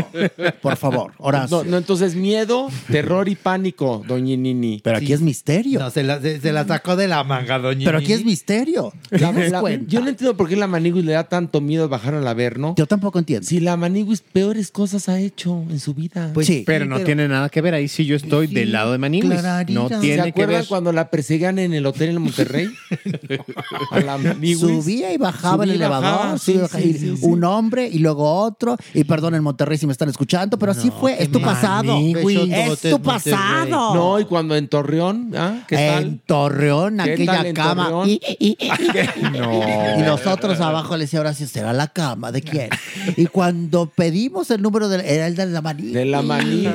Por 0.61 0.77
favor, 0.77 1.13
Horacio. 1.19 1.59
No, 1.65 1.71
no, 1.71 1.77
entonces 1.79 2.15
miedo, 2.15 2.69
terror 2.91 3.29
y 3.29 3.35
pánico, 3.37 4.03
doña 4.07 4.37
Nini. 4.37 4.81
Pero 4.83 4.99
aquí 4.99 5.13
es 5.13 5.21
misterio. 5.21 5.79
No, 5.81 5.91
se 5.91 6.03
la, 6.03 6.21
se, 6.21 6.41
se 6.41 6.53
la 6.53 6.67
sacó 6.67 6.97
de 6.97 7.09
la 7.09 7.23
manga, 7.25 7.59
doña 7.59 7.85
Pero 7.85 7.99
aquí 7.99 8.13
es 8.13 8.25
misterio. 8.25 8.93
¿Te 9.09 9.19
La- 9.19 9.33
la- 9.33 9.61
cuenta? 9.61 9.87
yo 9.89 10.01
no 10.01 10.09
entiendo 10.09 10.37
por 10.37 10.49
qué 10.49 10.57
la 10.57 10.67
Maniguis 10.67 11.05
le 11.05 11.13
da 11.13 11.25
tanto 11.25 11.61
miedo 11.61 11.89
bajar 11.89 12.15
al 12.15 12.27
Averno. 12.27 12.75
Yo 12.77 12.87
tampoco 12.87 13.19
entiendo. 13.19 13.47
Si 13.47 13.61
la 13.61 13.77
Maniguis 13.77 14.21
peores 14.21 14.71
cosas 14.71 15.09
ha 15.09 15.19
hecho 15.21 15.65
en 15.71 15.81
su 15.81 15.95
vida. 15.95 16.31
Pues 16.35 16.47
Sí. 16.47 16.65
Pero 16.67 16.85
no 16.87 17.01
tiene 17.01 17.29
nada 17.29 17.49
que 17.51 17.61
ver. 17.61 17.75
Ahí 17.75 17.89
sí 17.89 18.05
yo 18.07 18.17
estoy 18.17 18.49
Sí, 18.49 18.55
del 18.55 18.73
lado 18.73 18.93
de 18.97 19.21
clararira. 19.21 19.81
No 19.81 19.89
¿Se 19.89 19.95
¿Se 19.97 20.01
tiene 20.01 20.23
que 20.25 20.29
acuerdan 20.31 20.61
ver. 20.61 20.69
cuando 20.69 20.93
la 20.93 21.11
perseguían 21.11 21.59
en 21.59 21.75
el 21.75 21.85
hotel 21.87 22.11
en 22.11 22.23
Monterrey? 22.23 22.69
a 23.91 24.01
la 24.01 24.19
Maniguis. 24.19 24.59
Subía 24.61 25.13
y 25.13 25.17
bajaba 25.17 25.65
en 25.65 25.71
el 25.71 25.77
elevador, 25.77 26.39
sí, 26.53 26.61
sí, 26.83 26.93
sí, 26.99 27.17
sí. 27.17 27.27
un 27.27 27.45
hombre 27.45 27.89
y 27.89 27.99
luego 27.99 28.31
otro. 28.43 28.77
Y 28.95 29.05
perdón 29.05 29.35
en 29.35 29.43
Monterrey 29.43 29.79
si 29.79 29.87
me 29.87 29.93
están 29.93 30.09
escuchando, 30.09 30.59
pero 30.59 30.73
así 30.73 30.91
fue. 30.91 31.23
Es 31.23 31.31
tu 31.31 31.41
pasado. 31.41 31.97
Es 31.99 32.13
tu 32.13 32.23
Monterrey. 32.29 32.99
pasado. 33.03 33.95
No, 33.95 34.21
y 34.21 34.25
cuando 34.25 34.57
en 34.57 34.69
Torreón, 34.69 35.33
¿ah? 35.37 35.65
¿qué 35.69 35.77
tal? 35.77 36.03
En 36.05 36.19
Torreón, 36.21 36.97
¿Qué 37.05 37.13
aquella 37.13 37.33
tal 37.37 37.47
en 37.47 37.55
cama. 37.55 37.89
Torreón? 37.89 38.09
Y, 38.09 38.21
y- 38.39 38.57
y- 38.61 38.69
No. 39.39 39.99
y 39.99 40.03
nosotros 40.03 40.61
abajo 40.61 40.97
le 40.97 41.05
decía 41.05 41.21
Horacio, 41.21 41.47
¿será 41.47 41.73
la 41.73 41.89
cama? 41.89 42.33
¿De 42.33 42.43
quién? 42.43 42.69
Y 43.17 43.27
cuando 43.27 43.87
pedimos 43.91 44.51
el 44.51 44.63
número 44.63 44.89
del, 44.89 45.01
era 45.03 45.27
el 45.27 45.35
de 45.37 45.47
la 45.47 45.61
manilla. 45.63 45.99
De 45.99 46.05
la 46.05 46.23
Maniguis, 46.23 46.69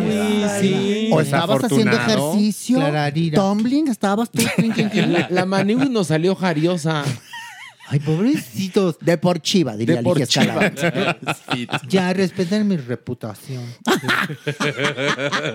sí. 0.61 1.09
O 1.11 1.21
estabas 1.21 1.63
haciendo 1.63 1.95
ejercicio. 1.95 2.77
Clararira. 2.77 3.35
Tumbling, 3.41 3.87
estabas 3.87 4.29
tú. 4.29 4.43
La, 5.07 5.27
la 5.29 5.45
Maniguis 5.45 5.89
nos 5.89 6.07
salió 6.07 6.35
jariosa. 6.35 7.03
Ay, 7.93 7.99
pobrecitos. 7.99 8.97
De 9.01 9.19
por 9.19 9.39
chiva, 9.39 9.77
diría 9.77 9.97
De 9.97 10.01
por 10.01 10.17
Ligia 10.17 10.41
Escalante. 10.41 10.91
Ya, 11.87 12.11
respeten 12.11 12.67
mi 12.67 12.75
reputación. 12.75 13.63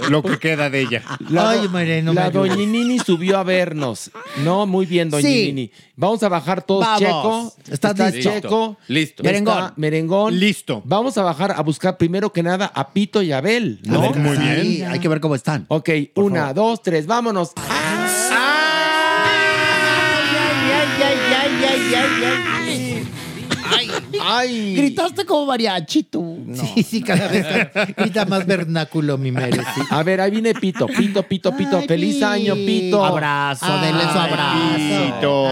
Lo 0.09 0.23
que 0.23 0.39
queda 0.39 0.71
de 0.71 0.83
ella. 0.83 1.03
La, 1.31 1.51
Ay, 1.51 1.67
María, 1.69 2.01
no 2.01 2.15
me 2.15 2.21
la 2.21 2.31
doñinini 2.31 3.01
subió 3.01 3.39
a 3.39 3.43
vernos. 3.43 4.13
No, 4.45 4.67
muy 4.67 4.87
bien, 4.87 5.11
doñinini. 5.11 5.73
Vamos 5.97 6.23
a 6.23 6.29
bajar 6.29 6.63
todos. 6.63 6.85
Vamos. 6.85 7.01
Checo. 7.01 7.55
¿Estás 7.73 7.91
está 7.91 8.11
listo? 8.11 8.31
Checo. 8.31 8.77
Listo. 8.87 9.23
Está 9.25 9.33
Merengón. 9.33 9.73
merengón. 9.77 10.39
Listo. 10.39 10.81
Vamos 10.85 11.19
a 11.19 11.23
bajar 11.25 11.51
a 11.51 11.61
buscar 11.63 11.97
primero 11.97 12.33
que 12.33 12.45
nada 12.45 12.71
a 12.73 12.93
Pito 12.93 13.21
y 13.21 13.33
Abel. 13.33 13.81
A 13.91 13.99
ver, 13.99 14.17
Muy 14.17 14.37
sí, 14.37 14.43
bien. 14.77 14.91
Hay 14.93 15.01
que 15.01 15.09
ver 15.09 15.19
cómo 15.19 15.35
están. 15.35 15.65
Ok, 15.67 15.91
una, 16.15 16.55
dos, 16.55 16.83
tres, 16.83 17.05
vámonos. 17.07 17.51
¡Ay! 24.21 24.75
Gritaste 24.77 25.25
como 25.25 25.47
mariachi 25.47 26.03
tú. 26.05 26.45
Sí, 26.55 26.83
sí, 26.83 27.03
cada 27.03 27.29
vez 27.29 27.47
grita 27.97 28.25
más 28.25 28.47
vernáculo 28.47 29.19
mi 29.19 29.31
mere, 29.31 29.59
sí. 29.75 29.81
A 29.91 30.03
ver, 30.03 30.21
ahí 30.21 30.31
viene 30.31 30.55
Pito, 30.55 30.87
Pito, 30.87 31.23
Pito, 31.23 31.55
Pito. 31.57 31.79
Ay, 31.79 31.87
Feliz 31.89 32.23
año, 32.23 32.55
Pito. 32.55 33.05
Abrazo, 33.05 33.79
denle 33.81 34.03
su 34.05 34.19
Ay, 34.19 34.31
abrazo. 34.31 35.15
Pito. 35.15 35.49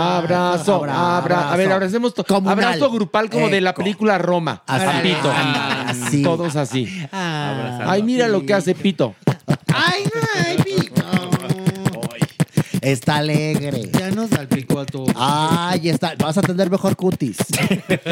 Abrazo, 0.00 0.84
abra. 0.84 1.52
A 1.52 1.56
ver, 1.56 1.72
abracemos 1.72 2.14
to- 2.14 2.24
Comunal. 2.24 2.52
abrazo 2.64 2.90
grupal 2.90 3.30
como 3.30 3.48
de 3.48 3.60
la 3.60 3.70
Eco. 3.70 3.82
película 3.82 4.18
Roma. 4.18 4.62
Así. 4.66 4.86
A 4.86 5.02
Pito. 5.02 5.32
Así. 5.86 6.22
Todos 6.22 6.56
así. 6.56 6.88
Ah. 7.12 7.84
Ay, 7.86 8.02
mira 8.02 8.28
lo 8.28 8.44
que 8.44 8.54
hace 8.54 8.74
Pito. 8.74 9.14
Ay, 9.74 10.04
ay, 10.36 10.56
Pito. 10.56 10.71
Está 12.82 13.16
alegre. 13.16 13.90
Ya 13.98 14.10
nos 14.10 14.30
salpicó 14.30 14.80
a 14.80 14.86
todos. 14.86 15.10
Ay, 15.16 15.88
está. 15.88 16.14
Vas 16.18 16.36
a 16.38 16.42
tener 16.42 16.68
mejor 16.70 16.96
cutis. 16.96 17.36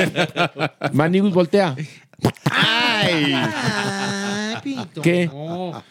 Manigus, 0.92 1.32
voltea. 1.34 1.74
Ay. 2.50 3.34
Pito. 4.62 5.00
¿Qué? 5.00 5.26
No. 5.26 5.82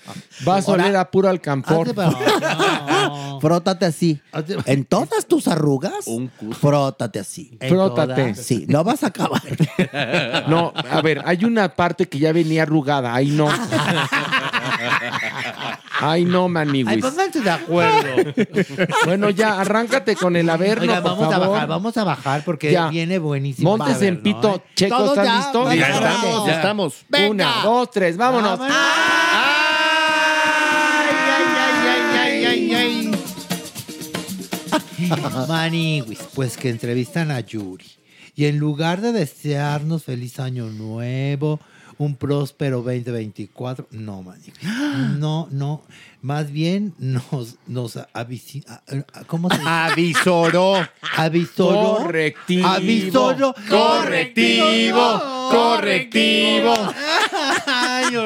Vas 0.46 0.70
a 0.70 0.74
oler 0.74 0.96
a 0.96 1.10
puro 1.10 1.28
alcanfor. 1.28 1.88
Hazte 1.88 1.94
para- 1.96 2.12
no. 2.12 3.40
Frótate 3.42 3.86
así. 3.88 4.22
Hazte- 4.32 4.62
En 4.68 4.86
todas 4.86 5.26
tus 5.26 5.48
arrugas, 5.48 6.06
frótate 6.60 7.18
así. 7.20 7.58
En 7.60 7.70
Frótate. 7.70 8.14
todas. 8.34 8.38
Sí, 8.46 8.66
no 8.68 8.84
vas 8.84 9.04
a 9.04 9.08
acabar. 9.08 9.42
No, 10.50 10.72
a 10.76 11.02
ver, 11.02 11.22
hay 11.26 11.46
una 11.46 11.70
parte 11.76 12.08
que 12.08 12.20
ya 12.20 12.32
venía 12.32 12.64
arrugada. 12.64 13.14
Ahí 13.16 13.30
no. 13.32 13.48
Ay, 16.02 16.26
no, 16.26 16.46
Ay, 16.46 16.50
Maniguis. 16.52 17.02
pónganse 17.06 17.42
de 17.42 17.50
acuerdo. 17.52 18.10
Bueno, 19.06 19.30
ya, 19.30 19.60
arráncate 19.60 20.16
con 20.16 20.36
el 20.36 20.50
averno, 20.50 20.84
Oiga, 20.84 21.02
por 21.02 21.12
vamos 21.12 21.34
a 21.34 21.38
bajar, 21.40 21.68
vamos 21.68 21.98
a 21.98 22.04
bajar 22.04 22.44
porque 22.46 22.72
Ya. 22.72 22.88
viene 22.90 23.18
buenísimo. 23.20 23.78
Montes 23.78 24.02
en 24.02 24.16
averno, 24.18 24.24
pito. 24.24 24.56
¿eh? 24.56 24.62
Checo, 24.76 24.98
Todos 24.98 25.10
¿estás 25.18 25.26
ya, 25.26 25.36
listo? 25.38 25.60
vamos. 25.60 25.76
Ya 25.76 25.88
Ya. 25.90 25.94
estamos, 25.96 26.48
ya 26.48 26.54
estamos. 26.56 26.94
Venga. 27.10 27.30
Una, 27.30 27.62
dos, 27.64 27.92
tres, 27.92 28.18
vámonos. 28.18 28.60
Vámonos. 28.60 28.78
Maniwis, 35.48 36.20
pues 36.36 36.58
que 36.58 36.70
entrevistan 36.70 37.32
a 37.32 37.40
Yuri. 37.40 37.86
Y 38.36 38.46
en 38.46 38.58
lugar 38.58 39.02
de 39.02 39.12
desearnos 39.12 40.04
feliz 40.04 40.40
año 40.40 40.68
nuevo, 40.70 41.60
un 42.00 42.16
próspero 42.16 42.78
2024, 42.78 43.88
no, 43.92 44.24
Maniwis. 44.24 44.54
No, 45.20 45.50
no. 45.52 45.84
Más 46.22 46.52
bien 46.52 46.94
nos, 46.98 47.58
nos 47.68 48.00
¿Cómo 49.28 49.50
se 49.50 49.58
dice? 49.58 49.70
Avisoró. 49.70 50.88
Avisoró. 51.18 51.98
Correctivo. 51.98 52.68
Avisoró. 52.68 53.56
Correctivo. 53.70 55.50
Correctivo. 55.52 56.74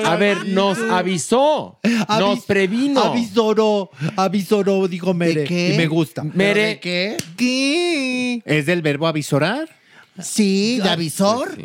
A 0.06 0.16
ver, 0.20 0.48
nos 0.48 0.78
avisó. 0.80 1.80
Nos 2.08 2.46
previno. 2.46 3.02
Avisoró. 3.02 3.90
Avisoró, 4.16 4.88
dijo 4.88 5.16
Mere. 5.16 5.42
¿De 5.42 5.48
qué? 5.48 5.74
Y 5.74 5.78
me 5.78 5.88
gusta. 5.88 6.24
Mere, 6.24 6.80
¿Qué? 6.80 7.18
¿Qué? 7.36 8.44
¿Es 8.46 8.68
del 8.68 8.84
verbo 8.84 9.08
avisorar? 9.08 9.68
Sí, 10.22 10.80
de 10.82 10.90
avisor. 10.90 11.58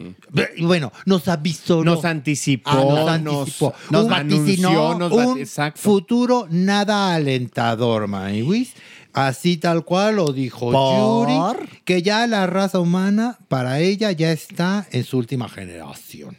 Y 0.57 0.65
Bueno, 0.65 0.93
nos 1.07 1.29
avisoró. 1.29 1.85
Nos 1.85 2.05
anticipó. 2.05 2.71
Ah, 2.71 2.85
nos 2.85 3.09
anticipó. 3.09 3.75
Nos, 3.91 4.05
Un- 4.05 4.11
vaticinó 4.11 4.69
anunció, 4.69 4.99
nos 4.99 5.13
va- 5.13 5.27
un 5.27 5.39
Exacto. 5.39 5.81
futuro 5.81 6.47
nada 6.51 7.15
alentador, 7.15 8.07
Maniwis. 8.09 8.73
Así 9.13 9.57
tal 9.57 9.85
cual 9.85 10.17
lo 10.17 10.33
dijo 10.33 10.71
¿Por? 10.71 11.29
Yuri, 11.29 11.69
que 11.85 12.03
ya 12.03 12.27
la 12.27 12.47
raza 12.47 12.79
humana 12.79 13.39
para 13.49 13.81
ella 13.81 14.13
ya 14.13 14.31
está 14.33 14.87
en 14.93 15.03
su 15.05 15.19
última 15.19 15.49
generación. 15.49 16.37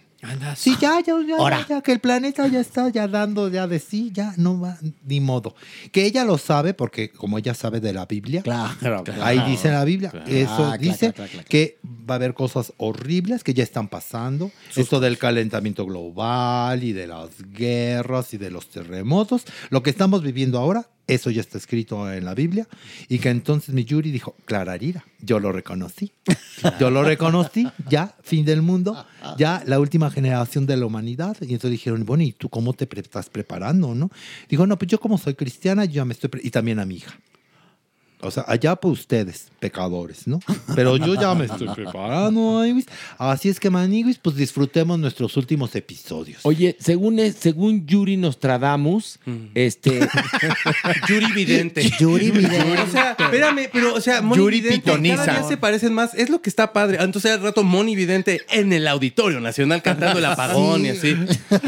Sí, 0.56 0.76
ya, 0.82 1.00
ya, 1.00 1.14
ya, 1.26 1.38
Ahora. 1.38 1.66
ya, 1.68 1.82
que 1.82 1.92
el 1.94 2.00
planeta 2.00 2.46
ya 2.48 2.60
está 2.60 2.90
ya 2.90 3.08
dando 3.08 3.48
ya 3.50 3.68
de 3.68 3.80
sí, 3.80 4.12
ya 4.14 4.34
no 4.38 4.60
va 4.60 4.78
ni 5.06 5.20
modo. 5.22 5.56
Que 5.92 6.06
ella 6.06 6.26
lo 6.26 6.38
sabe 6.38 6.74
porque 6.74 7.10
como 7.10 7.38
ella 7.38 7.54
sabe 7.54 7.80
de 7.80 7.94
la 7.94 8.06
Biblia, 8.06 8.42
Claro, 8.42 8.76
claro. 9.04 9.24
ahí 9.24 9.40
dice 9.50 9.70
en 9.70 9.74
la 9.76 9.86
Biblia, 9.86 10.12
eso 10.28 10.52
Ah, 10.52 10.56
claro, 10.78 10.78
dice 10.78 10.98
claro, 11.00 11.14
claro, 11.16 11.32
claro. 11.32 11.48
que 11.50 11.80
va 12.10 12.16
a 12.16 12.18
haber 12.18 12.34
cosas 12.34 12.74
horribles 12.78 13.44
que 13.44 13.54
ya 13.54 13.64
están 13.64 13.88
pasando. 13.88 14.52
Esto 14.76 15.00
del 15.00 15.18
calentamiento 15.18 15.86
global 15.86 16.84
y 16.84 16.92
de 16.94 17.08
las 17.08 17.30
guerras 17.54 18.34
y 18.34 18.38
de 18.38 18.52
los 18.52 18.70
terremotos. 18.70 19.44
Lo 19.70 19.84
que 19.84 19.90
estamos 19.90 20.22
viviendo 20.22 20.58
ahora, 20.60 20.90
eso 21.10 21.30
ya 21.30 21.42
está 21.42 21.58
escrito 21.58 22.12
en 22.12 22.26
la 22.26 22.34
Biblia. 22.34 22.68
Y 23.08 23.20
que 23.20 23.30
entonces 23.30 23.74
mi 23.74 23.84
Yuri 23.84 24.12
dijo, 24.12 24.36
Clararira, 24.46 25.04
yo 25.20 25.40
lo 25.40 25.52
reconocí. 25.52 26.12
Yo 26.80 26.90
lo 26.90 27.04
reconocí, 27.04 27.68
ya, 27.90 28.16
fin 28.22 28.46
del 28.46 28.62
mundo, 28.62 29.06
ya 29.38 29.64
la 29.66 29.80
última 29.80 30.12
generación 30.12 30.66
de 30.66 30.78
la 30.78 30.86
humanidad. 30.86 31.38
Y 31.42 31.54
entonces 31.54 31.72
dijeron, 31.72 32.06
bueno, 32.06 32.24
¿y 32.24 32.32
tú 32.34 32.50
cómo 32.50 32.74
te 32.74 32.88
estás 33.00 33.30
preparando, 33.30 33.96
no? 33.96 34.10
Dijo, 34.50 34.68
no, 34.68 34.78
pues 34.78 34.90
yo 34.90 35.00
como 35.00 35.18
soy 35.18 35.36
cristiana, 35.36 35.86
yo 35.86 35.94
ya 35.94 36.06
me 36.06 36.14
estoy... 36.14 36.30
Y 36.44 36.52
también 36.52 36.80
a 36.80 36.86
mi 36.86 36.96
hija. 36.96 37.20
O 38.22 38.32
sea, 38.32 38.44
allá 38.50 38.76
por 38.76 38.92
ustedes, 38.92 39.48
pecadores, 39.60 40.28
¿no? 40.28 40.40
Pero 40.76 40.98
yo 40.98 41.16
ya 41.16 41.34
me 41.36 41.46
estoy 41.46 41.70
preparando, 41.70 42.56
Maniguis. 42.56 42.86
Así 43.18 43.48
es 43.48 43.62
que, 43.62 43.70
Maniguis, 43.70 44.18
pues 44.18 44.36
disfrutemos 44.36 45.00
nuestros 45.00 45.38
últimos 45.38 45.74
episodios. 45.76 46.42
Oye, 46.44 46.76
según, 46.82 47.18
es- 47.20 47.36
según 47.36 47.86
Yuri 47.88 48.18
Nostradamus, 48.18 49.20
este. 49.56 50.02
Yuri 51.08 51.32
Vidente. 51.34 51.90
Yuri 52.00 52.32
Vidente. 52.32 52.82
O 52.82 52.88
sea, 52.92 53.16
espérame, 53.18 53.70
pero, 53.72 53.94
o 53.94 54.02
sea, 54.02 54.22
Moni 54.22 54.42
Yuri 54.42 54.62
Vidente 54.62 54.82
Pitoniza. 54.82 55.26
cada 55.26 55.40
día 55.40 55.48
se 55.48 55.58
parecen 55.58 55.94
más. 55.94 56.14
Es 56.14 56.30
lo 56.30 56.42
que 56.42 56.50
está 56.50 56.74
padre. 56.74 56.98
Entonces, 57.02 57.32
al 57.32 57.42
rato, 57.42 57.64
Moni 57.64 57.96
Vidente 57.96 58.42
en 58.50 58.74
el 58.74 58.88
Auditorio 58.88 59.40
Nacional 59.40 59.82
cantando 59.82 60.20
el 60.20 60.26
apagón 60.26 60.86
y 60.86 60.90
así. 60.90 61.16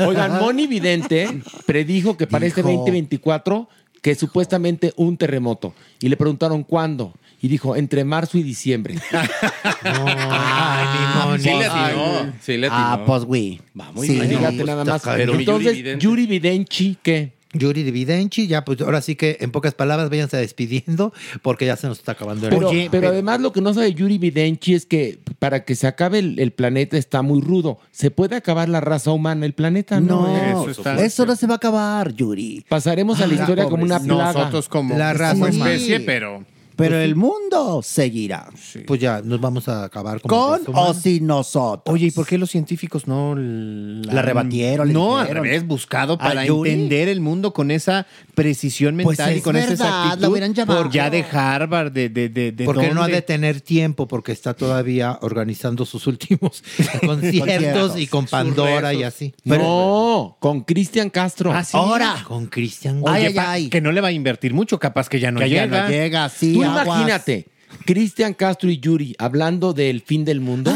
Oigan, 0.06 0.40
Moni 0.40 0.68
Vidente 0.68 1.42
predijo 1.66 2.18
que 2.18 2.28
para 2.28 2.46
este 2.46 2.62
Dijo. 2.62 2.80
2024 2.80 3.70
que 4.02 4.16
supuestamente 4.16 4.94
un 4.98 5.16
terremoto. 5.18 5.74
Y 6.00 6.10
le 6.10 6.18
preguntaron 6.18 6.64
cuándo. 6.64 7.14
Y 7.42 7.48
dijo, 7.48 7.76
entre 7.76 8.04
marzo 8.04 8.38
y 8.38 8.44
diciembre. 8.44 8.96
Ay, 9.84 10.86
mi 10.88 11.24
Moni. 11.26 11.44
Sí 11.44 11.50
le 11.50 11.66
atinó. 11.66 12.34
Sí 12.42 12.58
le 12.58 12.68
atinó. 12.68 12.80
Ah, 12.80 13.04
pues, 13.06 13.26
güey. 13.26 13.60
Va 13.80 13.92
muy 13.92 14.08
Sí. 14.08 14.14
bien. 14.14 14.30
Fíjate 14.30 14.64
nada 14.64 14.86
más. 14.86 15.02
Pero 15.04 15.34
Entonces, 15.34 15.74
Yuri 15.74 15.82
Vidente. 15.82 16.04
Yuri 16.06 16.26
Videnchi, 16.28 16.98
¿qué? 17.02 17.32
Yuri 17.54 17.84
Dividenchi, 17.84 18.48
ya, 18.48 18.64
pues 18.64 18.80
ahora 18.82 19.02
sí 19.02 19.16
que 19.16 19.38
en 19.42 19.52
pocas 19.52 19.74
palabras 19.74 20.10
váyanse 20.10 20.38
despidiendo 20.38 21.12
porque 21.42 21.66
ya 21.66 21.76
se 21.76 21.88
nos 21.88 22.00
está 22.00 22.14
acabando 22.14 22.48
el 22.48 22.54
Pero, 22.54 22.70
Oye, 22.70 22.88
pero 22.90 23.02
pero- 23.02 23.14
además 23.14 23.42
lo 23.42 23.52
que 23.52 23.60
no 23.62 23.74
sabe 23.74 23.94
Yuri 23.94 24.18
Videnchi 24.18 24.74
es 24.74 24.86
que 24.86 25.20
para 25.40 25.66
que 25.66 25.76
se 25.76 25.86
acabe 25.88 26.20
el, 26.20 26.40
el 26.40 26.52
planeta 26.52 26.98
está 26.98 27.22
muy 27.22 27.42
rudo. 27.42 27.78
¿Se 27.92 28.10
puede 28.10 28.36
acabar 28.38 28.70
la 28.70 28.80
raza 28.80 29.12
humana, 29.12 29.46
el 29.46 29.54
planeta? 29.54 30.00
No. 30.00 30.22
No, 30.22 30.70
Eso 31.00 31.26
no 31.26 31.36
se 31.36 31.48
va 31.48 31.56
a 31.56 31.58
acabar, 31.58 32.14
Yuri. 32.14 32.64
Pasaremos 32.70 33.20
a 33.20 33.28
la 33.28 33.34
Ah, 33.34 33.42
historia 33.42 33.66
como 33.66 33.84
una 33.84 34.00
plaga. 34.00 34.34
Nosotros 34.34 34.70
como, 34.70 34.98
La 34.98 35.14
raza 35.14 35.34
como 35.34 35.48
especie, 35.48 36.00
pero... 36.00 36.46
Pero 36.82 37.00
el 37.00 37.16
mundo 37.16 37.82
seguirá. 37.84 38.48
Pues 38.88 39.00
ya, 39.00 39.22
nos 39.24 39.40
vamos 39.40 39.68
a 39.68 39.84
acabar 39.84 40.22
como 40.22 40.58
Con 40.58 40.62
o 40.76 40.94
sin 40.94 41.28
nosotros. 41.28 41.94
Oye, 41.94 42.08
¿y 42.08 42.12
por 42.12 42.26
qué 42.28 42.38
los 42.38 42.50
científicos 42.52 43.08
no 43.08 43.36
la, 43.36 44.14
La 44.14 44.22
rebatieron, 44.22 44.88
le 44.88 44.94
No, 44.94 45.18
al 45.18 45.24
dijeron. 45.26 45.44
revés, 45.44 45.66
buscado 45.68 46.14
¿A 46.14 46.18
para 46.18 46.46
Yuri? 46.46 46.72
entender 46.72 47.08
el 47.10 47.22
mundo 47.22 47.54
con 47.54 47.72
esa 47.72 48.08
precisión 48.36 48.96
Pues 49.04 49.18
mental 49.20 49.36
y 49.36 49.38
es 49.38 49.44
con 49.44 49.56
esa 49.56 49.70
verdad, 49.70 49.88
exactitud. 49.88 50.22
la 50.22 50.30
hubieran 50.30 50.54
llamado. 50.54 50.84
Por 50.84 50.92
ya 50.92 51.10
de 51.10 51.24
Harvard, 51.32 51.92
de, 51.92 52.10
de, 52.10 52.30
de, 52.30 52.52
de 52.52 52.66
Porque 52.66 52.90
no 52.92 53.02
ha 53.02 53.04
dónde. 53.06 53.16
de 53.18 53.22
tener 53.22 53.62
tiempo, 53.62 54.08
porque 54.08 54.32
está 54.32 54.54
todavía 54.54 55.18
organizando 55.22 55.86
sus 55.86 56.08
últimos 56.08 56.64
conciertos 57.06 57.98
y 58.00 58.08
con 58.08 58.26
Pandora 58.26 58.94
y 58.94 59.04
así. 59.04 59.34
no, 59.44 60.38
con 60.40 60.62
Cristian 60.62 61.10
Castro. 61.10 61.52
Ah, 61.54 61.64
sí. 61.64 61.78
Ahora. 61.78 62.24
Con 62.28 62.48
Cristian. 62.48 63.00
Oye, 63.04 63.12
Ay, 63.14 63.26
ay, 63.28 63.34
pa- 63.34 63.52
ay. 63.52 63.70
que 63.70 63.82
no 63.82 63.92
le 63.92 64.02
va 64.02 64.10
a 64.10 64.12
invertir 64.12 64.54
mucho, 64.54 64.80
capaz 64.80 65.10
que 65.10 65.20
ya 65.20 65.32
no 65.32 65.40
que 65.40 65.50
llega. 65.50 65.66
ya 65.68 65.84
no 65.84 65.90
llega, 65.90 66.30
sí. 66.30 66.54
Tú. 66.54 66.64
Imagínate, 66.72 67.48
Cristian 67.86 68.34
Castro 68.34 68.70
y 68.70 68.80
Yuri 68.80 69.16
hablando 69.18 69.74
del 69.74 70.02
fin 70.02 70.26
del 70.26 70.40
mundo 70.42 70.74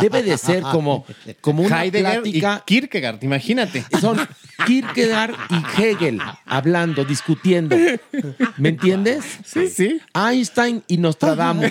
debe 0.00 0.22
de 0.22 0.38
ser 0.38 0.62
como, 0.62 1.04
como 1.40 1.62
una 1.62 1.84
Heidegger 1.84 2.22
plática. 2.22 2.62
y 2.62 2.66
Kierkegaard, 2.66 3.22
imagínate. 3.24 3.84
Son 4.00 4.18
Kierkegaard 4.66 5.34
y 5.50 5.82
Hegel 5.82 6.20
hablando, 6.46 7.04
discutiendo. 7.04 7.76
¿Me 8.56 8.70
entiendes? 8.70 9.24
Sí, 9.44 9.68
sí. 9.68 10.00
Einstein 10.14 10.82
y 10.88 10.96
Nostradamus. 10.98 11.70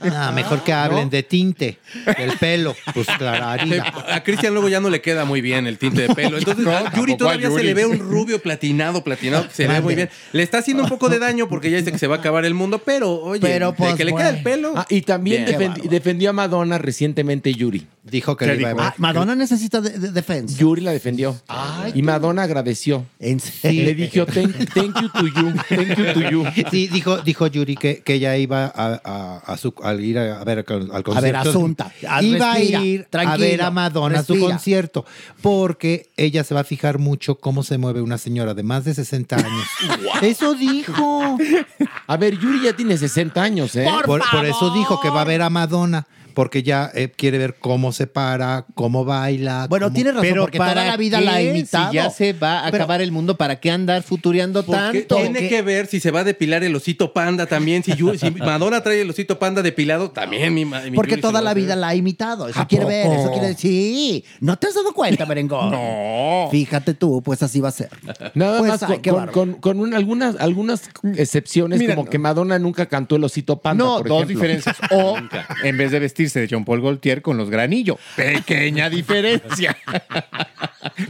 Ah, 0.00 0.32
mejor 0.34 0.62
que 0.62 0.72
hablen 0.72 1.10
de 1.10 1.22
tinte, 1.22 1.78
del 2.18 2.32
pelo. 2.38 2.74
Pues 2.92 3.06
clararina. 3.18 3.84
A 4.10 4.22
Cristian 4.22 4.52
luego 4.54 4.68
ya 4.68 4.80
no 4.80 4.90
le 4.90 5.00
queda 5.00 5.24
muy 5.24 5.40
bien 5.40 5.66
el 5.66 5.78
tinte 5.78 6.02
de 6.08 6.14
pelo. 6.14 6.38
Entonces, 6.38 6.64
No, 6.64 6.70
a 6.70 6.92
Yuri 6.94 7.12
a 7.14 7.16
todavía 7.16 7.50
se 7.50 7.62
le 7.62 7.74
ve 7.74 7.86
un 7.86 7.98
rubio 7.98 8.40
platinado, 8.40 9.04
platinado, 9.04 9.48
que 9.48 9.54
se 9.54 9.66
ve 9.66 9.80
muy 9.80 9.94
bien. 9.94 10.08
Le 10.32 10.42
está 10.42 10.58
haciendo 10.58 10.82
un 10.84 10.88
poco 10.88 11.08
de 11.08 11.18
daño 11.18 11.48
porque 11.48 11.70
ya 11.70 11.78
dice 11.78 11.92
que 11.92 11.98
se 11.98 12.06
va 12.06 12.16
a 12.16 12.18
acabar 12.18 12.44
el 12.44 12.54
mundo, 12.54 12.78
pero 12.84 13.12
oye, 13.20 13.40
Pero, 13.40 13.72
de 13.72 13.76
pues, 13.76 13.96
que 14.06 14.10
le 14.12 14.16
queda 14.16 14.30
el 14.30 14.42
pelo. 14.42 14.72
Ah, 14.76 14.86
y 14.88 15.02
también 15.02 15.44
Bien. 15.44 15.58
defendi- 15.58 15.88
defendió 15.88 16.30
a 16.30 16.32
Madonna 16.32 16.78
recientemente 16.78 17.52
Yuri. 17.54 17.86
Dijo 18.06 18.36
que 18.36 18.44
le 18.46 18.56
iba 18.60 18.70
a- 18.84 18.88
Ah, 18.88 18.94
Madonna 18.98 19.34
necesita 19.34 19.80
de- 19.80 19.98
de- 19.98 20.10
defensa. 20.12 20.54
Yuri 20.58 20.82
la 20.82 20.92
defendió. 20.92 21.40
y 21.94 22.02
Madonna 22.02 22.42
agradeció. 22.42 23.06
Le 23.18 23.94
dijo 23.94 24.26
thank, 24.26 24.54
thank 24.74 25.00
you 25.00 25.08
to 25.08 25.26
you. 25.26 25.52
Thank 25.70 25.96
you 25.98 26.12
to 26.12 26.30
you. 26.30 26.44
Sí, 26.70 26.88
dijo, 26.88 27.16
dijo 27.22 27.46
Yuri 27.46 27.76
que, 27.76 28.02
que 28.02 28.14
ella 28.14 28.36
iba 28.36 28.66
a, 28.66 29.00
a- 29.02 29.38
a 29.38 29.56
su, 29.56 29.72
al 29.82 30.04
ir 30.04 30.18
a, 30.18 30.38
a 30.40 30.44
ver 30.44 30.58
al 30.58 30.64
concierto. 30.64 31.20
ver, 31.22 31.36
Asunta, 31.36 31.92
Iba 32.20 32.54
respira, 32.54 32.78
a 32.80 32.84
ir 32.84 33.00
a 33.00 33.08
tranquilo, 33.08 33.38
ver 33.48 33.62
a 33.62 33.70
Madonna 33.70 34.18
a 34.20 34.22
su 34.22 34.34
respira. 34.34 34.52
concierto. 34.52 35.06
Porque 35.40 36.10
ella 36.18 36.44
se 36.44 36.54
va 36.54 36.60
a 36.60 36.64
fijar 36.64 36.98
mucho 36.98 37.36
cómo 37.36 37.62
se 37.62 37.78
mueve 37.78 38.02
una 38.02 38.18
señora 38.18 38.52
de 38.52 38.62
más 38.64 38.84
de 38.84 38.92
60 38.94 39.36
años. 39.36 39.66
Eso 40.22 40.54
dijo. 40.54 41.38
A 42.06 42.16
ver, 42.18 42.38
Yuri 42.38 42.64
ya 42.64 42.74
tiene 42.76 42.98
60 42.98 43.42
años, 43.42 43.74
¿eh? 43.76 43.86
Por, 44.04 44.22
por 44.30 44.44
eso 44.44 44.74
dijo 44.74 45.00
que 45.00 45.08
va 45.08 45.22
a 45.22 45.24
ver 45.24 45.40
a 45.42 45.48
Madonna. 45.48 46.06
Porque 46.34 46.62
ya 46.62 46.90
eh, 46.94 47.10
quiere 47.14 47.38
ver 47.38 47.56
cómo 47.58 47.92
se 47.92 48.06
para, 48.06 48.66
cómo 48.74 49.04
baila. 49.04 49.66
Bueno, 49.68 49.86
cómo- 49.86 49.94
tiene 49.94 50.10
razón, 50.10 50.22
Pero 50.28 50.42
porque 50.42 50.58
toda 50.58 50.70
¿para 50.74 50.84
la 50.86 50.96
vida 50.96 51.20
la 51.20 51.34
ha 51.36 51.42
imitado. 51.42 51.90
Si 51.90 51.94
ya 51.96 52.10
se 52.10 52.32
va 52.32 52.60
a 52.66 52.70
Pero- 52.70 52.84
acabar 52.84 53.00
el 53.00 53.12
mundo, 53.12 53.36
¿para 53.36 53.60
qué 53.60 53.70
andar 53.70 54.02
futureando 54.02 54.64
Porque 54.64 55.02
tanto? 55.02 55.16
tiene 55.16 55.48
que 55.48 55.62
ver 55.62 55.86
si 55.86 56.00
se 56.00 56.10
va 56.10 56.20
a 56.20 56.24
depilar 56.24 56.64
el 56.64 56.74
osito 56.76 57.12
panda 57.12 57.46
también. 57.46 57.82
Si, 57.82 57.92
si 57.92 58.30
Madonna 58.32 58.82
trae 58.82 59.00
el 59.00 59.10
osito 59.10 59.38
panda 59.38 59.62
depilado, 59.62 60.10
también 60.10 60.52
mi, 60.52 60.64
mi 60.64 60.90
Porque 60.94 61.16
toda 61.16 61.40
la 61.40 61.54
vida 61.54 61.76
la 61.76 61.88
ha 61.88 61.94
imitado. 61.94 62.48
Eso 62.48 62.60
¿A 62.60 62.66
quiere 62.68 62.84
ver, 62.84 63.06
eso 63.06 63.30
quiere 63.30 63.48
decir. 63.48 63.54
Sí, 63.64 64.24
¿no 64.40 64.56
te 64.58 64.66
has 64.66 64.74
dado 64.74 64.92
cuenta, 64.92 65.24
Merengón? 65.26 65.70
No. 65.74 66.48
Fíjate 66.50 66.94
tú, 66.94 67.22
pues 67.22 67.42
así 67.42 67.60
va 67.60 67.68
a 67.68 67.72
ser. 67.72 67.88
Nada 68.34 68.58
Pues, 68.58 68.70
más 68.72 68.82
ay, 68.82 69.00
con, 69.32 69.54
con- 69.54 69.80
un- 69.80 69.94
algunas, 69.94 70.36
algunas 70.40 70.88
excepciones, 71.16 71.78
Mira, 71.78 71.94
como 71.94 72.08
que 72.08 72.18
Madonna 72.18 72.58
nunca 72.58 72.86
cantó 72.86 73.16
el 73.16 73.24
osito 73.24 73.60
panda. 73.60 73.84
No, 73.84 73.98
por 73.98 74.08
dos 74.08 74.22
ejemplo. 74.24 74.34
diferencias. 74.40 74.76
O 74.92 75.16
en 75.64 75.76
vez 75.76 75.90
de 75.92 75.98
vestirse 76.24 76.40
de 76.40 76.48
John 76.50 76.64
Paul 76.64 76.80
Gaultier 76.80 77.22
con 77.22 77.36
los 77.36 77.50
granillo. 77.50 77.98
Pequeña 78.16 78.88
diferencia. 78.90 79.76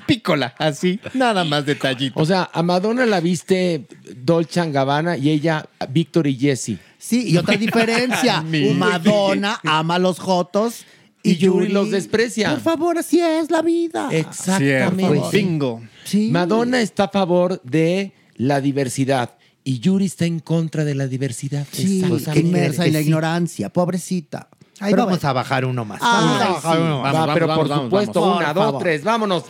Pícola, 0.06 0.54
así. 0.58 1.00
Nada 1.14 1.44
más 1.44 1.66
detallito. 1.66 2.20
O 2.20 2.26
sea, 2.26 2.50
a 2.52 2.62
Madonna 2.62 3.06
la 3.06 3.20
viste 3.20 3.86
Dolce 4.16 4.70
Gabbana 4.70 5.16
y 5.16 5.30
ella 5.30 5.66
Víctor 5.90 6.26
y 6.26 6.36
Jesse. 6.36 6.78
Sí, 6.98 7.30
y 7.30 7.36
otra 7.36 7.56
diferencia. 7.56 8.42
Madonna 8.74 9.60
ama 9.64 9.96
a 9.96 9.98
los 9.98 10.18
jotos 10.18 10.84
y, 11.22 11.32
Y 11.32 11.36
Yuri 11.36 11.68
los 11.68 11.90
desprecia. 11.90 12.50
Por 12.50 12.60
favor, 12.60 12.98
así 12.98 13.20
es 13.20 13.50
la 13.50 13.62
vida. 13.62 14.08
Exactamente. 14.12 15.36
Bingo. 15.36 15.82
Madonna 16.30 16.80
está 16.80 17.04
a 17.04 17.08
favor 17.08 17.60
de 17.62 18.12
la 18.36 18.60
diversidad 18.60 19.30
y 19.66 19.78
Yuri 19.78 20.04
está 20.06 20.26
en 20.26 20.40
contra 20.40 20.84
de 20.84 20.94
la 20.94 21.06
diversidad. 21.06 21.66
Sí, 21.72 22.02
inmersa 22.34 22.84
en 22.84 22.92
la 22.92 22.98
Sí. 23.00 23.06
ignorancia, 23.06 23.70
pobrecita. 23.70 24.48
Ahí 24.80 24.90
Pero 24.92 25.06
vamos 25.06 25.24
a 25.24 25.32
bajar 25.32 25.64
uno 25.64 25.84
más. 25.84 26.01
Ay, 26.02 26.09
Vamos 26.24 26.42
a 26.42 26.48
bajar 26.48 26.76
sí. 26.76 26.82
uno 26.82 27.01
más. 27.02 27.14
Va, 27.14 27.34
pero 27.34 27.46
por 27.55 27.68
vamos, 27.68 27.84
supuesto, 27.84 28.20
vamos. 28.20 28.36
una, 28.38 28.46
Por 28.46 28.55
dos, 28.55 28.64
favor. 28.64 28.82
tres, 28.82 29.05
vámonos. 29.05 29.44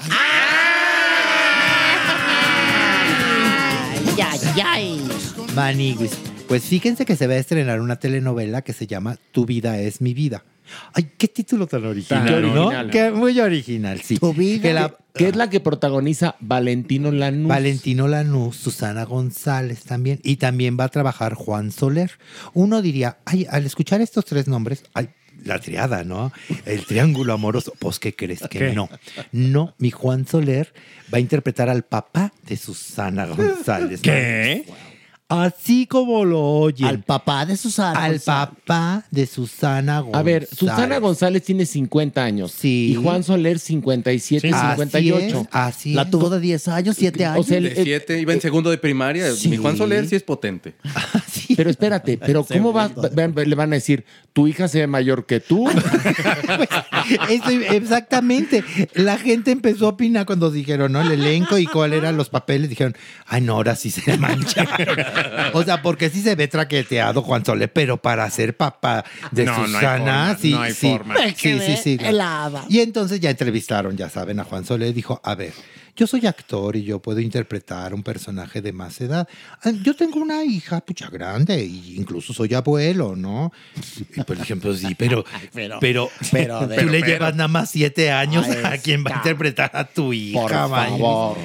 Ay, 4.16 4.22
ay, 4.22 4.62
ay. 4.64 5.08
Maniguis. 5.54 6.12
Pues 6.48 6.64
fíjense 6.64 7.06
que 7.06 7.16
se 7.16 7.26
va 7.26 7.34
a 7.34 7.38
estrenar 7.38 7.80
una 7.80 7.96
telenovela 7.96 8.62
que 8.62 8.72
se 8.74 8.86
llama 8.86 9.16
Tu 9.32 9.46
vida 9.46 9.78
es 9.78 10.00
mi 10.00 10.12
vida. 10.14 10.44
Ay, 10.92 11.10
qué 11.18 11.28
título 11.28 11.66
tan 11.66 11.84
original, 11.84 12.26
Tan 12.26 12.42
¿no? 12.42 12.62
original. 12.62 12.90
Qué 12.90 13.10
muy 13.10 13.38
original, 13.40 14.00
sí. 14.00 14.18
Tu 14.18 14.32
vida. 14.34 14.62
Que 14.62 14.72
la- 14.72 14.94
Que 15.14 15.28
es 15.28 15.36
la 15.36 15.48
que 15.48 15.60
protagoniza 15.60 16.34
Valentino 16.40 17.12
Lanús. 17.12 17.48
Valentino 17.48 18.08
Lanús, 18.08 18.56
Susana 18.56 19.04
González 19.04 19.84
también, 19.84 20.18
y 20.24 20.36
también 20.36 20.76
va 20.78 20.84
a 20.84 20.88
trabajar 20.88 21.34
Juan 21.34 21.70
Soler. 21.70 22.10
Uno 22.52 22.82
diría, 22.82 23.18
ay, 23.24 23.46
al 23.48 23.64
escuchar 23.64 24.00
estos 24.00 24.24
tres 24.24 24.48
nombres, 24.48 24.82
ay, 24.92 25.10
la 25.44 25.60
triada, 25.60 26.02
¿no? 26.04 26.32
El 26.64 26.84
triángulo 26.86 27.32
amoroso. 27.34 27.74
Pues, 27.78 27.98
¿qué 28.00 28.14
crees 28.16 28.40
que 28.48 28.58
¿Qué? 28.58 28.72
no? 28.72 28.88
No, 29.30 29.74
mi 29.78 29.90
Juan 29.92 30.26
Soler 30.26 30.72
va 31.12 31.18
a 31.18 31.20
interpretar 31.20 31.68
al 31.68 31.82
papá 31.84 32.32
de 32.48 32.56
Susana 32.56 33.26
González. 33.26 34.00
¿Qué? 34.00 34.64
Así 35.28 35.86
como 35.86 36.24
lo 36.26 36.38
oyen. 36.40 36.86
Al 36.86 37.02
papá 37.02 37.46
de 37.46 37.56
Susana. 37.56 37.98
Al 38.04 38.12
González. 38.12 38.24
papá 38.66 39.04
de 39.10 39.26
Susana 39.26 40.00
González. 40.00 40.20
A 40.20 40.22
ver, 40.22 40.46
Susana 40.52 40.98
González 40.98 41.42
tiene 41.42 41.64
50 41.64 42.22
años. 42.22 42.52
Sí. 42.52 42.92
Y 42.92 42.94
Juan 43.02 43.24
Soler 43.24 43.58
57, 43.58 44.50
Así 44.52 44.66
58. 44.82 45.40
es, 45.40 45.48
así 45.50 45.94
La 45.94 46.08
tuvo 46.10 46.28
de 46.28 46.40
10 46.40 46.68
años, 46.68 46.96
7 46.98 47.24
años. 47.24 47.40
O 47.40 47.48
sea, 47.48 47.56
el- 47.56 47.74
De 47.74 47.82
siete, 47.84 48.20
iba 48.20 48.34
en 48.34 48.40
segundo 48.42 48.70
de 48.70 48.76
primaria. 48.78 49.32
Sí. 49.32 49.48
Mi 49.48 49.56
Juan 49.56 49.78
Soler 49.78 50.06
sí 50.06 50.14
es 50.14 50.22
potente. 50.22 50.74
Pero 51.56 51.70
espérate, 51.70 52.16
pero 52.26 52.44
¿cómo 52.44 52.72
va, 52.72 52.88
va- 52.88 53.44
le 53.44 53.54
van 53.54 53.72
a 53.72 53.76
decir, 53.76 54.04
tu 54.32 54.48
hija 54.48 54.66
se 54.66 54.80
ve 54.80 54.86
mayor 54.86 55.24
que 55.26 55.40
tú? 55.40 55.68
Eso, 57.28 57.50
exactamente. 57.50 58.64
La 58.94 59.18
gente 59.18 59.50
empezó 59.52 59.86
a 59.86 59.88
opinar 59.90 60.26
cuando 60.26 60.50
dijeron, 60.50 60.92
¿no? 60.92 61.00
El 61.02 61.12
elenco 61.12 61.58
y 61.58 61.66
cuáles 61.66 61.98
eran 61.98 62.16
los 62.16 62.30
papeles. 62.30 62.70
Dijeron, 62.70 62.96
ay, 63.26 63.42
no, 63.42 63.52
ahora 63.54 63.76
sí 63.76 63.90
se 63.90 64.16
mancharon. 64.16 64.96
O 65.52 65.62
sea, 65.62 65.82
porque 65.82 66.10
sí 66.10 66.22
se 66.22 66.34
ve 66.34 66.48
traqueteado 66.48 67.22
Juan 67.22 67.44
Soler, 67.44 67.72
pero 67.72 67.96
para 67.96 68.28
ser 68.30 68.56
papá 68.56 69.04
de 69.30 69.44
No, 69.44 69.56
no 69.56 69.62
hay 69.62 69.68
Susana, 69.72 70.26
forma, 70.26 70.38
sí, 70.38 70.50
no 70.50 70.60
hay 70.62 70.72
sí. 70.72 70.98
Sí, 71.36 71.58
sí, 71.60 71.76
sí. 71.76 71.98
helada. 72.00 72.64
Y 72.68 72.80
entonces 72.80 73.20
ya 73.20 73.30
entrevistaron, 73.30 73.96
ya 73.96 74.08
saben, 74.08 74.40
a 74.40 74.44
Juan 74.44 74.64
Soler. 74.64 74.92
Dijo, 74.94 75.20
a 75.22 75.34
ver, 75.34 75.52
yo 75.96 76.06
soy 76.06 76.26
actor 76.26 76.76
y 76.76 76.82
yo 76.84 77.00
puedo 77.00 77.20
interpretar 77.20 77.94
un 77.94 78.02
personaje 78.02 78.60
de 78.60 78.72
más 78.72 79.00
edad. 79.00 79.28
Ah, 79.62 79.70
Yo 79.70 79.94
tengo 79.94 80.18
una 80.20 80.42
hija, 80.44 80.80
pucha, 80.80 81.08
grande, 81.08 81.54
e 81.54 81.64
incluso 81.66 82.32
soy 82.32 82.52
abuelo, 82.54 83.14
¿no? 83.16 83.52
Y 84.16 84.22
por 84.22 84.36
ejemplo, 84.38 84.74
sí, 84.74 84.94
pero, 84.96 85.24
pero- 85.54 85.78
pero, 85.80 86.10
pero 86.32 86.68
tú 86.80 86.86
le 86.86 87.02
llevas 87.02 87.34
nada 87.36 87.48
más 87.48 87.70
siete 87.70 88.10
años 88.10 88.46
Ahí 88.46 88.62
a 88.64 88.78
quien 88.78 89.04
va 89.04 89.10
a 89.12 89.16
interpretar 89.18 89.70
a 89.74 89.84
tu 89.86 90.12
hija, 90.12 90.40
Por 90.40 90.50
favor. 90.50 91.36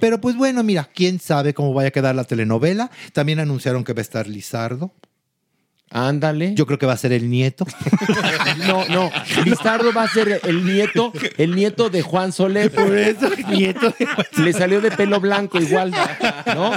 Pero 0.00 0.20
pues 0.20 0.36
bueno, 0.36 0.62
mira, 0.62 0.88
quién 0.94 1.18
sabe 1.18 1.54
cómo 1.54 1.72
vaya 1.72 1.88
a 1.88 1.90
quedar 1.90 2.14
la 2.14 2.24
telenovela. 2.24 2.90
También 3.12 3.40
anunciaron 3.40 3.82
que 3.82 3.92
va 3.94 4.00
a 4.00 4.02
estar 4.02 4.26
Lizardo. 4.26 4.92
Ándale. 5.90 6.54
Yo 6.54 6.66
creo 6.66 6.78
que 6.78 6.86
va 6.86 6.94
a 6.94 6.96
ser 6.96 7.12
el 7.12 7.30
nieto. 7.30 7.66
No, 8.66 8.84
no. 8.88 9.12
Lizardo 9.44 9.92
va 9.92 10.04
a 10.04 10.08
ser 10.08 10.40
el 10.42 10.64
nieto, 10.64 11.12
el 11.36 11.54
nieto 11.54 11.88
de 11.88 12.02
Juan 12.02 12.32
Soler. 12.32 12.72
Por 12.72 12.96
eso, 12.96 13.32
el 13.32 13.46
nieto 13.46 13.90
de 13.90 14.08
Le 14.42 14.52
salió 14.52 14.80
de 14.80 14.90
pelo 14.90 15.20
blanco 15.20 15.60
igual, 15.60 15.92
¿no? 16.46 16.72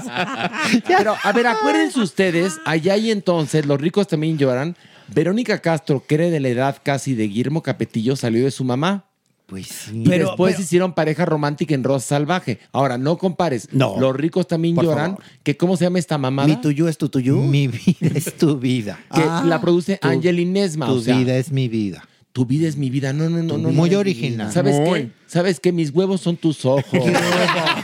Pero, 0.85 1.15
a 1.23 1.31
ver, 1.31 1.47
acuérdense 1.47 1.99
ustedes, 1.99 2.59
allá 2.65 2.95
y 2.97 3.09
entonces, 3.09 3.65
los 3.65 3.79
ricos 3.81 4.07
también 4.07 4.37
lloran. 4.37 4.75
Verónica 5.07 5.59
Castro, 5.59 6.03
que 6.05 6.15
era 6.15 6.25
de 6.25 6.39
la 6.39 6.49
edad 6.49 6.77
casi 6.83 7.15
de 7.15 7.27
Guillermo 7.27 7.63
Capetillo, 7.63 8.15
salió 8.15 8.43
de 8.43 8.51
su 8.51 8.63
mamá. 8.63 9.05
Pues 9.49 9.67
sí. 9.67 10.03
Y 10.05 10.09
después 10.09 10.59
hicieron 10.59 10.93
pareja 10.93 11.25
romántica 11.25 11.73
en 11.73 11.83
Rosa 11.83 12.07
Salvaje. 12.09 12.59
Ahora, 12.71 12.97
no 12.99 13.17
compares. 13.17 13.67
No. 13.71 13.99
Los 13.99 14.15
ricos 14.15 14.47
también 14.47 14.75
Por 14.75 14.85
lloran. 14.85 15.11
favor. 15.11 15.23
Que 15.43 15.57
¿Cómo 15.57 15.75
se 15.75 15.85
llama 15.85 15.97
esta 15.99 16.17
mamada? 16.19 16.47
Mi 16.47 16.61
tuyo 16.61 16.87
es 16.87 16.97
tu 16.97 17.09
tuyo. 17.09 17.37
Mi 17.37 17.67
vida 17.67 18.11
es 18.15 18.37
tu 18.37 18.57
vida. 18.59 18.99
que 19.13 19.21
Ah, 19.21 19.43
la 19.45 19.59
produce 19.59 19.97
tu- 19.97 20.07
Angelina 20.07 20.51
Nesma. 20.61 20.85
Tu 20.85 20.93
o 20.93 21.01
sea, 21.01 21.17
vida 21.17 21.35
es 21.35 21.51
mi 21.51 21.67
vida. 21.67 22.03
Tu 22.31 22.45
vida 22.45 22.67
es 22.67 22.77
mi 22.77 22.91
vida. 22.91 23.11
No, 23.11 23.27
no, 23.27 23.41
no, 23.41 23.57
no. 23.57 23.69
Muy 23.71 23.89
no. 23.89 23.99
original. 23.99 24.51
¿Sabes 24.51 24.75
Muy. 24.79 24.99
qué? 25.05 25.11
¿Sabes 25.25 25.59
qué? 25.59 25.71
Mis 25.71 25.89
huevos 25.89 26.21
son 26.21 26.37
tus 26.37 26.63
ojos. 26.63 26.85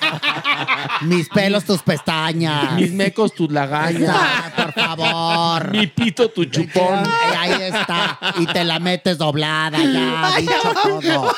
Mis 1.02 1.30
pelos, 1.30 1.64
tus 1.66 1.82
pestañas. 1.82 2.74
Mis 2.74 2.92
mecos, 2.92 3.34
tus 3.34 3.52
lagañas. 3.52 4.16
Ah, 4.16 4.52
por 4.56 4.74
favor. 4.74 5.72
Mi 5.72 5.88
pito, 5.88 6.30
tu 6.30 6.46
chupón. 6.46 7.06
Eh, 7.06 7.36
Ahí 7.38 7.52
está. 7.64 8.18
Y 8.40 8.46
te 8.48 8.64
la 8.64 8.80
metes 8.80 9.18
doblada, 9.18 9.78
ya, 9.80 10.34
dicho 10.38 10.74
todo. 10.84 11.34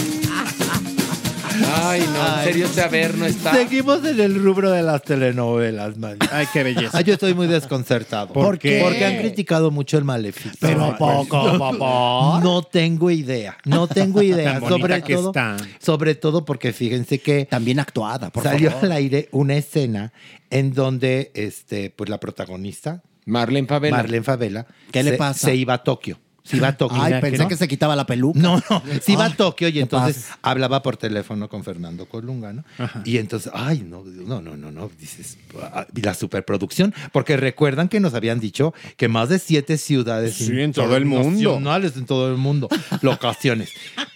Ay, 1.76 2.04
no, 2.14 2.38
en 2.40 2.44
serio, 2.44 2.66
este 2.66 2.82
Averno 2.82 3.26
está. 3.26 3.54
Seguimos 3.54 4.04
en 4.06 4.20
el 4.20 4.36
rubro 4.44 4.72
de 4.72 4.84
las 4.84 5.02
telenovelas, 5.04 5.98
man. 5.98 6.18
Ay, 6.32 6.48
qué 6.52 6.64
belleza. 6.64 6.98
Ah, 6.98 7.02
yo 7.02 7.14
estoy 7.14 7.34
muy 7.34 7.48
desconcertado. 7.48 8.34
¿Por 8.34 8.60
qué? 8.60 8.80
Porque 8.84 9.06
han 9.06 9.18
criticado 9.18 9.72
mucho 9.72 9.98
el 9.98 10.04
maleficio. 10.04 10.58
Pero 10.60 10.86
Ay, 10.86 10.94
poco, 10.98 11.58
papá. 11.58 12.40
No 12.44 12.64
tengo 12.64 13.10
idea. 13.12 13.58
No 13.66 13.88
tengo 13.88 14.22
idea. 14.22 14.54
Tan 14.60 14.62
bonita 14.62 14.78
sobre 14.80 15.02
que 15.04 15.14
todo, 15.16 15.30
está. 15.30 15.58
sobre 15.80 16.16
todo 16.16 16.46
porque 16.46 16.74
fíjense 16.74 17.20
que 17.20 17.46
También 17.46 17.80
actuada, 17.80 18.30
por 18.30 18.44
salió 18.44 18.70
favor. 18.72 18.86
al 18.86 18.92
aire 18.94 19.30
una 19.32 19.56
escena 19.56 20.12
en 20.50 20.74
donde 20.74 21.32
este, 21.34 21.90
pues 21.90 22.10
la 22.10 22.20
protagonista, 22.20 23.02
Marlene 23.26 23.68
Favela. 23.68 23.98
Marlene 23.98 24.24
Favela, 24.24 24.68
¿Qué 24.92 25.04
le 25.04 25.14
pasa? 25.14 25.48
Se 25.48 25.56
iba 25.56 25.74
a 25.76 25.84
Tokio. 25.84 26.20
Se 26.46 26.58
iba 26.58 26.68
a 26.68 26.78
Tokio. 26.78 27.02
Ay, 27.02 27.20
pensé 27.22 27.44
¿no? 27.44 27.48
que 27.50 27.58
se 27.58 27.68
quitaba 27.68 27.96
la 27.96 28.06
peluca. 28.06 28.40
No, 28.40 28.62
no, 28.70 28.84
se 29.02 29.14
iba 29.14 29.26
Ay, 29.26 29.32
a 29.34 29.36
Tokio 29.36 29.68
y 29.68 29.74
¿qué 29.74 29.80
entonces 29.82 30.28
hablaba 30.44 30.84
por 30.84 30.96
teléfono 30.96 31.50
con 31.50 31.64
Fernando 31.64 32.06
Colunga, 32.08 32.54
¿no? 32.54 32.64
Y 33.04 33.18
entonces, 33.18 33.52
ay, 33.56 33.84
no, 33.88 34.04
no, 34.04 34.42
no, 34.42 34.56
no, 34.56 34.72
no, 34.72 34.92
dices, 35.00 35.38
ah, 35.62 35.88
la 35.96 36.14
superproducción, 36.14 36.94
porque 37.12 37.36
recuerdan 37.36 37.90
que 37.90 38.00
nos 38.00 38.14
habían 38.14 38.40
dicho 38.40 38.74
que 38.96 39.08
más 39.08 39.30
de 39.30 39.40
siete 39.40 39.78
ciudades 39.78 40.36
Sí, 40.36 40.62
en 40.62 40.72
todo 40.72 40.96
el 40.96 41.06
mundo. 41.06 41.60
en 41.60 42.06
todo 42.06 42.30
el 42.32 42.38
mundo, 42.38 42.70
locaciones. 43.02 43.72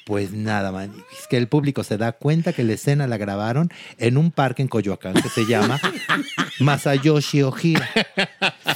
Pues 0.06 0.32
nada, 0.32 0.72
man, 0.72 0.92
es 1.20 1.28
que 1.28 1.38
el 1.38 1.48
público 1.48 1.84
se 1.84 1.98
da 1.98 2.12
cuenta 2.12 2.54
que 2.54 2.64
la 2.64 2.74
escena 2.74 3.08
la 3.08 3.18
grabaron 3.18 3.70
en 3.98 4.18
un 4.18 4.32
parque 4.32 4.62
en 4.62 4.68
Coyoacán 4.68 5.14
que 5.14 5.30
se 5.30 5.46
llama 5.46 5.80
Masayoshi 6.60 7.44
Ojira. 7.44 7.88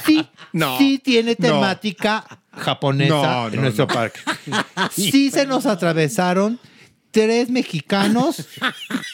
Sí, 0.04 0.26
No, 0.54 0.78
sí 0.78 1.00
tiene 1.02 1.34
temática 1.34 2.24
japonesa 2.52 3.14
No, 3.14 3.48
en 3.48 3.56
no, 3.56 3.62
nuestro 3.62 3.88
parque. 3.88 4.20
Sí 4.92 5.32
se 5.32 5.46
nos 5.46 5.66
atravesaron 5.66 6.60
tres 7.10 7.50
mexicanos 7.50 8.46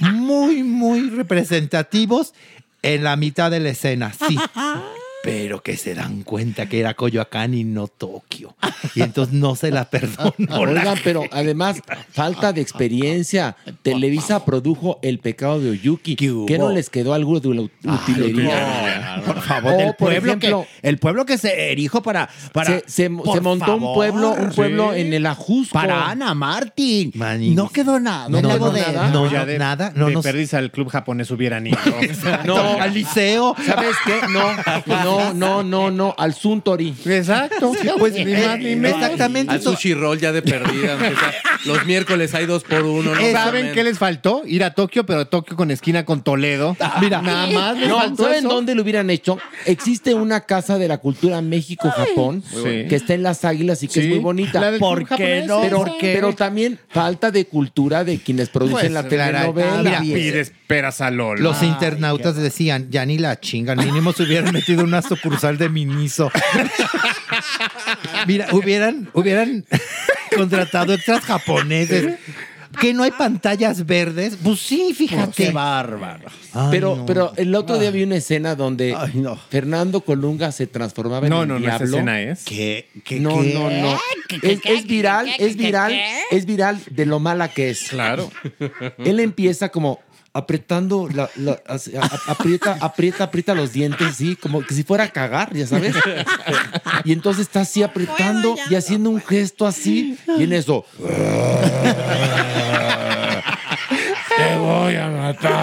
muy, 0.01 0.63
muy 0.63 1.09
representativos 1.09 2.35
en 2.83 3.05
la 3.05 3.17
mitad 3.17 3.51
de 3.51 3.61
la 3.61 3.71
escena, 3.71 4.13
sí. 4.13 4.39
Pero 5.23 5.63
que 5.63 5.77
se 5.77 5.95
dan 5.95 6.23
cuenta 6.23 6.67
que 6.67 6.81
era 6.81 6.95
Coyoacán 6.95 7.53
y 7.53 7.63
no 7.63 7.89
Tokio. 7.89 8.55
Y 8.95 9.03
entonces 9.03 9.35
no 9.35 9.55
se 9.55 9.71
la 9.71 9.85
perdono. 9.91 10.33
Oigan, 10.59 10.97
pero 11.05 11.25
además, 11.31 11.81
falta 12.11 12.55
de 12.55 12.63
experiencia. 12.63 13.55
Televisa 13.83 14.45
produjo 14.47 14.99
El 15.03 15.19
pecado 15.19 15.61
de 15.61 15.71
Oyuki. 15.71 16.17
¿Qué, 16.17 16.57
no 16.59 16.71
les 16.71 16.89
quedó 16.89 17.13
algo 17.13 17.39
de 17.39 17.55
la 17.55 17.93
utilería? 17.95 19.23
Por 19.27 19.43
favor, 19.43 19.75
O, 19.75 19.77
del 19.77 19.89
Oh, 19.89 19.93
por 19.93 20.09
pueblo 20.09 20.33
ejemplo, 20.33 20.67
que 20.83 20.89
el 20.89 20.99
pueblo 20.99 21.27
que 21.27 21.37
se 21.37 21.71
erijo 21.73 22.03
para 22.03 22.29
para 22.53 22.81
se, 22.81 22.85
se- 22.87 23.11
por 23.11 23.35
se 23.35 23.41
montó 23.43 23.77
un 23.77 23.95
pueblo, 23.95 24.31
un 24.33 24.51
pueblo 24.51 24.93
Sí. 24.95 25.01
en 25.03 25.13
el 25.13 25.27
Ajusco. 25.27 25.75
para 25.75 26.09
Ana 26.11 26.35
Martín. 26.35 27.13
No 27.55 27.69
quedó 27.69 28.01
nada. 28.01 28.29
No, 28.31 28.41
No, 28.41 28.57
no, 28.59 28.71
de 28.71 28.81
nada. 28.81 29.11
No, 29.11 29.31
Ya 29.31 29.41
no, 29.41 29.47
de, 29.47 29.59
nada. 29.59 29.93
No, 29.95 30.07
de 30.07 30.13
no. 30.15 30.23
perdiz 30.23 30.55
al 30.55 30.71
club 30.71 30.89
japonés 30.89 31.31
hubieran 31.31 31.67
ido. 31.67 31.79
No, 32.47 32.57
al 32.81 32.95
liceo. 32.95 33.55
¿Sabes 33.67 33.97
qué? 34.07 34.21
No, 34.31 34.41
no, 34.87 35.10
no, 35.35 35.63
no, 35.63 35.91
no, 35.91 36.15
al 36.19 36.35
Suntory. 36.35 36.95
Exacto. 37.07 37.73
Pues 37.99 38.15
ni 38.15 38.25
más 38.33 38.59
ni 38.59 38.77
menos. 38.77 39.01
exactamente. 39.03 39.53
Al 39.53 39.61
sushi 39.63 39.95
roll 39.95 40.19
ya 40.19 40.33
de 40.33 40.43
perdida. 40.43 40.93
aunque 40.93 41.09
sea, 41.17 41.35
los 41.67 41.85
miércoles 41.87 42.35
hay 42.35 42.47
dos 42.47 42.63
por 42.65 42.83
uno. 42.83 43.15
¿no? 43.15 43.33
¿Saben 43.33 43.73
qué 43.73 43.85
les 43.85 43.99
faltó? 43.99 44.43
Ir 44.47 44.65
a 44.65 44.73
Tokio, 44.75 45.05
pero 45.05 45.27
Tokio 45.27 45.57
con 45.57 45.71
esquina 45.71 46.05
con 46.05 46.23
Toledo. 46.23 46.77
Mira. 47.01 47.21
nada 47.21 47.47
más 47.49 47.77
les 47.79 47.89
No, 47.89 47.99
faltó 47.99 48.23
¿saben 48.25 48.39
eso. 48.41 48.49
dónde 48.49 48.75
lo 48.75 48.83
hubieran 48.83 49.11
hecho? 49.11 49.39
Existe 49.67 50.15
una 50.15 50.41
casa 50.43 50.79
de 50.79 50.89
la 50.89 50.99
cultura 50.99 51.41
México-Japón 51.43 52.43
Sí. 52.51 52.87
que 52.89 52.97
está 52.97 53.15
en 53.15 53.23
las 53.23 53.45
águilas 53.45 53.83
y 53.83 53.89
que 53.89 53.95
Sí, 53.95 54.01
es 54.01 54.09
muy 54.09 54.19
bonita. 54.19 54.61
la 54.61 54.71
del 54.71 54.81
¿Por 54.81 55.07
qué 55.09 55.45
no? 55.47 55.61
Pero, 55.63 55.77
¿Por 55.79 55.99
qué? 55.99 56.13
pero 56.15 56.35
también 56.35 56.79
falta 56.89 57.31
de 57.31 57.47
cultura 57.47 58.05
de 58.05 58.19
quienes 58.19 58.49
producen 58.49 58.79
Pues, 58.81 58.93
la 58.93 59.07
claro, 59.09 59.53
telenovela. 59.53 60.01
mira, 60.01 60.15
pides 60.15 60.53
peras 60.67 61.01
al 61.01 61.21
olo. 61.21 61.41
Los 61.43 61.63
internautas 61.63 62.37
decían, 62.37 62.89
ya 62.91 63.05
ni 63.05 63.19
la 63.19 63.39
chingan, 63.41 63.79
mínimo 63.79 64.13
se 64.13 64.23
hubieran 64.23 64.53
metido 64.53 64.85
una 64.85 65.00
sucursal 65.03 65.59
de 65.59 65.69
Miniso. 65.69 66.31
Mira, 68.27 68.49
hubieran, 68.53 69.09
hubieran 69.13 69.65
contratado 70.37 70.93
extras 70.93 71.25
japoneses. 71.25 72.19
Que 72.81 72.95
no 72.95 73.03
hay 73.03 73.11
pantallas 73.11 73.85
verdes. 73.85 74.39
Pues 74.41 74.61
sí, 74.61 74.95
fíjate. 74.95 75.47
Qué 75.47 75.51
bárbaro. 75.51 76.31
Ay, 76.53 76.69
pero, 76.71 76.97
no. 76.97 77.05
pero 77.07 77.33
el 77.37 77.53
otro 77.57 77.79
día 77.79 77.91
vi 77.91 78.05
una 78.05 78.17
escena 78.17 78.55
donde 78.55 78.95
Ay, 78.97 79.11
no. 79.15 79.37
Fernando 79.37 80.03
Colunga 80.03 80.53
se 80.53 80.69
transformaba 80.69 81.27
en 81.27 81.31
No, 81.31 81.43
el 81.43 81.49
no, 81.49 81.59
no, 81.59 81.67
esa 81.67 81.83
escena 81.83 82.21
es. 82.21 82.45
¿Qué? 82.45 82.89
¿Qué? 83.05 83.19
No, 83.19 83.43
qué? 83.43 83.55
no, 83.55 83.71
no. 83.71 83.99
Es, 84.43 84.61
es 84.65 84.87
viral, 84.87 85.29
es 85.39 85.57
viral, 85.57 86.01
es 86.31 86.47
viral 86.47 86.81
de 86.89 87.07
lo 87.07 87.19
mala 87.19 87.49
que 87.49 87.71
es. 87.71 87.89
Claro. 87.89 88.31
Él 88.99 89.19
empieza 89.19 89.71
como 89.71 89.99
apretando, 90.33 91.09
la, 91.13 91.29
la- 91.37 91.61
así, 91.67 91.97
a- 91.97 92.03
a- 92.03 92.21
aprieta, 92.33 92.77
aprieta, 92.81 93.25
aprieta 93.25 93.55
los 93.55 93.73
dientes, 93.73 94.07
así, 94.07 94.37
como 94.37 94.63
que 94.63 94.75
si 94.75 94.85
fuera 94.85 95.05
a 95.05 95.09
cagar, 95.09 95.53
ya 95.55 95.67
sabes. 95.67 95.95
Y 97.05 97.13
entonces 97.13 97.43
está 97.47 97.63
así 97.63 97.83
apretando 97.83 98.55
y 98.71 98.75
haciendo 98.77 99.11
un 99.11 99.21
gesto 99.21 99.67
así, 99.67 100.17
y 100.39 100.45
en 100.45 100.53
eso. 100.53 100.85
Te 104.37 104.57
voy 104.57 104.95
a 104.97 105.09
matar. 105.09 105.61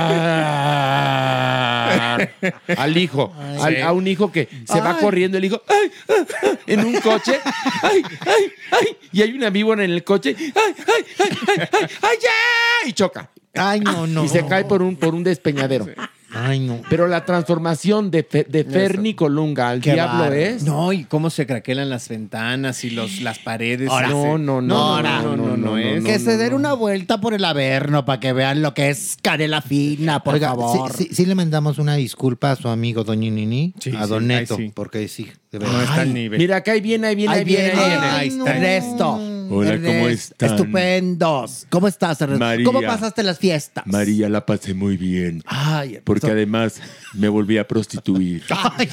Al 2.78 2.98
hijo, 2.98 3.34
al- 3.60 3.82
a 3.82 3.92
un 3.94 4.08
hijo 4.08 4.32
que 4.32 4.48
se 4.68 4.82
va 4.82 4.98
corriendo, 5.00 5.38
el 5.38 5.46
hijo, 5.46 5.62
¡ay! 5.68 5.92
ay, 6.10 6.26
ay", 6.44 6.58
en 6.68 6.86
un 6.86 7.00
coche, 7.00 7.40
¡ay! 7.84 8.04
¡ay! 8.26 8.52
¡ay! 8.72 8.98
Y 9.14 9.22
hay 9.22 9.32
una 9.34 9.50
víbora 9.50 9.84
en 9.86 9.92
el 9.92 10.04
coche, 10.04 10.36
¡ay! 10.38 10.52
¡ay! 10.56 10.74
¡ay! 11.20 11.30
¡ay! 11.48 11.60
¡ay! 11.72 11.88
¡ay! 12.02 12.18
ya! 12.22 12.90
Y 12.90 12.94
choca. 12.94 13.30
Ay, 13.60 13.80
no, 13.82 14.08
no. 14.08 14.26
Y 14.26 14.30
se 14.30 14.46
cae 14.46 14.66
por 14.66 14.82
un, 14.82 14.96
por 14.96 15.14
un 15.16 15.24
despeñadero. 15.24 15.88
Ay, 16.34 16.60
no. 16.60 16.82
Pero 16.90 17.08
la 17.08 17.24
transformación 17.24 18.12
de, 18.12 18.22
Fe- 18.24 18.46
de 18.48 18.66
Ferni 18.66 19.14
Colunga 19.14 19.70
al 19.70 19.80
Qué 19.80 19.94
diablo 19.94 20.26
es. 20.34 20.62
No, 20.64 20.92
y 20.92 21.06
cómo 21.06 21.30
se 21.30 21.48
craquelan 21.48 21.90
las 21.90 22.10
ventanas 22.10 22.84
y 22.84 22.90
los, 22.90 23.22
las 23.22 23.40
paredes. 23.40 23.90
Ahora, 23.90 24.10
no, 24.10 24.38
no, 24.38 24.62
no, 24.62 25.02
no, 25.02 25.22
no, 25.22 25.36
no, 25.38 25.58
no, 25.58 25.78
es. 25.78 26.04
que 26.04 26.20
se 26.20 26.36
den 26.38 26.54
una 26.54 26.74
vuelta 26.74 27.22
por 27.22 27.34
el 27.34 27.46
Averno 27.46 28.04
para 28.06 28.20
que 28.20 28.34
vean 28.34 28.62
lo 28.62 28.74
que 28.74 28.90
es 28.90 29.18
canela 29.22 29.62
fina, 29.62 30.22
por 30.22 30.34
Oiga, 30.36 30.50
favor. 30.50 30.92
sí, 30.94 31.06
sí- 31.10 31.16
sí 31.16 31.26
le 31.26 31.34
mandamos 31.34 31.80
una 31.80 31.96
disculpa 31.96 32.52
a 32.52 32.56
su 32.58 32.68
amigo 32.68 33.06
Doña 33.06 33.32
Nini, 33.32 33.74
Sí, 33.80 33.92
a 33.98 34.04
sí, 34.04 34.10
Don 34.10 34.28
Neto, 34.28 34.58
sí. 34.58 34.72
porque 34.76 35.08
sí, 35.08 35.32
de 35.52 35.60
No 35.60 35.66
verdad. 35.66 35.84
está 35.84 36.02
al 36.02 36.14
nivel. 36.14 36.38
Mira, 36.40 36.58
acá 36.58 36.74
ahí 36.74 36.82
viene, 36.82 37.08
ahí 37.08 37.16
viene, 37.16 37.34
ahí 37.34 37.40
Ahí 37.40 37.46
viene. 37.46 37.64
viene, 37.70 37.82
ahí 37.82 37.90
viene. 37.90 38.06
Ahí 38.06 38.28
está. 38.28 38.54
Ernesto. 38.54 39.20
Hola, 39.50 39.78
¿cómo 39.78 40.08
están? 40.08 40.50
Estupendos. 40.50 41.66
¿Cómo 41.70 41.88
estás, 41.88 42.22
Ernesto? 42.22 42.44
María. 42.44 42.66
¿Cómo 42.66 42.82
pasaste 42.82 43.24
las 43.24 43.40
fiestas? 43.40 43.86
María 43.88 44.30
la 44.30 44.46
pasé 44.46 44.74
muy 44.74 44.98
bien. 44.98 45.44
Ay, 45.46 46.00
Porque 46.04 46.28
además 46.32 46.82
me 47.14 47.28
volví 47.30 47.58
a 47.58 47.68
prostituir. 47.68 48.44
Ay, 48.50 48.90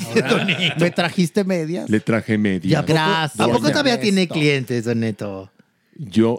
¿Me 0.78 0.90
trajiste 0.90 1.44
medias? 1.44 1.88
Le 1.88 2.00
traje 2.00 2.34
¿Y 2.34 2.38
media. 2.38 2.78
a 2.78 2.82
poco, 2.82 2.92
Gracias, 2.94 3.40
¿a 3.40 3.46
poco 3.52 3.70
todavía 3.70 4.00
tiene 4.00 4.28
clientes, 4.28 4.84
Don 4.84 5.00
Neto? 5.00 5.50
Yo, 5.96 6.38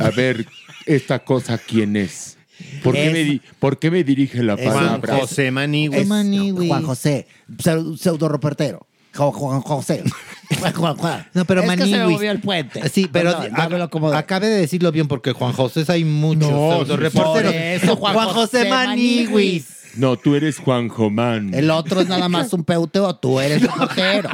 a 0.00 0.10
ver, 0.10 0.46
esta 0.86 1.20
cosa, 1.20 1.58
¿quién 1.58 1.96
es? 1.96 2.36
¿Por, 2.82 2.94
qué, 2.94 3.10
me, 3.10 3.22
di- 3.22 3.40
por 3.60 3.78
qué 3.78 3.88
me 3.88 4.02
dirige 4.02 4.42
la 4.42 4.54
Es 4.54 4.62
Juan 4.62 4.74
palabra? 5.00 5.16
José 5.18 5.52
Manigües. 5.52 6.08
Juan 6.08 6.82
José, 6.82 7.28
pseudo, 7.56 7.96
pseudo 7.96 8.28
reportero. 8.28 8.87
Juan, 9.18 9.60
José. 9.60 10.02
Juan, 10.60 10.72
Juan, 10.72 10.96
Juan. 10.96 11.26
No, 11.34 11.44
pero 11.44 11.60
es 11.62 11.70
que 11.70 11.76
se 11.76 11.84
me 11.86 11.90
Manigüis. 11.98 12.16
movió 12.16 12.30
el 12.30 12.40
puente. 12.40 12.88
Sí, 12.88 13.08
pero 13.12 13.38
Perdón, 13.38 13.70
me 13.70 13.78
lo 13.78 13.84
acomodé. 13.84 14.16
acabe 14.16 14.46
de 14.48 14.60
decirlo 14.60 14.90
bien 14.92 15.06
porque 15.08 15.32
Juan 15.32 15.52
José 15.52 15.84
hay 15.88 16.04
muchos 16.04 16.50
No, 16.50 16.70
pseudo 16.70 16.86
por 16.86 17.00
reporteros. 17.00 17.54
eso, 17.54 17.96
Juan 17.96 18.14
Juan 18.14 18.28
José 18.28 18.58
José 18.58 18.70
Manigüis. 18.70 19.66
No, 19.96 20.16
tú 20.16 20.34
eres 20.36 20.58
Juan 20.58 20.88
Jomán. 20.88 21.52
El 21.54 21.70
otro 21.70 22.00
es 22.00 22.08
nada 22.08 22.28
más 22.28 22.52
un 22.52 22.62
peuteo, 22.64 23.14
tú 23.16 23.40
eres 23.40 23.62
reportero. 23.62 24.30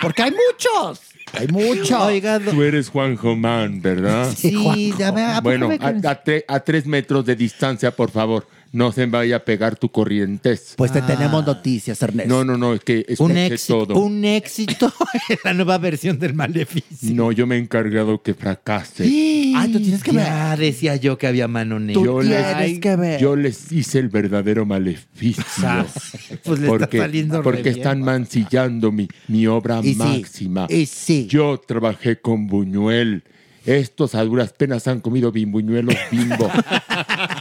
Porque 0.00 0.22
hay 0.22 0.30
muchos. 0.30 1.00
Hay 1.32 1.48
muchos. 1.48 1.90
Oiga, 2.00 2.38
do- 2.38 2.52
Tú 2.52 2.62
eres 2.62 2.88
Juan 2.88 3.16
Jomán, 3.16 3.82
¿verdad? 3.82 4.32
sí, 4.36 4.94
ya 4.98 5.10
ve, 5.10 5.22
¿a 5.24 5.34
poco 5.36 5.42
Bueno, 5.42 5.68
me 5.68 5.74
a, 5.80 5.88
a 5.88 6.22
tre- 6.24 6.44
a 6.46 6.60
tres 6.60 6.86
metros 6.86 7.24
de 7.26 7.34
distancia, 7.34 7.90
por 7.90 8.10
favor. 8.10 8.46
No 8.72 8.92
se 8.92 9.06
vaya 9.06 9.36
a 9.36 9.44
pegar 9.44 9.76
tu 9.76 9.90
corrientes. 9.90 10.74
Pues 10.76 10.92
te 10.92 11.00
tenemos 11.02 11.46
noticias, 11.46 12.02
Ernesto. 12.02 12.28
No, 12.32 12.44
no, 12.44 12.58
no, 12.58 12.74
es 12.74 12.80
que 12.80 13.06
un 13.18 13.30
escuché 13.30 13.46
éxito, 13.46 13.86
todo. 13.86 13.98
un 14.00 14.24
éxito 14.24 14.92
en 15.30 15.38
la 15.44 15.54
nueva 15.54 15.78
versión 15.78 16.18
del 16.18 16.34
maleficio. 16.34 17.14
No, 17.14 17.32
yo 17.32 17.46
me 17.46 17.56
he 17.56 17.58
encargado 17.58 18.22
que 18.22 18.34
fracase. 18.34 19.04
Ay, 19.04 19.72
tú 19.72 19.80
tienes 19.80 20.02
que 20.02 20.12
Ya 20.12 20.56
decía 20.56 20.96
yo 20.96 21.16
que 21.16 21.26
había 21.26 21.48
mano 21.48 21.78
negra. 21.80 22.02
Yo 22.04 22.20
tienes 22.20 22.58
les, 22.70 22.78
que 22.80 22.96
ver. 22.96 23.20
yo 23.20 23.34
les 23.36 23.72
hice 23.72 23.98
el 23.98 24.08
verdadero 24.08 24.66
maleficio. 24.66 25.44
Pues 26.44 26.60
le 26.60 26.66
está 26.66 26.78
porque 26.78 26.98
saliendo 26.98 27.38
re 27.38 27.42
porque 27.42 27.62
bien. 27.62 27.76
están 27.76 28.02
mancillando 28.02 28.92
mi, 28.92 29.08
mi 29.28 29.46
obra 29.46 29.80
Y 29.82 29.92
sí, 29.92 29.96
máxima. 29.96 30.66
y 30.68 30.86
sí. 30.86 31.26
Yo 31.28 31.58
trabajé 31.66 32.20
con 32.20 32.46
Buñuel. 32.46 33.22
Estos 33.64 34.14
a 34.14 34.22
duras 34.22 34.52
penas 34.52 34.86
han 34.86 35.00
comido 35.00 35.32
bimbuñuelos 35.32 35.96
bimbo. 36.12 36.48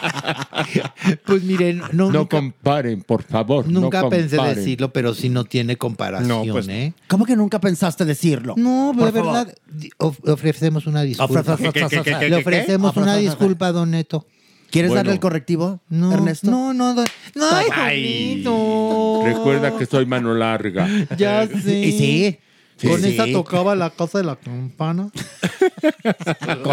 Pues 1.25 1.43
miren, 1.43 1.79
no, 1.91 2.11
no 2.11 2.19
nunca, 2.19 2.37
comparen, 2.37 3.01
por 3.01 3.23
favor. 3.23 3.67
no 3.67 3.81
nunca 3.81 4.07
pensé 4.09 4.37
decirlo, 4.41 4.91
pero 4.91 5.13
sí 5.13 5.29
no 5.29 5.43
tiene 5.45 5.77
comparación, 5.77 6.27
No, 6.47 6.51
pues, 6.53 6.67
¿eh? 6.67 6.93
¿Cómo 7.07 7.25
que 7.25 7.35
nunca 7.35 7.59
pensaste 7.59 8.05
decirlo? 8.05 8.53
No, 8.57 8.93
de 8.95 9.11
verdad, 9.11 9.53
of- 9.97 10.19
ofrecemos 10.27 10.87
una 10.87 11.01
disculpa. 11.03 11.41
Ofre- 11.41 12.29
Le 12.29 12.35
ofrecemos 12.35 12.93
ofre- 12.95 13.01
una 13.03 13.15
disculpa, 13.17 13.71
Don 13.71 13.91
Neto. 13.91 14.25
¿Quieres 14.71 14.89
Bueno. 14.89 14.99
darle 14.99 15.13
el 15.13 15.19
correctivo, 15.19 15.79
No, 15.89 16.11
Ernesto? 16.11 16.49
no, 16.51 16.73
no, 16.73 16.93
no. 16.93 17.03
no, 17.35 17.45
ay, 17.51 17.65
Ay. 17.71 18.29
bonito. 18.43 19.21
Recuerda 19.23 19.77
que 19.77 19.85
soy 19.85 20.05
mano 20.05 20.33
larga. 20.33 20.87
Ya 21.17 21.47
sé. 21.63 21.79
Y 21.79 21.91
sí. 21.97 22.37
Sí, 22.77 22.88
Con 22.88 23.02
sí. 23.02 23.10
esa 23.14 23.26
tocaba 23.31 23.76
la 23.76 23.89
casa 23.89 24.18
de 24.19 24.23
la 24.26 24.35
campana. 24.35 25.10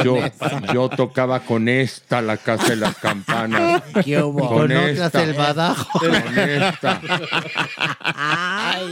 Yo, 0.05 0.17
yo 0.73 0.89
tocaba 0.89 1.41
con 1.41 1.69
esta 1.69 2.23
la 2.23 2.37
casa 2.37 2.71
de 2.71 2.77
las 2.77 2.97
campanas. 2.97 3.83
¿Qué 4.05 4.23
hubo? 4.23 4.49
Con 4.49 4.73
otras 4.73 5.15
el 5.15 5.35
badajo. 5.35 5.99
Con 5.99 6.15
esta. 6.39 7.01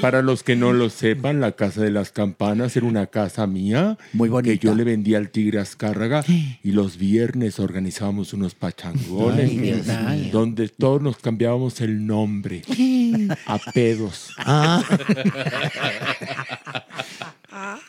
Para 0.00 0.22
los 0.22 0.42
que 0.42 0.56
no 0.56 0.72
lo 0.72 0.90
sepan, 0.90 1.40
la 1.40 1.52
casa 1.52 1.80
de 1.82 1.90
las 1.90 2.10
campanas 2.10 2.76
era 2.76 2.86
una 2.86 3.06
casa 3.06 3.46
mía. 3.46 3.98
Muy 4.12 4.28
bonita. 4.28 4.52
Que 4.52 4.58
yo 4.58 4.74
le 4.74 4.84
vendía 4.84 5.18
al 5.18 5.30
tigre 5.30 5.60
Azcárraga 5.60 6.24
y 6.26 6.72
los 6.72 6.96
viernes 6.96 7.58
organizábamos 7.60 8.32
unos 8.32 8.54
pachangones 8.54 9.50
Ay, 9.50 9.56
Dios 9.56 9.86
mío. 9.86 10.28
donde 10.32 10.68
todos 10.68 11.02
nos 11.02 11.16
cambiábamos 11.18 11.80
el 11.80 12.06
nombre 12.06 12.62
a 13.46 13.58
pedos. 13.72 14.30
Ah. 14.38 14.82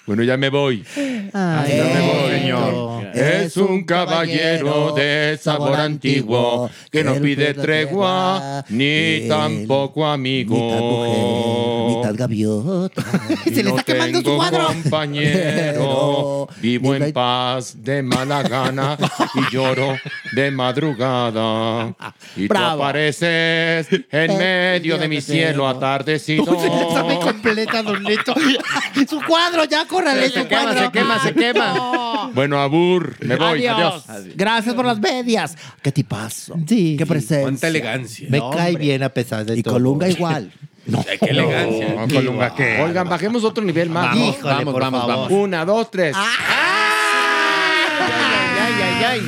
Bueno, 0.06 0.23
ya 0.23 0.38
me 0.38 0.49
voy. 0.49 0.84
Ay, 0.95 1.77
Ya 1.77 1.84
me 1.93 2.02
voy. 2.11 2.31
señor. 2.31 2.91
Es 3.14 3.57
un 3.57 3.84
caballero 3.84 4.93
de 4.95 5.38
sabor 5.41 5.77
antiguo 5.80 6.69
que 6.91 7.03
no 7.03 7.15
pide 7.15 7.53
tregua 7.53 8.64
ni 8.69 9.27
tampoco 9.27 10.06
amigo. 10.07 10.56
Mitad 10.56 10.80
mujer, 10.80 11.98
mitad 11.98 12.15
gaviota. 12.15 13.03
Se 13.53 13.64
le 13.64 13.69
está 13.72 13.84
quemando 13.84 14.22
su 14.22 14.35
cuadro. 14.35 14.68
compañero, 14.68 16.48
vivo 16.61 16.95
en 16.95 17.11
paz 17.11 17.76
de 17.84 18.02
mala 18.02 18.43
gana 18.43 18.98
y 19.35 19.53
lloro 19.53 19.98
de 20.34 20.52
madrugada. 20.52 21.93
Y 22.35 22.48
tú 22.48 22.57
apareces 22.57 23.88
en 24.11 24.38
medio 24.38 24.98
de 24.98 25.07
mi 25.07 25.22
cielo 25.22 25.68
atardecido. 25.68 26.45
Se 26.60 26.68
la 26.69 26.91
sabe 26.93 27.19
completa, 27.19 27.84
Don 27.84 28.03
Neto. 28.03 28.34
Su 29.10 29.19
cuadro, 29.27 29.60
ya 29.65 29.85
córrale 29.88 30.29
Se 30.29 30.47
quema, 30.47 30.73
se 30.73 30.91
quema, 30.91 31.23
se 31.23 31.33
quema. 31.33 32.29
Bueno, 32.33 32.59
Abur, 32.61 33.15
me 33.25 33.35
voy. 33.35 33.65
Adiós. 33.65 34.09
Adiós. 34.09 34.35
Gracias 34.35 34.75
por 34.75 34.85
las 34.85 34.99
medias. 34.99 35.55
¿Qué 35.81 35.91
tipazo? 35.91 36.55
Sí, 36.67 36.95
Qué 36.97 37.05
sí. 37.05 37.09
presencia. 37.09 37.41
Cuánta 37.41 37.67
elegancia. 37.67 38.27
Me 38.29 38.39
No, 38.39 38.51
cae 38.51 38.75
bien 38.75 39.03
a 39.03 39.09
pesar 39.09 39.45
de 39.45 39.57
Y 39.57 39.63
todo. 39.63 39.75
Colunga 39.75 40.09
igual. 40.09 40.51
Qué 41.19 41.25
elegancia. 41.29 41.95
No, 41.95 42.07
Colunga, 42.13 42.55
¿qué? 42.55 42.81
Oigan, 42.81 43.07
bajemos 43.07 43.43
otro 43.43 43.63
nivel 43.63 43.89
más. 43.89 44.09
Vamos, 44.15 44.35
Híjole, 44.38 44.53
vamos, 44.55 44.73
por 44.73 44.81
vamos, 44.81 45.01
favor. 45.01 45.15
vamos. 45.15 45.31
Una, 45.31 45.65
dos, 45.65 45.91
tres. 45.91 46.15
Ay, 46.15 46.23
ay, 48.81 49.03
ay. 49.03 49.21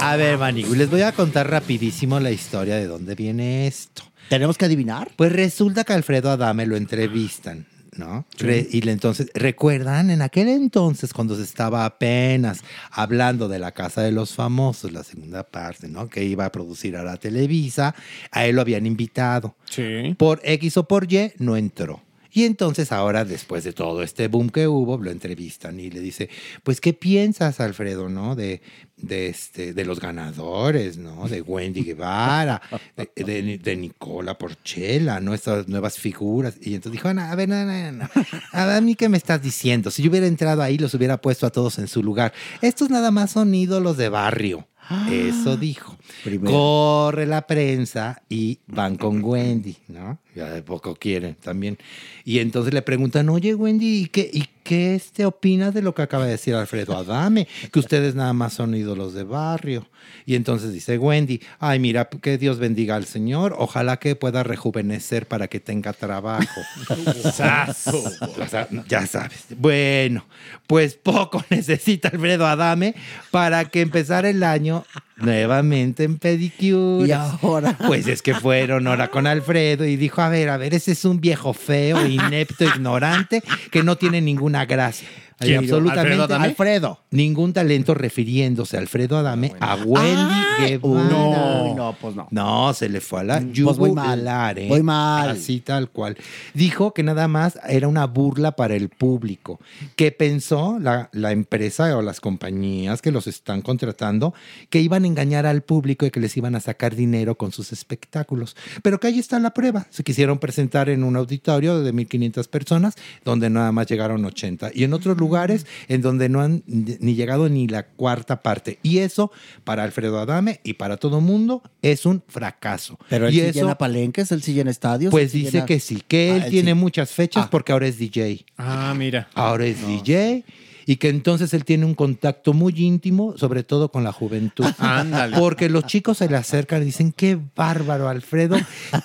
A 0.00 0.16
ver, 0.16 0.38
Manigui, 0.38 0.76
les 0.76 0.90
voy 0.90 1.02
a 1.02 1.12
contar 1.12 1.50
rapidísimo 1.50 2.20
la 2.20 2.30
historia 2.30 2.76
de 2.76 2.86
dónde 2.86 3.14
viene 3.14 3.66
esto. 3.66 4.02
¿Tenemos 4.28 4.58
que 4.58 4.64
adivinar? 4.66 5.10
Pues 5.16 5.32
resulta 5.32 5.84
que 5.84 5.92
Alfredo 5.92 6.30
Adame 6.30 6.66
lo 6.66 6.76
entrevistan, 6.76 7.66
¿no? 7.96 8.24
Y 8.38 8.88
entonces, 8.88 9.30
¿recuerdan? 9.34 10.10
En 10.10 10.22
aquel 10.22 10.48
entonces, 10.48 11.12
cuando 11.12 11.36
se 11.36 11.42
estaba 11.42 11.84
apenas 11.84 12.62
hablando 12.90 13.48
de 13.48 13.58
la 13.58 13.72
Casa 13.72 14.02
de 14.02 14.12
los 14.12 14.34
Famosos, 14.34 14.92
la 14.92 15.02
segunda 15.02 15.42
parte, 15.42 15.88
¿no? 15.88 16.08
Que 16.08 16.24
iba 16.24 16.44
a 16.44 16.52
producir 16.52 16.96
a 16.96 17.02
la 17.02 17.16
Televisa, 17.16 17.94
a 18.30 18.46
él 18.46 18.56
lo 18.56 18.62
habían 18.62 18.86
invitado. 18.86 19.54
Sí. 19.64 20.14
Por 20.18 20.40
X 20.44 20.76
o 20.76 20.86
por 20.86 21.12
Y, 21.12 21.32
no 21.38 21.56
entró. 21.56 22.03
Y 22.36 22.44
entonces 22.44 22.90
ahora, 22.90 23.24
después 23.24 23.62
de 23.62 23.72
todo 23.72 24.02
este 24.02 24.26
boom 24.26 24.50
que 24.50 24.66
hubo, 24.66 24.98
lo 24.98 25.12
entrevistan 25.12 25.78
y 25.78 25.88
le 25.88 26.00
dice, 26.00 26.28
pues, 26.64 26.80
¿qué 26.80 26.92
piensas, 26.92 27.60
Alfredo, 27.60 28.08
no? 28.08 28.34
De, 28.34 28.60
de, 28.96 29.28
este, 29.28 29.72
de 29.72 29.84
los 29.84 30.00
ganadores, 30.00 30.98
¿no? 30.98 31.28
De 31.28 31.40
Wendy 31.42 31.82
Guevara, 31.84 32.60
de, 32.96 33.58
de- 33.62 33.76
Nicola 33.76 34.36
Porchela, 34.36 35.20
¿no? 35.20 35.32
Estas 35.32 35.68
nuevas 35.68 35.96
figuras. 35.98 36.56
Y 36.60 36.74
entonces 36.74 36.92
dijo, 37.00 37.14
"No, 37.14 37.22
a 37.22 37.34
ver, 37.36 37.48
no, 37.48 37.64
no, 37.64 37.92
no. 37.92 38.08
A 38.52 38.66
ver, 38.66 38.76
¿a 38.76 38.80
mí 38.80 38.96
qué 38.96 39.08
me 39.08 39.16
estás 39.16 39.40
diciendo? 39.40 39.92
Si 39.92 40.02
yo 40.02 40.10
hubiera 40.10 40.26
entrado 40.26 40.60
ahí, 40.62 40.76
los 40.76 40.92
hubiera 40.94 41.20
puesto 41.20 41.46
a 41.46 41.50
todos 41.50 41.78
en 41.78 41.86
su 41.86 42.02
lugar. 42.02 42.32
Estos 42.62 42.90
nada 42.90 43.12
más 43.12 43.30
son 43.30 43.54
ídolos 43.54 43.96
de 43.96 44.08
barrio. 44.08 44.66
Eso 45.08 45.56
dijo. 45.56 45.93
Primero. 46.22 46.52
Corre 46.52 47.26
la 47.26 47.46
prensa 47.46 48.22
y 48.28 48.58
van 48.66 48.96
con 48.96 49.22
Wendy, 49.22 49.76
¿no? 49.88 50.18
Ya 50.34 50.50
de 50.50 50.62
poco 50.62 50.94
quieren 50.96 51.36
también. 51.36 51.78
Y 52.24 52.40
entonces 52.40 52.74
le 52.74 52.82
preguntan, 52.82 53.28
oye 53.28 53.54
Wendy, 53.54 54.02
¿y 54.02 54.06
qué, 54.06 54.28
y 54.32 54.48
qué 54.64 54.94
este, 54.94 55.26
opinas 55.26 55.74
de 55.74 55.82
lo 55.82 55.94
que 55.94 56.02
acaba 56.02 56.24
de 56.24 56.32
decir 56.32 56.54
Alfredo 56.54 56.96
Adame? 56.96 57.46
Que 57.70 57.78
ustedes 57.78 58.14
nada 58.14 58.32
más 58.32 58.54
son 58.54 58.74
ídolos 58.74 59.14
de 59.14 59.24
barrio. 59.24 59.86
Y 60.26 60.34
entonces 60.34 60.72
dice 60.72 60.98
Wendy, 60.98 61.40
ay, 61.60 61.78
mira, 61.78 62.08
que 62.08 62.38
Dios 62.38 62.58
bendiga 62.58 62.96
al 62.96 63.04
Señor, 63.04 63.54
ojalá 63.58 63.98
que 63.98 64.16
pueda 64.16 64.42
rejuvenecer 64.42 65.26
para 65.26 65.48
que 65.48 65.60
tenga 65.60 65.92
trabajo. 65.92 66.60
O 67.24 68.46
sea, 68.46 68.68
ya 68.88 69.06
sabes. 69.06 69.46
Bueno, 69.56 70.26
pues 70.66 70.94
poco 70.94 71.44
necesita 71.50 72.08
Alfredo 72.08 72.46
Adame 72.46 72.94
para 73.30 73.64
que 73.66 73.80
empezara 73.80 74.28
el 74.28 74.42
año 74.42 74.84
nuevamente 75.16 76.04
en 76.04 76.18
pedicure. 76.18 77.08
Y 77.08 77.12
ahora. 77.12 77.76
Pues 77.86 78.06
es 78.06 78.22
que 78.22 78.34
fueron 78.34 78.86
ahora 78.86 79.08
con 79.08 79.26
Alfredo 79.26 79.84
y 79.84 79.96
dijo, 79.96 80.22
a 80.22 80.28
ver, 80.28 80.48
a 80.48 80.56
ver, 80.56 80.74
ese 80.74 80.92
es 80.92 81.04
un 81.04 81.20
viejo 81.20 81.52
feo, 81.52 82.06
inepto, 82.06 82.64
ignorante, 82.64 83.42
que 83.70 83.82
no 83.82 83.96
tiene 83.96 84.20
ninguna 84.20 84.66
gracia. 84.66 85.08
¿Quién? 85.38 85.58
absolutamente 85.58 86.00
¿Alfredo 86.00 86.24
Adame? 86.24 86.44
Alfredo. 86.46 87.00
Ningún 87.10 87.52
talento 87.52 87.94
refiriéndose 87.94 88.76
a 88.76 88.80
Alfredo 88.80 89.18
Adame 89.18 89.52
a 89.60 89.76
Wendy 89.76 90.34
Guevara. 90.60 91.04
No, 91.08 91.74
no, 91.74 91.96
pues 92.00 92.14
no. 92.14 92.28
No, 92.30 92.72
se 92.74 92.88
le 92.88 93.00
fue 93.00 93.20
a 93.20 93.24
la 93.24 93.40
Pues 93.40 93.76
voy 93.76 93.92
mal. 93.92 94.16
yugular, 94.18 94.58
¿eh? 94.58 94.68
Voy 94.68 94.82
mal. 94.82 95.30
Así 95.30 95.60
tal 95.60 95.90
cual. 95.90 96.16
Dijo 96.54 96.94
que 96.94 97.02
nada 97.02 97.28
más 97.28 97.58
era 97.68 97.88
una 97.88 98.06
burla 98.06 98.52
para 98.52 98.74
el 98.74 98.88
público, 98.88 99.60
que 99.96 100.12
pensó 100.12 100.78
la, 100.80 101.08
la 101.12 101.32
empresa 101.32 101.96
o 101.96 102.02
las 102.02 102.20
compañías 102.20 103.02
que 103.02 103.10
los 103.12 103.26
están 103.26 103.62
contratando 103.62 104.34
que 104.70 104.80
iban 104.80 105.04
a 105.04 105.06
engañar 105.06 105.46
al 105.46 105.62
público 105.62 106.06
y 106.06 106.10
que 106.10 106.20
les 106.20 106.36
iban 106.36 106.54
a 106.54 106.60
sacar 106.60 106.94
dinero 106.94 107.36
con 107.36 107.52
sus 107.52 107.72
espectáculos. 107.72 108.56
Pero 108.82 109.00
que 109.00 109.08
ahí 109.08 109.18
está 109.18 109.38
la 109.38 109.52
prueba. 109.52 109.86
Se 109.90 110.04
quisieron 110.04 110.38
presentar 110.38 110.88
en 110.88 111.04
un 111.04 111.16
auditorio 111.16 111.80
de 111.80 111.92
1.500 111.92 112.48
personas, 112.48 112.94
donde 113.24 113.50
nada 113.50 113.72
más 113.72 113.86
llegaron 113.86 114.24
80. 114.24 114.70
Y 114.74 114.84
en 114.84 114.92
otros 114.92 115.16
lugares 115.24 115.66
en 115.88 116.02
donde 116.02 116.28
no 116.28 116.40
han 116.40 116.62
ni 116.66 117.14
llegado 117.14 117.48
ni 117.48 117.66
la 117.68 117.86
cuarta 117.86 118.42
parte. 118.42 118.78
Y 118.82 118.98
eso, 118.98 119.30
para 119.64 119.82
Alfredo 119.84 120.18
Adame 120.20 120.60
y 120.64 120.74
para 120.74 120.96
todo 120.96 121.20
mundo, 121.20 121.62
es 121.82 122.04
un 122.06 122.22
fracaso. 122.28 122.98
Pero 123.08 123.28
él 123.28 123.34
y 123.34 123.40
eso, 123.40 123.60
llena 123.60 123.76
palenques, 123.78 124.30
él 124.32 124.42
sí 124.42 124.52
llena 124.52 124.70
estadios. 124.70 125.10
pues 125.10 125.32
dice 125.32 125.50
llena- 125.52 125.66
que 125.66 125.80
sí, 125.80 126.02
que 126.06 126.30
Ah, 126.32 126.36
él 126.36 126.42
él 126.44 126.50
tiene 126.50 126.70
sí. 126.72 126.78
muchas 126.78 127.10
fechas 127.10 127.44
Ah. 127.46 127.48
porque 127.50 127.72
ahora 127.72 127.86
es 127.86 127.98
DJ. 127.98 128.44
Ah, 128.58 128.94
mira. 128.96 129.28
Ahora 129.34 129.64
es 129.66 129.86
DJ 129.86 130.44
y 130.86 130.96
que 130.96 131.08
entonces 131.08 131.54
él 131.54 131.64
tiene 131.64 131.84
un 131.84 131.94
contacto 131.94 132.52
muy 132.52 132.74
íntimo, 132.76 133.36
sobre 133.36 133.62
todo 133.62 133.90
con 133.90 134.04
la 134.04 134.12
juventud. 134.12 134.66
Ándale. 134.78 135.36
Porque 135.38 135.68
los 135.68 135.84
chicos 135.86 136.18
se 136.18 136.28
le 136.28 136.36
acercan 136.36 136.82
y 136.82 136.86
dicen, 136.86 137.12
qué 137.12 137.38
bárbaro, 137.56 138.08
Alfredo, 138.08 138.56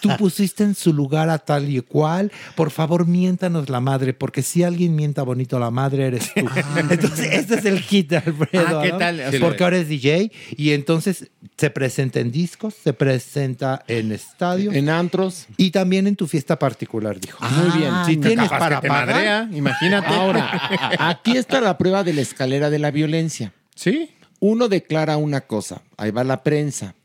tú 0.01 0.09
pusiste 0.17 0.63
en 0.63 0.75
su 0.75 0.93
lugar 0.93 1.29
a 1.29 1.39
tal 1.39 1.69
y 1.69 1.79
cual, 1.81 2.31
por 2.55 2.71
favor 2.71 3.07
miéntanos 3.07 3.69
la 3.69 3.79
madre, 3.79 4.13
porque 4.13 4.41
si 4.41 4.63
alguien 4.63 4.95
mienta 4.95 5.23
bonito 5.23 5.57
a 5.57 5.59
la 5.59 5.71
madre 5.71 6.07
eres 6.07 6.33
tú. 6.33 6.45
Entonces, 6.89 7.29
este 7.31 7.55
es 7.55 7.65
el 7.65 7.79
hit 7.79 8.09
de 8.09 8.17
Alfredo. 8.17 8.79
Ah, 8.79 8.83
¿qué 8.83 8.91
¿no? 8.91 8.97
tal? 8.97 9.21
Sí, 9.31 9.39
Porque 9.39 9.63
ahora 9.63 9.77
es 9.77 9.87
DJ 9.87 10.31
y 10.55 10.71
entonces 10.71 11.29
se 11.57 11.69
presenta 11.69 12.19
en 12.19 12.31
discos, 12.31 12.75
se 12.81 12.93
presenta 12.93 13.83
en 13.87 14.11
estadios. 14.11 14.73
En 14.73 14.89
antros. 14.89 15.47
Y 15.57 15.71
también 15.71 16.07
en 16.07 16.15
tu 16.15 16.27
fiesta 16.27 16.57
particular, 16.57 17.19
dijo. 17.19 17.37
Muy 17.45 17.77
bien. 17.77 17.91
Si 18.05 18.17
no, 18.17 18.27
tienes 18.27 18.49
para 18.49 18.77
que 18.77 18.81
te 18.83 18.87
pagar, 18.87 19.07
madrea, 19.07 19.49
imagínate. 19.51 20.07
Ahora, 20.07 20.51
aquí 20.99 21.37
está 21.37 21.61
la 21.61 21.68
prueba 21.77 22.03
de 22.03 22.13
la 22.13 22.21
escalera 22.21 22.69
de 22.69 22.79
la 22.79 22.91
violencia. 22.91 23.53
Sí. 23.75 24.09
Uno 24.39 24.67
declara 24.69 25.17
una 25.17 25.41
cosa, 25.41 25.81
ahí 25.97 26.11
va 26.11 26.23
la 26.23 26.43
prensa, 26.43 26.95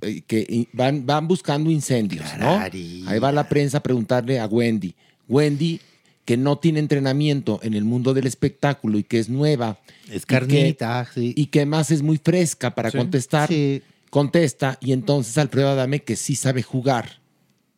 eh, 0.00 0.22
que 0.26 0.68
van, 0.72 1.04
van 1.04 1.28
buscando 1.28 1.70
incendios, 1.70 2.24
¿no? 2.38 2.58
Ahí 2.58 3.18
va 3.22 3.30
la 3.32 3.48
prensa 3.48 3.78
a 3.78 3.82
preguntarle 3.82 4.40
a 4.40 4.46
Wendy. 4.46 4.94
Wendy, 5.28 5.80
que 6.24 6.36
no 6.36 6.56
tiene 6.58 6.78
entrenamiento 6.80 7.60
en 7.62 7.74
el 7.74 7.84
mundo 7.84 8.14
del 8.14 8.26
espectáculo 8.26 8.98
y 8.98 9.04
que 9.04 9.18
es 9.18 9.28
nueva. 9.28 9.78
Es 10.08 10.16
y 10.16 10.20
que- 10.20 10.26
carnita, 10.26 11.06
sí. 11.14 11.34
Y 11.36 11.46
que 11.46 11.60
además 11.60 11.90
es 11.90 12.00
muy 12.02 12.18
fresca 12.18 12.74
para 12.74 12.90
Sí. 12.90 12.98
contestar. 12.98 13.48
Sí. 13.48 13.82
Contesta 14.08 14.76
y 14.80 14.92
entonces 14.92 15.36
Alfredo 15.38 15.70
Adame, 15.70 16.02
que 16.02 16.16
sí 16.16 16.36
sabe 16.36 16.62
jugar 16.62 17.20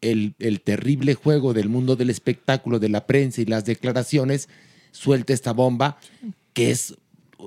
el, 0.00 0.34
el 0.40 0.60
terrible 0.60 1.14
juego 1.14 1.54
del 1.54 1.68
mundo 1.68 1.96
del 1.96 2.10
espectáculo, 2.10 2.78
de 2.78 2.88
la 2.88 3.06
prensa 3.06 3.40
y 3.40 3.44
las 3.46 3.64
declaraciones, 3.64 4.48
suelta 4.94 5.32
esta 5.32 5.52
bomba 5.52 5.98
que 6.52 6.70
es 6.70 6.94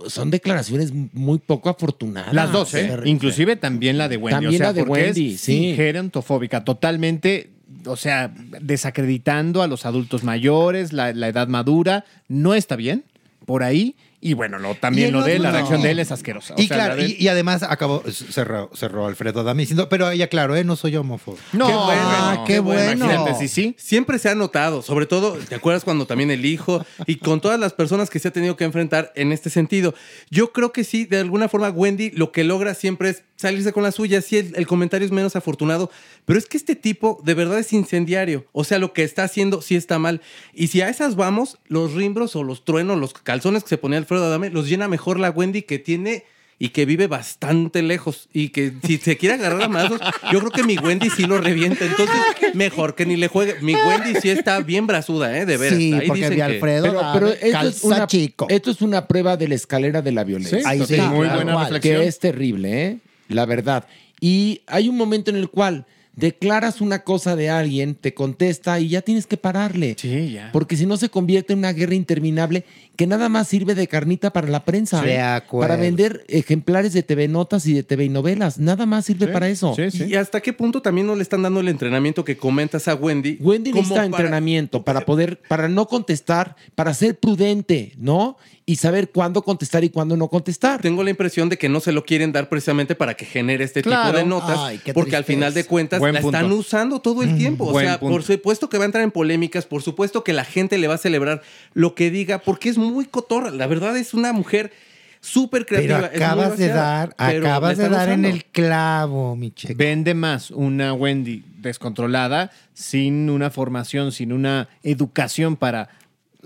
son 0.08 0.30
declaraciones 0.30 0.94
muy 0.94 1.40
poco 1.40 1.70
afortunadas. 1.70 2.32
Las 2.32 2.52
dos, 2.52 2.74
¿eh? 2.76 3.00
Inclusive 3.06 3.56
también 3.56 3.98
la 3.98 4.08
de 4.08 4.18
Wendy. 4.18 4.36
También 4.36 4.54
o 4.54 4.58
sea, 4.58 4.68
la 4.68 4.74
de 4.74 4.84
porque 4.84 5.04
Wendy, 5.06 5.34
es 5.34 5.42
sí. 5.42 5.74
gerontofóbica, 5.76 6.64
totalmente, 6.64 7.50
o 7.86 7.96
sea, 7.96 8.32
desacreditando 8.62 9.64
a 9.64 9.68
los 9.68 9.88
adultos 9.88 10.24
mayores, 10.24 10.94
la, 10.94 11.14
la 11.14 11.30
edad 11.30 11.48
madura, 11.48 12.06
no 12.28 12.54
está 12.54 12.76
bien 12.76 13.06
por 13.46 13.64
ahí. 13.64 13.96
Y 14.20 14.34
bueno, 14.34 14.58
lo, 14.58 14.74
también 14.74 15.06
Y 15.06 15.08
el 15.10 15.14
lo 15.14 15.24
de 15.24 15.36
él, 15.36 15.44
la 15.44 15.52
reacción 15.52 15.82
de 15.84 15.92
él 15.92 16.00
es 16.00 16.12
asquerosa. 16.12 16.56
O 16.56 16.60
Y 16.62 16.68
sea, 16.68 16.76
claro, 16.78 16.96
de- 16.96 17.08
y, 17.10 17.18
y 17.20 17.28
además 17.28 17.62
acabó, 17.62 18.04
cerró, 18.12 18.72
cerró 18.74 19.06
Alfredo 19.06 19.42
Adame 19.42 19.62
diciendo, 19.62 19.90
pero 19.90 20.10
ella, 20.10 20.28
claro, 20.28 20.56
eh, 20.56 20.64
no 20.64 20.76
soy 20.76 20.96
homófobo. 20.96 21.38
No, 21.54 21.68
Qué 21.68 21.74
bueno, 21.74 22.02
Ah, 22.04 22.44
qué 22.48 22.60
bueno. 22.60 23.06
Imagínate, 23.06 23.36
sí, 23.40 23.48
sí. 23.48 23.76
Siempre 23.78 24.18
se 24.18 24.30
ha 24.30 24.36
notado, 24.36 24.82
sobre 24.82 25.06
todo, 25.06 25.34
¿te 25.34 25.54
acuerdas 25.54 25.84
cuando 25.84 26.08
también 26.08 26.32
el 26.32 26.46
hijo 26.46 26.84
y 27.06 27.18
con 27.18 27.42
todas 27.42 27.60
las 27.60 27.74
personas 27.74 28.10
que 28.10 28.18
se 28.18 28.30
ha 28.30 28.32
tenido 28.32 28.56
que 28.58 28.64
enfrentar 28.64 29.12
en 29.16 29.32
este 29.32 29.52
sentido? 29.52 29.94
Yo 30.32 30.52
creo 30.52 30.72
que 30.72 30.84
sí, 30.84 31.06
de 31.06 31.20
alguna 31.20 31.48
forma, 31.48 31.70
Wendy 31.70 32.10
lo 32.10 32.32
que 32.32 32.44
logra 32.44 32.74
siempre 32.74 33.10
es 33.10 33.24
salirse 33.36 33.72
con 33.72 33.84
la 33.84 33.92
suya. 33.92 34.24
Sí, 34.24 34.38
el, 34.38 34.54
el 34.56 34.66
comentario 34.66 35.06
es 35.06 35.12
menos 35.12 35.36
afortunado, 35.36 35.92
pero 36.26 36.40
es 36.40 36.48
que 36.48 36.58
este 36.58 36.76
tipo 36.76 37.22
de 37.24 37.36
verdad 37.36 37.60
es 37.60 37.72
incendiario. 37.72 38.48
O 38.52 38.64
sea, 38.64 38.80
lo 38.80 38.94
que 38.94 39.04
está 39.04 39.24
haciendo 39.26 39.62
sí 39.62 39.76
está 39.76 40.00
mal. 40.00 40.22
Y 40.56 40.68
si 40.70 40.82
a 40.82 40.90
esas 40.90 41.16
vamos, 41.16 41.60
los 41.68 41.94
rimbros 41.94 42.36
o 42.36 42.44
los 42.44 42.66
truenos, 42.66 42.98
los 43.00 43.14
calzones 43.14 43.62
que 43.62 43.70
se 43.70 43.78
ponía 43.78 44.00
Alfredo 44.08 44.26
Adame, 44.28 44.50
los 44.50 44.70
llena 44.70 44.88
mejor 44.88 45.20
la 45.20 45.30
Wendy 45.32 45.64
que 45.64 45.80
tiene 45.80 46.24
y 46.60 46.70
que 46.70 46.86
vive 46.86 47.08
bastante 47.08 47.82
lejos 47.84 48.30
y 48.34 48.50
que 48.50 48.72
si 48.86 48.98
se 48.98 49.18
quiere 49.18 49.36
agarrar 49.36 49.62
a 49.64 49.68
madrazos, 49.68 50.00
yo 50.32 50.40
creo 50.40 50.50
que 50.52 50.64
mi 50.64 50.78
Wendy 50.78 51.10
sí 51.10 51.26
lo 51.26 51.40
revienta. 51.40 51.84
Entonces, 51.86 52.16
mejor 52.56 52.96
que 52.96 53.06
ni 53.06 53.18
le 53.18 53.28
juegue. 53.28 53.56
Mi 53.62 53.76
Wendy 53.76 54.16
sí 54.22 54.30
está 54.30 54.62
bien 54.62 54.88
brazuda, 54.88 55.38
¿eh? 55.38 55.46
De 55.46 55.58
veras. 55.58 55.78
Sí, 55.78 55.92
Ahí 55.94 56.08
porque 56.08 56.22
dicen 56.22 56.32
mi 56.32 56.36
que- 56.38 56.44
Alfredo 56.44 56.84
Pero, 56.86 57.02
pero 57.14 57.28
esto, 57.34 57.68
es 57.68 57.84
una, 57.84 58.08
chico. 58.08 58.48
esto 58.50 58.72
es 58.72 58.82
una 58.82 59.08
prueba 59.08 59.36
de 59.38 59.50
la 59.50 59.56
escalera 59.56 60.02
de 60.02 60.12
la 60.14 60.24
violencia. 60.24 60.58
Sí, 60.60 60.64
Ahí 60.66 60.84
sí, 60.88 60.96
muy 61.02 61.28
claro, 61.28 61.36
buena 61.36 61.60
reflexión. 61.66 62.02
Que 62.02 62.08
es 62.08 62.18
terrible, 62.20 62.86
¿eh? 62.86 62.98
La 63.28 63.46
verdad. 63.46 63.86
Y 64.22 64.62
hay 64.68 64.88
un 64.90 64.96
momento 64.98 65.30
en 65.32 65.36
el 65.38 65.50
cual 65.50 65.86
declaras 66.18 66.82
una 66.82 67.04
cosa 67.04 67.36
de 67.36 67.50
alguien, 67.50 67.96
te 67.96 68.14
contesta 68.14 68.80
y 68.80 68.90
ya 68.90 69.02
tienes 69.02 69.26
que 69.28 69.38
pararle. 69.38 69.96
Sí, 69.98 70.34
ya. 70.34 70.50
Porque 70.52 70.76
si 70.76 70.86
no 70.86 70.98
se 70.98 71.10
convierte 71.10 71.54
en 71.54 71.60
una 71.60 71.72
guerra 71.72 71.94
interminable 71.96 72.66
que 72.96 73.06
nada 73.08 73.30
más 73.30 73.48
sirve 73.48 73.76
de 73.76 73.88
carnita 73.88 74.34
para 74.34 74.48
la 74.48 74.66
prensa. 74.66 75.02
De 75.04 75.20
acuerdo. 75.22 75.68
Para 75.70 75.80
vender 75.80 76.26
ejemplares 76.28 76.92
de 76.94 77.04
TV 77.04 77.28
Notas 77.28 77.68
y 77.68 77.74
de 77.74 77.84
TV 77.84 78.10
novelas. 78.10 78.58
Nada 78.58 78.86
más 78.88 79.06
sirve 79.06 79.28
para 79.28 79.48
eso. 79.48 79.76
¿Y 79.78 80.16
hasta 80.16 80.42
qué 80.42 80.52
punto 80.52 80.82
también 80.82 81.06
no 81.06 81.16
le 81.16 81.22
están 81.22 81.44
dando 81.44 81.60
el 81.60 81.68
entrenamiento 81.68 82.26
que 82.26 82.36
comentas 82.36 82.88
a 82.88 82.96
Wendy? 82.96 83.38
Wendy 83.40 83.72
necesita 83.72 83.96
para- 83.96 84.06
entrenamiento 84.08 84.84
para 84.84 85.02
poder, 85.06 85.40
para 85.48 85.70
no 85.70 85.88
contestar, 85.88 86.56
para 86.74 86.94
ser 86.96 87.20
prudente, 87.20 87.94
¿no? 87.98 88.38
Y 88.70 88.76
saber 88.76 89.12
cuándo 89.12 89.44
contestar 89.44 89.86
y 89.86 89.90
cuándo 89.90 90.18
no 90.18 90.28
contestar. 90.28 90.82
Tengo 90.82 91.02
la 91.02 91.10
impresión 91.10 91.48
de 91.48 91.58
que 91.58 91.70
no 91.70 91.80
se 91.80 91.94
lo 91.94 92.04
quieren 92.04 92.34
dar 92.34 92.50
precisamente 92.50 92.96
para 92.96 93.14
que 93.16 93.24
genere 93.26 93.64
este 93.64 93.82
Claro. 93.82 94.08
tipo 94.08 94.18
de 94.18 94.26
notas, 94.26 94.60
Ay, 94.60 94.82
qué 94.84 94.94
porque 94.94 95.16
al 95.16 95.24
final 95.24 95.54
de 95.54 95.64
cuentas 95.64 96.00
Buen 96.02 96.14
la 96.14 96.20
punto. 96.20 96.38
están 96.38 96.52
usando 96.52 97.00
todo 97.00 97.24
el 97.24 97.38
tiempo. 97.38 97.64
O 97.66 97.72
Buen 97.72 97.86
sea, 97.88 97.98
punto. 97.98 98.14
por 98.14 98.24
supuesto 98.24 98.68
que 98.68 98.78
va 98.78 98.84
a 98.84 98.88
entrar 98.88 99.06
en 99.06 99.12
polémicas, 99.12 99.66
por 99.66 99.82
supuesto 99.84 100.26
que 100.26 100.34
la 100.34 100.44
gente 100.44 100.78
le 100.78 100.90
va 100.90 100.96
a 100.96 100.98
celebrar 100.98 101.42
lo 101.74 101.96
que 101.96 102.12
diga, 102.12 102.40
porque 102.40 102.68
es 102.68 102.78
muy 102.78 103.06
cotorra. 103.06 103.52
La 103.52 103.68
verdad 103.68 103.96
es 103.96 104.14
una 104.14 104.34
mujer 104.34 104.74
súper 105.22 105.66
Pero 105.66 105.84
creativa. 105.84 106.08
es 106.08 106.12
muy 106.20 106.24
acabas 106.24 106.58
de 106.58 106.68
dar, 106.68 107.16
pero 107.18 107.48
acabas 107.48 107.78
de 107.78 107.88
dar 107.90 108.10
en 108.10 108.26
el 108.26 108.44
clavo, 108.46 109.38
mi 109.38 109.52
cheque. 109.52 109.76
Vende 109.76 110.14
más 110.14 110.52
una 110.52 110.94
Wendy 110.94 111.42
descontrolada, 111.58 112.52
sin 112.74 113.30
una 113.30 113.50
formación, 113.50 114.12
sin 114.12 114.34
una 114.34 114.68
educación 114.84 115.56
para 115.56 115.88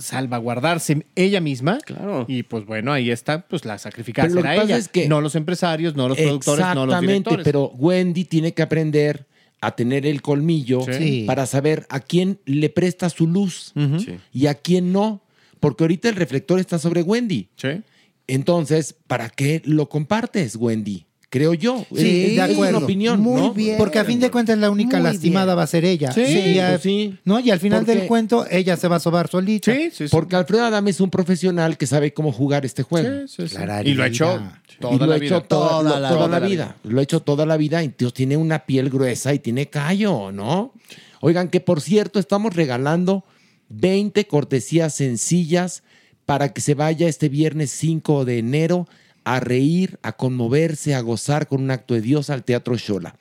salvaguardarse 0.01 1.05
ella 1.15 1.39
misma. 1.41 1.79
Claro. 1.85 2.25
Y 2.27 2.43
pues 2.43 2.65
bueno, 2.65 2.91
ahí 2.91 3.11
está, 3.11 3.47
pues 3.47 3.65
la 3.65 3.77
sacrificada 3.77 4.27
Pero 4.27 4.41
será 4.41 4.55
ella. 4.63 4.77
es 4.77 4.87
que- 4.89 5.07
no 5.07 5.21
los 5.21 5.35
empresarios, 5.35 5.95
no 5.95 6.07
los 6.09 6.17
productores, 6.17 6.65
no 6.67 6.85
los 6.85 6.95
Exactamente, 6.95 7.29
directores. 7.29 7.43
pero 7.45 7.67
Wendy 7.77 8.25
tiene 8.25 8.53
que 8.53 8.61
aprender 8.61 9.27
a 9.61 9.75
tener 9.75 10.05
el 10.07 10.21
colmillo 10.21 10.81
Sí. 10.91 11.23
para 11.27 11.45
saber 11.45 11.85
a 11.89 11.99
quién 11.99 12.39
le 12.45 12.69
presta 12.69 13.09
su 13.09 13.27
luz 13.27 13.73
Sí. 13.75 14.17
y 14.33 14.47
a 14.47 14.55
quién 14.55 14.91
no. 14.91 15.21
Porque 15.59 15.83
ahorita 15.83 16.09
el 16.09 16.15
reflector 16.15 16.59
está 16.59 16.79
sobre 16.79 17.03
Wendy. 17.03 17.49
Sí. 17.55 17.81
Entonces, 18.27 18.95
¿para 19.07 19.29
qué 19.29 19.61
lo 19.65 19.89
compartes, 19.89 20.55
Wendy? 20.55 21.05
Creo 21.31 21.53
yo. 21.53 21.85
Sí, 21.95 21.95
Es- 21.95 22.03
de 22.03 22.33
es 22.35 22.39
acuerdo. 22.41 22.77
una 22.77 22.85
opinión, 22.85 23.21
Muy 23.21 23.41
¿no? 23.41 23.53
bien. 23.53 23.77
Porque 23.77 23.99
a 23.99 24.03
fin 24.03 24.19
de 24.19 24.29
cuentas 24.29 24.57
la 24.57 24.69
única 24.69 24.97
Muy 24.97 25.05
lastimada 25.05 25.45
bien. 25.53 25.57
va 25.59 25.63
a 25.63 25.67
ser 25.67 25.85
ella. 25.85 26.11
Sí, 26.11 26.21
Y 26.21 26.59
pues 26.59 26.81
sí. 26.81 27.17
¿no? 27.23 27.39
Y 27.39 27.49
al 27.51 27.59
final 27.61 27.85
Porque- 27.85 27.95
del 27.99 28.07
cuento 28.07 28.45
ella 28.51 28.75
se 28.75 28.89
va 28.89 28.97
a 28.97 28.99
sobar 28.99 29.29
solita. 29.29 29.71
Porque 30.11 30.35
Alfredo 30.35 30.65
Adame 30.65 30.89
es 30.91 30.99
un 30.99 31.09
profesional 31.09 31.77
que 31.77 31.87
sabe 31.87 32.13
cómo 32.13 32.33
jugar 32.33 32.65
este 32.65 32.83
juego. 32.83 33.27
Sí, 33.29 33.47
sí, 33.47 33.55
sí. 33.55 33.57
Y 33.85 33.93
lo 33.93 34.03
ha 34.03 34.07
hecho 34.07 34.41
toda 34.79 34.93
y 34.93 34.99
lo 34.99 35.05
la 35.05 35.15
ha 35.15 35.17
vida. 35.19 35.37
hecho 35.37 35.41
toda, 35.47 35.99
la 35.99 36.09
vida. 36.11 36.27
la 36.27 36.39
vida. 36.39 36.75
Lo 36.83 36.99
ha 36.99 37.03
hecho 37.03 37.21
toda 37.21 37.45
la 37.45 37.55
vida. 37.55 37.81
Entonces 37.81 38.13
tiene 38.13 38.35
una 38.35 38.65
piel 38.65 38.89
gruesa 38.89 39.33
y 39.33 39.39
tiene 39.39 39.67
callo, 39.69 40.33
¿no? 40.33 40.73
Oigan, 41.21 41.47
que 41.47 41.61
por 41.61 41.79
cierto, 41.79 42.19
estamos 42.19 42.53
regalando 42.55 43.23
20 43.69 44.27
cortesías 44.27 44.93
sencillas 44.95 45.83
para 46.25 46.51
que 46.51 46.59
se 46.59 46.73
vaya 46.73 47.07
este 47.07 47.29
viernes 47.29 47.71
5 47.71 48.25
de 48.25 48.39
enero 48.39 48.87
a 49.23 49.39
reír, 49.39 49.99
a 50.01 50.13
conmoverse, 50.13 50.95
a 50.95 51.01
gozar 51.01 51.47
con 51.47 51.61
un 51.61 51.71
acto 51.71 51.93
de 51.93 52.01
Dios 52.01 52.29
al 52.29 52.43
Teatro 52.43 52.77
Shola. 52.77 53.17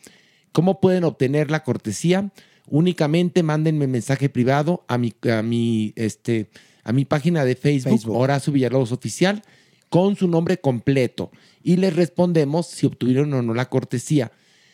¿Cómo 0.52 0.80
pueden 0.80 1.04
obtener 1.04 1.50
la 1.50 1.62
cortesía? 1.62 2.30
Únicamente 2.68 3.42
mándenme 3.42 3.86
mensaje 3.86 4.28
privado 4.28 4.84
a 4.88 4.98
mi, 4.98 5.12
a 5.30 5.42
mi, 5.42 5.92
este, 5.96 6.48
a 6.84 6.92
mi 6.92 7.04
página 7.04 7.44
de 7.44 7.56
Facebook, 7.56 8.08
Horacio 8.08 8.52
Villalobos 8.52 8.92
Oficial, 8.92 9.42
con 9.88 10.16
su 10.16 10.28
nombre 10.28 10.58
completo. 10.58 11.30
Y 11.62 11.76
les 11.76 11.94
respondemos 11.94 12.66
si 12.66 12.86
obtuvieron 12.86 13.32
o 13.34 13.42
no 13.42 13.54
la 13.54 13.68
cortesía. 13.68 14.32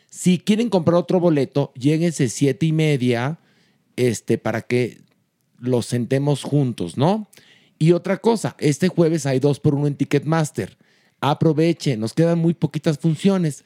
Si 0.08 0.38
quieren 0.38 0.70
comprar 0.70 0.96
otro 0.96 1.20
boleto, 1.20 1.72
lléguense 1.74 2.28
siete 2.28 2.66
y 2.66 2.72
media 2.72 3.38
este, 3.96 4.38
para 4.38 4.62
que 4.62 5.00
los 5.58 5.86
sentemos 5.86 6.42
juntos, 6.42 6.96
¿no? 6.96 7.28
Y 7.78 7.92
otra 7.92 8.18
cosa, 8.18 8.56
este 8.58 8.88
jueves 8.88 9.26
hay 9.26 9.40
dos 9.40 9.60
por 9.60 9.74
uno 9.74 9.86
en 9.86 9.96
Ticketmaster. 9.96 10.76
Aprovechen, 11.30 11.98
nos 11.98 12.12
quedan 12.12 12.38
muy 12.38 12.54
poquitas 12.54 12.98
funciones. 12.98 13.64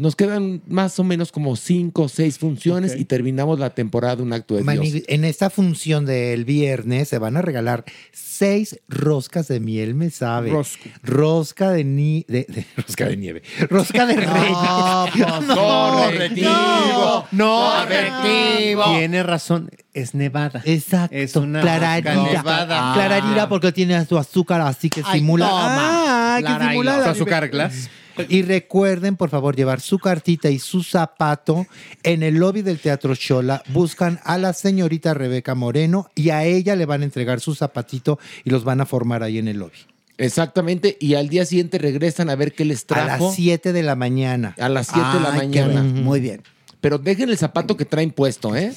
Nos 0.00 0.16
quedan 0.16 0.62
más 0.66 0.98
o 0.98 1.04
menos 1.04 1.30
como 1.30 1.56
cinco 1.56 2.04
o 2.04 2.08
seis 2.08 2.38
funciones 2.38 2.96
y 2.96 3.04
terminamos 3.04 3.58
la 3.58 3.70
temporada 3.74 4.16
de 4.16 4.22
un 4.22 4.32
acto 4.32 4.56
de 4.56 4.62
Mani, 4.64 4.90
Dios. 4.90 5.04
en 5.08 5.24
esta 5.26 5.50
función 5.50 6.06
del 6.06 6.46
viernes 6.46 7.08
se 7.08 7.18
van 7.18 7.36
a 7.36 7.42
regalar 7.42 7.84
seis 8.10 8.80
roscas 8.88 9.46
de 9.48 9.60
miel, 9.60 9.94
me 9.94 10.08
sabe. 10.08 10.50
Rosco. 10.50 10.84
Rosca 11.02 11.70
de, 11.70 11.84
ni 11.84 12.24
de, 12.28 12.46
de- 12.48 12.66
rosca 12.78 13.06
de 13.08 13.16
nieve. 13.18 13.42
Rosca 13.68 14.06
de 14.06 14.16
reyes. 14.16 14.56
correctivo, 15.54 17.26
no, 17.32 17.70
correctivo. 17.82 18.84
Tiene 18.96 19.22
razón, 19.22 19.70
es 19.92 20.14
nevada. 20.14 20.62
Exacto. 20.64 21.14
Es 21.16 21.36
una 21.36 21.60
Clararira. 21.60 22.14
nevada. 22.14 22.92
Clararira 22.94 23.48
porque 23.48 23.72
tiene 23.72 24.04
su 24.06 24.16
azúcar 24.18 24.60
así 24.62 24.88
que 24.88 25.02
Ay, 25.04 25.20
simula. 25.20 25.46
toma. 25.48 26.36
Ah, 26.36 26.40
que 26.40 26.68
simula 26.68 26.96
la 26.98 27.04
Su 27.04 27.10
azúcar 27.10 27.48
glass. 27.48 27.90
Y 28.28 28.42
recuerden, 28.42 29.16
por 29.16 29.30
favor, 29.30 29.56
llevar 29.56 29.80
su 29.80 29.98
cartita 29.98 30.50
y 30.50 30.58
su 30.58 30.82
zapato 30.82 31.66
en 32.02 32.22
el 32.22 32.36
lobby 32.36 32.62
del 32.62 32.78
Teatro 32.78 33.14
Chola. 33.14 33.62
Buscan 33.68 34.20
a 34.24 34.38
la 34.38 34.52
señorita 34.52 35.14
Rebeca 35.14 35.54
Moreno 35.54 36.08
y 36.14 36.30
a 36.30 36.44
ella 36.44 36.76
le 36.76 36.86
van 36.86 37.02
a 37.02 37.04
entregar 37.04 37.40
su 37.40 37.54
zapatito 37.54 38.18
y 38.44 38.50
los 38.50 38.64
van 38.64 38.80
a 38.80 38.86
formar 38.86 39.22
ahí 39.22 39.38
en 39.38 39.48
el 39.48 39.58
lobby. 39.58 39.72
Exactamente, 40.18 40.98
y 41.00 41.14
al 41.14 41.30
día 41.30 41.46
siguiente 41.46 41.78
regresan 41.78 42.28
a 42.28 42.36
ver 42.36 42.52
qué 42.52 42.66
les 42.66 42.82
A 42.82 42.86
trajo. 42.86 43.26
las 43.28 43.34
7 43.36 43.72
de 43.72 43.82
la 43.82 43.96
mañana. 43.96 44.54
A 44.58 44.68
las 44.68 44.88
7 44.88 45.00
de 45.14 45.20
la 45.20 45.30
mañana. 45.32 45.82
Muy 45.82 46.20
bien. 46.20 46.42
Pero 46.80 46.98
dejen 46.98 47.28
el 47.28 47.36
zapato 47.36 47.76
que 47.76 47.84
traen 47.84 48.10
puesto, 48.10 48.56
¿eh? 48.56 48.72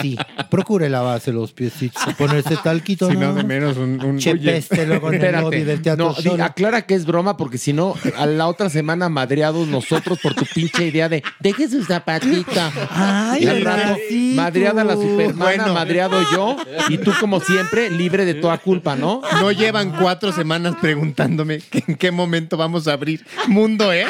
Sí, 0.00 0.16
procure 0.50 0.88
lavarse 0.88 1.32
los 1.32 1.52
piecitos, 1.52 2.02
ponerse 2.14 2.56
talquito. 2.62 3.10
Si 3.10 3.16
no, 3.16 3.34
de 3.34 3.44
menos 3.44 3.76
un... 3.76 4.02
un 4.02 4.18
Che, 4.18 4.32
Oye. 4.32 4.52
peste 4.52 4.86
luego 4.86 5.12
en 5.12 5.22
el 5.22 5.32
lobby 5.32 5.62
del 5.64 5.82
Teatro 5.82 6.14
No, 6.24 6.44
aclara 6.44 6.82
que 6.82 6.94
es 6.94 7.04
broma, 7.04 7.36
porque 7.36 7.58
si 7.58 7.72
no, 7.72 7.94
a 8.16 8.26
la 8.26 8.46
otra 8.48 8.70
semana 8.70 9.08
madreados 9.08 9.68
nosotros 9.68 10.18
por 10.22 10.34
tu 10.34 10.46
pinche 10.46 10.86
idea 10.86 11.08
de 11.08 11.22
deje 11.40 11.68
su 11.68 11.84
zapatita. 11.84 12.72
Ay, 12.90 13.44
Y 13.44 13.46
al 13.48 13.62
rato, 13.62 13.96
madreada 14.34 14.84
la 14.84 14.94
supermana, 14.94 15.44
Bueno. 15.44 15.74
madreado 15.74 16.20
yo, 16.32 16.56
y 16.88 16.98
tú 16.98 17.12
como 17.20 17.40
siempre, 17.40 17.90
libre 17.90 18.24
de 18.24 18.34
toda 18.34 18.58
culpa, 18.58 18.96
¿no? 18.96 19.20
No 19.40 19.52
llevan 19.52 19.90
cuatro 20.00 20.32
semanas 20.32 20.76
preguntándome 20.80 21.58
que 21.60 21.84
en 21.86 21.96
qué 21.96 22.10
momento 22.10 22.56
vamos 22.56 22.88
a 22.88 22.92
abrir 22.94 23.26
mundo, 23.48 23.92
¿eh? 23.92 24.06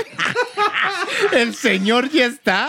El 1.32 1.54
señor 1.54 2.10
ya 2.10 2.26
está. 2.26 2.68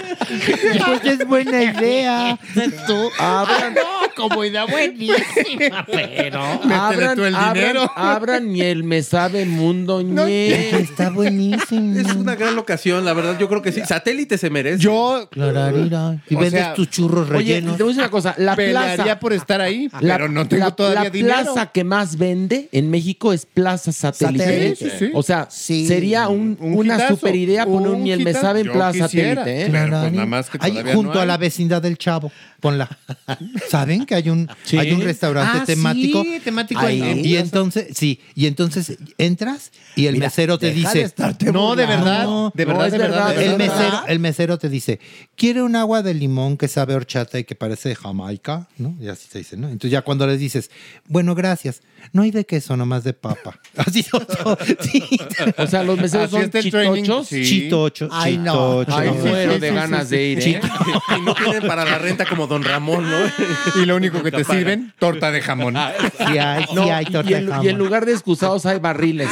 Pues 0.85 1.05
es 1.05 1.27
buena 1.27 1.63
idea. 1.63 2.37
Tú. 2.87 3.09
Abran, 3.19 3.75
como 4.15 4.43
idea 4.43 4.65
buenísima, 4.65 5.85
pero. 5.91 6.41
abran, 6.71 7.15
tú 7.15 7.25
el 7.25 7.35
abran- 7.35 7.53
dinero. 7.53 7.91
abran 7.95 8.55
y 8.55 8.61
el 8.61 8.83
me 8.83 9.03
sabe 9.03 9.45
mundo 9.45 10.01
ñe. 10.01 10.69
Está 10.79 11.09
buenísimo. 11.11 11.99
Es 11.99 12.13
una 12.15 12.35
gran 12.35 12.55
locación, 12.55 13.05
la 13.05 13.13
verdad, 13.13 13.37
yo 13.39 13.47
creo 13.47 13.61
que 13.61 13.71
sí. 13.71 13.81
Satélite 13.85 14.37
se 14.37 14.49
merece. 14.49 14.79
Yo 14.79 15.27
Clararira. 15.31 16.17
Y 16.29 16.35
O 16.35 16.39
vendes 16.39 16.61
sea, 16.61 16.73
tus 16.73 16.89
churros 16.89 17.29
Oye, 17.29 17.55
rellenos. 17.55 17.77
te 17.77 17.83
voy 17.83 17.91
a 17.91 17.93
decir 17.93 18.01
una 18.03 18.11
cosa, 18.11 18.35
la 18.37 18.55
plaza, 18.55 19.19
por 19.19 19.33
estar 19.33 19.61
ahí, 19.61 19.89
la- 20.01 20.15
pero 20.17 20.29
no 20.29 20.47
tengo 20.47 20.65
la- 20.65 20.71
todavía 20.71 21.03
la 21.03 21.09
dinero. 21.09 21.35
plaza 21.53 21.67
que 21.67 21.83
más 21.83 22.17
vende 22.17 22.69
en 22.71 22.89
México 22.89 23.33
es 23.33 23.45
Plaza 23.45 23.91
Satélite. 23.91 24.43
Satélite. 24.45 24.75
Sí, 24.75 24.89
sí, 24.89 25.05
sí. 25.07 25.11
O 25.13 25.23
sea, 25.23 25.47
Sí. 25.49 25.87
sería 25.87 26.27
un- 26.27 26.57
Un 26.59 26.73
una 26.77 26.95
hitazo. 26.95 27.15
super 27.15 27.35
idea 27.35 27.65
poner 27.65 27.89
un, 27.89 28.03
miel 28.03 28.23
me 28.23 28.33
sabe 28.33 28.61
en 28.61 28.71
Plaza 28.71 29.05
quisiera. 29.07 29.41
Satélite. 29.41 29.65
¿eh? 29.65 29.69
Pues 30.01 30.13
nada 30.13 30.25
más 30.25 30.49
que 30.49 30.57
Ahí 30.61 30.83
junto 30.93 31.15
no 31.15 31.21
a 31.21 31.25
la 31.25 31.37
vecindad 31.37 31.81
del 31.81 31.97
chavo. 31.97 32.31
Ponla. 32.61 32.87
¿Saben? 33.69 34.05
que 34.05 34.15
hay 34.15 34.29
un, 34.29 34.47
Sí. 34.63 34.77
hay 34.77 34.91
un 34.91 35.01
restaurante 35.01 35.57
Ah, 35.57 35.65
sí, 35.65 35.73
temático. 35.73 36.23
temático 36.43 36.79
Ahí. 36.81 37.21
y 37.23 37.35
entonces, 37.37 37.87
sí, 37.97 38.19
y 38.35 38.45
entonces 38.45 38.97
entras 39.17 39.71
y 39.95 40.05
el 40.05 40.13
Mira, 40.15 40.27
mesero 40.27 40.57
te 40.59 40.71
dice. 40.71 40.99
de 40.99 41.03
estarte 41.05 41.51
No, 41.51 41.75
de 41.75 41.85
verdad, 41.85 42.23
No, 42.25 42.51
de 42.55 42.65
no, 42.65 42.71
verdad, 42.73 42.85
es 42.87 42.91
de 42.93 42.97
verdad, 42.99 43.41
El 43.41 43.57
mesero, 43.57 44.01
el 44.07 44.19
mesero 44.19 44.57
te 44.59 44.69
dice, 44.69 44.99
¿quiere 45.35 45.61
un 45.63 45.75
agua 45.75 46.01
de 46.03 46.13
limón 46.13 46.55
que 46.57 46.67
sabe 46.67 46.93
a 46.93 46.97
horchata 46.97 47.39
y 47.39 47.43
que 47.43 47.55
parece 47.55 47.89
de 47.89 47.95
Jamaica? 47.95 48.67
¿No? 48.77 48.95
Y 49.01 49.07
así 49.09 49.27
te 49.27 49.39
dicen, 49.39 49.61
¿no? 49.61 49.67
Entonces 49.67 49.91
ya 49.91 50.03
cuando 50.03 50.27
les 50.27 50.39
dices, 50.39 50.69
bueno, 51.07 51.33
gracias, 51.35 51.81
no 52.13 52.21
hay 52.21 52.31
de 52.31 52.45
queso, 52.45 52.77
nomás 52.77 53.03
de 53.03 53.13
papa. 53.13 53.59
Así. 53.75 54.05
Sí. 54.91 55.03
O 55.57 55.67
sea, 55.67 55.83
los 55.83 55.97
meseros 55.99 56.29
son 56.31 56.49
chitochos. 56.51 57.27
sí. 57.27 57.43
Chitocho, 57.45 58.07
Ay, 58.11 58.37
no. 58.37 58.83
chitocho. 58.83 58.97
Ay, 58.97 59.09
Sí, 59.21 59.27
muero 59.27 59.53
sí, 59.55 59.59
de 59.59 59.69
sí, 59.69 59.75
ganas 59.75 60.07
sí, 60.09 60.15
de 60.15 60.27
ir. 60.29 60.39
¿eh? 60.39 60.61
Y 61.17 61.21
no 61.21 61.33
tienen 61.33 61.67
para 61.67 61.85
la 61.85 61.97
renta 61.97 62.25
como 62.25 62.47
Don 62.51 62.65
Ramón, 62.65 63.09
¿no? 63.09 63.81
Y 63.81 63.85
lo 63.85 63.95
único 63.95 64.21
que 64.21 64.29
te 64.29 64.43
sirven, 64.43 64.91
torta 64.99 65.31
de 65.31 65.41
jamón. 65.41 65.75
Sí 66.17 66.37
hay, 66.37 66.65
sí 66.65 66.79
hay 66.79 67.05
y, 67.07 67.11
torta 67.11 67.29
y 67.29 67.33
de 67.33 67.39
en, 67.39 67.47
jamón. 67.49 67.65
y 67.65 67.69
en 67.69 67.77
lugar 67.77 68.05
de 68.05 68.11
excusados 68.11 68.65
hay 68.65 68.77
barriles. 68.77 69.29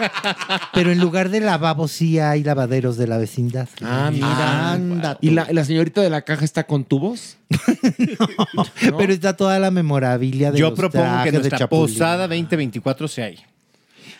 Pero 0.74 0.92
en 0.92 1.00
lugar 1.00 1.30
de 1.30 1.40
lavabos 1.40 1.92
sí 1.92 2.18
hay 2.18 2.44
lavaderos 2.44 2.98
de 2.98 3.06
la 3.06 3.16
vecindad. 3.16 3.70
Ah, 3.82 4.10
mira. 4.12 4.72
Anda 4.72 5.16
¿Y 5.22 5.30
la, 5.30 5.46
la 5.50 5.64
señorita 5.64 6.02
de 6.02 6.10
la 6.10 6.20
caja 6.22 6.44
está 6.44 6.64
con 6.64 6.84
tubos? 6.84 7.38
Pero 8.98 9.12
está 9.14 9.34
toda 9.34 9.58
la 9.58 9.70
memorabilia 9.70 10.52
de 10.52 10.58
Yo 10.58 10.68
los 10.70 10.78
propongo 10.78 11.04
trajes 11.04 11.24
que 11.24 11.30
de 11.32 11.38
nuestra 11.38 11.58
Chapulín. 11.58 11.86
posada 11.86 12.28
2024 12.28 13.08
sea 13.08 13.24
ahí. 13.24 13.38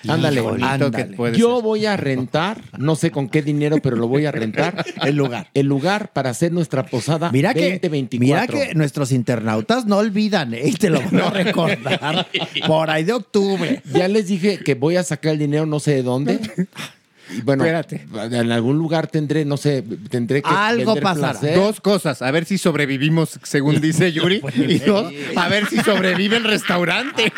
Ándale. 0.09 0.41
Bonito 0.41 0.91
que 0.91 1.37
Yo 1.37 1.63
voy 1.63 1.87
a 1.87 1.97
rentar, 1.97 2.61
no 2.79 2.97
sé 2.97 3.11
con 3.11 3.29
qué 3.29 3.43
dinero, 3.43 3.79
pero 3.83 3.97
lo 3.97 4.09
voy 4.09 4.27
a 4.27 4.33
rentar. 4.33 4.85
El 5.03 5.17
lugar. 5.17 5.49
El 5.55 5.67
lugar 5.67 6.13
para 6.13 6.31
hacer 6.31 6.53
nuestra 6.53 6.87
posada 6.87 7.31
Mira 7.31 7.55
que, 7.55 7.79
2024. 7.79 8.19
mira 8.21 8.47
que 8.69 8.75
nuestros 8.75 9.13
internautas 9.13 9.87
no 9.87 9.99
olvidan, 9.99 10.55
¿eh? 10.55 10.63
Y 10.65 10.73
te 10.73 10.91
lo 10.91 11.01
van 11.01 11.21
a 11.21 11.31
recordar 11.31 12.27
por 12.67 12.91
ahí 12.91 13.05
de 13.05 13.13
octubre. 13.13 13.83
Ya 13.93 14.09
les 14.09 14.27
dije 14.29 14.59
que 14.59 14.75
voy 14.75 14.97
a 14.97 15.03
sacar 15.03 15.33
el 15.33 15.39
dinero 15.39 15.67
no 15.67 15.81
sé 15.81 15.95
de 15.95 16.03
dónde. 16.03 16.41
Bueno, 17.45 17.65
Espérate. 17.65 18.07
en 18.37 18.53
algún 18.53 18.77
lugar 18.79 19.07
tendré, 19.07 19.45
no 19.45 19.57
sé, 19.57 19.83
tendré 20.11 20.43
que 20.43 20.49
Algo 20.49 20.95
pasará. 20.97 21.33
placer. 21.33 21.55
Dos 21.55 21.81
cosas, 21.81 22.23
a 22.23 22.31
ver 22.31 22.45
si 22.45 22.59
sobrevivimos, 22.59 23.39
según 23.43 23.81
dice 23.81 24.13
Yuri, 24.13 24.43
y 24.57 24.79
dos, 24.79 25.13
a 25.37 25.49
ver 25.49 25.67
si 25.67 25.79
sobrevive 25.79 26.37
el 26.37 26.45
restaurante. 26.45 27.33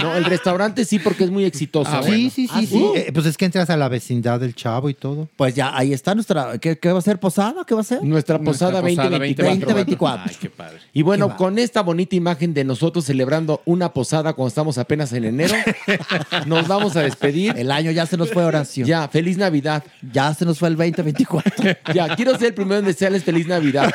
No, 0.00 0.16
el 0.16 0.24
restaurante 0.24 0.84
sí 0.84 0.98
porque 0.98 1.24
es 1.24 1.30
muy 1.30 1.44
exitoso. 1.44 1.90
Ah, 1.92 2.00
¿eh? 2.06 2.10
Sí, 2.10 2.30
sí, 2.30 2.48
sí, 2.48 2.52
¿Ah, 2.52 2.62
sí. 2.68 2.84
Eh, 2.96 3.10
pues 3.12 3.26
es 3.26 3.36
que 3.36 3.44
entras 3.44 3.70
a 3.70 3.76
la 3.76 3.88
vecindad 3.88 4.40
del 4.40 4.54
chavo 4.54 4.88
y 4.88 4.94
todo. 4.94 5.28
Pues 5.36 5.54
ya, 5.54 5.76
ahí 5.76 5.92
está 5.92 6.14
nuestra. 6.14 6.58
¿Qué, 6.58 6.78
qué 6.78 6.90
va 6.92 6.98
a 6.98 7.02
ser 7.02 7.20
posada? 7.20 7.64
¿Qué 7.66 7.74
va 7.74 7.82
a 7.82 7.84
ser? 7.84 8.02
Nuestra 8.02 8.38
posada 8.38 8.80
Nuestra 8.80 8.80
posada 8.80 9.10
2024. 9.18 9.66
2024. 9.66 10.24
Ay, 10.28 10.36
qué 10.40 10.50
padre. 10.50 10.78
Y 10.92 11.02
bueno, 11.02 11.28
Qué 11.28 11.34
con 11.36 11.58
esta 11.58 11.82
bonita 11.82 12.16
imagen 12.16 12.54
de 12.54 12.64
nosotros 12.64 13.04
celebrando 13.04 13.62
una 13.64 13.92
posada 13.92 14.32
cuando 14.32 14.48
estamos 14.48 14.78
apenas 14.78 15.12
en 15.12 15.24
enero, 15.24 15.54
nos 16.46 16.66
vamos 16.66 16.96
a 16.96 17.02
despedir. 17.02 17.54
El 17.56 17.70
año 17.70 17.90
ya 17.90 18.06
se 18.06 18.16
nos 18.16 18.30
fue 18.30 18.44
Horacio. 18.44 18.86
Ya, 18.86 19.06
feliz 19.08 19.21
Navidad. 19.36 19.84
Ya 20.12 20.34
se 20.34 20.44
nos 20.44 20.58
fue 20.58 20.68
el 20.68 20.76
2024. 20.76 21.76
Ya, 21.94 22.14
quiero 22.16 22.36
ser 22.36 22.48
el 22.48 22.54
primero 22.54 22.80
en 22.80 22.86
desearles 22.86 23.24
feliz 23.24 23.46
Navidad. 23.46 23.92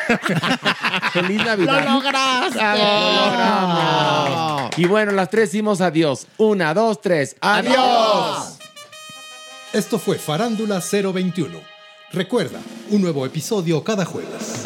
feliz 1.13 1.43
Navidad. 1.43 1.85
¡Lo 1.85 1.93
lograste! 1.93 2.59
Lo 2.59 3.25
logramos. 3.31 4.77
Y 4.77 4.85
bueno, 4.85 5.11
las 5.11 5.29
tres 5.29 5.51
decimos 5.51 5.81
adiós. 5.81 6.27
Una, 6.37 6.73
dos, 6.73 7.01
tres. 7.01 7.35
¡Adiós! 7.41 8.57
Esto 9.73 9.99
fue 9.99 10.17
Farándula 10.17 10.81
021. 10.81 11.59
Recuerda, 12.11 12.59
un 12.89 13.01
nuevo 13.01 13.25
episodio 13.25 13.83
cada 13.83 14.05
jueves. 14.05 14.65